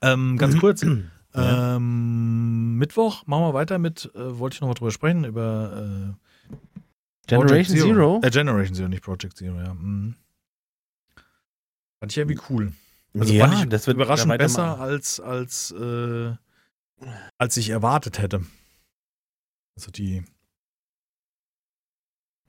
Ähm, 0.00 0.38
ganz 0.38 0.58
kurz. 0.58 0.84
Ja. 1.34 1.76
Ähm, 1.76 2.76
Mittwoch 2.76 3.26
machen 3.26 3.44
wir 3.44 3.54
weiter 3.54 3.78
mit, 3.78 4.10
äh, 4.14 4.38
wollte 4.38 4.52
ich 4.52 4.60
noch 4.60 4.68
mal 4.68 4.74
drüber 4.74 4.90
sprechen, 4.90 5.24
über 5.24 6.12
äh, 6.12 6.52
Generation 7.26 7.46
Project 7.46 7.70
Zero. 7.70 8.20
Äh, 8.22 8.30
Generation 8.30 8.74
Zero, 8.74 8.88
nicht 8.90 9.02
Project 9.02 9.38
Zero, 9.38 9.56
ja. 9.56 9.72
Mhm. 9.72 10.16
Fand 12.02 12.10
ich 12.10 12.18
irgendwie 12.18 12.40
cool. 12.50 12.72
Also 13.14 13.32
ja, 13.32 13.46
fand 13.46 13.62
ich 13.62 13.68
das 13.68 13.86
wird 13.86 13.94
überraschend 13.96 14.36
besser, 14.36 14.80
als, 14.80 15.20
als, 15.20 15.70
äh, 15.70 16.34
als 17.38 17.56
ich 17.56 17.70
erwartet 17.70 18.18
hätte. 18.18 18.44
Also 19.76 19.92
die, 19.92 20.24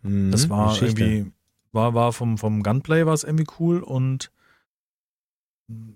Mhm, 0.02 0.32
das 0.32 0.50
war 0.50 0.74
Geschichte. 0.74 1.04
irgendwie, 1.04 1.32
war, 1.72 1.94
war 1.94 2.14
vom, 2.14 2.40
vom 2.40 2.64
Gunplay 2.64 3.06
war 3.06 3.14
es 3.14 3.24
irgendwie 3.24 3.46
cool 3.60 3.84
und 3.84 4.32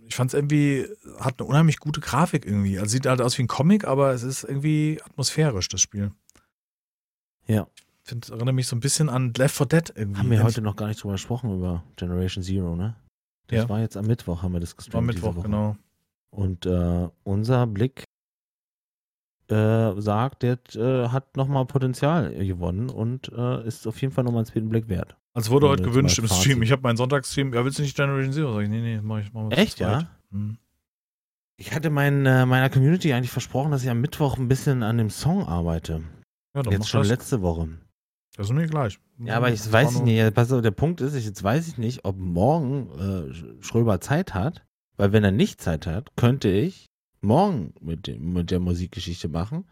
ich 0.05 0.13
fand 0.13 0.29
es 0.29 0.35
irgendwie, 0.35 0.87
hat 1.19 1.39
eine 1.39 1.47
unheimlich 1.49 1.79
gute 1.79 1.99
Grafik 1.99 2.45
irgendwie. 2.45 2.77
Also 2.77 2.91
sieht 2.91 3.07
halt 3.07 3.21
aus 3.21 3.39
wie 3.39 3.41
ein 3.41 3.47
Comic, 3.47 3.85
aber 3.85 4.11
es 4.13 4.21
ist 4.21 4.43
irgendwie 4.43 5.01
atmosphärisch, 5.03 5.67
das 5.67 5.81
Spiel. 5.81 6.11
Ja. 7.47 7.67
Ich 8.03 8.09
finde, 8.09 8.25
es 8.25 8.29
erinnert 8.29 8.53
mich 8.53 8.67
so 8.67 8.75
ein 8.75 8.81
bisschen 8.81 9.09
an 9.09 9.33
Left 9.33 9.55
4 9.55 9.65
Dead 9.65 9.93
irgendwie. 9.95 10.19
Haben 10.19 10.29
wir 10.29 10.43
heute 10.43 10.61
noch 10.61 10.75
gar 10.75 10.89
nicht 10.89 11.01
drüber 11.01 11.15
gesprochen, 11.15 11.53
über 11.57 11.83
Generation 11.95 12.43
Zero, 12.43 12.75
ne? 12.75 12.95
Das 13.47 13.59
Ja. 13.63 13.69
war 13.69 13.79
jetzt 13.79 13.97
am 13.97 14.05
Mittwoch, 14.05 14.43
haben 14.43 14.53
wir 14.53 14.59
das 14.59 14.75
gestreamt. 14.75 15.11
diese 15.13 15.25
Mittwoch, 15.25 15.43
genau. 15.43 15.75
Und 16.29 16.65
äh, 16.65 17.07
unser 17.23 17.65
Blick 17.67 18.03
äh, 19.49 19.93
sagt, 20.01 20.43
der 20.43 20.59
äh, 20.75 21.07
hat 21.09 21.37
nochmal 21.37 21.65
Potenzial 21.65 22.33
gewonnen 22.45 22.89
und 22.89 23.31
äh, 23.31 23.65
ist 23.65 23.87
auf 23.87 23.99
jeden 24.01 24.13
Fall 24.13 24.25
nochmal 24.25 24.39
einen 24.39 24.45
zweiten 24.47 24.69
Blick 24.69 24.89
wert. 24.89 25.15
Also 25.33 25.51
wurde 25.51 25.69
heute 25.69 25.83
gewünscht 25.83 26.17
im 26.19 26.27
Fazit. 26.27 26.43
Stream. 26.43 26.61
Ich 26.63 26.71
habe 26.71 26.81
meinen 26.81 26.97
Sonntagsstream. 26.97 27.53
Ja, 27.53 27.63
willst 27.63 27.77
du 27.79 27.83
nicht 27.83 27.95
Generation 27.95 28.33
Zero? 28.33 28.53
Sag 28.53 28.63
ich, 28.63 28.69
nee, 28.69 28.81
nee, 28.81 28.99
mach 29.01 29.19
ich, 29.19 29.31
mal 29.31 29.51
Echt, 29.53 29.79
ja? 29.79 30.09
Hm. 30.31 30.57
Ich 31.55 31.73
hatte 31.73 31.89
mein, 31.89 32.25
äh, 32.25 32.45
meiner 32.45 32.69
Community 32.69 33.13
eigentlich 33.13 33.31
versprochen, 33.31 33.71
dass 33.71 33.83
ich 33.83 33.89
am 33.89 34.01
Mittwoch 34.01 34.37
ein 34.37 34.47
bisschen 34.47 34.83
an 34.83 34.97
dem 34.97 35.09
Song 35.09 35.47
arbeite. 35.47 36.01
Ja, 36.55 36.63
Jetzt 36.69 36.89
schon 36.89 37.05
letzte 37.05 37.41
Woche. 37.41 37.69
Das 38.37 38.47
ist 38.47 38.53
mir 38.53 38.67
gleich. 38.67 38.97
Ja, 39.19 39.35
aber 39.37 39.51
ich 39.51 39.69
weiß 39.71 39.95
ich 39.95 40.01
nicht. 40.03 40.33
Pass 40.33 40.51
auf, 40.53 40.61
der 40.61 40.71
Punkt 40.71 41.01
ist, 41.01 41.15
ich, 41.15 41.25
jetzt 41.25 41.43
weiß 41.43 41.67
ich 41.67 41.77
nicht, 41.77 42.05
ob 42.05 42.17
morgen 42.17 42.87
äh, 42.91 43.31
Sch- 43.33 43.63
Schröber 43.63 43.99
Zeit 43.99 44.33
hat. 44.33 44.63
Weil 44.95 45.11
wenn 45.11 45.23
er 45.23 45.31
nicht 45.31 45.59
Zeit 45.61 45.85
hat, 45.85 46.15
könnte 46.15 46.47
ich 46.49 46.85
morgen 47.21 47.73
mit, 47.81 48.07
dem, 48.07 48.33
mit 48.33 48.49
der 48.51 48.59
Musikgeschichte 48.59 49.27
machen. 49.27 49.65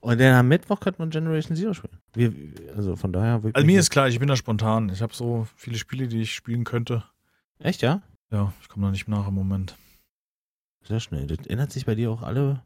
Und 0.00 0.20
dann 0.20 0.34
am 0.34 0.48
Mittwoch 0.48 0.80
könnte 0.80 1.00
man 1.00 1.10
Generation 1.10 1.56
Zero 1.56 1.72
spielen. 1.72 1.98
Wir, 2.12 2.32
also 2.76 2.94
von 2.94 3.12
daher. 3.12 3.40
Also 3.52 3.66
mir 3.66 3.80
ist 3.80 3.90
klar, 3.90 4.08
ich 4.08 4.18
bin 4.18 4.28
da 4.28 4.36
spontan. 4.36 4.90
Ich 4.90 5.00
habe 5.02 5.14
so 5.14 5.46
viele 5.56 5.78
Spiele, 5.78 6.08
die 6.08 6.22
ich 6.22 6.34
spielen 6.34 6.64
könnte. 6.64 7.04
Echt, 7.58 7.80
ja? 7.82 8.02
Ja, 8.30 8.52
ich 8.60 8.68
komme 8.68 8.86
da 8.86 8.90
nicht 8.90 9.08
nach 9.08 9.26
im 9.28 9.34
Moment. 9.34 9.76
Sehr 10.86 11.00
schnell. 11.00 11.26
Das 11.26 11.46
ändert 11.46 11.72
sich 11.72 11.86
bei 11.86 11.94
dir 11.94 12.10
auch 12.10 12.22
alle 12.22 12.60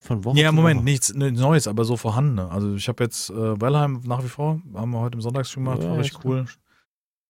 von 0.00 0.24
Woche 0.24 0.38
Ja, 0.38 0.48
zu 0.48 0.54
Moment, 0.54 0.78
Woche. 0.78 0.84
nichts 0.84 1.14
ne, 1.14 1.30
Neues, 1.30 1.68
aber 1.68 1.84
so 1.84 1.96
vorhandene. 1.96 2.50
Also 2.50 2.74
ich 2.74 2.88
habe 2.88 3.04
jetzt 3.04 3.30
äh, 3.30 3.60
Wellheim 3.60 4.00
nach 4.04 4.24
wie 4.24 4.28
vor, 4.28 4.60
haben 4.74 4.90
wir 4.92 5.00
heute 5.00 5.14
im 5.16 5.20
Sonntagsstream 5.20 5.64
gemacht, 5.64 5.82
Ja, 5.82 5.90
war 5.90 5.98
richtig 5.98 6.24
cool. 6.24 6.46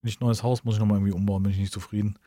Nicht 0.02 0.20
neues 0.20 0.42
Haus, 0.42 0.64
muss 0.64 0.74
ich 0.76 0.80
nochmal 0.80 0.98
irgendwie 0.98 1.12
umbauen, 1.12 1.42
bin 1.42 1.52
ich 1.52 1.58
nicht 1.58 1.72
zufrieden. 1.72 2.18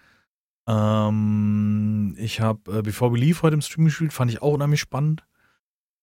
Ähm, 0.68 2.16
ich 2.18 2.40
habe 2.42 2.80
äh, 2.80 2.82
Before 2.82 3.12
We 3.14 3.18
Leave 3.18 3.42
heute 3.42 3.56
im 3.56 3.62
Stream 3.62 3.86
gespielt, 3.86 4.14
fand 4.14 4.32
ich 4.32 4.42
auch 4.42 4.54
unheimlich 4.54 4.80
spannend. 4.82 5.24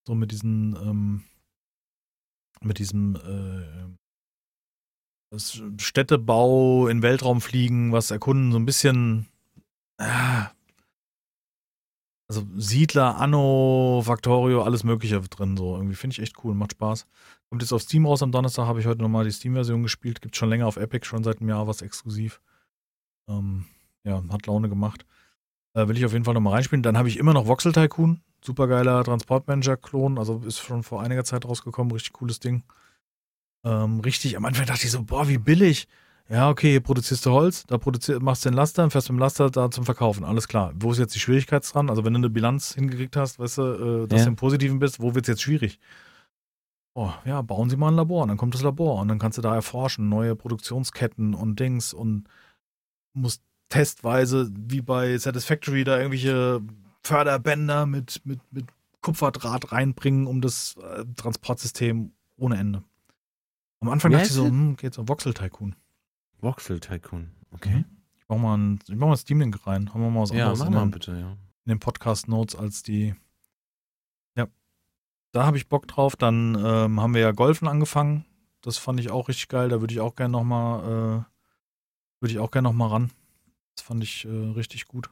So 0.07 0.15
mit 0.15 0.33
diesen, 0.33 0.77
ähm, 0.77 1.25
mit 2.63 2.79
diesem 2.79 3.17
äh, 3.17 3.95
das 5.33 5.63
Städtebau 5.79 6.89
in 6.89 7.03
Weltraum 7.03 7.41
fliegen, 7.41 7.93
was 7.93 8.11
erkunden, 8.11 8.51
so 8.53 8.59
ein 8.59 8.67
bisschen 8.67 9.29
ah, 9.99 10.51
also 12.31 12.47
Siedler, 12.55 13.17
Anno, 13.17 14.03
Factorio, 14.05 14.63
alles 14.63 14.85
Mögliche 14.85 15.21
drin. 15.21 15.57
So 15.57 15.75
irgendwie 15.75 15.97
finde 15.97 16.15
ich 16.15 16.23
echt 16.23 16.45
cool, 16.45 16.55
macht 16.55 16.73
Spaß. 16.73 17.09
Kommt 17.49 17.61
jetzt 17.61 17.73
auf 17.73 17.83
Steam 17.83 18.07
raus 18.07 18.23
am 18.23 18.31
Donnerstag, 18.31 18.67
habe 18.67 18.79
ich 18.79 18.87
heute 18.87 19.03
nochmal 19.03 19.25
die 19.25 19.33
Steam-Version 19.33 19.83
gespielt. 19.83 20.21
Gibt 20.21 20.37
schon 20.37 20.49
länger 20.49 20.69
auf 20.69 20.77
Epic, 20.77 21.05
schon 21.05 21.25
seit 21.25 21.41
einem 21.41 21.49
Jahr 21.49 21.67
was 21.67 21.83
exklusiv. 21.83 22.41
Ähm, 23.29 23.65
ja, 24.05 24.23
hat 24.31 24.47
Laune 24.47 24.69
gemacht. 24.69 25.05
Äh, 25.75 25.89
will 25.89 25.97
ich 25.97 26.05
auf 26.05 26.13
jeden 26.13 26.25
Fall 26.25 26.35
nochmal 26.35 26.53
reinspielen. 26.53 26.85
Dann 26.85 26.97
habe 26.97 27.09
ich 27.09 27.17
immer 27.17 27.33
noch 27.33 27.49
Voxel 27.49 27.73
Tycoon. 27.73 28.21
Supergeiler 28.45 29.03
Transportmanager-Klon. 29.03 30.17
Also 30.17 30.39
ist 30.47 30.61
schon 30.61 30.85
vor 30.85 31.03
einiger 31.03 31.25
Zeit 31.25 31.45
rausgekommen. 31.45 31.93
Richtig 31.93 32.13
cooles 32.13 32.39
Ding. 32.39 32.63
Ähm, 33.65 33.99
richtig, 33.99 34.37
am 34.37 34.45
Anfang 34.45 34.67
dachte 34.67 34.85
ich 34.85 34.93
so, 34.93 35.03
boah, 35.03 35.27
wie 35.27 35.39
billig. 35.39 35.89
Ja, 36.31 36.49
okay, 36.49 36.71
hier 36.71 36.81
produzierst 36.81 37.27
du 37.27 37.33
Holz, 37.33 37.67
da 37.67 37.79
machst 38.21 38.45
du 38.45 38.51
den 38.51 38.55
Laster, 38.55 38.89
fährst 38.89 39.09
mit 39.09 39.17
dem 39.17 39.19
Laster 39.19 39.51
da 39.51 39.69
zum 39.69 39.85
Verkaufen. 39.85 40.25
Alles 40.25 40.47
klar. 40.47 40.73
Wo 40.77 40.93
ist 40.93 40.99
jetzt 40.99 41.15
die 41.17 41.19
Schwierigkeit 41.19 41.69
dran? 41.75 41.91
Also, 41.91 42.05
wenn 42.05 42.13
du 42.13 42.19
eine 42.19 42.31
Bilanz 42.31 42.73
hingekriegt 42.75 43.17
hast, 43.17 43.41
weißt 43.41 43.59
du, 43.59 43.63
äh, 44.05 44.07
dass 44.07 44.21
Ja. 44.21 44.25
du 44.27 44.31
im 44.31 44.37
Positiven 44.37 44.79
bist, 44.79 45.01
wo 45.01 45.15
wird 45.17 45.25
es 45.25 45.29
jetzt 45.33 45.43
schwierig? 45.43 45.81
Oh, 46.95 47.13
ja, 47.25 47.43
bauen 47.43 47.69
Sie 47.69 47.77
mal 47.77 47.89
ein 47.89 47.97
Labor. 47.97 48.23
Und 48.23 48.29
dann 48.29 48.37
kommt 48.37 48.55
das 48.55 48.63
Labor 48.63 49.01
und 49.01 49.09
dann 49.09 49.19
kannst 49.19 49.39
du 49.39 49.43
da 49.43 49.55
erforschen, 49.55 50.09
neue 50.09 50.37
Produktionsketten 50.37 51.35
und 51.35 51.59
Dings 51.59 51.93
und 51.93 52.29
musst 53.13 53.43
testweise, 53.69 54.51
wie 54.55 54.83
bei 54.83 55.19
Satisfactory, 55.19 55.83
da 55.83 55.97
irgendwelche 55.99 56.61
Förderbänder 57.03 57.87
mit, 57.87 58.21
mit, 58.25 58.41
mit 58.53 58.67
Kupferdraht 59.01 59.73
reinbringen, 59.73 60.27
um 60.29 60.41
das 60.41 60.77
äh, 60.77 61.05
Transportsystem 61.17 62.13
ohne 62.37 62.57
Ende. 62.57 62.85
Am 63.81 63.89
Anfang 63.89 64.13
Wie 64.13 64.17
dachte 64.17 64.29
ich 64.29 64.33
so, 64.33 64.45
hm, 64.45 64.77
geht 64.77 64.95
so, 64.95 65.09
Voxel 65.09 65.35
Tycoon. 65.35 65.75
Voxel 66.43 66.81
Tycoon. 66.81 67.31
Okay. 67.53 67.85
Ich 68.19 68.29
mach 68.29 68.39
mal 68.39 68.57
ein, 68.57 68.79
ich 68.89 68.95
mach 68.97 69.07
mal 69.07 69.15
ein 69.15 69.19
Steam-Link 69.19 69.67
rein. 69.67 69.93
Haben 69.93 70.03
wir 70.03 70.11
mal 70.11 70.23
was 70.23 70.31
Ja, 70.31 70.47
anderes 70.51 70.67
in, 70.67 70.73
mal 70.73 70.81
den, 70.87 70.91
bitte, 70.91 71.13
ja. 71.13 71.31
in 71.33 71.69
den 71.69 71.79
Podcast-Notes 71.81 72.55
als 72.57 72.83
die. 72.83 73.15
Ja. 74.37 74.47
Da 75.33 75.47
habe 75.47 75.57
ich 75.57 75.69
Bock 75.69 75.87
drauf. 75.89 76.17
Dann 76.17 76.55
ähm, 76.55 77.01
haben 77.01 77.15
wir 77.15 77.21
ja 77.21 77.33
Golfen 77.33 77.69
angefangen. 77.69 78.25
Das 78.63 78.79
fand 78.79 79.01
ich 79.01 79.11
auch 79.11 79.29
richtig 79.29 79.49
geil. 79.49 79.69
Da 79.69 79.81
würde 79.81 79.93
ich 79.95 80.01
auch 80.01 80.15
gerne 80.15 80.33
nochmal, 80.33 80.81
äh, 80.81 81.25
würde 82.21 82.33
ich 82.33 82.39
auch 82.39 82.51
gerne 82.51 82.69
nochmal 82.69 82.89
ran. 82.89 83.11
Das 83.75 83.85
fand 83.85 84.03
ich 84.03 84.25
äh, 84.27 84.29
richtig 84.29 84.87
gut. 84.87 85.11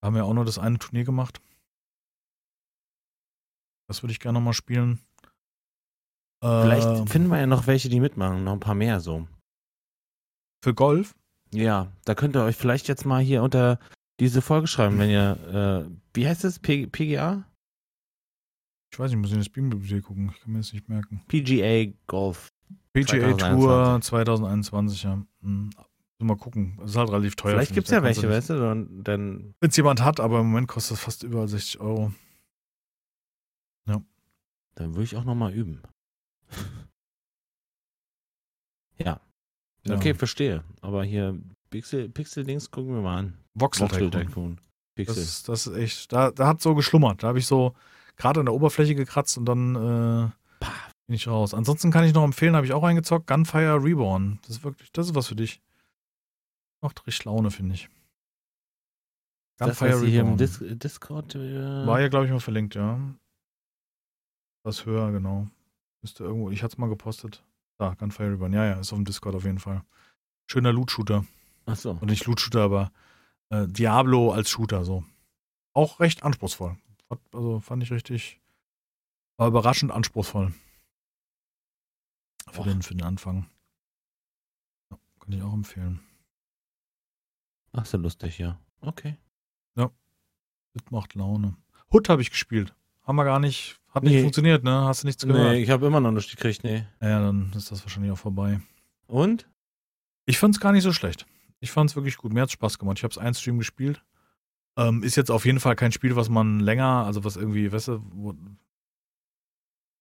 Da 0.00 0.06
haben 0.06 0.14
wir 0.14 0.24
auch 0.24 0.34
nur 0.34 0.44
das 0.44 0.58
eine 0.58 0.78
Turnier 0.78 1.04
gemacht. 1.04 1.40
Das 3.88 4.02
würde 4.02 4.12
ich 4.12 4.20
gerne 4.20 4.38
nochmal 4.38 4.54
spielen. 4.54 5.00
Vielleicht 6.42 6.86
Ähm, 6.88 7.06
finden 7.06 7.28
wir 7.28 7.38
ja 7.38 7.46
noch 7.46 7.66
welche, 7.66 7.88
die 7.90 8.00
mitmachen. 8.00 8.44
Noch 8.44 8.54
ein 8.54 8.60
paar 8.60 8.74
mehr 8.74 9.00
so. 9.00 9.28
Für 10.60 10.74
Golf. 10.74 11.14
Ja, 11.52 11.92
da 12.04 12.14
könnt 12.14 12.36
ihr 12.36 12.44
euch 12.44 12.56
vielleicht 12.56 12.88
jetzt 12.88 13.04
mal 13.04 13.22
hier 13.22 13.42
unter 13.42 13.78
diese 14.20 14.42
Folge 14.42 14.66
schreiben, 14.66 14.98
wenn 14.98 15.10
ihr, 15.10 15.86
äh, 15.88 15.90
wie 16.14 16.28
heißt 16.28 16.44
es? 16.44 16.58
P 16.58 16.86
PGA? 16.86 17.44
Ich 18.92 18.98
weiß 18.98 19.10
nicht, 19.10 19.16
ich 19.16 19.20
muss 19.20 19.32
in 19.32 19.38
das 19.38 19.46
Spielbibliothek 19.46 20.04
gucken. 20.04 20.30
Ich 20.34 20.42
kann 20.42 20.52
mir 20.52 20.58
das 20.58 20.72
nicht 20.72 20.88
merken. 20.88 21.22
PGA 21.28 21.92
Golf. 22.06 22.52
PGA 22.92 23.36
2021. 23.36 23.56
Tour 23.56 24.00
2021, 24.00 25.02
ja. 25.04 25.22
Hm. 25.42 25.70
Mal 26.22 26.36
gucken. 26.36 26.76
Das 26.78 26.90
ist 26.90 26.96
halt 26.96 27.10
relativ 27.10 27.34
teuer. 27.34 27.52
Vielleicht 27.52 27.72
gibt's 27.72 27.90
ich. 27.90 27.96
ja 27.96 28.02
welche, 28.02 28.28
weißt 28.28 28.50
du? 28.50 28.70
Und 28.70 29.04
dann, 29.04 29.54
Wenn 29.60 29.70
es 29.70 29.76
jemand 29.76 30.04
hat, 30.04 30.20
aber 30.20 30.40
im 30.40 30.48
Moment 30.48 30.68
kostet 30.68 30.98
es 30.98 31.02
fast 31.02 31.22
über 31.22 31.48
60 31.48 31.80
Euro. 31.80 32.12
dann 33.86 34.94
würde 34.94 35.04
ich 35.04 35.16
auch 35.16 35.24
nochmal 35.24 35.52
üben. 35.52 35.82
ja. 38.98 39.20
Ja. 39.84 39.96
Okay, 39.96 40.14
verstehe. 40.14 40.62
Aber 40.82 41.04
hier 41.04 41.38
Pixel, 41.70 42.08
Pixel-Dings 42.08 42.70
gucken 42.70 42.94
wir 42.94 43.02
mal 43.02 43.18
an. 43.18 43.38
Voxel 43.54 43.84
Voxel 43.86 44.10
Tycoon. 44.10 44.26
Tycoon. 44.26 44.56
Das, 44.56 44.66
Pixel. 44.94 45.22
ist- 45.22 45.48
das 45.48 45.66
ist 45.66 45.76
echt, 45.76 46.12
da, 46.12 46.30
da 46.30 46.46
hat 46.48 46.60
so 46.60 46.74
geschlummert. 46.74 47.22
Da 47.22 47.28
habe 47.28 47.38
ich 47.38 47.46
so 47.46 47.74
gerade 48.16 48.40
an 48.40 48.46
der 48.46 48.54
Oberfläche 48.54 48.94
gekratzt 48.94 49.38
und 49.38 49.46
dann 49.46 49.74
äh, 49.76 50.30
bin 51.06 51.14
ich 51.16 51.26
raus. 51.26 51.54
Ansonsten 51.54 51.90
kann 51.90 52.04
ich 52.04 52.12
noch 52.12 52.24
empfehlen, 52.24 52.54
habe 52.56 52.66
ich 52.66 52.72
auch 52.72 52.82
eingezockt, 52.82 53.26
Gunfire 53.26 53.82
Reborn. 53.82 54.38
Das 54.42 54.50
ist 54.56 54.64
wirklich, 54.64 54.92
das 54.92 55.06
ist 55.06 55.14
was 55.14 55.28
für 55.28 55.36
dich. 55.36 55.60
Macht 56.82 57.06
richtig 57.06 57.24
Laune, 57.24 57.50
finde 57.50 57.74
ich. 57.74 57.88
Das, 59.58 59.78
Sie 59.78 60.10
hier 60.10 60.22
im 60.22 60.36
Dis 60.38 60.58
Discord. 60.62 61.34
Äh, 61.34 61.86
War 61.86 62.00
ja, 62.00 62.08
glaube 62.08 62.24
ich, 62.26 62.32
mal 62.32 62.40
verlinkt, 62.40 62.74
ja. 62.74 62.98
Was 64.64 64.86
höher, 64.86 65.10
genau. 65.12 65.48
Müsste 66.02 66.24
irgendwo, 66.24 66.50
ich 66.50 66.62
hatte 66.62 66.74
es 66.74 66.78
mal 66.78 66.88
gepostet. 66.88 67.44
Da, 67.80 67.94
Gunfire 67.94 68.32
Reborn. 68.32 68.52
Ja, 68.52 68.66
ja, 68.66 68.80
ist 68.80 68.92
auf 68.92 68.98
dem 68.98 69.04
Discord 69.04 69.34
auf 69.34 69.44
jeden 69.44 69.58
Fall. 69.58 69.82
Schöner 70.50 70.72
Loot-Shooter. 70.72 71.24
Achso. 71.66 71.92
Und 71.92 72.10
nicht 72.10 72.26
Loot-Shooter, 72.26 72.62
aber 72.62 72.92
äh, 73.48 73.66
Diablo 73.66 74.32
als 74.32 74.50
Shooter, 74.50 74.84
so. 74.84 75.04
Auch 75.72 75.98
recht 76.00 76.22
anspruchsvoll. 76.22 76.76
Also 77.32 77.60
fand 77.60 77.82
ich 77.82 77.90
richtig, 77.90 78.40
war 79.36 79.48
überraschend 79.48 79.92
anspruchsvoll. 79.92 80.52
Für 82.50 82.60
Och. 82.60 82.64
den, 82.64 82.82
für 82.82 82.94
den 82.94 83.02
Anfang. 83.02 83.48
Ja, 84.90 84.98
kann 85.20 85.32
ich 85.32 85.42
auch 85.42 85.52
empfehlen. 85.52 86.00
Ach 87.72 87.86
so, 87.86 87.96
lustig, 87.96 88.38
ja. 88.38 88.60
Okay. 88.80 89.16
Das 90.72 90.84
macht 90.90 91.14
Laune. 91.14 91.56
Hood 91.92 92.08
habe 92.08 92.22
ich 92.22 92.30
gespielt. 92.30 92.74
Haben 93.10 93.16
wir 93.16 93.24
gar 93.24 93.40
nicht, 93.40 93.80
hat 93.88 94.04
nicht 94.04 94.12
Nee. 94.12 94.22
funktioniert, 94.22 94.62
ne? 94.62 94.84
Hast 94.84 95.02
du 95.02 95.08
nichts 95.08 95.26
gehört? 95.26 95.50
Nee, 95.54 95.62
ich 95.64 95.70
habe 95.70 95.84
immer 95.84 95.98
noch 95.98 96.12
nicht 96.12 96.30
gekriegt, 96.30 96.62
nee. 96.62 96.84
Ja, 97.02 97.18
dann 97.18 97.52
ist 97.56 97.72
das 97.72 97.82
wahrscheinlich 97.82 98.12
auch 98.12 98.18
vorbei. 98.18 98.60
Und? 99.08 99.48
Ich 100.26 100.38
fand 100.38 100.54
es 100.54 100.60
gar 100.60 100.70
nicht 100.70 100.84
so 100.84 100.92
schlecht. 100.92 101.26
Ich 101.58 101.72
fand 101.72 101.90
es 101.90 101.96
wirklich 101.96 102.16
gut. 102.18 102.32
Mir 102.32 102.42
hat 102.42 102.52
Spaß 102.52 102.78
gemacht. 102.78 102.98
Ich 102.98 103.02
habe 103.02 103.10
es 103.10 103.18
einen 103.18 103.34
Stream 103.34 103.58
gespielt. 103.58 104.00
Ähm, 104.76 105.02
ist 105.02 105.16
jetzt 105.16 105.32
auf 105.32 105.44
jeden 105.44 105.58
Fall 105.58 105.74
kein 105.74 105.90
Spiel, 105.90 106.14
was 106.14 106.28
man 106.28 106.60
länger, 106.60 107.04
also 107.04 107.24
was 107.24 107.34
irgendwie, 107.34 107.72
weißt 107.72 107.88
du, 107.88 108.00
wo, 108.12 108.32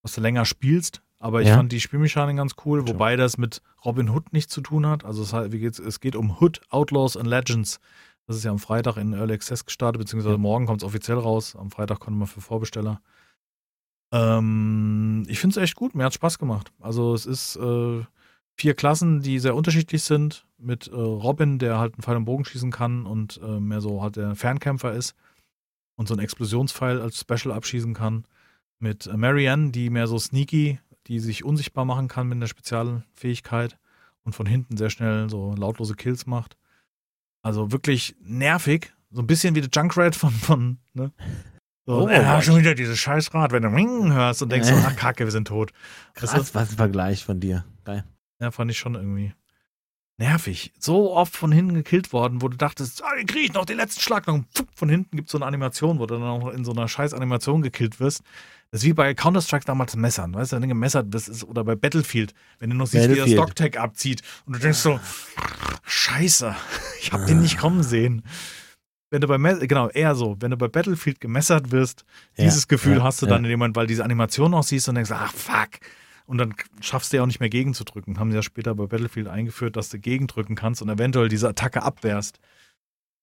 was 0.03 0.13
du 0.13 0.21
länger 0.21 0.45
spielst. 0.45 1.01
Aber 1.17 1.41
ich 1.41 1.47
Ja. 1.47 1.55
fand 1.55 1.71
die 1.71 1.81
Spielmechanik 1.81 2.37
ganz 2.37 2.53
cool, 2.65 2.87
wobei 2.87 3.15
das 3.15 3.39
mit 3.39 3.63
Robin 3.83 4.09
Hood 4.11 4.31
nichts 4.33 4.53
zu 4.53 4.61
tun 4.61 4.85
hat. 4.85 5.03
Also 5.03 5.23
es, 5.23 5.33
halt, 5.33 5.51
wie 5.51 5.57
geht's, 5.59 5.79
es 5.79 5.99
geht 5.99 6.15
um 6.15 6.39
Hood, 6.39 6.61
Outlaws 6.69 7.17
and 7.17 7.25
Legends. 7.27 7.79
Das 8.29 8.37
ist 8.37 8.43
ja 8.43 8.51
am 8.51 8.59
Freitag 8.59 8.97
in 8.97 9.13
Early 9.13 9.33
Access 9.33 9.65
gestartet, 9.65 9.99
beziehungsweise 9.99 10.35
Ja. 10.35 10.37
morgen 10.37 10.67
kommt 10.67 10.83
es 10.83 10.87
offiziell 10.87 11.17
raus. 11.17 11.55
Am 11.55 11.71
Freitag 11.71 11.99
konnte 11.99 12.19
man 12.19 12.27
für 12.27 12.41
Vorbesteller. 12.41 13.01
Ähm, 14.13 15.25
ich 15.27 15.39
finde 15.39 15.59
es 15.59 15.63
echt 15.63 15.75
gut. 15.75 15.95
Mir 15.95 16.03
hat 16.03 16.13
Spaß 16.13 16.37
gemacht. 16.37 16.71
Also 16.79 17.15
es 17.15 17.25
ist 17.25 17.55
äh, 17.55 18.03
vier 18.55 18.75
Klassen, 18.75 19.21
die 19.21 19.39
sehr 19.39 19.55
unterschiedlich 19.55 20.03
sind. 20.03 20.45
Mit 20.59 20.89
äh, 20.89 20.95
Robin, 20.95 21.57
der 21.57 21.79
halt 21.79 21.95
einen 21.95 22.03
Pfeil 22.03 22.17
und 22.17 22.25
Bogen 22.25 22.45
schießen 22.45 22.69
kann 22.69 23.07
und 23.07 23.39
äh, 23.43 23.59
mehr 23.59 23.81
so 23.81 24.03
halt 24.03 24.15
der 24.15 24.35
Fernkämpfer 24.35 24.93
ist 24.93 25.15
und 25.95 26.07
so 26.07 26.13
einen 26.13 26.21
Explosionspfeil 26.21 27.01
als 27.01 27.19
Special 27.19 27.51
abschießen 27.51 27.95
kann. 27.95 28.25
Mit 28.77 29.07
äh, 29.07 29.17
Marianne, 29.17 29.71
die 29.71 29.89
mehr 29.89 30.05
so 30.05 30.19
sneaky, 30.19 30.79
die 31.07 31.17
sich 31.19 31.43
unsichtbar 31.43 31.83
machen 31.83 32.07
kann 32.07 32.27
mit 32.27 32.35
einer 32.35 32.47
Spezialfähigkeit 32.47 33.79
und 34.23 34.33
von 34.33 34.45
hinten 34.45 34.77
sehr 34.77 34.91
schnell 34.91 35.31
so 35.31 35.55
lautlose 35.55 35.95
Kills 35.95 36.27
macht. 36.27 36.57
Also 37.49 37.71
wirklich 37.71 38.15
nervig. 38.21 38.93
So 39.09 39.23
ein 39.23 39.25
bisschen 39.27 39.55
wie 39.55 39.61
der 39.61 39.71
Junkrat 39.73 40.15
von, 40.15 40.29
von 40.29 40.77
ne? 40.93 41.11
So, 41.87 42.03
Oh, 42.03 42.07
ja, 42.09 42.35
Gott. 42.35 42.43
schon 42.43 42.59
wieder 42.59 42.75
dieses 42.75 42.99
Scheißrad, 42.99 43.51
wenn 43.51 43.63
du 43.63 43.69
Ring 43.69 44.13
hörst 44.13 44.43
und 44.43 44.51
denkst 44.51 44.67
so, 44.67 44.75
ach 44.75 44.95
kacke, 44.95 45.23
wir 45.25 45.31
sind 45.31 45.47
tot. 45.47 45.71
Krass, 46.13 46.35
was 46.53 46.69
ein 46.69 46.77
Vergleich 46.77 47.25
von 47.25 47.39
dir. 47.39 47.65
Geil. 47.85 48.03
Ja, 48.39 48.51
fand 48.51 48.69
ich 48.69 48.77
schon 48.77 48.93
irgendwie 48.93 49.33
nervig. 50.19 50.71
So 50.77 51.15
oft 51.15 51.35
von 51.35 51.51
hinten 51.51 51.73
gekillt 51.73 52.13
worden, 52.13 52.41
wo 52.41 52.47
du 52.49 52.57
dachtest, 52.57 53.03
ah, 53.03 53.15
den 53.17 53.25
krieg 53.25 53.45
ich 53.45 53.53
noch 53.53 53.65
den 53.65 53.77
letzten 53.77 54.01
Schlag. 54.01 54.27
Noch 54.27 54.39
pfupp, 54.53 54.67
von 54.75 54.89
hinten 54.89 55.15
gibt 55.17 55.29
es 55.29 55.31
so 55.31 55.37
eine 55.39 55.45
Animation, 55.47 55.97
wo 55.97 56.05
du 56.05 56.15
dann 56.15 56.23
auch 56.23 56.49
in 56.49 56.63
so 56.65 56.71
einer 56.71 56.87
scheiß 56.87 57.13
Animation 57.13 57.61
gekillt 57.61 57.99
wirst. 57.99 58.21
Das 58.71 58.81
ist 58.81 58.85
wie 58.87 58.93
bei 58.93 59.15
Counter-Strike 59.15 59.65
damals 59.65 59.95
Messern, 59.95 60.33
weißt 60.35 60.51
du, 60.51 60.55
wenn 60.57 60.61
du 60.61 60.67
gemessert 60.67 61.09
bist, 61.09 61.27
ist, 61.27 61.43
oder 61.43 61.63
bei 61.63 61.73
Battlefield, 61.75 62.35
wenn 62.59 62.69
du 62.69 62.75
noch 62.75 62.85
siehst, 62.85 63.05
wie 63.05 63.15
Battlefield. 63.15 63.37
Stocktag 63.39 63.77
abzieht 63.77 64.21
und 64.45 64.55
du 64.55 64.59
denkst 64.59 64.77
so, 64.77 64.99
scheiße, 65.85 66.55
ich 67.01 67.11
hab 67.11 67.25
den 67.25 67.41
nicht 67.41 67.57
kommen 67.57 67.81
sehen. 67.83 68.23
Wenn 69.11 69.21
du 69.21 69.27
bei, 69.27 69.39
Me- 69.39 69.65
genau, 69.67 69.89
eher 69.89 70.13
so, 70.13 70.37
wenn 70.39 70.51
du 70.51 70.57
bei 70.57 70.67
Battlefield 70.67 71.19
gemessert 71.19 71.71
wirst, 71.71 72.05
Ja, 72.37 72.43
dieses 72.43 72.67
Gefühl 72.67 72.97
ja, 72.97 73.03
hast 73.03 73.21
du 73.23 73.25
ja. 73.25 73.31
dann 73.31 73.43
in 73.43 73.49
dem 73.49 73.57
Moment, 73.57 73.75
weil 73.75 73.87
diese 73.87 74.03
Animation 74.03 74.53
auch 74.53 74.61
siehst 74.61 74.87
und 74.87 74.95
denkst, 74.95 75.09
ach 75.11 75.33
fuck. 75.33 75.79
Und 76.29 76.37
dann 76.37 76.53
schaffst 76.79 77.11
du 77.11 77.17
ja 77.17 77.23
auch 77.23 77.27
nicht 77.27 77.39
mehr 77.39 77.49
gegenzudrücken. 77.49 78.19
Haben 78.19 78.29
sie 78.29 78.35
ja 78.37 78.43
später 78.43 78.75
bei 78.75 78.85
Battlefield 78.85 79.27
eingeführt, 79.27 79.75
dass 79.75 79.89
du 79.89 79.97
gegendrücken 79.97 80.55
kannst 80.55 80.79
und 80.83 80.89
eventuell 80.89 81.27
diese 81.27 81.49
Attacke 81.49 81.81
abwehrst. 81.81 82.39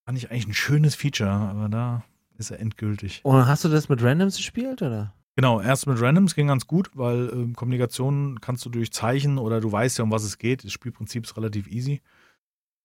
Fand 0.04 0.18
ich 0.18 0.28
eigentlich 0.32 0.48
ein 0.48 0.54
schönes 0.54 0.96
Feature, 0.96 1.30
aber 1.30 1.68
da 1.68 2.02
ist 2.36 2.50
er 2.50 2.58
endgültig. 2.58 3.20
Und 3.22 3.46
hast 3.46 3.64
du 3.64 3.68
das 3.68 3.88
mit 3.88 4.02
Randoms 4.02 4.36
gespielt, 4.38 4.82
oder? 4.82 5.14
Genau, 5.36 5.60
erst 5.60 5.86
mit 5.86 6.00
Randoms 6.00 6.34
ging 6.34 6.48
ganz 6.48 6.66
gut, 6.66 6.90
weil 6.94 7.30
ähm, 7.32 7.54
Kommunikation 7.54 8.40
kannst 8.40 8.64
du 8.64 8.70
durch 8.70 8.90
Zeichen 8.92 9.38
oder 9.38 9.60
du 9.60 9.70
weißt 9.70 9.98
ja, 9.98 10.04
um 10.04 10.10
was 10.10 10.24
es 10.24 10.36
geht. 10.38 10.64
Das 10.64 10.72
Spielprinzip 10.72 11.22
ist 11.22 11.36
relativ 11.36 11.68
easy. 11.68 12.02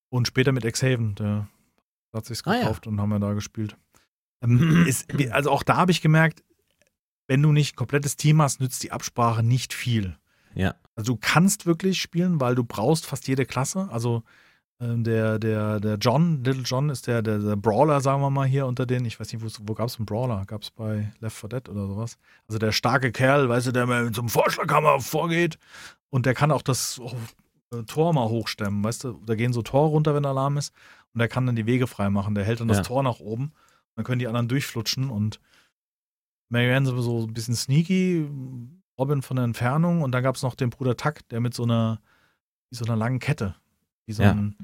Und 0.10 0.28
später 0.28 0.52
mit 0.52 0.72
Xhaven, 0.72 1.16
der 1.16 1.48
hat 2.14 2.26
sich's 2.26 2.46
Ah, 2.46 2.54
ja. 2.54 2.60
gekauft 2.60 2.86
und 2.86 3.02
haben 3.02 3.10
wir 3.10 3.18
da 3.20 3.34
gespielt. 3.34 3.76
Ähm, 4.44 4.86
ist, 4.88 5.12
also 5.32 5.50
auch 5.50 5.64
da 5.64 5.78
habe 5.78 5.92
ich 5.92 6.02
gemerkt, 6.04 6.44
wenn 7.32 7.42
du 7.42 7.54
nicht 7.54 7.74
ein 7.74 7.78
komplettes 7.78 8.18
Team 8.18 8.42
hast, 8.42 8.60
nützt 8.60 8.84
die 8.84 8.92
Absprache 8.92 9.42
nicht 9.42 9.74
viel. 9.74 10.18
Ja. 10.54 10.76
Also 10.96 11.14
du 11.14 11.20
kannst 11.22 11.66
wirklich 11.66 12.02
spielen, 12.02 12.42
weil 12.42 12.56
du 12.56 12.66
brauchst 12.66 13.06
fast 13.06 13.26
jede 13.30 13.46
Klasse. 13.46 13.88
Also 13.90 14.24
ähm, 14.82 15.06
der, 15.06 15.40
der, 15.40 15.80
der 15.80 15.96
John, 15.96 16.44
Little 16.44 16.64
John 16.64 16.90
ist 16.90 17.08
der, 17.08 17.22
der, 17.22 17.40
der 17.40 17.56
Brawler, 17.56 18.02
sagen 18.02 18.22
wir 18.22 18.30
mal 18.30 18.46
hier 18.48 18.66
unter 18.66 18.86
den, 18.86 19.06
ich 19.06 19.18
weiß 19.18 19.32
nicht, 19.32 19.42
wo's- 19.46 19.62
wo 19.64 19.74
gab 19.76 19.88
es 19.88 19.96
einen 19.98 20.06
Brawler? 20.08 20.44
Gab 20.46 20.64
es 20.64 20.72
bei 20.72 21.14
Left 21.22 21.38
4 21.38 21.48
Dead 21.50 21.70
oder 21.70 21.88
sowas? 21.88 22.18
Also 22.50 22.60
der 22.60 22.74
starke 22.74 23.14
Kerl, 23.14 23.48
weißt 23.48 23.68
du, 23.68 23.72
der 23.72 23.86
mit 23.88 24.14
so 24.14 24.22
einem 24.22 24.28
Vorschlaghammer 24.30 25.00
vorgeht 25.00 25.58
und 26.10 26.26
der 26.26 26.34
kann 26.34 26.52
auch 26.52 26.64
das 26.64 27.00
äh, 27.74 27.84
Tor 27.84 28.12
mal 28.14 28.28
hochstemmen, 28.28 28.84
weißt 28.84 29.06
du? 29.06 29.22
Da 29.26 29.36
gehen 29.36 29.54
so 29.54 29.62
Tore 29.62 29.88
runter, 29.88 30.14
wenn 30.16 30.26
Alarm 30.26 30.58
ist 30.58 30.74
und 31.14 31.20
der 31.20 31.30
kann 31.30 31.46
dann 31.46 31.56
die 31.56 31.66
Wege 31.66 31.88
frei 31.88 32.10
machen. 32.10 32.36
Der 32.36 32.44
hält 32.44 32.60
dann 32.60 32.68
Ja. 32.68 32.76
das 32.76 32.86
Tor 32.86 33.04
nach 33.04 33.20
oben. 33.22 33.54
Dann 33.96 34.04
können 34.04 34.20
die 34.20 34.28
anderen 34.28 34.50
durchflutschen 34.50 35.10
und 35.10 35.40
Marianne 36.52 36.90
ist 36.90 37.04
so 37.04 37.26
ein 37.26 37.34
bisschen 37.34 37.56
sneaky, 37.56 38.30
Robin 39.00 39.22
von 39.22 39.38
der 39.38 39.46
Entfernung 39.46 40.02
und 40.04 40.12
dann 40.12 40.22
gab 40.22 40.36
es 40.36 40.44
noch 40.44 40.54
den 40.54 40.70
Bruder 40.70 40.96
Tuck, 40.96 41.28
der 41.30 41.40
mit 41.40 41.54
so 41.54 41.64
einer, 41.64 42.00
so 42.70 42.86
einer 42.86 42.96
langen 42.96 43.20
Kette, 43.20 43.56
wie 44.06 44.14
so, 44.14 44.22
Ja. 44.22 44.32
ein, 44.32 44.56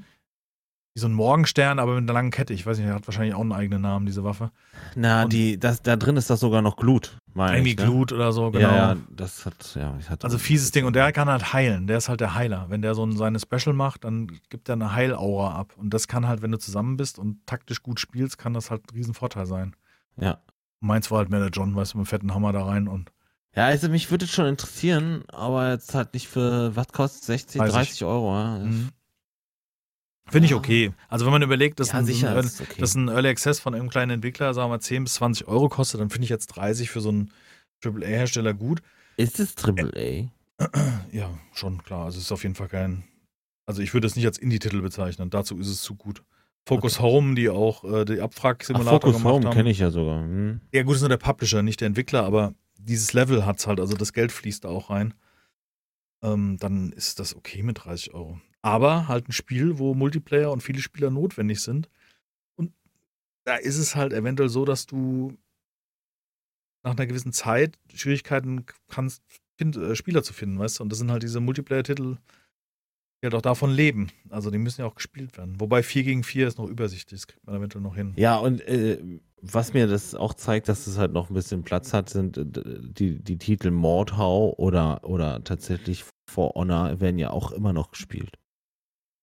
wie 0.94 1.00
so 1.00 1.08
ein 1.08 1.12
Morgenstern, 1.14 1.78
aber 1.78 1.94
mit 1.94 2.04
einer 2.04 2.12
langen 2.12 2.30
Kette. 2.30 2.52
Ich 2.54 2.64
weiß 2.66 2.78
nicht, 2.78 2.86
er 2.86 2.94
hat 2.94 3.06
wahrscheinlich 3.08 3.34
auch 3.34 3.40
einen 3.40 3.52
eigenen 3.52 3.82
Namen, 3.82 4.06
diese 4.06 4.22
Waffe. 4.24 4.50
Na, 4.94 5.24
Und- 5.24 5.32
die, 5.32 5.58
das, 5.58 5.82
da 5.82 5.96
drin 5.96 6.16
ist 6.16 6.28
das 6.30 6.40
sogar 6.40 6.60
noch 6.62 6.76
Glut, 6.76 7.18
meine 7.34 7.56
Irgendwie 7.56 7.70
ich. 7.72 7.78
Ne? 7.78 7.84
Glut 7.86 8.12
oder 8.12 8.32
so, 8.32 8.50
genau. 8.50 8.68
Ja, 8.68 8.92
ja, 8.92 8.96
das 9.10 9.44
hat, 9.46 9.74
ja, 9.74 9.96
ich 9.98 10.08
hatte. 10.10 10.24
Also 10.24 10.38
fieses 10.38 10.70
Ding. 10.70 10.84
Und 10.84 10.94
der 10.94 11.10
kann 11.12 11.28
halt 11.28 11.52
heilen. 11.52 11.86
Der 11.86 11.98
ist 11.98 12.08
halt 12.08 12.20
der 12.20 12.34
Heiler. 12.34 12.66
Wenn 12.68 12.82
der 12.82 12.94
so 12.94 13.04
ein- 13.04 13.16
seine 13.16 13.40
Special 13.40 13.74
macht, 13.74 14.04
dann 14.04 14.28
gibt 14.50 14.68
er 14.68 14.74
eine 14.74 14.92
Heilaura 14.92 15.54
ab. 15.56 15.72
Und 15.76 15.94
das 15.94 16.06
kann 16.06 16.28
halt, 16.28 16.42
wenn 16.42 16.52
du 16.52 16.58
zusammen 16.58 16.96
bist 16.96 17.18
und 17.18 17.44
taktisch 17.46 17.82
gut 17.82 17.98
spielst, 17.98 18.38
kann 18.38 18.54
das 18.54 18.70
halt 18.70 18.82
ein 18.90 18.94
Riesenvorteil 18.96 19.46
sein. 19.46 19.74
Ja. 20.16 20.38
Meins 20.80 21.10
war 21.10 21.18
halt 21.18 21.30
mehr 21.30 21.40
der 21.40 21.50
John, 21.50 21.74
weißt 21.74 21.94
du, 21.94 21.98
mit 21.98 22.02
einem 22.02 22.06
fetten 22.06 22.34
Hammer 22.34 22.52
da 22.52 22.64
rein 22.64 22.88
und 22.88 23.10
Ja, 23.54 23.66
also 23.66 23.88
mich 23.88 24.10
würde 24.10 24.26
es 24.26 24.30
schon 24.30 24.46
interessieren, 24.46 25.24
aber 25.28 25.70
jetzt 25.70 25.94
halt 25.94 26.14
nicht 26.14 26.28
für, 26.28 26.74
was 26.76 26.88
kostet 26.88 27.24
60, 27.24 27.60
30. 27.60 27.74
30 27.74 28.04
Euro, 28.04 28.34
ja? 28.34 28.58
Mhm. 28.58 28.90
Finde 30.30 30.46
ich 30.46 30.54
okay. 30.54 30.92
Also 31.08 31.24
wenn 31.24 31.32
man 31.32 31.42
überlegt, 31.42 31.80
dass, 31.80 31.88
ja, 31.88 31.94
ein, 31.94 32.04
sicher, 32.04 32.30
ein, 32.30 32.36
das 32.36 32.46
ist 32.46 32.60
okay. 32.60 32.80
dass 32.80 32.94
ein 32.94 33.08
Early 33.08 33.28
Access 33.28 33.60
von 33.60 33.74
einem 33.74 33.88
kleinen 33.88 34.10
Entwickler, 34.10 34.52
sagen 34.52 34.70
wir 34.70 34.78
10 34.78 35.04
bis 35.04 35.14
20 35.14 35.48
Euro 35.48 35.68
kostet, 35.68 36.00
dann 36.00 36.10
finde 36.10 36.24
ich 36.24 36.30
jetzt 36.30 36.48
30 36.48 36.90
für 36.90 37.00
so 37.00 37.08
einen 37.08 37.32
AAA-Hersteller 37.82 38.54
gut. 38.54 38.82
ist 39.16 39.40
es 39.40 39.54
Triple 39.54 39.92
A? 39.96 40.32
Ja, 41.12 41.30
schon 41.52 41.82
klar. 41.82 42.06
Also 42.06 42.18
es 42.18 42.24
ist 42.24 42.32
auf 42.32 42.42
jeden 42.42 42.56
Fall 42.56 42.68
kein. 42.68 43.04
Also 43.64 43.80
ich 43.80 43.94
würde 43.94 44.06
es 44.06 44.16
nicht 44.16 44.26
als 44.26 44.38
Indie-Titel 44.38 44.82
bezeichnen. 44.82 45.30
Dazu 45.30 45.56
ist 45.58 45.68
es 45.68 45.82
zu 45.82 45.94
gut. 45.94 46.22
Focus 46.68 47.00
Home, 47.00 47.34
die 47.34 47.48
auch 47.48 47.84
äh, 47.84 48.04
die 48.04 48.20
Ach, 48.20 48.24
Abfrag-Simulator 48.24 49.00
Focus 49.00 49.16
gemacht 49.16 49.34
Home 49.34 49.46
haben. 49.46 49.54
kenne 49.54 49.70
ich 49.70 49.78
ja 49.78 49.90
sogar. 49.90 50.22
Hm. 50.22 50.60
Ja, 50.72 50.82
gut, 50.82 50.96
ist 50.96 51.00
nur 51.00 51.08
der 51.08 51.16
Publisher, 51.16 51.62
nicht 51.62 51.80
der 51.80 51.86
Entwickler, 51.86 52.24
aber 52.24 52.54
dieses 52.78 53.12
Level 53.12 53.44
hat 53.46 53.58
es 53.58 53.66
halt, 53.66 53.80
also 53.80 53.96
das 53.96 54.12
Geld 54.12 54.32
fließt 54.32 54.64
da 54.64 54.68
auch 54.68 54.90
rein. 54.90 55.14
Ähm, 56.22 56.58
dann 56.58 56.92
ist 56.92 57.20
das 57.20 57.34
okay 57.34 57.62
mit 57.62 57.84
30 57.84 58.14
Euro. 58.14 58.40
Aber 58.62 59.08
halt 59.08 59.28
ein 59.28 59.32
Spiel, 59.32 59.78
wo 59.78 59.94
Multiplayer 59.94 60.50
und 60.52 60.62
viele 60.62 60.80
Spieler 60.80 61.10
notwendig 61.10 61.60
sind. 61.60 61.88
Und 62.56 62.72
da 63.44 63.56
ist 63.56 63.78
es 63.78 63.94
halt 63.94 64.12
eventuell 64.12 64.48
so, 64.48 64.64
dass 64.64 64.86
du 64.86 65.36
nach 66.82 66.92
einer 66.92 67.06
gewissen 67.06 67.32
Zeit 67.32 67.78
Schwierigkeiten 67.94 68.66
kannst, 68.88 69.22
äh, 69.60 69.94
Spieler 69.94 70.22
zu 70.22 70.32
finden, 70.32 70.58
weißt 70.58 70.78
du? 70.78 70.82
Und 70.82 70.90
das 70.90 70.98
sind 70.98 71.10
halt 71.10 71.22
diese 71.22 71.40
Multiplayer-Titel, 71.40 72.16
halt 73.22 73.34
auch 73.34 73.42
davon 73.42 73.70
leben. 73.70 74.08
Also 74.30 74.50
die 74.50 74.58
müssen 74.58 74.82
ja 74.82 74.86
auch 74.86 74.94
gespielt 74.94 75.36
werden. 75.36 75.60
Wobei 75.60 75.82
4 75.82 76.04
gegen 76.04 76.22
4 76.22 76.48
ist 76.48 76.58
noch 76.58 76.68
übersichtlich, 76.68 77.20
das 77.20 77.26
kriegt 77.26 77.44
man 77.46 77.56
eventuell 77.56 77.82
noch 77.82 77.96
hin. 77.96 78.12
Ja, 78.16 78.36
und 78.36 78.60
äh, 78.62 78.98
was 79.40 79.72
mir 79.72 79.86
das 79.86 80.14
auch 80.14 80.34
zeigt, 80.34 80.68
dass 80.68 80.86
es 80.86 80.98
halt 80.98 81.12
noch 81.12 81.30
ein 81.30 81.34
bisschen 81.34 81.62
Platz 81.62 81.92
hat, 81.92 82.08
sind 82.10 82.38
äh, 82.38 82.44
die, 82.46 83.18
die 83.22 83.38
Titel 83.38 83.70
Mordhau 83.70 84.54
oder, 84.56 85.04
oder 85.04 85.42
tatsächlich 85.44 86.04
For 86.30 86.54
Honor 86.54 87.00
werden 87.00 87.18
ja 87.18 87.30
auch 87.30 87.52
immer 87.52 87.72
noch 87.72 87.90
gespielt. 87.90 88.38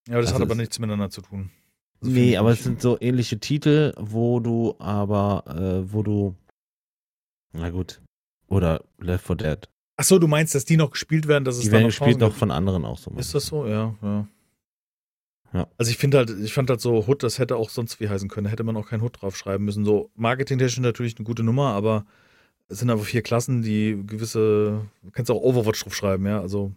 Ja, 0.08 0.16
das 0.16 0.26
Also 0.26 0.36
hat 0.36 0.42
aber 0.42 0.54
nichts 0.54 0.78
miteinander 0.78 1.10
zu 1.10 1.22
tun. 1.22 1.50
Also 2.00 2.12
nee, 2.12 2.36
aber 2.36 2.50
es 2.50 2.62
sind 2.62 2.80
so 2.82 2.98
ähnliche 3.00 3.40
Titel, 3.40 3.94
wo 3.98 4.40
du 4.40 4.76
aber, 4.78 5.44
äh, 5.48 5.92
wo 5.92 6.02
du, 6.02 6.36
na 7.52 7.70
gut, 7.70 8.02
oder 8.48 8.84
Left 8.98 9.26
4 9.26 9.36
Dead. 9.36 9.68
Ach 9.96 10.04
so, 10.04 10.18
du 10.18 10.26
meinst, 10.26 10.54
dass 10.54 10.64
die 10.64 10.76
noch 10.76 10.90
gespielt 10.90 11.26
werden, 11.26 11.44
dass 11.44 11.56
es 11.56 11.62
Die 11.62 11.72
werden 11.72 11.82
noch 11.84 11.88
gespielt 11.88 12.18
noch 12.18 12.28
gibt? 12.28 12.38
von 12.38 12.50
anderen 12.50 12.84
auch 12.84 12.98
so. 12.98 13.10
Ist 13.12 13.34
das 13.34 13.46
so? 13.46 13.66
Ja, 13.66 13.94
ja. 14.02 14.26
Ja. 15.52 15.66
Also 15.78 15.90
ich 15.90 15.96
finde 15.96 16.18
halt, 16.18 16.30
ich 16.30 16.52
fand 16.52 16.68
halt 16.68 16.80
so 16.80 17.06
Hood, 17.06 17.22
das 17.22 17.38
hätte 17.38 17.56
auch 17.56 17.70
sonst 17.70 17.98
wie 18.00 18.08
heißen 18.08 18.28
können. 18.28 18.44
Da 18.44 18.50
hätte 18.50 18.64
man 18.64 18.76
auch 18.76 18.88
kein 18.88 19.00
Hood 19.00 19.22
draufschreiben 19.22 19.64
müssen. 19.64 19.84
So 19.84 20.10
marketingtechnisch 20.14 20.80
natürlich 20.80 21.16
eine 21.16 21.24
gute 21.24 21.42
Nummer, 21.42 21.68
aber 21.72 22.04
es 22.68 22.80
sind 22.80 22.90
einfach 22.90 23.06
vier 23.06 23.22
Klassen, 23.22 23.62
die 23.62 24.02
gewisse, 24.06 24.82
du 25.02 25.10
kannst 25.12 25.30
auch 25.30 25.40
Overwatch 25.40 25.82
draufschreiben, 25.84 26.26
ja. 26.26 26.40
Also 26.40 26.72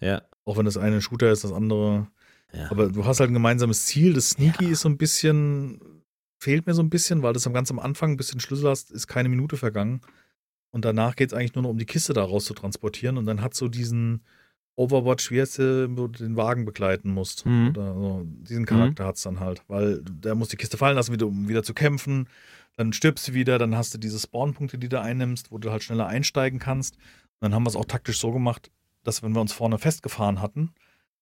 Ja. 0.00 0.22
auch 0.44 0.56
wenn 0.56 0.64
das 0.64 0.76
eine 0.78 0.96
ein 0.96 1.02
Shooter 1.02 1.30
ist, 1.30 1.44
das 1.44 1.52
andere. 1.52 2.06
ja. 2.54 2.70
Aber 2.70 2.88
du 2.88 3.04
hast 3.04 3.20
halt 3.20 3.30
ein 3.30 3.34
gemeinsames 3.34 3.84
Ziel. 3.86 4.14
Das 4.14 4.30
Sneaky 4.30 4.70
ist 4.70 4.80
so 4.82 4.88
ein 4.88 4.96
bisschen, 4.96 5.80
fehlt 6.38 6.66
mir 6.66 6.74
so 6.74 6.82
ein 6.82 6.90
bisschen, 6.90 7.22
weil 7.22 7.32
das 7.34 7.46
am 7.46 7.52
ganz 7.52 7.70
am 7.70 7.80
Anfang 7.80 8.12
ein 8.12 8.16
bisschen 8.16 8.40
Schlüssel 8.40 8.70
hast, 8.70 8.90
ist 8.92 9.08
keine 9.08 9.28
Minute 9.28 9.56
vergangen. 9.58 10.00
Und 10.72 10.84
danach 10.84 11.16
geht 11.16 11.28
es 11.30 11.34
eigentlich 11.34 11.54
nur 11.54 11.62
noch 11.62 11.70
um 11.70 11.78
die 11.78 11.86
Kiste 11.86 12.12
da 12.12 12.24
raus 12.24 12.46
zu 12.46 12.54
transportieren. 12.54 13.18
Und 13.18 13.26
dann 13.26 13.42
hat 13.42 13.54
so 13.54 13.68
diesen 13.68 14.22
Overwatch, 14.74 15.30
wie 15.30 15.42
wo 15.96 16.08
du 16.08 16.24
den 16.24 16.36
Wagen 16.36 16.64
begleiten 16.64 17.12
musst. 17.12 17.44
Mhm. 17.44 17.68
Oder 17.68 17.94
so. 17.94 18.22
Diesen 18.26 18.64
Charakter 18.64 19.04
hat's 19.04 19.22
dann 19.22 19.38
halt, 19.40 19.62
weil 19.68 20.02
der 20.02 20.34
muss 20.34 20.48
die 20.48 20.56
Kiste 20.56 20.78
fallen 20.78 20.96
lassen, 20.96 21.12
wieder, 21.12 21.26
um 21.26 21.48
wieder 21.48 21.62
zu 21.62 21.74
kämpfen. 21.74 22.26
Dann 22.76 22.94
stirbst 22.94 23.28
du 23.28 23.34
wieder, 23.34 23.58
dann 23.58 23.76
hast 23.76 23.92
du 23.92 23.98
diese 23.98 24.18
Spawnpunkte, 24.18 24.78
die 24.78 24.88
du 24.88 24.98
einnimmst, 24.98 25.52
wo 25.52 25.58
du 25.58 25.70
halt 25.70 25.82
schneller 25.82 26.06
einsteigen 26.06 26.58
kannst. 26.58 26.96
Und 26.96 27.42
dann 27.42 27.54
haben 27.54 27.64
wir 27.64 27.68
es 27.68 27.76
auch 27.76 27.84
taktisch 27.84 28.18
so 28.18 28.32
gemacht, 28.32 28.70
dass 29.04 29.22
wenn 29.22 29.34
wir 29.34 29.42
uns 29.42 29.52
vorne 29.52 29.78
festgefahren 29.78 30.40
hatten, 30.40 30.72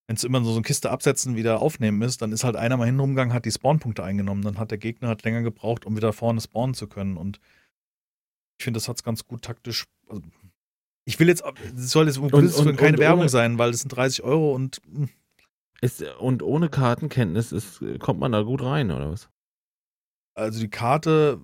wenn 0.06 0.16
es 0.16 0.24
immer 0.24 0.42
so 0.44 0.52
eine 0.52 0.62
Kiste 0.62 0.90
absetzen, 0.90 1.36
wieder 1.36 1.60
aufnehmen 1.60 2.02
ist, 2.02 2.22
dann 2.22 2.32
ist 2.32 2.44
halt 2.44 2.56
einer 2.56 2.76
mal 2.76 2.84
hin 2.84 2.98
rumgegangen, 2.98 3.32
hat 3.32 3.44
die 3.44 3.50
Spawnpunkte 3.50 4.04
eingenommen. 4.04 4.42
Dann 4.42 4.58
hat 4.58 4.70
der 4.70 4.78
Gegner 4.78 5.08
halt 5.08 5.24
länger 5.24 5.42
gebraucht, 5.42 5.86
um 5.86 5.96
wieder 5.96 6.12
vorne 6.12 6.40
spawnen 6.40 6.74
zu 6.74 6.86
können. 6.86 7.16
Und 7.16 7.40
ich 8.60 8.64
finde, 8.64 8.76
das 8.78 8.88
hat's 8.88 9.02
ganz 9.02 9.24
gut 9.26 9.40
taktisch. 9.42 9.86
Also, 10.06 10.20
ich 11.06 11.18
will 11.18 11.28
jetzt, 11.28 11.42
es 11.74 11.90
soll 11.90 12.06
jetzt 12.06 12.18
um 12.18 12.24
und- 12.24 12.32
Willen 12.34 12.76
keine 12.76 12.96
und 12.96 12.98
Werbung 13.00 13.20
ohne- 13.20 13.28
sein, 13.30 13.56
weil 13.58 13.70
es 13.70 13.80
sind 13.80 13.88
30 13.88 14.22
Euro 14.22 14.54
und 14.54 14.82
hm, 14.84 15.08
Ist, 15.80 16.02
und 16.18 16.42
ohne 16.42 16.68
Kartenkenntnis 16.68 17.52
ist, 17.52 17.80
kommt 18.00 18.20
man 18.20 18.32
da 18.32 18.42
gut 18.42 18.62
rein, 18.62 18.90
oder 18.90 19.10
was? 19.10 19.28
also 20.34 20.60
die 20.60 20.68
Karte 20.68 21.40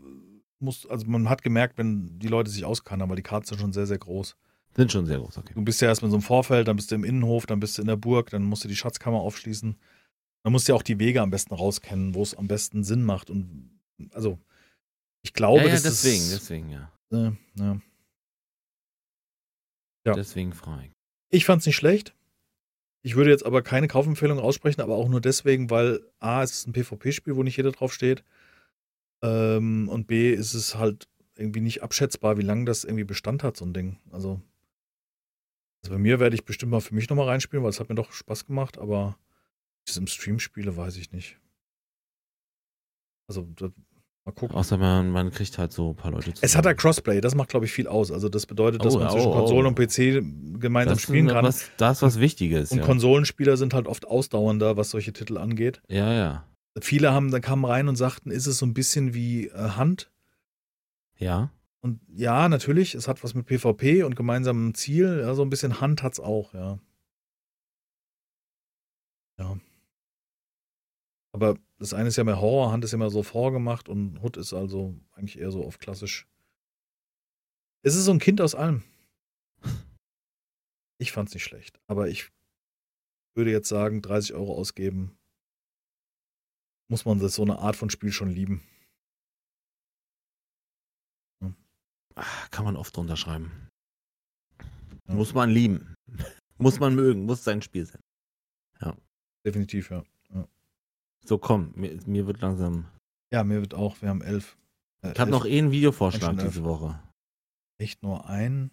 muss, 0.58 0.86
also 0.86 1.06
man 1.06 1.28
hat 1.30 1.42
gemerkt, 1.42 1.76
wenn 1.78 2.18
die 2.18 2.28
Leute 2.28 2.50
sich 2.50 2.64
auskennen, 2.66 3.02
aber 3.02 3.16
die 3.16 3.22
Karten 3.22 3.46
sind 3.46 3.60
schon 3.60 3.72
sehr, 3.72 3.86
sehr 3.86 3.98
groß. 3.98 4.36
Sind 4.74 4.92
schon 4.92 5.06
sehr 5.06 5.18
groß, 5.18 5.38
okay. 5.38 5.52
Du 5.54 5.62
bist 5.62 5.80
ja 5.80 5.88
erst 5.88 6.02
mit 6.02 6.10
so 6.10 6.16
einem 6.16 6.22
Vorfeld, 6.22 6.68
dann 6.68 6.76
bist 6.76 6.90
du 6.90 6.94
im 6.94 7.04
Innenhof, 7.04 7.46
dann 7.46 7.60
bist 7.60 7.76
du 7.78 7.82
in 7.82 7.88
der 7.88 7.96
Burg, 7.96 8.28
dann 8.30 8.42
musst 8.44 8.64
du 8.64 8.68
die 8.68 8.76
Schatzkammer 8.76 9.18
aufschließen. 9.20 9.74
Dann 10.44 10.52
musst 10.52 10.68
du 10.68 10.72
ja 10.72 10.76
auch 10.76 10.82
die 10.82 10.98
Wege 10.98 11.22
am 11.22 11.30
besten 11.30 11.54
rauskennen, 11.54 12.14
wo 12.14 12.22
es 12.22 12.34
am 12.34 12.46
besten 12.46 12.84
Sinn 12.84 13.02
macht. 13.04 13.30
Und 13.30 13.70
also, 14.12 14.38
ich 15.22 15.32
glaube, 15.32 15.62
ja, 15.62 15.68
ja, 15.68 15.72
deswegen, 15.80 16.20
das, 16.30 16.40
deswegen, 16.40 16.70
ja. 16.70 16.92
Äh, 17.12 17.32
ja. 17.54 17.80
Ja. 20.06 20.14
Deswegen 20.14 20.52
frei. 20.52 20.92
Ich 21.30 21.44
fand's 21.44 21.66
nicht 21.66 21.76
schlecht. 21.76 22.14
Ich 23.02 23.16
würde 23.16 23.30
jetzt 23.30 23.44
aber 23.44 23.62
keine 23.62 23.88
Kaufempfehlung 23.88 24.38
aussprechen, 24.38 24.80
aber 24.80 24.96
auch 24.96 25.08
nur 25.08 25.20
deswegen, 25.20 25.70
weil 25.70 26.00
A, 26.18 26.42
es 26.42 26.52
ist 26.52 26.68
ein 26.68 26.72
PvP-Spiel, 26.72 27.36
wo 27.36 27.42
nicht 27.42 27.56
jeder 27.56 27.72
drauf 27.72 27.92
steht. 27.92 28.24
Ähm, 29.22 29.88
und 29.88 30.06
B, 30.06 30.32
ist 30.32 30.54
es 30.54 30.76
halt 30.76 31.08
irgendwie 31.36 31.60
nicht 31.60 31.82
abschätzbar, 31.82 32.38
wie 32.38 32.42
lange 32.42 32.64
das 32.64 32.84
irgendwie 32.84 33.04
Bestand 33.04 33.42
hat, 33.42 33.56
so 33.56 33.64
ein 33.64 33.74
Ding. 33.74 33.98
Also, 34.10 34.40
also 35.82 35.94
bei 35.94 35.98
mir 35.98 36.20
werde 36.20 36.34
ich 36.34 36.44
bestimmt 36.44 36.72
mal 36.72 36.80
für 36.80 36.94
mich 36.94 37.08
nochmal 37.08 37.28
reinspielen, 37.28 37.62
weil 37.62 37.70
es 37.70 37.80
hat 37.80 37.88
mir 37.88 37.94
doch 37.94 38.12
Spaß 38.12 38.46
gemacht, 38.46 38.78
aber 38.78 39.18
ich 39.84 39.92
es 39.92 39.96
im 39.96 40.06
Stream 40.06 40.38
spiele, 40.38 40.76
weiß 40.76 40.96
ich 40.96 41.12
nicht. 41.12 41.38
Also, 43.28 43.42
da, 43.56 43.70
mal 44.26 44.32
gucken. 44.32 44.56
Außer 44.56 44.76
man, 44.76 45.10
man 45.10 45.30
kriegt 45.30 45.56
halt 45.56 45.72
so 45.72 45.90
ein 45.90 45.96
paar 45.96 46.10
Leute 46.10 46.32
Es 46.40 46.56
hat 46.56 46.64
ja 46.64 46.74
Crossplay, 46.74 47.20
das 47.20 47.34
macht, 47.34 47.48
glaube 47.48 47.64
ich, 47.66 47.72
viel 47.72 47.86
aus. 47.88 48.12
Also, 48.12 48.28
das 48.28 48.44
bedeutet, 48.46 48.84
dass 48.84 48.94
Oh, 48.94 48.98
man 48.98 49.06
ja, 49.06 49.12
zwischen 49.12 49.28
oh, 49.28 49.34
oh. 49.34 49.38
Konsole 49.38 49.68
und 49.68 49.74
PC 49.76 50.60
gemeinsam 50.60 50.94
das 50.96 51.02
spielen 51.02 51.28
kann. 51.28 51.44
Was, 51.44 51.70
das 51.78 51.98
ist 51.98 52.02
was 52.02 52.20
Wichtiges. 52.20 52.72
Und 52.72 52.78
ja. 52.78 52.84
Konsolenspieler 52.84 53.56
sind 53.56 53.72
halt 53.72 53.86
oft 53.86 54.06
ausdauernder, 54.06 54.76
was 54.76 54.90
solche 54.90 55.12
Titel 55.12 55.38
angeht. 55.38 55.80
ja, 55.88 56.12
ja. 56.12 56.44
Viele 56.78 57.10
haben, 57.14 57.30
dann 57.30 57.40
kamen 57.40 57.64
rein 57.64 57.88
und 57.88 57.96
sagten, 57.96 58.30
ist 58.30 58.46
es 58.46 58.58
so 58.58 58.66
ein 58.66 58.74
bisschen 58.74 59.14
wie 59.14 59.46
äh, 59.46 59.70
Hand? 59.70 60.10
Ja. 61.16 61.50
Und 61.80 62.00
ja, 62.14 62.50
natürlich, 62.50 62.94
es 62.94 63.08
hat 63.08 63.24
was 63.24 63.32
mit 63.34 63.46
PvP 63.46 64.02
und 64.02 64.14
gemeinsamem 64.14 64.74
Ziel. 64.74 65.20
Ja, 65.22 65.34
so 65.34 65.40
ein 65.40 65.48
bisschen 65.48 65.80
Hand 65.80 66.02
hat's 66.02 66.20
auch, 66.20 66.52
ja. 66.52 66.78
Ja. 69.38 69.56
Aber 71.36 71.58
das 71.76 71.92
eine 71.92 72.08
ist 72.08 72.16
ja 72.16 72.24
mehr 72.24 72.40
Horror, 72.40 72.72
Hand 72.72 72.82
ist 72.82 72.92
ja 72.92 72.96
immer 72.96 73.10
so 73.10 73.22
vorgemacht 73.22 73.90
und 73.90 74.22
Hood 74.22 74.38
ist 74.38 74.54
also 74.54 74.98
eigentlich 75.12 75.38
eher 75.38 75.50
so 75.50 75.66
auf 75.66 75.78
klassisch. 75.78 76.26
Es 77.82 77.94
ist 77.94 78.06
so 78.06 78.10
ein 78.10 78.18
Kind 78.18 78.40
aus 78.40 78.54
allem. 78.54 78.82
Ich 80.98 81.12
fand's 81.12 81.34
nicht 81.34 81.44
schlecht, 81.44 81.78
aber 81.88 82.08
ich 82.08 82.32
würde 83.34 83.50
jetzt 83.50 83.68
sagen, 83.68 84.00
30 84.00 84.32
Euro 84.32 84.56
ausgeben, 84.56 85.14
muss 86.88 87.04
man 87.04 87.18
das 87.18 87.34
so 87.34 87.42
eine 87.42 87.58
Art 87.58 87.76
von 87.76 87.90
Spiel 87.90 88.12
schon 88.12 88.30
lieben. 88.30 88.66
Ah, 92.14 92.46
Kann 92.50 92.64
man 92.64 92.76
oft 92.76 92.96
drunter 92.96 93.18
schreiben. 93.18 93.68
Ja. 95.06 95.14
Muss 95.14 95.34
man 95.34 95.50
lieben. 95.50 95.94
muss 96.56 96.80
man 96.80 96.94
mögen. 96.94 97.26
Muss 97.26 97.44
sein 97.44 97.60
Spiel 97.60 97.84
sein. 97.84 98.00
Definitiv, 99.44 99.90
ja. 99.90 100.02
So, 101.26 101.38
komm. 101.38 101.72
Mir, 101.74 101.98
mir 102.06 102.26
wird 102.26 102.40
langsam. 102.40 102.86
Ja, 103.32 103.42
mir 103.44 103.60
wird 103.60 103.74
auch, 103.74 104.00
wir 104.00 104.08
haben 104.08 104.22
elf. 104.22 104.56
Äh, 105.02 105.12
Ich 105.12 105.18
habe 105.20 105.30
noch 105.30 105.44
eh 105.44 105.58
einen 105.58 105.72
Videovorschlag 105.72 106.38
diese 106.38 106.64
Woche. 106.64 106.98
Echt 107.78 108.02
nur 108.02 108.28
ein? 108.28 108.70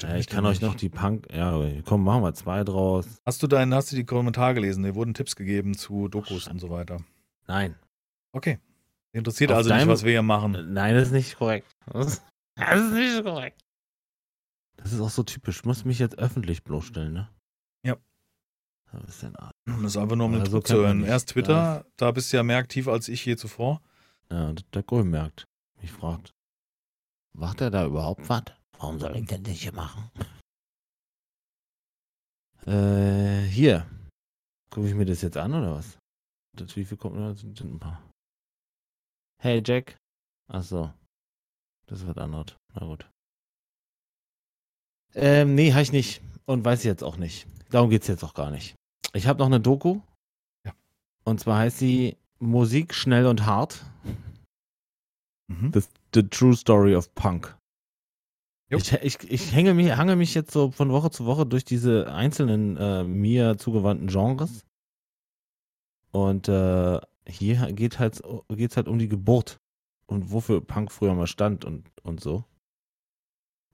Ja, 0.00 0.16
ich 0.16 0.26
kann 0.26 0.46
euch 0.46 0.60
noch 0.62 0.70
nicht. 0.72 0.82
die 0.82 0.88
Punk. 0.88 1.28
Ja, 1.32 1.60
komm, 1.84 2.04
machen 2.04 2.22
wir 2.22 2.32
zwei 2.34 2.64
draus. 2.64 3.06
Hast 3.26 3.42
du 3.42 3.46
deinen, 3.46 3.74
hast 3.74 3.92
du 3.92 3.96
die 3.96 4.04
Kommentare 4.06 4.54
gelesen? 4.54 4.84
Dir 4.84 4.94
wurden 4.94 5.12
Tipps 5.12 5.36
gegeben 5.36 5.74
zu 5.74 6.08
Dokus 6.08 6.48
und 6.48 6.58
so 6.60 6.70
weiter. 6.70 7.02
Nein. 7.46 7.74
Okay. 8.32 8.58
Interessiert 9.12 9.50
Auf 9.50 9.58
also 9.58 9.68
nicht, 9.70 9.80
deinem- 9.80 9.88
was 9.90 10.04
wir 10.04 10.12
hier 10.12 10.22
machen. 10.22 10.72
Nein, 10.72 10.94
das 10.94 11.08
ist 11.08 11.12
nicht 11.12 11.36
korrekt. 11.36 11.66
Das 11.92 12.22
das 12.56 12.80
ist 12.80 12.92
nicht 12.92 13.22
korrekt. 13.24 13.60
Das 14.76 14.92
ist 14.92 15.00
auch 15.00 15.10
so 15.10 15.22
typisch. 15.22 15.58
Ich 15.58 15.64
muss 15.64 15.84
mich 15.84 15.98
jetzt 15.98 16.18
öffentlich 16.18 16.64
bloßstellen, 16.64 17.12
ne? 17.12 17.28
Was 18.92 19.08
ist 19.08 19.22
denn? 19.22 19.34
Das 19.64 19.82
ist 19.82 19.96
einfach 19.96 20.16
nur 20.16 20.26
um 20.26 20.32
den 20.32 20.42
Aber 20.42 20.50
so 20.50 20.56
Druck 20.58 20.66
zu 20.66 20.76
hören. 20.76 21.04
Erst 21.04 21.30
Twitter, 21.30 21.86
da 21.96 22.10
bist 22.10 22.32
du 22.32 22.36
ja 22.36 22.42
mehr 22.42 22.58
aktiv 22.58 22.88
als 22.88 23.08
ich 23.08 23.24
je 23.24 23.36
zuvor. 23.36 23.80
Ja, 24.30 24.52
der 24.52 24.82
Grün 24.82 25.10
merkt. 25.10 25.46
Mich 25.80 25.90
fragt. 25.92 26.32
Macht 27.34 27.60
er 27.60 27.70
da 27.70 27.86
überhaupt 27.86 28.28
was? 28.28 28.44
Warum 28.78 28.98
soll 28.98 29.16
ich 29.16 29.26
das 29.26 29.40
nicht 29.40 29.62
hier 29.62 29.72
machen? 29.72 30.10
Äh, 32.64 33.40
hier. 33.48 33.90
Gucke 34.70 34.86
ich 34.86 34.94
mir 34.94 35.04
das 35.04 35.20
jetzt 35.20 35.36
an 35.36 35.52
oder 35.52 35.74
was? 35.74 35.98
Das, 36.56 36.76
wie 36.76 36.84
viel 36.84 36.96
kommt 36.96 37.16
noch? 37.16 37.32
Das 37.32 37.40
sind 37.40 37.60
ein 37.60 37.80
paar. 37.80 38.08
Hey 39.42 39.60
Jack. 39.66 39.96
Ach 40.46 40.62
so. 40.62 40.92
Das 41.86 42.06
wird 42.06 42.18
anderes. 42.18 42.54
Na 42.72 42.86
gut. 42.86 43.10
Ähm, 45.14 45.56
nee, 45.56 45.72
habe 45.72 45.82
ich 45.82 45.90
nicht. 45.90 46.22
Und 46.46 46.64
weiß 46.64 46.78
ich 46.78 46.84
jetzt 46.84 47.02
auch 47.02 47.16
nicht. 47.16 47.48
Darum 47.70 47.90
geht's 47.90 48.06
jetzt 48.06 48.22
auch 48.22 48.34
gar 48.34 48.52
nicht. 48.52 48.76
Ich 49.14 49.26
habe 49.26 49.38
noch 49.38 49.46
eine 49.46 49.60
Doku. 49.60 50.00
Ja. 50.64 50.72
Und 51.24 51.40
zwar 51.40 51.58
heißt 51.58 51.78
sie 51.78 52.16
Musik 52.38 52.94
schnell 52.94 53.26
und 53.26 53.46
hart. 53.46 53.84
Mhm. 55.48 55.72
The, 55.72 55.82
the 56.14 56.22
True 56.28 56.56
Story 56.56 56.96
of 56.96 57.14
Punk. 57.14 57.56
Jo. 58.70 58.78
Ich, 58.78 58.92
ich, 58.92 59.30
ich 59.30 59.52
hänge 59.52 59.74
mich, 59.74 59.94
hange 59.96 60.16
mich 60.16 60.34
jetzt 60.34 60.50
so 60.50 60.70
von 60.70 60.90
Woche 60.90 61.10
zu 61.10 61.26
Woche 61.26 61.44
durch 61.44 61.64
diese 61.64 62.12
einzelnen 62.12 62.76
äh, 62.78 63.04
mir 63.04 63.58
zugewandten 63.58 64.08
Genres. 64.08 64.64
Und 66.10 66.48
äh, 66.48 67.00
hier 67.26 67.72
geht 67.72 67.98
halt, 67.98 68.22
geht's 68.48 68.76
halt 68.76 68.88
um 68.88 68.98
die 68.98 69.08
Geburt 69.08 69.60
und 70.06 70.32
wofür 70.32 70.60
Punk 70.60 70.90
früher 70.90 71.14
mal 71.14 71.26
stand 71.26 71.64
und, 71.64 71.90
und 72.02 72.20
so. 72.20 72.44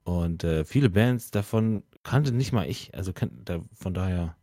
Und 0.03 0.43
äh, 0.43 0.65
viele 0.65 0.89
Bands 0.89 1.31
davon 1.31 1.83
kannte 2.03 2.31
nicht 2.31 2.51
mal 2.51 2.67
ich. 2.67 2.93
Also 2.95 3.13
von 3.73 3.93
daher. 3.93 4.35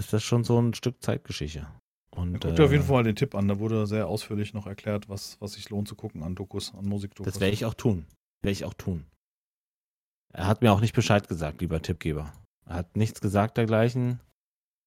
Ist 0.00 0.12
das 0.12 0.22
schon 0.24 0.44
so 0.44 0.60
ein 0.60 0.74
Stück 0.74 1.02
Zeitgeschichte. 1.02 1.66
Und, 2.10 2.40
Guck 2.40 2.56
dir 2.56 2.64
auf 2.64 2.72
jeden 2.72 2.82
äh, 2.82 2.86
Fall 2.86 2.96
mal 2.96 3.04
den 3.04 3.16
Tipp 3.16 3.34
an. 3.34 3.46
Da 3.46 3.58
wurde 3.60 3.86
sehr 3.86 4.08
ausführlich 4.08 4.52
noch 4.52 4.66
erklärt, 4.66 5.08
was, 5.08 5.36
was 5.40 5.52
sich 5.52 5.70
lohnt 5.70 5.86
zu 5.88 5.94
gucken 5.94 6.22
an 6.22 6.34
Dokus, 6.34 6.74
an 6.74 6.86
Musikdokus. 6.86 7.32
Das 7.32 7.40
werde 7.40 7.54
ich 7.54 7.64
auch 7.64 7.74
tun. 7.74 8.04
Werde 8.42 8.52
ich 8.52 8.64
auch 8.64 8.74
tun. 8.74 9.04
Er 10.32 10.46
hat 10.46 10.62
mir 10.62 10.72
auch 10.72 10.80
nicht 10.80 10.94
Bescheid 10.94 11.28
gesagt, 11.28 11.60
lieber 11.60 11.80
Tippgeber. 11.80 12.32
Er 12.66 12.76
hat 12.76 12.96
nichts 12.96 13.20
gesagt 13.20 13.56
dergleichen. 13.56 14.20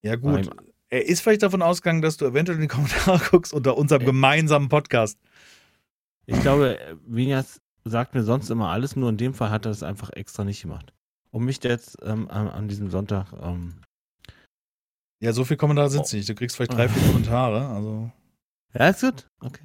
Ja, 0.02 0.16
gut. 0.16 0.50
Er 0.90 1.06
ist 1.06 1.22
vielleicht 1.22 1.42
davon 1.42 1.62
ausgegangen, 1.62 2.02
dass 2.02 2.18
du 2.18 2.26
eventuell 2.26 2.56
in 2.56 2.62
die 2.62 2.68
Kommentare 2.68 3.18
guckst 3.30 3.52
unter 3.52 3.76
unserem 3.76 4.02
Ja. 4.02 4.06
gemeinsamen 4.06 4.68
Podcast. 4.68 5.18
Ich 6.26 6.40
glaube, 6.40 6.78
Vinyas 7.06 7.60
sagt 7.84 8.14
mir 8.14 8.22
sonst 8.22 8.50
immer 8.50 8.70
alles, 8.70 8.96
nur 8.96 9.08
in 9.10 9.16
dem 9.16 9.34
Fall 9.34 9.50
hat 9.50 9.66
er 9.66 9.70
das 9.70 9.82
einfach 9.82 10.10
extra 10.10 10.44
nicht 10.44 10.62
gemacht. 10.62 10.92
Um 11.30 11.44
mich 11.44 11.62
jetzt 11.64 11.98
ähm, 12.02 12.30
an, 12.30 12.48
an 12.48 12.68
diesem 12.68 12.90
Sonntag. 12.90 13.32
Ähm, 13.42 13.74
Ja, 15.20 15.32
so 15.32 15.44
viele 15.44 15.56
Kommentare 15.58 15.90
sind 15.90 16.00
Oh. 16.00 16.04
es 16.04 16.12
nicht. 16.12 16.28
Du 16.28 16.34
kriegst 16.34 16.56
vielleicht 16.56 16.72
drei, 16.72 16.88
vier 16.88 17.02
Kommentare. 17.08 17.66
Also. 17.68 18.10
ja, 18.74 18.88
ist 18.88 19.00
gut. 19.00 19.28
Okay. 19.40 19.64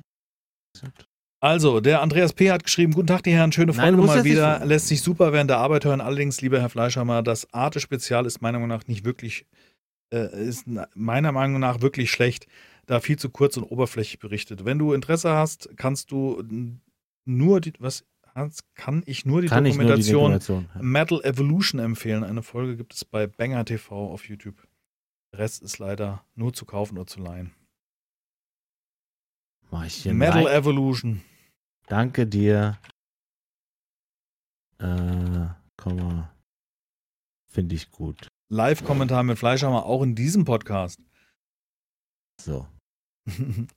Ist 0.75 0.83
gut. 0.83 1.05
Also, 1.41 1.79
der 1.79 2.01
Andreas 2.01 2.33
P. 2.33 2.51
hat 2.51 2.63
geschrieben, 2.65 2.93
guten 2.93 3.07
Tag, 3.07 3.23
die 3.23 3.31
Herren, 3.31 3.51
schöne 3.53 3.71
Nein, 3.71 3.75
Folge 3.81 3.97
musst 3.97 4.15
mal 4.15 4.23
wieder. 4.25 4.65
Lässt 4.65 4.87
sich 4.89 5.01
super 5.01 5.31
während 5.31 5.49
der 5.49 5.57
Arbeit 5.57 5.85
hören. 5.85 6.01
Allerdings, 6.01 6.41
lieber 6.41 6.59
Herr 6.59 6.69
Fleischhammer, 6.69 7.23
das 7.23 7.53
Arte-Spezial 7.53 8.25
ist 8.25 8.41
meiner 8.41 8.59
Meinung 8.59 8.77
nach 8.77 8.87
nicht 8.87 9.05
wirklich, 9.05 9.45
äh, 10.13 10.27
ist 10.47 10.65
meiner 10.95 11.31
Meinung 11.31 11.61
nach 11.61 11.79
wirklich 11.81 12.11
schlecht, 12.11 12.47
da 12.87 12.99
viel 12.99 13.17
zu 13.17 13.29
kurz 13.29 13.55
und 13.55 13.63
oberflächlich 13.63 14.19
berichtet. 14.19 14.65
Wenn 14.65 14.79
du 14.79 14.91
Interesse 14.91 15.31
hast, 15.31 15.69
kannst 15.77 16.11
du 16.11 16.43
nur 17.25 17.61
die, 17.61 17.71
was, 17.79 18.03
Hans, 18.35 18.59
kann 18.75 19.03
ich 19.05 19.25
nur 19.25 19.41
die 19.41 19.47
Kann 19.47 19.65
ich 19.65 19.75
nur 19.75 19.83
die 19.95 20.01
Dokumentation 20.03 20.31
Dokumentation. 20.33 20.69
Ja. 20.75 20.81
Metal 20.81 21.21
Evolution 21.23 21.79
empfehlen. 21.79 22.23
Eine 22.25 22.43
Folge 22.43 22.75
gibt 22.75 22.93
es 22.93 23.05
bei 23.05 23.27
Banger 23.27 23.63
TV 23.63 24.11
auf 24.11 24.27
YouTube. 24.27 24.55
Der 25.31 25.39
Rest 25.39 25.61
ist 25.61 25.77
leider 25.79 26.23
nur 26.35 26.53
zu 26.53 26.65
kaufen 26.65 26.97
oder 26.97 27.07
zu 27.07 27.19
leihen. 27.19 27.53
Mach 29.71 29.85
ich 29.85 29.93
hier 29.95 30.13
Metal 30.13 30.45
rein. 30.47 30.55
Evolution. 30.57 31.21
Danke 31.87 32.25
dir. 32.25 32.77
Äh, 34.79 35.47
komm 35.77 35.95
mal. 35.97 36.33
Finde 37.51 37.75
ich 37.75 37.91
gut. 37.91 38.27
Live-Kommentar 38.51 39.23
mit 39.23 39.37
Fleischhammer 39.37 39.85
auch 39.85 40.01
in 40.01 40.15
diesem 40.15 40.45
Podcast. 40.45 40.99
So. 42.41 42.67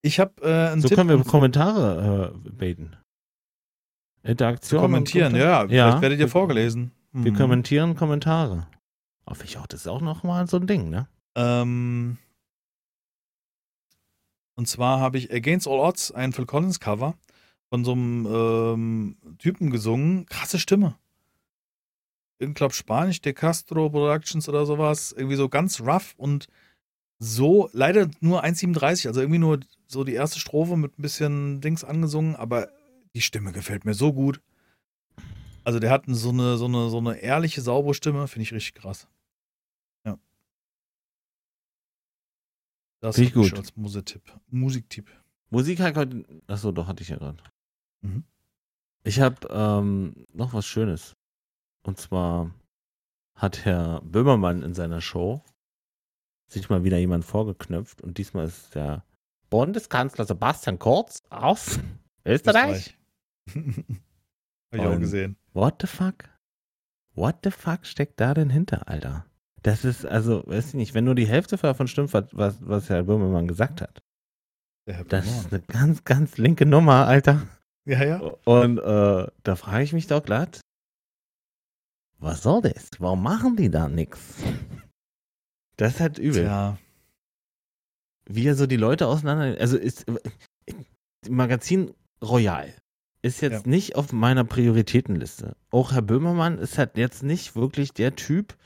Ich 0.00 0.20
habe 0.20 0.40
äh, 0.42 0.70
einen 0.70 0.80
So 0.80 0.86
Tipp. 0.86 0.96
können 0.96 1.08
wir 1.10 1.24
Kommentare 1.24 2.32
äh, 2.46 2.50
beten. 2.50 2.96
Interaktion. 4.22 4.78
zu 4.78 4.80
kommentieren. 4.80 5.34
Ja, 5.34 5.62
Kommentar- 5.62 5.68
vielleicht 5.68 6.02
werdet 6.02 6.20
ihr 6.20 6.28
vorgelesen. 6.28 6.92
Wir 7.10 7.32
Mhm. 7.32 7.36
kommentieren 7.36 7.96
Kommentare. 7.96 8.68
Auf 9.28 9.44
ich 9.44 9.58
auch, 9.58 9.66
das 9.66 9.80
ist 9.80 9.86
auch 9.88 10.00
noch 10.00 10.22
mal 10.22 10.46
so 10.48 10.56
ein 10.56 10.66
Ding, 10.66 10.88
ne? 10.88 11.06
Ähm, 11.34 12.16
und 14.54 14.66
zwar 14.66 15.00
habe 15.00 15.18
ich 15.18 15.30
Against 15.30 15.68
All 15.68 15.80
Odds, 15.80 16.12
ein 16.12 16.32
Phil 16.32 16.46
Collins 16.46 16.80
Cover, 16.80 17.14
von 17.68 17.84
so 17.84 17.92
einem 17.92 18.26
ähm, 18.26 19.16
Typen 19.38 19.70
gesungen. 19.70 20.24
Krasse 20.24 20.58
Stimme. 20.58 20.96
Ich 22.38 22.54
glaube 22.54 22.72
Spanisch, 22.72 23.20
De 23.20 23.34
Castro 23.34 23.90
Productions 23.90 24.48
oder 24.48 24.64
sowas. 24.64 25.12
Irgendwie 25.12 25.36
so 25.36 25.50
ganz 25.50 25.82
rough 25.82 26.14
und 26.16 26.48
so, 27.18 27.68
leider 27.74 28.08
nur 28.20 28.44
1,37, 28.44 29.08
also 29.08 29.20
irgendwie 29.20 29.40
nur 29.40 29.60
so 29.88 30.04
die 30.04 30.14
erste 30.14 30.40
Strophe 30.40 30.78
mit 30.78 30.98
ein 30.98 31.02
bisschen 31.02 31.60
Dings 31.60 31.84
angesungen, 31.84 32.34
aber 32.34 32.68
die 33.14 33.20
Stimme 33.20 33.52
gefällt 33.52 33.84
mir 33.84 33.94
so 33.94 34.14
gut. 34.14 34.40
Also 35.64 35.80
der 35.80 35.90
hat 35.90 36.04
so 36.06 36.30
eine, 36.30 36.56
so 36.56 36.64
eine, 36.64 36.88
so 36.88 36.96
eine 36.96 37.18
ehrliche, 37.18 37.60
saubere 37.60 37.92
Stimme, 37.92 38.26
finde 38.26 38.44
ich 38.44 38.54
richtig 38.54 38.74
krass. 38.74 39.06
Das 43.00 43.16
Finde 43.16 43.28
ich 43.28 43.34
gut. 43.34 43.58
als 43.58 43.76
Musiktipp. 43.76 44.22
Musiktipp. 44.48 45.10
Musik 45.50 45.80
hat 45.80 45.96
heute. 45.96 46.24
Achso, 46.46 46.72
doch, 46.72 46.88
hatte 46.88 47.02
ich 47.02 47.08
ja 47.08 47.16
gerade. 47.16 47.42
Mhm. 48.02 48.24
Ich 49.04 49.20
habe 49.20 49.46
ähm, 49.50 50.26
noch 50.32 50.52
was 50.52 50.66
Schönes. 50.66 51.16
Und 51.82 51.98
zwar 51.98 52.52
hat 53.34 53.64
Herr 53.64 54.02
Böhmermann 54.02 54.62
in 54.62 54.74
seiner 54.74 55.00
Show 55.00 55.42
sich 56.48 56.68
mal 56.68 56.82
wieder 56.82 56.98
jemand 56.98 57.24
vorgeknöpft 57.24 58.02
und 58.02 58.18
diesmal 58.18 58.46
ist 58.46 58.74
der 58.74 59.04
Bundeskanzler 59.50 60.24
Sebastian 60.24 60.78
Kurz 60.78 61.22
aus 61.30 61.78
Österreich. 62.24 62.98
Hab 63.48 63.54
ich 64.72 64.80
auch 64.80 64.98
gesehen. 64.98 65.36
What 65.52 65.76
the 65.80 65.86
fuck? 65.86 66.24
What 67.14 67.36
the 67.44 67.50
fuck 67.50 67.86
steckt 67.86 68.20
da 68.20 68.34
denn 68.34 68.50
hinter, 68.50 68.88
Alter? 68.88 69.24
Das 69.62 69.84
ist, 69.84 70.06
also, 70.06 70.42
weiß 70.46 70.68
ich 70.68 70.74
nicht, 70.74 70.94
wenn 70.94 71.04
nur 71.04 71.14
die 71.14 71.26
Hälfte 71.26 71.56
davon 71.56 71.88
stimmt, 71.88 72.12
was, 72.12 72.24
was, 72.32 72.56
was 72.60 72.88
Herr 72.88 73.02
Böhmermann 73.02 73.48
gesagt 73.48 73.80
hat. 73.80 74.02
Das 75.08 75.26
ist 75.26 75.52
eine 75.52 75.60
ganz, 75.62 76.04
ganz 76.04 76.38
linke 76.38 76.64
Nummer, 76.64 77.06
Alter. 77.06 77.46
Ja, 77.84 78.04
ja. 78.04 78.18
Und 78.44 78.78
äh, 78.78 79.26
da 79.42 79.56
frage 79.56 79.84
ich 79.84 79.92
mich 79.92 80.06
doch 80.06 80.22
glatt, 80.22 80.60
was 82.18 82.42
soll 82.42 82.62
das? 82.62 82.90
Warum 82.98 83.22
machen 83.22 83.56
die 83.56 83.70
da 83.70 83.88
nichts? 83.88 84.36
Das 85.76 85.94
ist 85.94 86.00
halt 86.00 86.18
übel. 86.18 86.42
Tja. 86.44 86.78
Wie 88.26 88.46
er 88.46 88.54
so 88.54 88.66
die 88.66 88.76
Leute 88.76 89.06
auseinander. 89.06 89.60
Also 89.60 89.76
ist 89.76 90.06
Magazin 91.28 91.94
Royal 92.22 92.74
ist 93.22 93.40
jetzt 93.40 93.66
Ja. 93.66 93.70
nicht 93.70 93.96
auf 93.96 94.12
meiner 94.12 94.44
Prioritätenliste. 94.44 95.56
Auch 95.70 95.92
Herr 95.92 96.02
Böhmermann 96.02 96.58
ist 96.58 96.78
halt 96.78 96.96
jetzt 96.96 97.22
nicht 97.22 97.56
wirklich 97.56 97.92
der 97.92 98.14
Typ, 98.16 98.56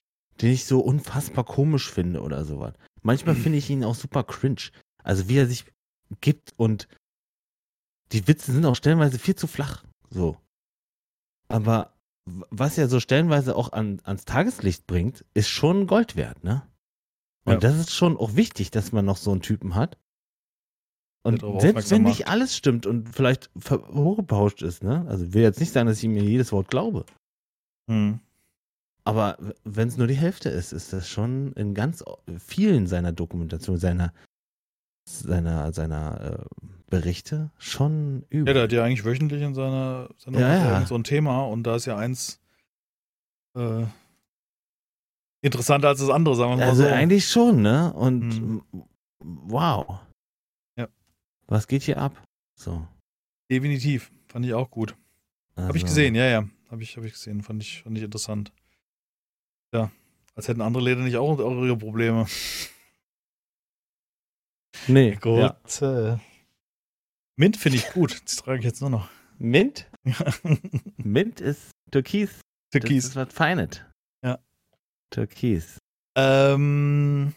den 0.41 0.53
ich 0.53 0.65
so 0.65 0.81
unfassbar 0.81 1.45
komisch 1.45 1.91
finde 1.91 2.23
oder 2.23 2.45
sowas. 2.45 2.75
Manchmal 3.03 3.35
finde 3.35 3.59
ich 3.59 3.71
ihn 3.71 3.85
auch 3.85 3.95
super 3.95 4.25
cringe. 4.25 4.71
Also 5.03 5.29
wie 5.29 5.37
er 5.39 5.47
sich 5.47 5.65
gibt 6.21 6.53
und 6.57 6.89
die 8.13 8.27
Witze 8.29 8.53
sind 8.53 8.65
auch 8.67 8.77
stellenweise 8.77 9.19
viel 9.19 9.35
zu 9.35 9.47
flach. 9.47 9.85
So. 10.11 10.37
Aber 11.49 11.93
was 12.25 12.79
er 12.79 12.89
so 12.89 13.01
stellenweise 13.01 13.57
auch 13.57 13.73
an, 13.73 14.01
ans 14.05 14.25
Tageslicht 14.25 14.87
bringt, 14.87 15.25
ist 15.35 15.49
schon 15.49 15.87
Gold 15.87 16.17
wert, 16.17 16.45
ne? 16.45 16.67
Und 17.45 17.55
Ja. 17.55 17.59
das 17.59 17.77
ist 17.77 17.91
schon 17.93 18.17
auch 18.17 18.37
wichtig, 18.37 18.71
dass 18.71 18.93
man 18.93 19.05
noch 19.05 19.17
so 19.17 19.33
einen 19.33 19.43
Typen 19.43 19.75
hat. 19.75 19.99
Und 21.25 21.41
selbst 21.61 21.91
wenn 21.91 22.03
nicht 22.03 22.21
macht. 22.21 22.31
alles 22.31 22.57
stimmt 22.57 22.85
und 22.87 23.09
vielleicht 23.09 23.51
hochgepauscht 23.69 24.63
ist, 24.63 24.83
ne? 24.83 25.05
Also 25.09 25.33
will 25.35 25.43
jetzt 25.43 25.61
nicht 25.61 25.73
sagen, 25.73 25.87
dass 25.87 26.03
ich 26.03 26.09
mir 26.09 26.23
jedes 26.23 26.53
Wort 26.53 26.69
glaube. 26.69 27.05
Hm. 27.89 28.21
Aber 29.05 29.37
wenn 29.65 29.89
es 29.89 29.97
nur 29.97 30.07
die 30.07 30.15
Hälfte 30.15 30.49
ist, 30.49 30.73
ist 30.73 30.93
das 30.93 31.09
schon 31.09 31.53
in 31.55 31.75
ganz 31.75 32.05
vielen 32.39 32.87
seiner 32.87 33.13
Dokumentation, 33.13 33.77
seiner, 33.79 34.13
seiner, 35.09 35.73
seiner 35.73 36.21
äh, 36.41 36.65
Berichte 36.89 37.51
schon 37.59 38.21
Ja, 38.31 38.39
übel. 38.41 38.55
der 38.55 38.63
hat 38.65 38.73
ja 38.73 38.85
eigentlich 38.85 39.05
wöchentlich 39.05 39.43
in 39.43 39.55
seiner 39.55 40.09
Sendung 40.19 40.41
Ja, 40.43 40.81
ja. 40.81 40.87
so 40.87 40.95
ein 40.95 41.05
Thema 41.05 41.45
und 41.47 41.65
da 41.65 41.75
ist 41.77 41.87
ja 41.87 41.97
eins 41.97 42.41
äh, 43.57 43.87
interessanter 45.43 45.89
als 45.89 45.99
das 46.01 46.11
andere, 46.11 46.37
sagen 46.37 46.53
wir 46.53 46.57
mal 46.59 46.69
also 46.69 46.83
so. 46.85 46.89
eigentlich 46.89 47.29
schon, 47.29 47.63
ne? 47.63 47.93
Und 47.95 48.29
Mhm. 48.41 48.63
wow. 49.21 50.01
Ja. 50.77 50.87
Was 51.49 51.67
geht 51.67 51.83
hier 51.83 51.99
ab? 51.99 52.23
So. 52.59 52.87
Definitiv. 53.51 54.13
Fand 54.29 54.47
ich 54.47 54.55
auch 54.55 54.71
gut. 54.71 54.95
Habe 55.57 55.77
ich 55.77 55.83
also- 55.83 55.95
gesehen, 55.95 56.15
ja, 56.15 56.27
ja. 56.27 56.49
Habe 56.71 56.83
ich, 56.83 56.97
hab 56.97 57.05
ich 57.05 57.13
gesehen. 57.13 57.43
Fand 57.43 57.63
ich, 57.63 57.83
fand 57.83 57.99
ich 57.99 58.05
interessant. 58.05 58.53
Ja. 59.73 59.91
Als 60.35 60.49
hätten 60.49 60.61
andere 60.61 60.83
Läden 60.83 61.05
nicht 61.05 61.17
auch, 61.17 61.39
ihre 61.39 61.77
Probleme. 61.77 62.27
Nee. 64.87 65.17
Gut. 65.21 65.55
Ja. 65.81 66.13
äh, 66.13 66.19
Mint 67.37 67.57
finde 67.57 67.79
ich 67.79 67.91
gut. 67.91 68.23
Das 68.25 68.37
trage 68.37 68.59
ich 68.59 68.65
jetzt 68.65 68.81
nur 68.81 68.91
noch. 68.91 69.09
Mint? 69.39 69.91
Mint 70.97 71.41
ist 71.41 71.71
Türkis. 71.91 72.41
Das 72.71 72.81
Türkis. 72.81 73.05
ist 73.07 73.17
was 73.17 73.33
Feines. 73.33 73.81
Ja. 74.23 74.39
Türkis. 75.11 75.79
Ähm, 76.17 77.35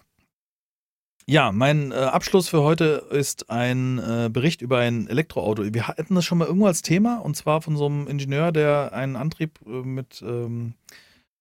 ja, 1.27 1.51
mein 1.51 1.91
äh, 1.91 1.95
Abschluss 1.95 2.49
für 2.49 2.61
heute 2.61 3.07
ist 3.09 3.49
ein 3.49 3.99
äh, 3.99 4.29
Bericht 4.31 4.61
über 4.61 4.79
ein 4.79 5.07
Elektroauto. 5.07 5.73
Wir 5.73 5.87
hatten 5.87 6.15
das 6.15 6.25
schon 6.25 6.37
mal 6.37 6.45
irgendwo 6.45 6.67
als 6.67 6.81
Thema 6.81 7.17
und 7.17 7.35
zwar 7.35 7.61
von 7.61 7.77
so 7.77 7.87
einem 7.87 8.07
Ingenieur, 8.07 8.51
der 8.51 8.93
einen 8.93 9.15
Antrieb 9.15 9.59
äh, 9.65 9.69
mit 9.69 10.21
ähm, 10.21 10.75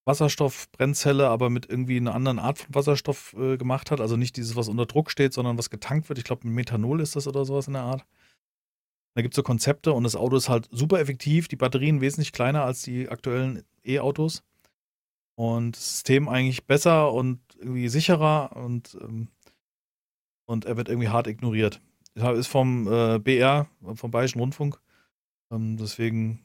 Wasserstoffbrennzelle, 0.07 1.29
aber 1.29 1.51
mit 1.51 1.69
irgendwie 1.69 1.97
einer 1.97 2.15
anderen 2.15 2.39
Art 2.39 2.59
von 2.59 2.75
Wasserstoff 2.75 3.35
äh, 3.39 3.57
gemacht 3.57 3.91
hat. 3.91 4.01
Also 4.01 4.17
nicht 4.17 4.37
dieses, 4.37 4.57
was 4.57 4.69
unter 4.69 4.87
Druck 4.87 5.11
steht, 5.11 5.33
sondern 5.33 5.59
was 5.59 5.71
getankt 5.71 6.09
wird. 6.09 6.19
Ich 6.19 6.25
glaube, 6.25 6.47
Methanol 6.47 7.01
ist 7.01 7.17
das 7.17 7.27
oder 7.27 7.45
sowas 7.45 7.67
in 7.67 7.73
der 7.75 7.83
Art. 7.83 8.05
Da 9.15 9.23
gibt 9.23 9.35
es 9.35 9.37
so 9.37 9.43
Konzepte 9.43 9.93
und 9.93 10.03
das 10.03 10.17
Auto 10.17 10.37
ist 10.37 10.49
halt 10.49 10.69
super 10.73 11.01
effektiv. 11.01 11.49
Die 11.49 11.57
Batterien 11.57 12.01
wesentlich 12.01 12.33
kleiner 12.33 12.65
als 12.65 12.83
die 12.83 13.09
aktuellen 13.09 13.63
E-Autos. 13.85 14.43
Und 15.37 15.77
das 15.77 15.93
System 15.93 16.29
eigentlich 16.29 16.67
besser 16.67 17.13
und 17.13 17.41
irgendwie 17.59 17.89
sicherer 17.89 18.55
und, 18.57 18.97
ähm, 19.01 19.29
und 20.47 20.65
er 20.65 20.77
wird 20.77 20.89
irgendwie 20.89 21.09
hart 21.09 21.27
ignoriert. 21.27 21.81
Ist 22.15 22.47
vom 22.47 22.87
äh, 22.87 23.19
BR, 23.19 23.67
vom 23.95 24.11
Bayerischen 24.11 24.39
Rundfunk. 24.39 24.81
Ähm, 25.51 25.77
deswegen, 25.77 26.44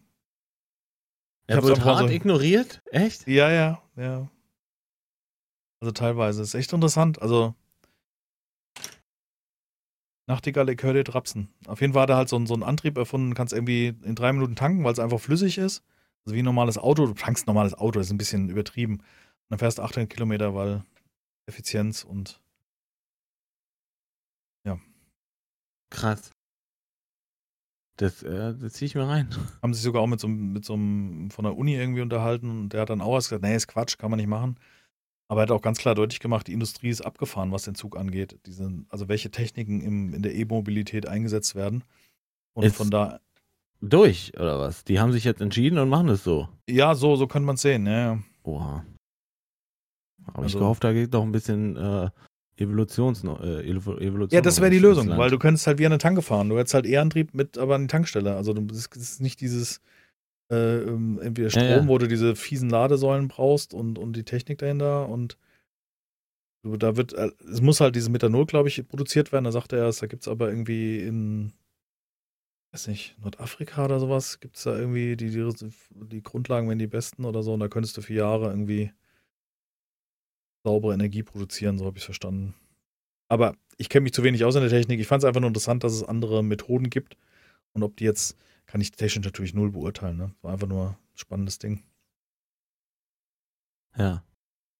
Ich 1.50 1.56
Er 1.56 1.64
wird 1.64 1.78
einfach 1.80 1.96
hart 1.98 2.10
so- 2.10 2.14
ignoriert? 2.14 2.80
Echt? 2.92 3.28
ja, 3.28 3.50
ja, 3.50 3.82
ja. 3.96 4.30
Also 5.82 5.92
teilweise. 5.92 6.44
Ist 6.44 6.54
echt 6.54 6.72
interessant. 6.74 7.20
Also, 7.24 7.56
Nachtigall, 10.28 10.70
ich 10.70 10.84
höre 10.84 10.94
dir 10.94 11.04
Trapsen. 11.04 11.50
Auf 11.66 11.82
jeden 11.82 11.94
Fall 11.94 12.04
hat 12.04 12.12
er 12.12 12.18
halt 12.18 12.30
so, 12.30 12.36
einen- 12.36 12.46
so 12.46 12.54
einen 12.54 12.62
Antrieb 12.62 12.96
erfunden, 13.00 13.34
kannst 13.34 13.52
irgendwie 13.52 13.88
in 14.04 14.14
drei 14.14 14.32
Minuten 14.32 14.56
tanken, 14.56 14.84
weil 14.84 14.94
es 14.94 15.00
einfach 15.00 15.20
flüssig 15.20 15.58
ist. 15.58 15.84
Also 16.24 16.36
wie 16.36 16.44
ein 16.44 16.46
normales 16.46 16.78
Auto. 16.78 17.08
Du 17.08 17.14
tankst 17.14 17.46
ein 17.48 17.50
normales 17.50 17.74
Auto, 17.74 17.98
das 18.00 18.08
ist 18.08 18.14
ein 18.14 18.20
bisschen 18.20 18.50
übertrieben. 18.50 18.98
Und 18.98 19.06
dann 19.50 19.58
fährst 19.58 19.80
du 19.80 19.82
800 19.82 20.08
Kilometer, 20.12 20.54
weil 20.54 20.84
Effizienz 21.48 22.04
und 22.04 22.40
Krass. 25.92 26.30
Das, 28.00 28.24
äh, 28.24 28.56
das 28.58 28.74
ziehe 28.74 28.88
ich 28.88 28.96
mir 28.96 29.08
rein. 29.08 29.28
haben 29.62 29.74
sich 29.74 29.84
sogar 29.84 30.02
auch 30.02 30.08
mit 30.08 30.20
so, 30.20 30.28
einem- 30.28 30.54
mit 30.54 30.64
so 30.66 30.74
einem 30.74 31.30
von 31.32 31.44
der 31.44 31.58
Uni 31.58 31.76
irgendwie 31.76 32.02
unterhalten 32.02 32.50
und 32.50 32.70
der 32.74 32.82
hat 32.82 32.90
dann 32.90 33.02
auch 33.02 33.14
was 33.14 33.26
gesagt, 33.30 33.44
nee, 33.44 33.56
ist 33.56 33.68
Quatsch, 33.68 33.98
kann 33.98 34.10
man 34.10 34.18
nicht 34.20 34.28
machen. 34.30 34.58
Aber 35.28 35.42
er 35.42 35.44
hat 35.44 35.52
auch 35.52 35.62
ganz 35.62 35.78
klar 35.78 35.94
deutlich 35.96 36.20
gemacht, 36.20 36.48
die 36.48 36.54
Industrie 36.54 36.90
ist 36.90 37.02
abgefahren, 37.02 37.52
was 37.52 37.64
den 37.64 37.76
Zug 37.76 37.98
angeht. 37.98 38.40
Diese, 38.46 38.72
also 38.90 39.08
welche 39.10 39.30
Techniken 39.32 39.82
im, 39.82 40.14
in 40.14 40.22
der 40.24 40.34
E-Mobilität 40.34 41.08
eingesetzt 41.08 41.54
werden. 41.56 41.84
Und 42.54 42.64
Ist- 42.66 42.76
von 42.78 42.90
da, 42.90 43.20
Durch, 43.82 44.34
oder 44.36 44.60
was? 44.60 44.84
Die 44.86 45.00
haben 45.00 45.12
sich 45.14 45.24
jetzt 45.24 45.40
entschieden 45.42 45.78
und 45.78 45.88
machen 45.90 46.10
es 46.10 46.24
so. 46.24 46.50
ja, 46.70 46.96
so, 46.96 47.16
so 47.16 47.28
könnte 47.28 47.46
man 47.46 47.56
es 47.56 47.62
sehen, 47.62 47.86
ja, 47.86 48.00
ja. 48.16 48.20
Oha. 48.44 48.86
Ich 50.28 50.36
Also- 50.38 50.60
gehofft, 50.60 50.84
da 50.84 50.94
geht 50.94 51.12
noch 51.14 51.24
ein 51.24 51.32
bisschen 51.32 51.76
äh, 51.78 52.10
Evolutions, 52.60 53.24
äh, 53.24 53.28
Evo- 53.28 54.00
Evolution. 54.00 54.30
Ja, 54.36 54.42
das 54.42 54.60
wäre 54.62 54.70
die 54.72 54.80
Lösung, 54.80 55.08
Land. 55.08 55.20
weil 55.20 55.30
du 55.30 55.40
könntest 55.40 55.68
halt 55.68 55.80
wie 55.80 55.86
eine 55.86 55.98
Tanke 55.98 56.22
fahren. 56.22 56.50
Du 56.50 56.58
hättest 56.58 56.74
halt 56.74 56.86
E-Antrieb 56.86 57.34
mit 57.34 57.58
aber 57.58 57.76
an 57.76 57.82
die 57.84 57.88
Tankstelle. 57.88 58.36
Also 58.36 58.54
du, 58.54 58.62
das 58.62 58.88
ist 58.96 59.22
nicht 59.22 59.42
dieses 59.42 59.82
äh, 60.52 60.80
ähm, 60.84 61.20
entweder 61.22 61.50
Strom, 61.50 61.64
Ja, 61.64 61.78
ja. 61.78 61.88
wo 61.88 61.98
du 61.98 62.08
diese 62.08 62.36
fiesen 62.36 62.70
Ladesäulen 62.70 63.28
brauchst 63.28 63.74
und, 63.74 63.98
und 64.00 64.14
die 64.16 64.24
Technik 64.24 64.58
dahinter 64.58 65.08
und 65.08 65.38
du, 66.64 66.76
da 66.78 66.96
wird, 66.98 67.14
äh, 67.14 67.32
es 67.52 67.62
muss 67.62 67.80
halt 67.82 67.96
dieses 67.96 68.10
Methanol, 68.10 68.46
glaube 68.46 68.68
ich, 68.70 68.88
produziert 68.88 69.32
werden. 69.32 69.46
Da 69.46 69.52
sagt 69.52 69.74
er 69.74 69.80
erst, 69.86 70.02
da 70.02 70.08
gibt 70.08 70.24
es 70.24 70.28
aber 70.28 70.50
irgendwie 70.50 71.00
in, 71.00 71.54
weiß 72.74 72.88
nicht, 72.88 73.16
Nordafrika 73.22 73.86
oder 73.86 74.00
sowas, 74.00 74.40
gibt 74.40 74.58
es 74.58 74.64
da 74.64 74.78
irgendwie 74.78 75.16
die, 75.16 75.30
die, 75.30 75.50
die 76.12 76.24
Grundlagen, 76.24 76.68
wenn 76.70 76.80
die 76.80 76.88
besten 76.88 77.26
oder 77.26 77.44
so, 77.44 77.54
und 77.54 77.60
da 77.60 77.68
könntest 77.68 77.96
du 77.98 78.02
für 78.02 78.14
Jahre 78.14 78.50
irgendwie 78.50 78.92
saubere 80.64 80.94
Energie 80.94 81.24
produzieren, 81.24 81.78
so 81.78 81.86
habe 81.86 81.98
ich 81.98 82.04
es 82.04 82.06
verstanden. 82.06 82.54
Aber 83.28 83.56
ich 83.78 83.90
kenne 83.90 84.04
mich 84.04 84.14
zu 84.14 84.24
wenig 84.24 84.44
aus 84.44 84.56
in 84.56 84.62
der 84.62 84.70
Technik. 84.70 85.00
Ich 85.00 85.08
fand 85.08 85.24
es 85.24 85.28
einfach 85.28 85.40
nur 85.40 85.48
interessant, 85.48 85.84
dass 85.84 85.94
es 85.94 86.04
andere 86.04 86.44
Methoden 86.44 86.90
gibt. 86.90 87.18
Und 87.74 87.84
ob 87.84 87.96
die 87.96 88.04
jetzt, 88.04 88.36
kann 88.66 88.82
ich 88.82 88.92
technisch 88.92 89.26
natürlich 89.26 89.54
null 89.54 89.72
beurteilen. 89.72 90.18
Ne? 90.18 90.32
War 90.42 90.54
einfach 90.54 90.68
nur 90.68 90.90
ein 90.90 90.98
spannendes 91.18 91.60
Ding. 91.60 91.84
Ja. 93.98 94.24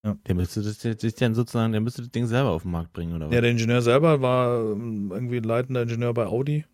Ja. 0.04 0.18
Der 0.28 0.36
müsste 0.36 0.62
das 0.62 0.80
sich 0.80 1.16
dann 1.16 1.36
sozusagen, 1.36 1.74
der 1.74 1.82
müsste 1.82 2.02
das 2.02 2.12
Ding 2.12 2.26
selber 2.26 2.52
auf 2.52 2.64
den 2.64 2.72
Markt 2.72 2.94
bringen, 2.94 3.14
oder 3.14 3.28
was? 3.28 3.36
Ja, 3.36 3.42
der 3.42 3.52
Ingenieur 3.52 3.82
selber 3.82 4.22
war 4.22 4.72
ähm, 4.72 5.12
irgendwie 5.12 5.38
ein 5.38 5.44
leitender 5.44 5.82
Ingenieur 5.82 6.14
bei 6.14 6.26
Audi. 6.26 6.66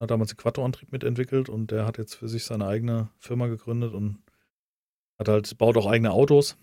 Hat 0.00 0.10
damals 0.10 0.30
den 0.30 0.36
Quattro-Antrieb 0.36 0.90
mitentwickelt 0.90 1.48
und 1.48 1.70
der 1.70 1.86
hat 1.86 1.98
jetzt 1.98 2.14
für 2.14 2.28
sich 2.28 2.44
seine 2.44 2.66
eigene 2.66 3.08
Firma 3.18 3.46
gegründet 3.46 3.94
und 3.94 4.18
hat 5.18 5.28
halt, 5.28 5.58
baut 5.58 5.76
auch 5.76 5.86
eigene 5.86 6.12
Autos. 6.12 6.56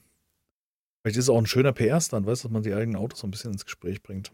Vielleicht 1.01 1.17
ist 1.17 1.25
es 1.25 1.29
auch 1.29 1.37
ein 1.37 1.45
schöner 1.45 1.71
PR-Stand, 1.71 2.25
weißt 2.25 2.43
du, 2.43 2.47
dass 2.47 2.53
man 2.53 2.63
die 2.63 2.73
eigenen 2.73 2.97
Autos 2.99 3.19
so 3.19 3.27
ein 3.27 3.31
bisschen 3.31 3.51
ins 3.53 3.65
Gespräch 3.65 4.03
bringt. 4.03 4.31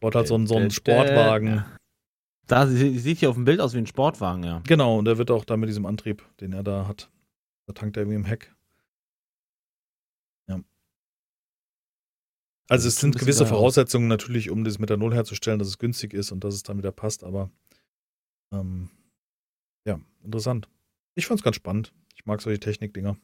Baut 0.00 0.14
halt 0.16 0.26
so 0.26 0.34
einen, 0.34 0.46
so 0.48 0.56
einen 0.56 0.70
Sportwagen. 0.72 1.64
Da 2.48 2.66
sie- 2.66 2.98
sieht 2.98 3.18
hier 3.18 3.30
auf 3.30 3.36
dem 3.36 3.44
Bild 3.44 3.60
aus 3.60 3.72
wie 3.72 3.78
ein 3.78 3.86
Sportwagen, 3.86 4.42
ja. 4.42 4.60
Genau, 4.66 4.98
und 4.98 5.04
der 5.04 5.18
wird 5.18 5.30
auch 5.30 5.44
da 5.44 5.56
mit 5.56 5.68
diesem 5.68 5.86
Antrieb, 5.86 6.24
den 6.40 6.52
er 6.52 6.64
da 6.64 6.88
hat. 6.88 7.08
Da 7.66 7.72
tankt 7.74 7.96
er 7.96 8.00
irgendwie 8.02 8.16
im 8.16 8.24
Heck. 8.24 8.52
Ja. 10.48 10.60
Also 12.68 12.88
es 12.88 12.96
sind 12.96 13.16
gewisse. 13.16 13.46
Voraussetzungen 13.46 14.08
natürlich, 14.08 14.50
um 14.50 14.64
das 14.64 14.80
Methanol 14.80 15.14
herzustellen, 15.14 15.60
dass 15.60 15.68
es 15.68 15.78
günstig 15.78 16.12
ist 16.14 16.32
und 16.32 16.42
dass 16.42 16.54
es 16.54 16.64
dann 16.64 16.78
wieder 16.78 16.90
passt, 16.90 17.22
aber 17.22 17.50
ähm, 18.52 18.90
ja, 19.86 20.00
interessant. 20.24 20.68
Ich 21.14 21.26
fand's 21.26 21.44
ganz 21.44 21.54
spannend. 21.56 21.92
Ich 22.16 22.26
mag 22.26 22.40
solche 22.42 22.58
Technikdinger. 22.60 23.16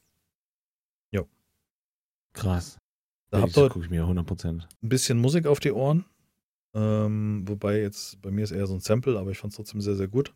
Krass. 2.39 2.79
Da 3.31 3.41
habt 3.43 3.57
das 3.57 3.77
ihr 3.77 3.83
ich 3.83 3.91
mir 3.91 4.05
100%. 4.05 4.47
ein 4.47 4.65
bisschen 4.81 5.19
Musik 5.19 5.47
auf 5.47 5.61
die 5.61 5.73
Ohren. 5.73 6.05
Ähm, 6.75 7.43
wobei 7.47 7.81
jetzt 7.81 8.21
bei 8.23 8.31
mir 8.31 8.45
ist 8.45 8.51
eher 8.53 8.67
so 8.67 8.75
ein 8.75 8.81
Sample, 8.81 9.19
aber 9.19 9.31
ich 9.31 9.39
fand 9.39 9.53
es 9.53 9.57
trotzdem 9.57 9.81
sehr, 9.81 9.97
sehr 9.97 10.09
gut. 10.09 10.33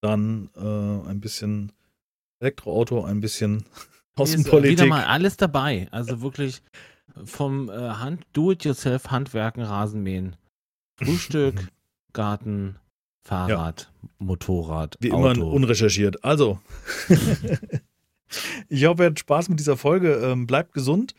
Dann 0.00 0.50
äh, 0.56 1.08
ein 1.08 1.20
bisschen 1.20 1.72
Elektroauto, 2.40 3.04
ein 3.04 3.20
bisschen 3.20 3.56
ist, 3.58 3.64
äh, 3.66 4.22
Außenpolitik. 4.22 4.70
Wieder 4.78 4.86
mal 4.86 5.04
alles 5.04 5.36
dabei. 5.36 5.88
Also 5.90 6.20
wirklich 6.20 6.62
vom 7.24 7.68
äh, 7.68 7.72
Hand, 7.72 8.24
Do-it-yourself, 8.32 9.10
Handwerken, 9.10 9.62
Rasenmähen, 9.62 10.36
Frühstück, 10.96 11.68
Garten, 12.12 12.76
Fahrrad, 13.24 13.92
Motorrad, 14.18 14.96
Wie 15.00 15.08
immer 15.08 15.30
Auto. 15.32 15.50
unrecherchiert. 15.50 16.22
Also, 16.24 16.60
ich 18.68 18.84
hoffe, 18.84 19.02
ihr 19.02 19.06
hattet 19.06 19.20
Spaß 19.20 19.48
mit 19.48 19.58
dieser 19.58 19.76
Folge. 19.76 20.14
Ähm, 20.14 20.46
bleibt 20.46 20.72
gesund, 20.72 21.14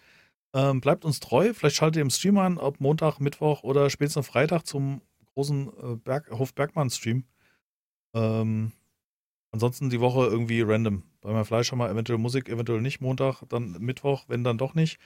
ähm, 0.53 0.81
bleibt 0.81 1.05
uns 1.05 1.19
treu. 1.19 1.53
Vielleicht 1.53 1.75
schaltet 1.75 1.97
ihr 1.97 2.01
im 2.01 2.09
Stream 2.09 2.37
ein, 2.37 2.57
ob 2.57 2.79
Montag, 2.79 3.19
Mittwoch 3.19 3.63
oder 3.63 3.89
spätestens 3.89 4.27
Freitag 4.27 4.65
zum 4.65 5.01
großen 5.33 5.67
äh, 5.67 5.95
Berg, 5.95 6.29
Hof 6.31 6.53
Bergmann-Stream. 6.53 7.23
Ähm, 8.13 8.71
ansonsten 9.51 9.89
die 9.89 9.99
Woche 9.99 10.25
irgendwie 10.27 10.61
random. 10.61 11.03
Bei 11.21 11.31
meinem 11.31 11.45
Fleisch 11.45 11.71
haben 11.71 11.79
wir 11.79 11.89
eventuell 11.89 12.19
Musik, 12.19 12.49
eventuell 12.49 12.81
nicht. 12.81 13.01
Montag, 13.01 13.43
dann 13.49 13.71
Mittwoch, 13.79 14.25
wenn 14.27 14.43
dann 14.43 14.57
doch 14.57 14.73
nicht. 14.73 14.99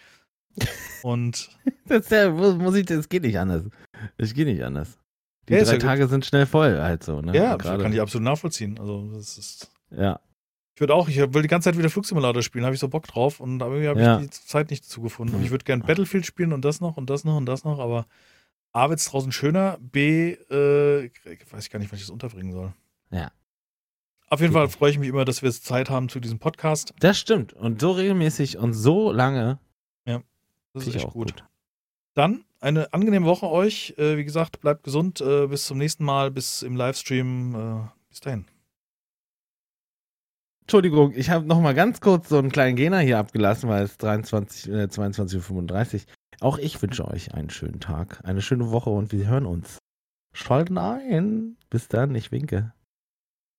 Und 1.01 1.49
Das, 1.85 2.05
ist 2.05 2.11
ja, 2.11 2.29
muss, 2.29 2.75
ich, 2.75 2.85
das 2.85 3.09
geht 3.09 3.23
nicht 3.23 3.37
anders. 3.37 3.63
Das 4.17 4.33
geht 4.33 4.47
nicht 4.47 4.63
anders. 4.63 4.97
Die 5.49 5.53
Ja, 5.53 5.63
drei 5.63 5.71
ja 5.71 5.73
gut. 5.73 5.81
Tage 5.81 6.07
sind 6.07 6.25
schnell 6.25 6.45
voll, 6.45 6.79
halt 6.79 7.03
so. 7.03 7.21
Ne? 7.21 7.35
ja, 7.35 7.57
kann 7.57 7.91
ich 7.91 7.99
absolut 7.99 8.23
nachvollziehen. 8.23 8.79
Also, 8.79 9.09
das 9.13 9.37
ist. 9.37 9.71
Ja, 9.91 10.19
Ich 10.75 10.79
würde 10.81 10.95
auch, 10.95 11.07
ich 11.07 11.17
will 11.17 11.41
die 11.43 11.47
ganze 11.47 11.69
Zeit 11.69 11.77
wieder 11.77 11.89
Flugsimulator 11.89 12.41
spielen, 12.41 12.65
habe 12.65 12.73
ich 12.73 12.79
so 12.79 12.87
Bock 12.87 13.05
drauf 13.07 13.39
und 13.39 13.61
irgendwie 13.61 13.87
habe 13.87 14.01
Ja. 14.01 14.19
ich 14.19 14.23
die 14.25 14.29
Zeit 14.31 14.71
nicht 14.71 14.83
dazu 14.85 15.01
gefunden. 15.01 15.33
Und 15.35 15.39
Mhm. 15.41 15.45
ich 15.45 15.51
würde 15.51 15.65
gerne 15.65 15.83
Battlefield 15.83 16.25
spielen 16.25 16.51
und 16.51 16.65
das 16.65 16.81
noch 16.81 16.97
und 16.97 17.09
das 17.09 17.23
noch 17.23 17.37
und 17.37 17.45
das 17.45 17.63
noch, 17.63 17.79
aber 17.79 18.07
A 18.71 18.89
wird 18.89 18.99
es 18.99 19.05
draußen 19.05 19.31
schöner, 19.31 19.77
B, 19.79 20.31
äh, 20.31 21.11
weiß 21.51 21.65
ich 21.65 21.69
gar 21.69 21.77
nicht, 21.79 21.91
wann 21.91 21.97
ich 21.97 22.03
das 22.03 22.09
unterbringen 22.09 22.53
soll. 22.53 22.73
Ja. 23.11 23.31
Auf 24.29 24.41
jeden 24.41 24.53
Fall 24.53 24.67
freue 24.67 24.89
ich 24.89 24.97
mich 24.97 25.09
immer, 25.09 25.25
dass 25.25 25.43
wir 25.43 25.49
jetzt 25.49 25.63
Zeit 25.63 25.91
haben 25.91 26.09
zu 26.09 26.19
diesem 26.19 26.39
Podcast. 26.39 26.91
das 26.99 27.19
stimmt. 27.19 27.53
Und 27.53 27.79
so 27.79 27.91
regelmäßig 27.91 28.57
und 28.57 28.73
so 28.73 29.11
lange 29.11 29.59
Das 30.05 30.85
finde 30.85 30.89
ist 30.89 30.95
echt 31.03 31.05
auch 31.05 31.13
gut. 31.13 31.35
gut. 31.35 31.43
Dann 32.15 32.45
eine 32.59 32.91
angenehme 32.93 33.27
Woche 33.27 33.47
euch. 33.47 33.93
Äh, 33.99 34.17
wie 34.17 34.23
gesagt, 34.23 34.59
bleibt 34.59 34.83
gesund. 34.83 35.21
Äh, 35.21 35.45
bis 35.45 35.67
zum 35.67 35.77
nächsten 35.77 36.03
Mal, 36.03 36.31
bis 36.31 36.63
im 36.63 36.75
Livestream. 36.75 37.53
Äh, 37.53 37.89
bis 38.09 38.21
dahin. 38.21 38.45
Entschuldigung, 40.63 41.11
ich 41.13 41.29
habe 41.29 41.45
noch 41.45 41.59
mal 41.59 41.73
ganz 41.73 41.99
kurz 41.99 42.29
so 42.29 42.37
einen 42.37 42.49
kleinen 42.49 42.77
Gena 42.77 42.99
hier 42.99 43.19
abgelassen, 43.19 43.67
weil 43.67 43.83
es 43.83 43.97
23, 43.97 44.71
äh, 44.71 44.83
22.35 44.85 45.93
Uhr. 45.93 46.01
Auch 46.39 46.57
ich 46.57 46.81
wünsche 46.81 47.05
euch 47.05 47.33
einen 47.33 47.49
schönen 47.49 47.81
Tag, 47.81 48.21
eine 48.23 48.41
schöne 48.41 48.71
Woche 48.71 48.89
und 48.89 49.11
wir 49.11 49.27
hören 49.27 49.45
uns. 49.45 49.77
Schalten 50.33 50.77
ein. 50.77 51.57
Bis 51.69 51.89
dann, 51.89 52.15
ich 52.15 52.31
winke. 52.31 52.73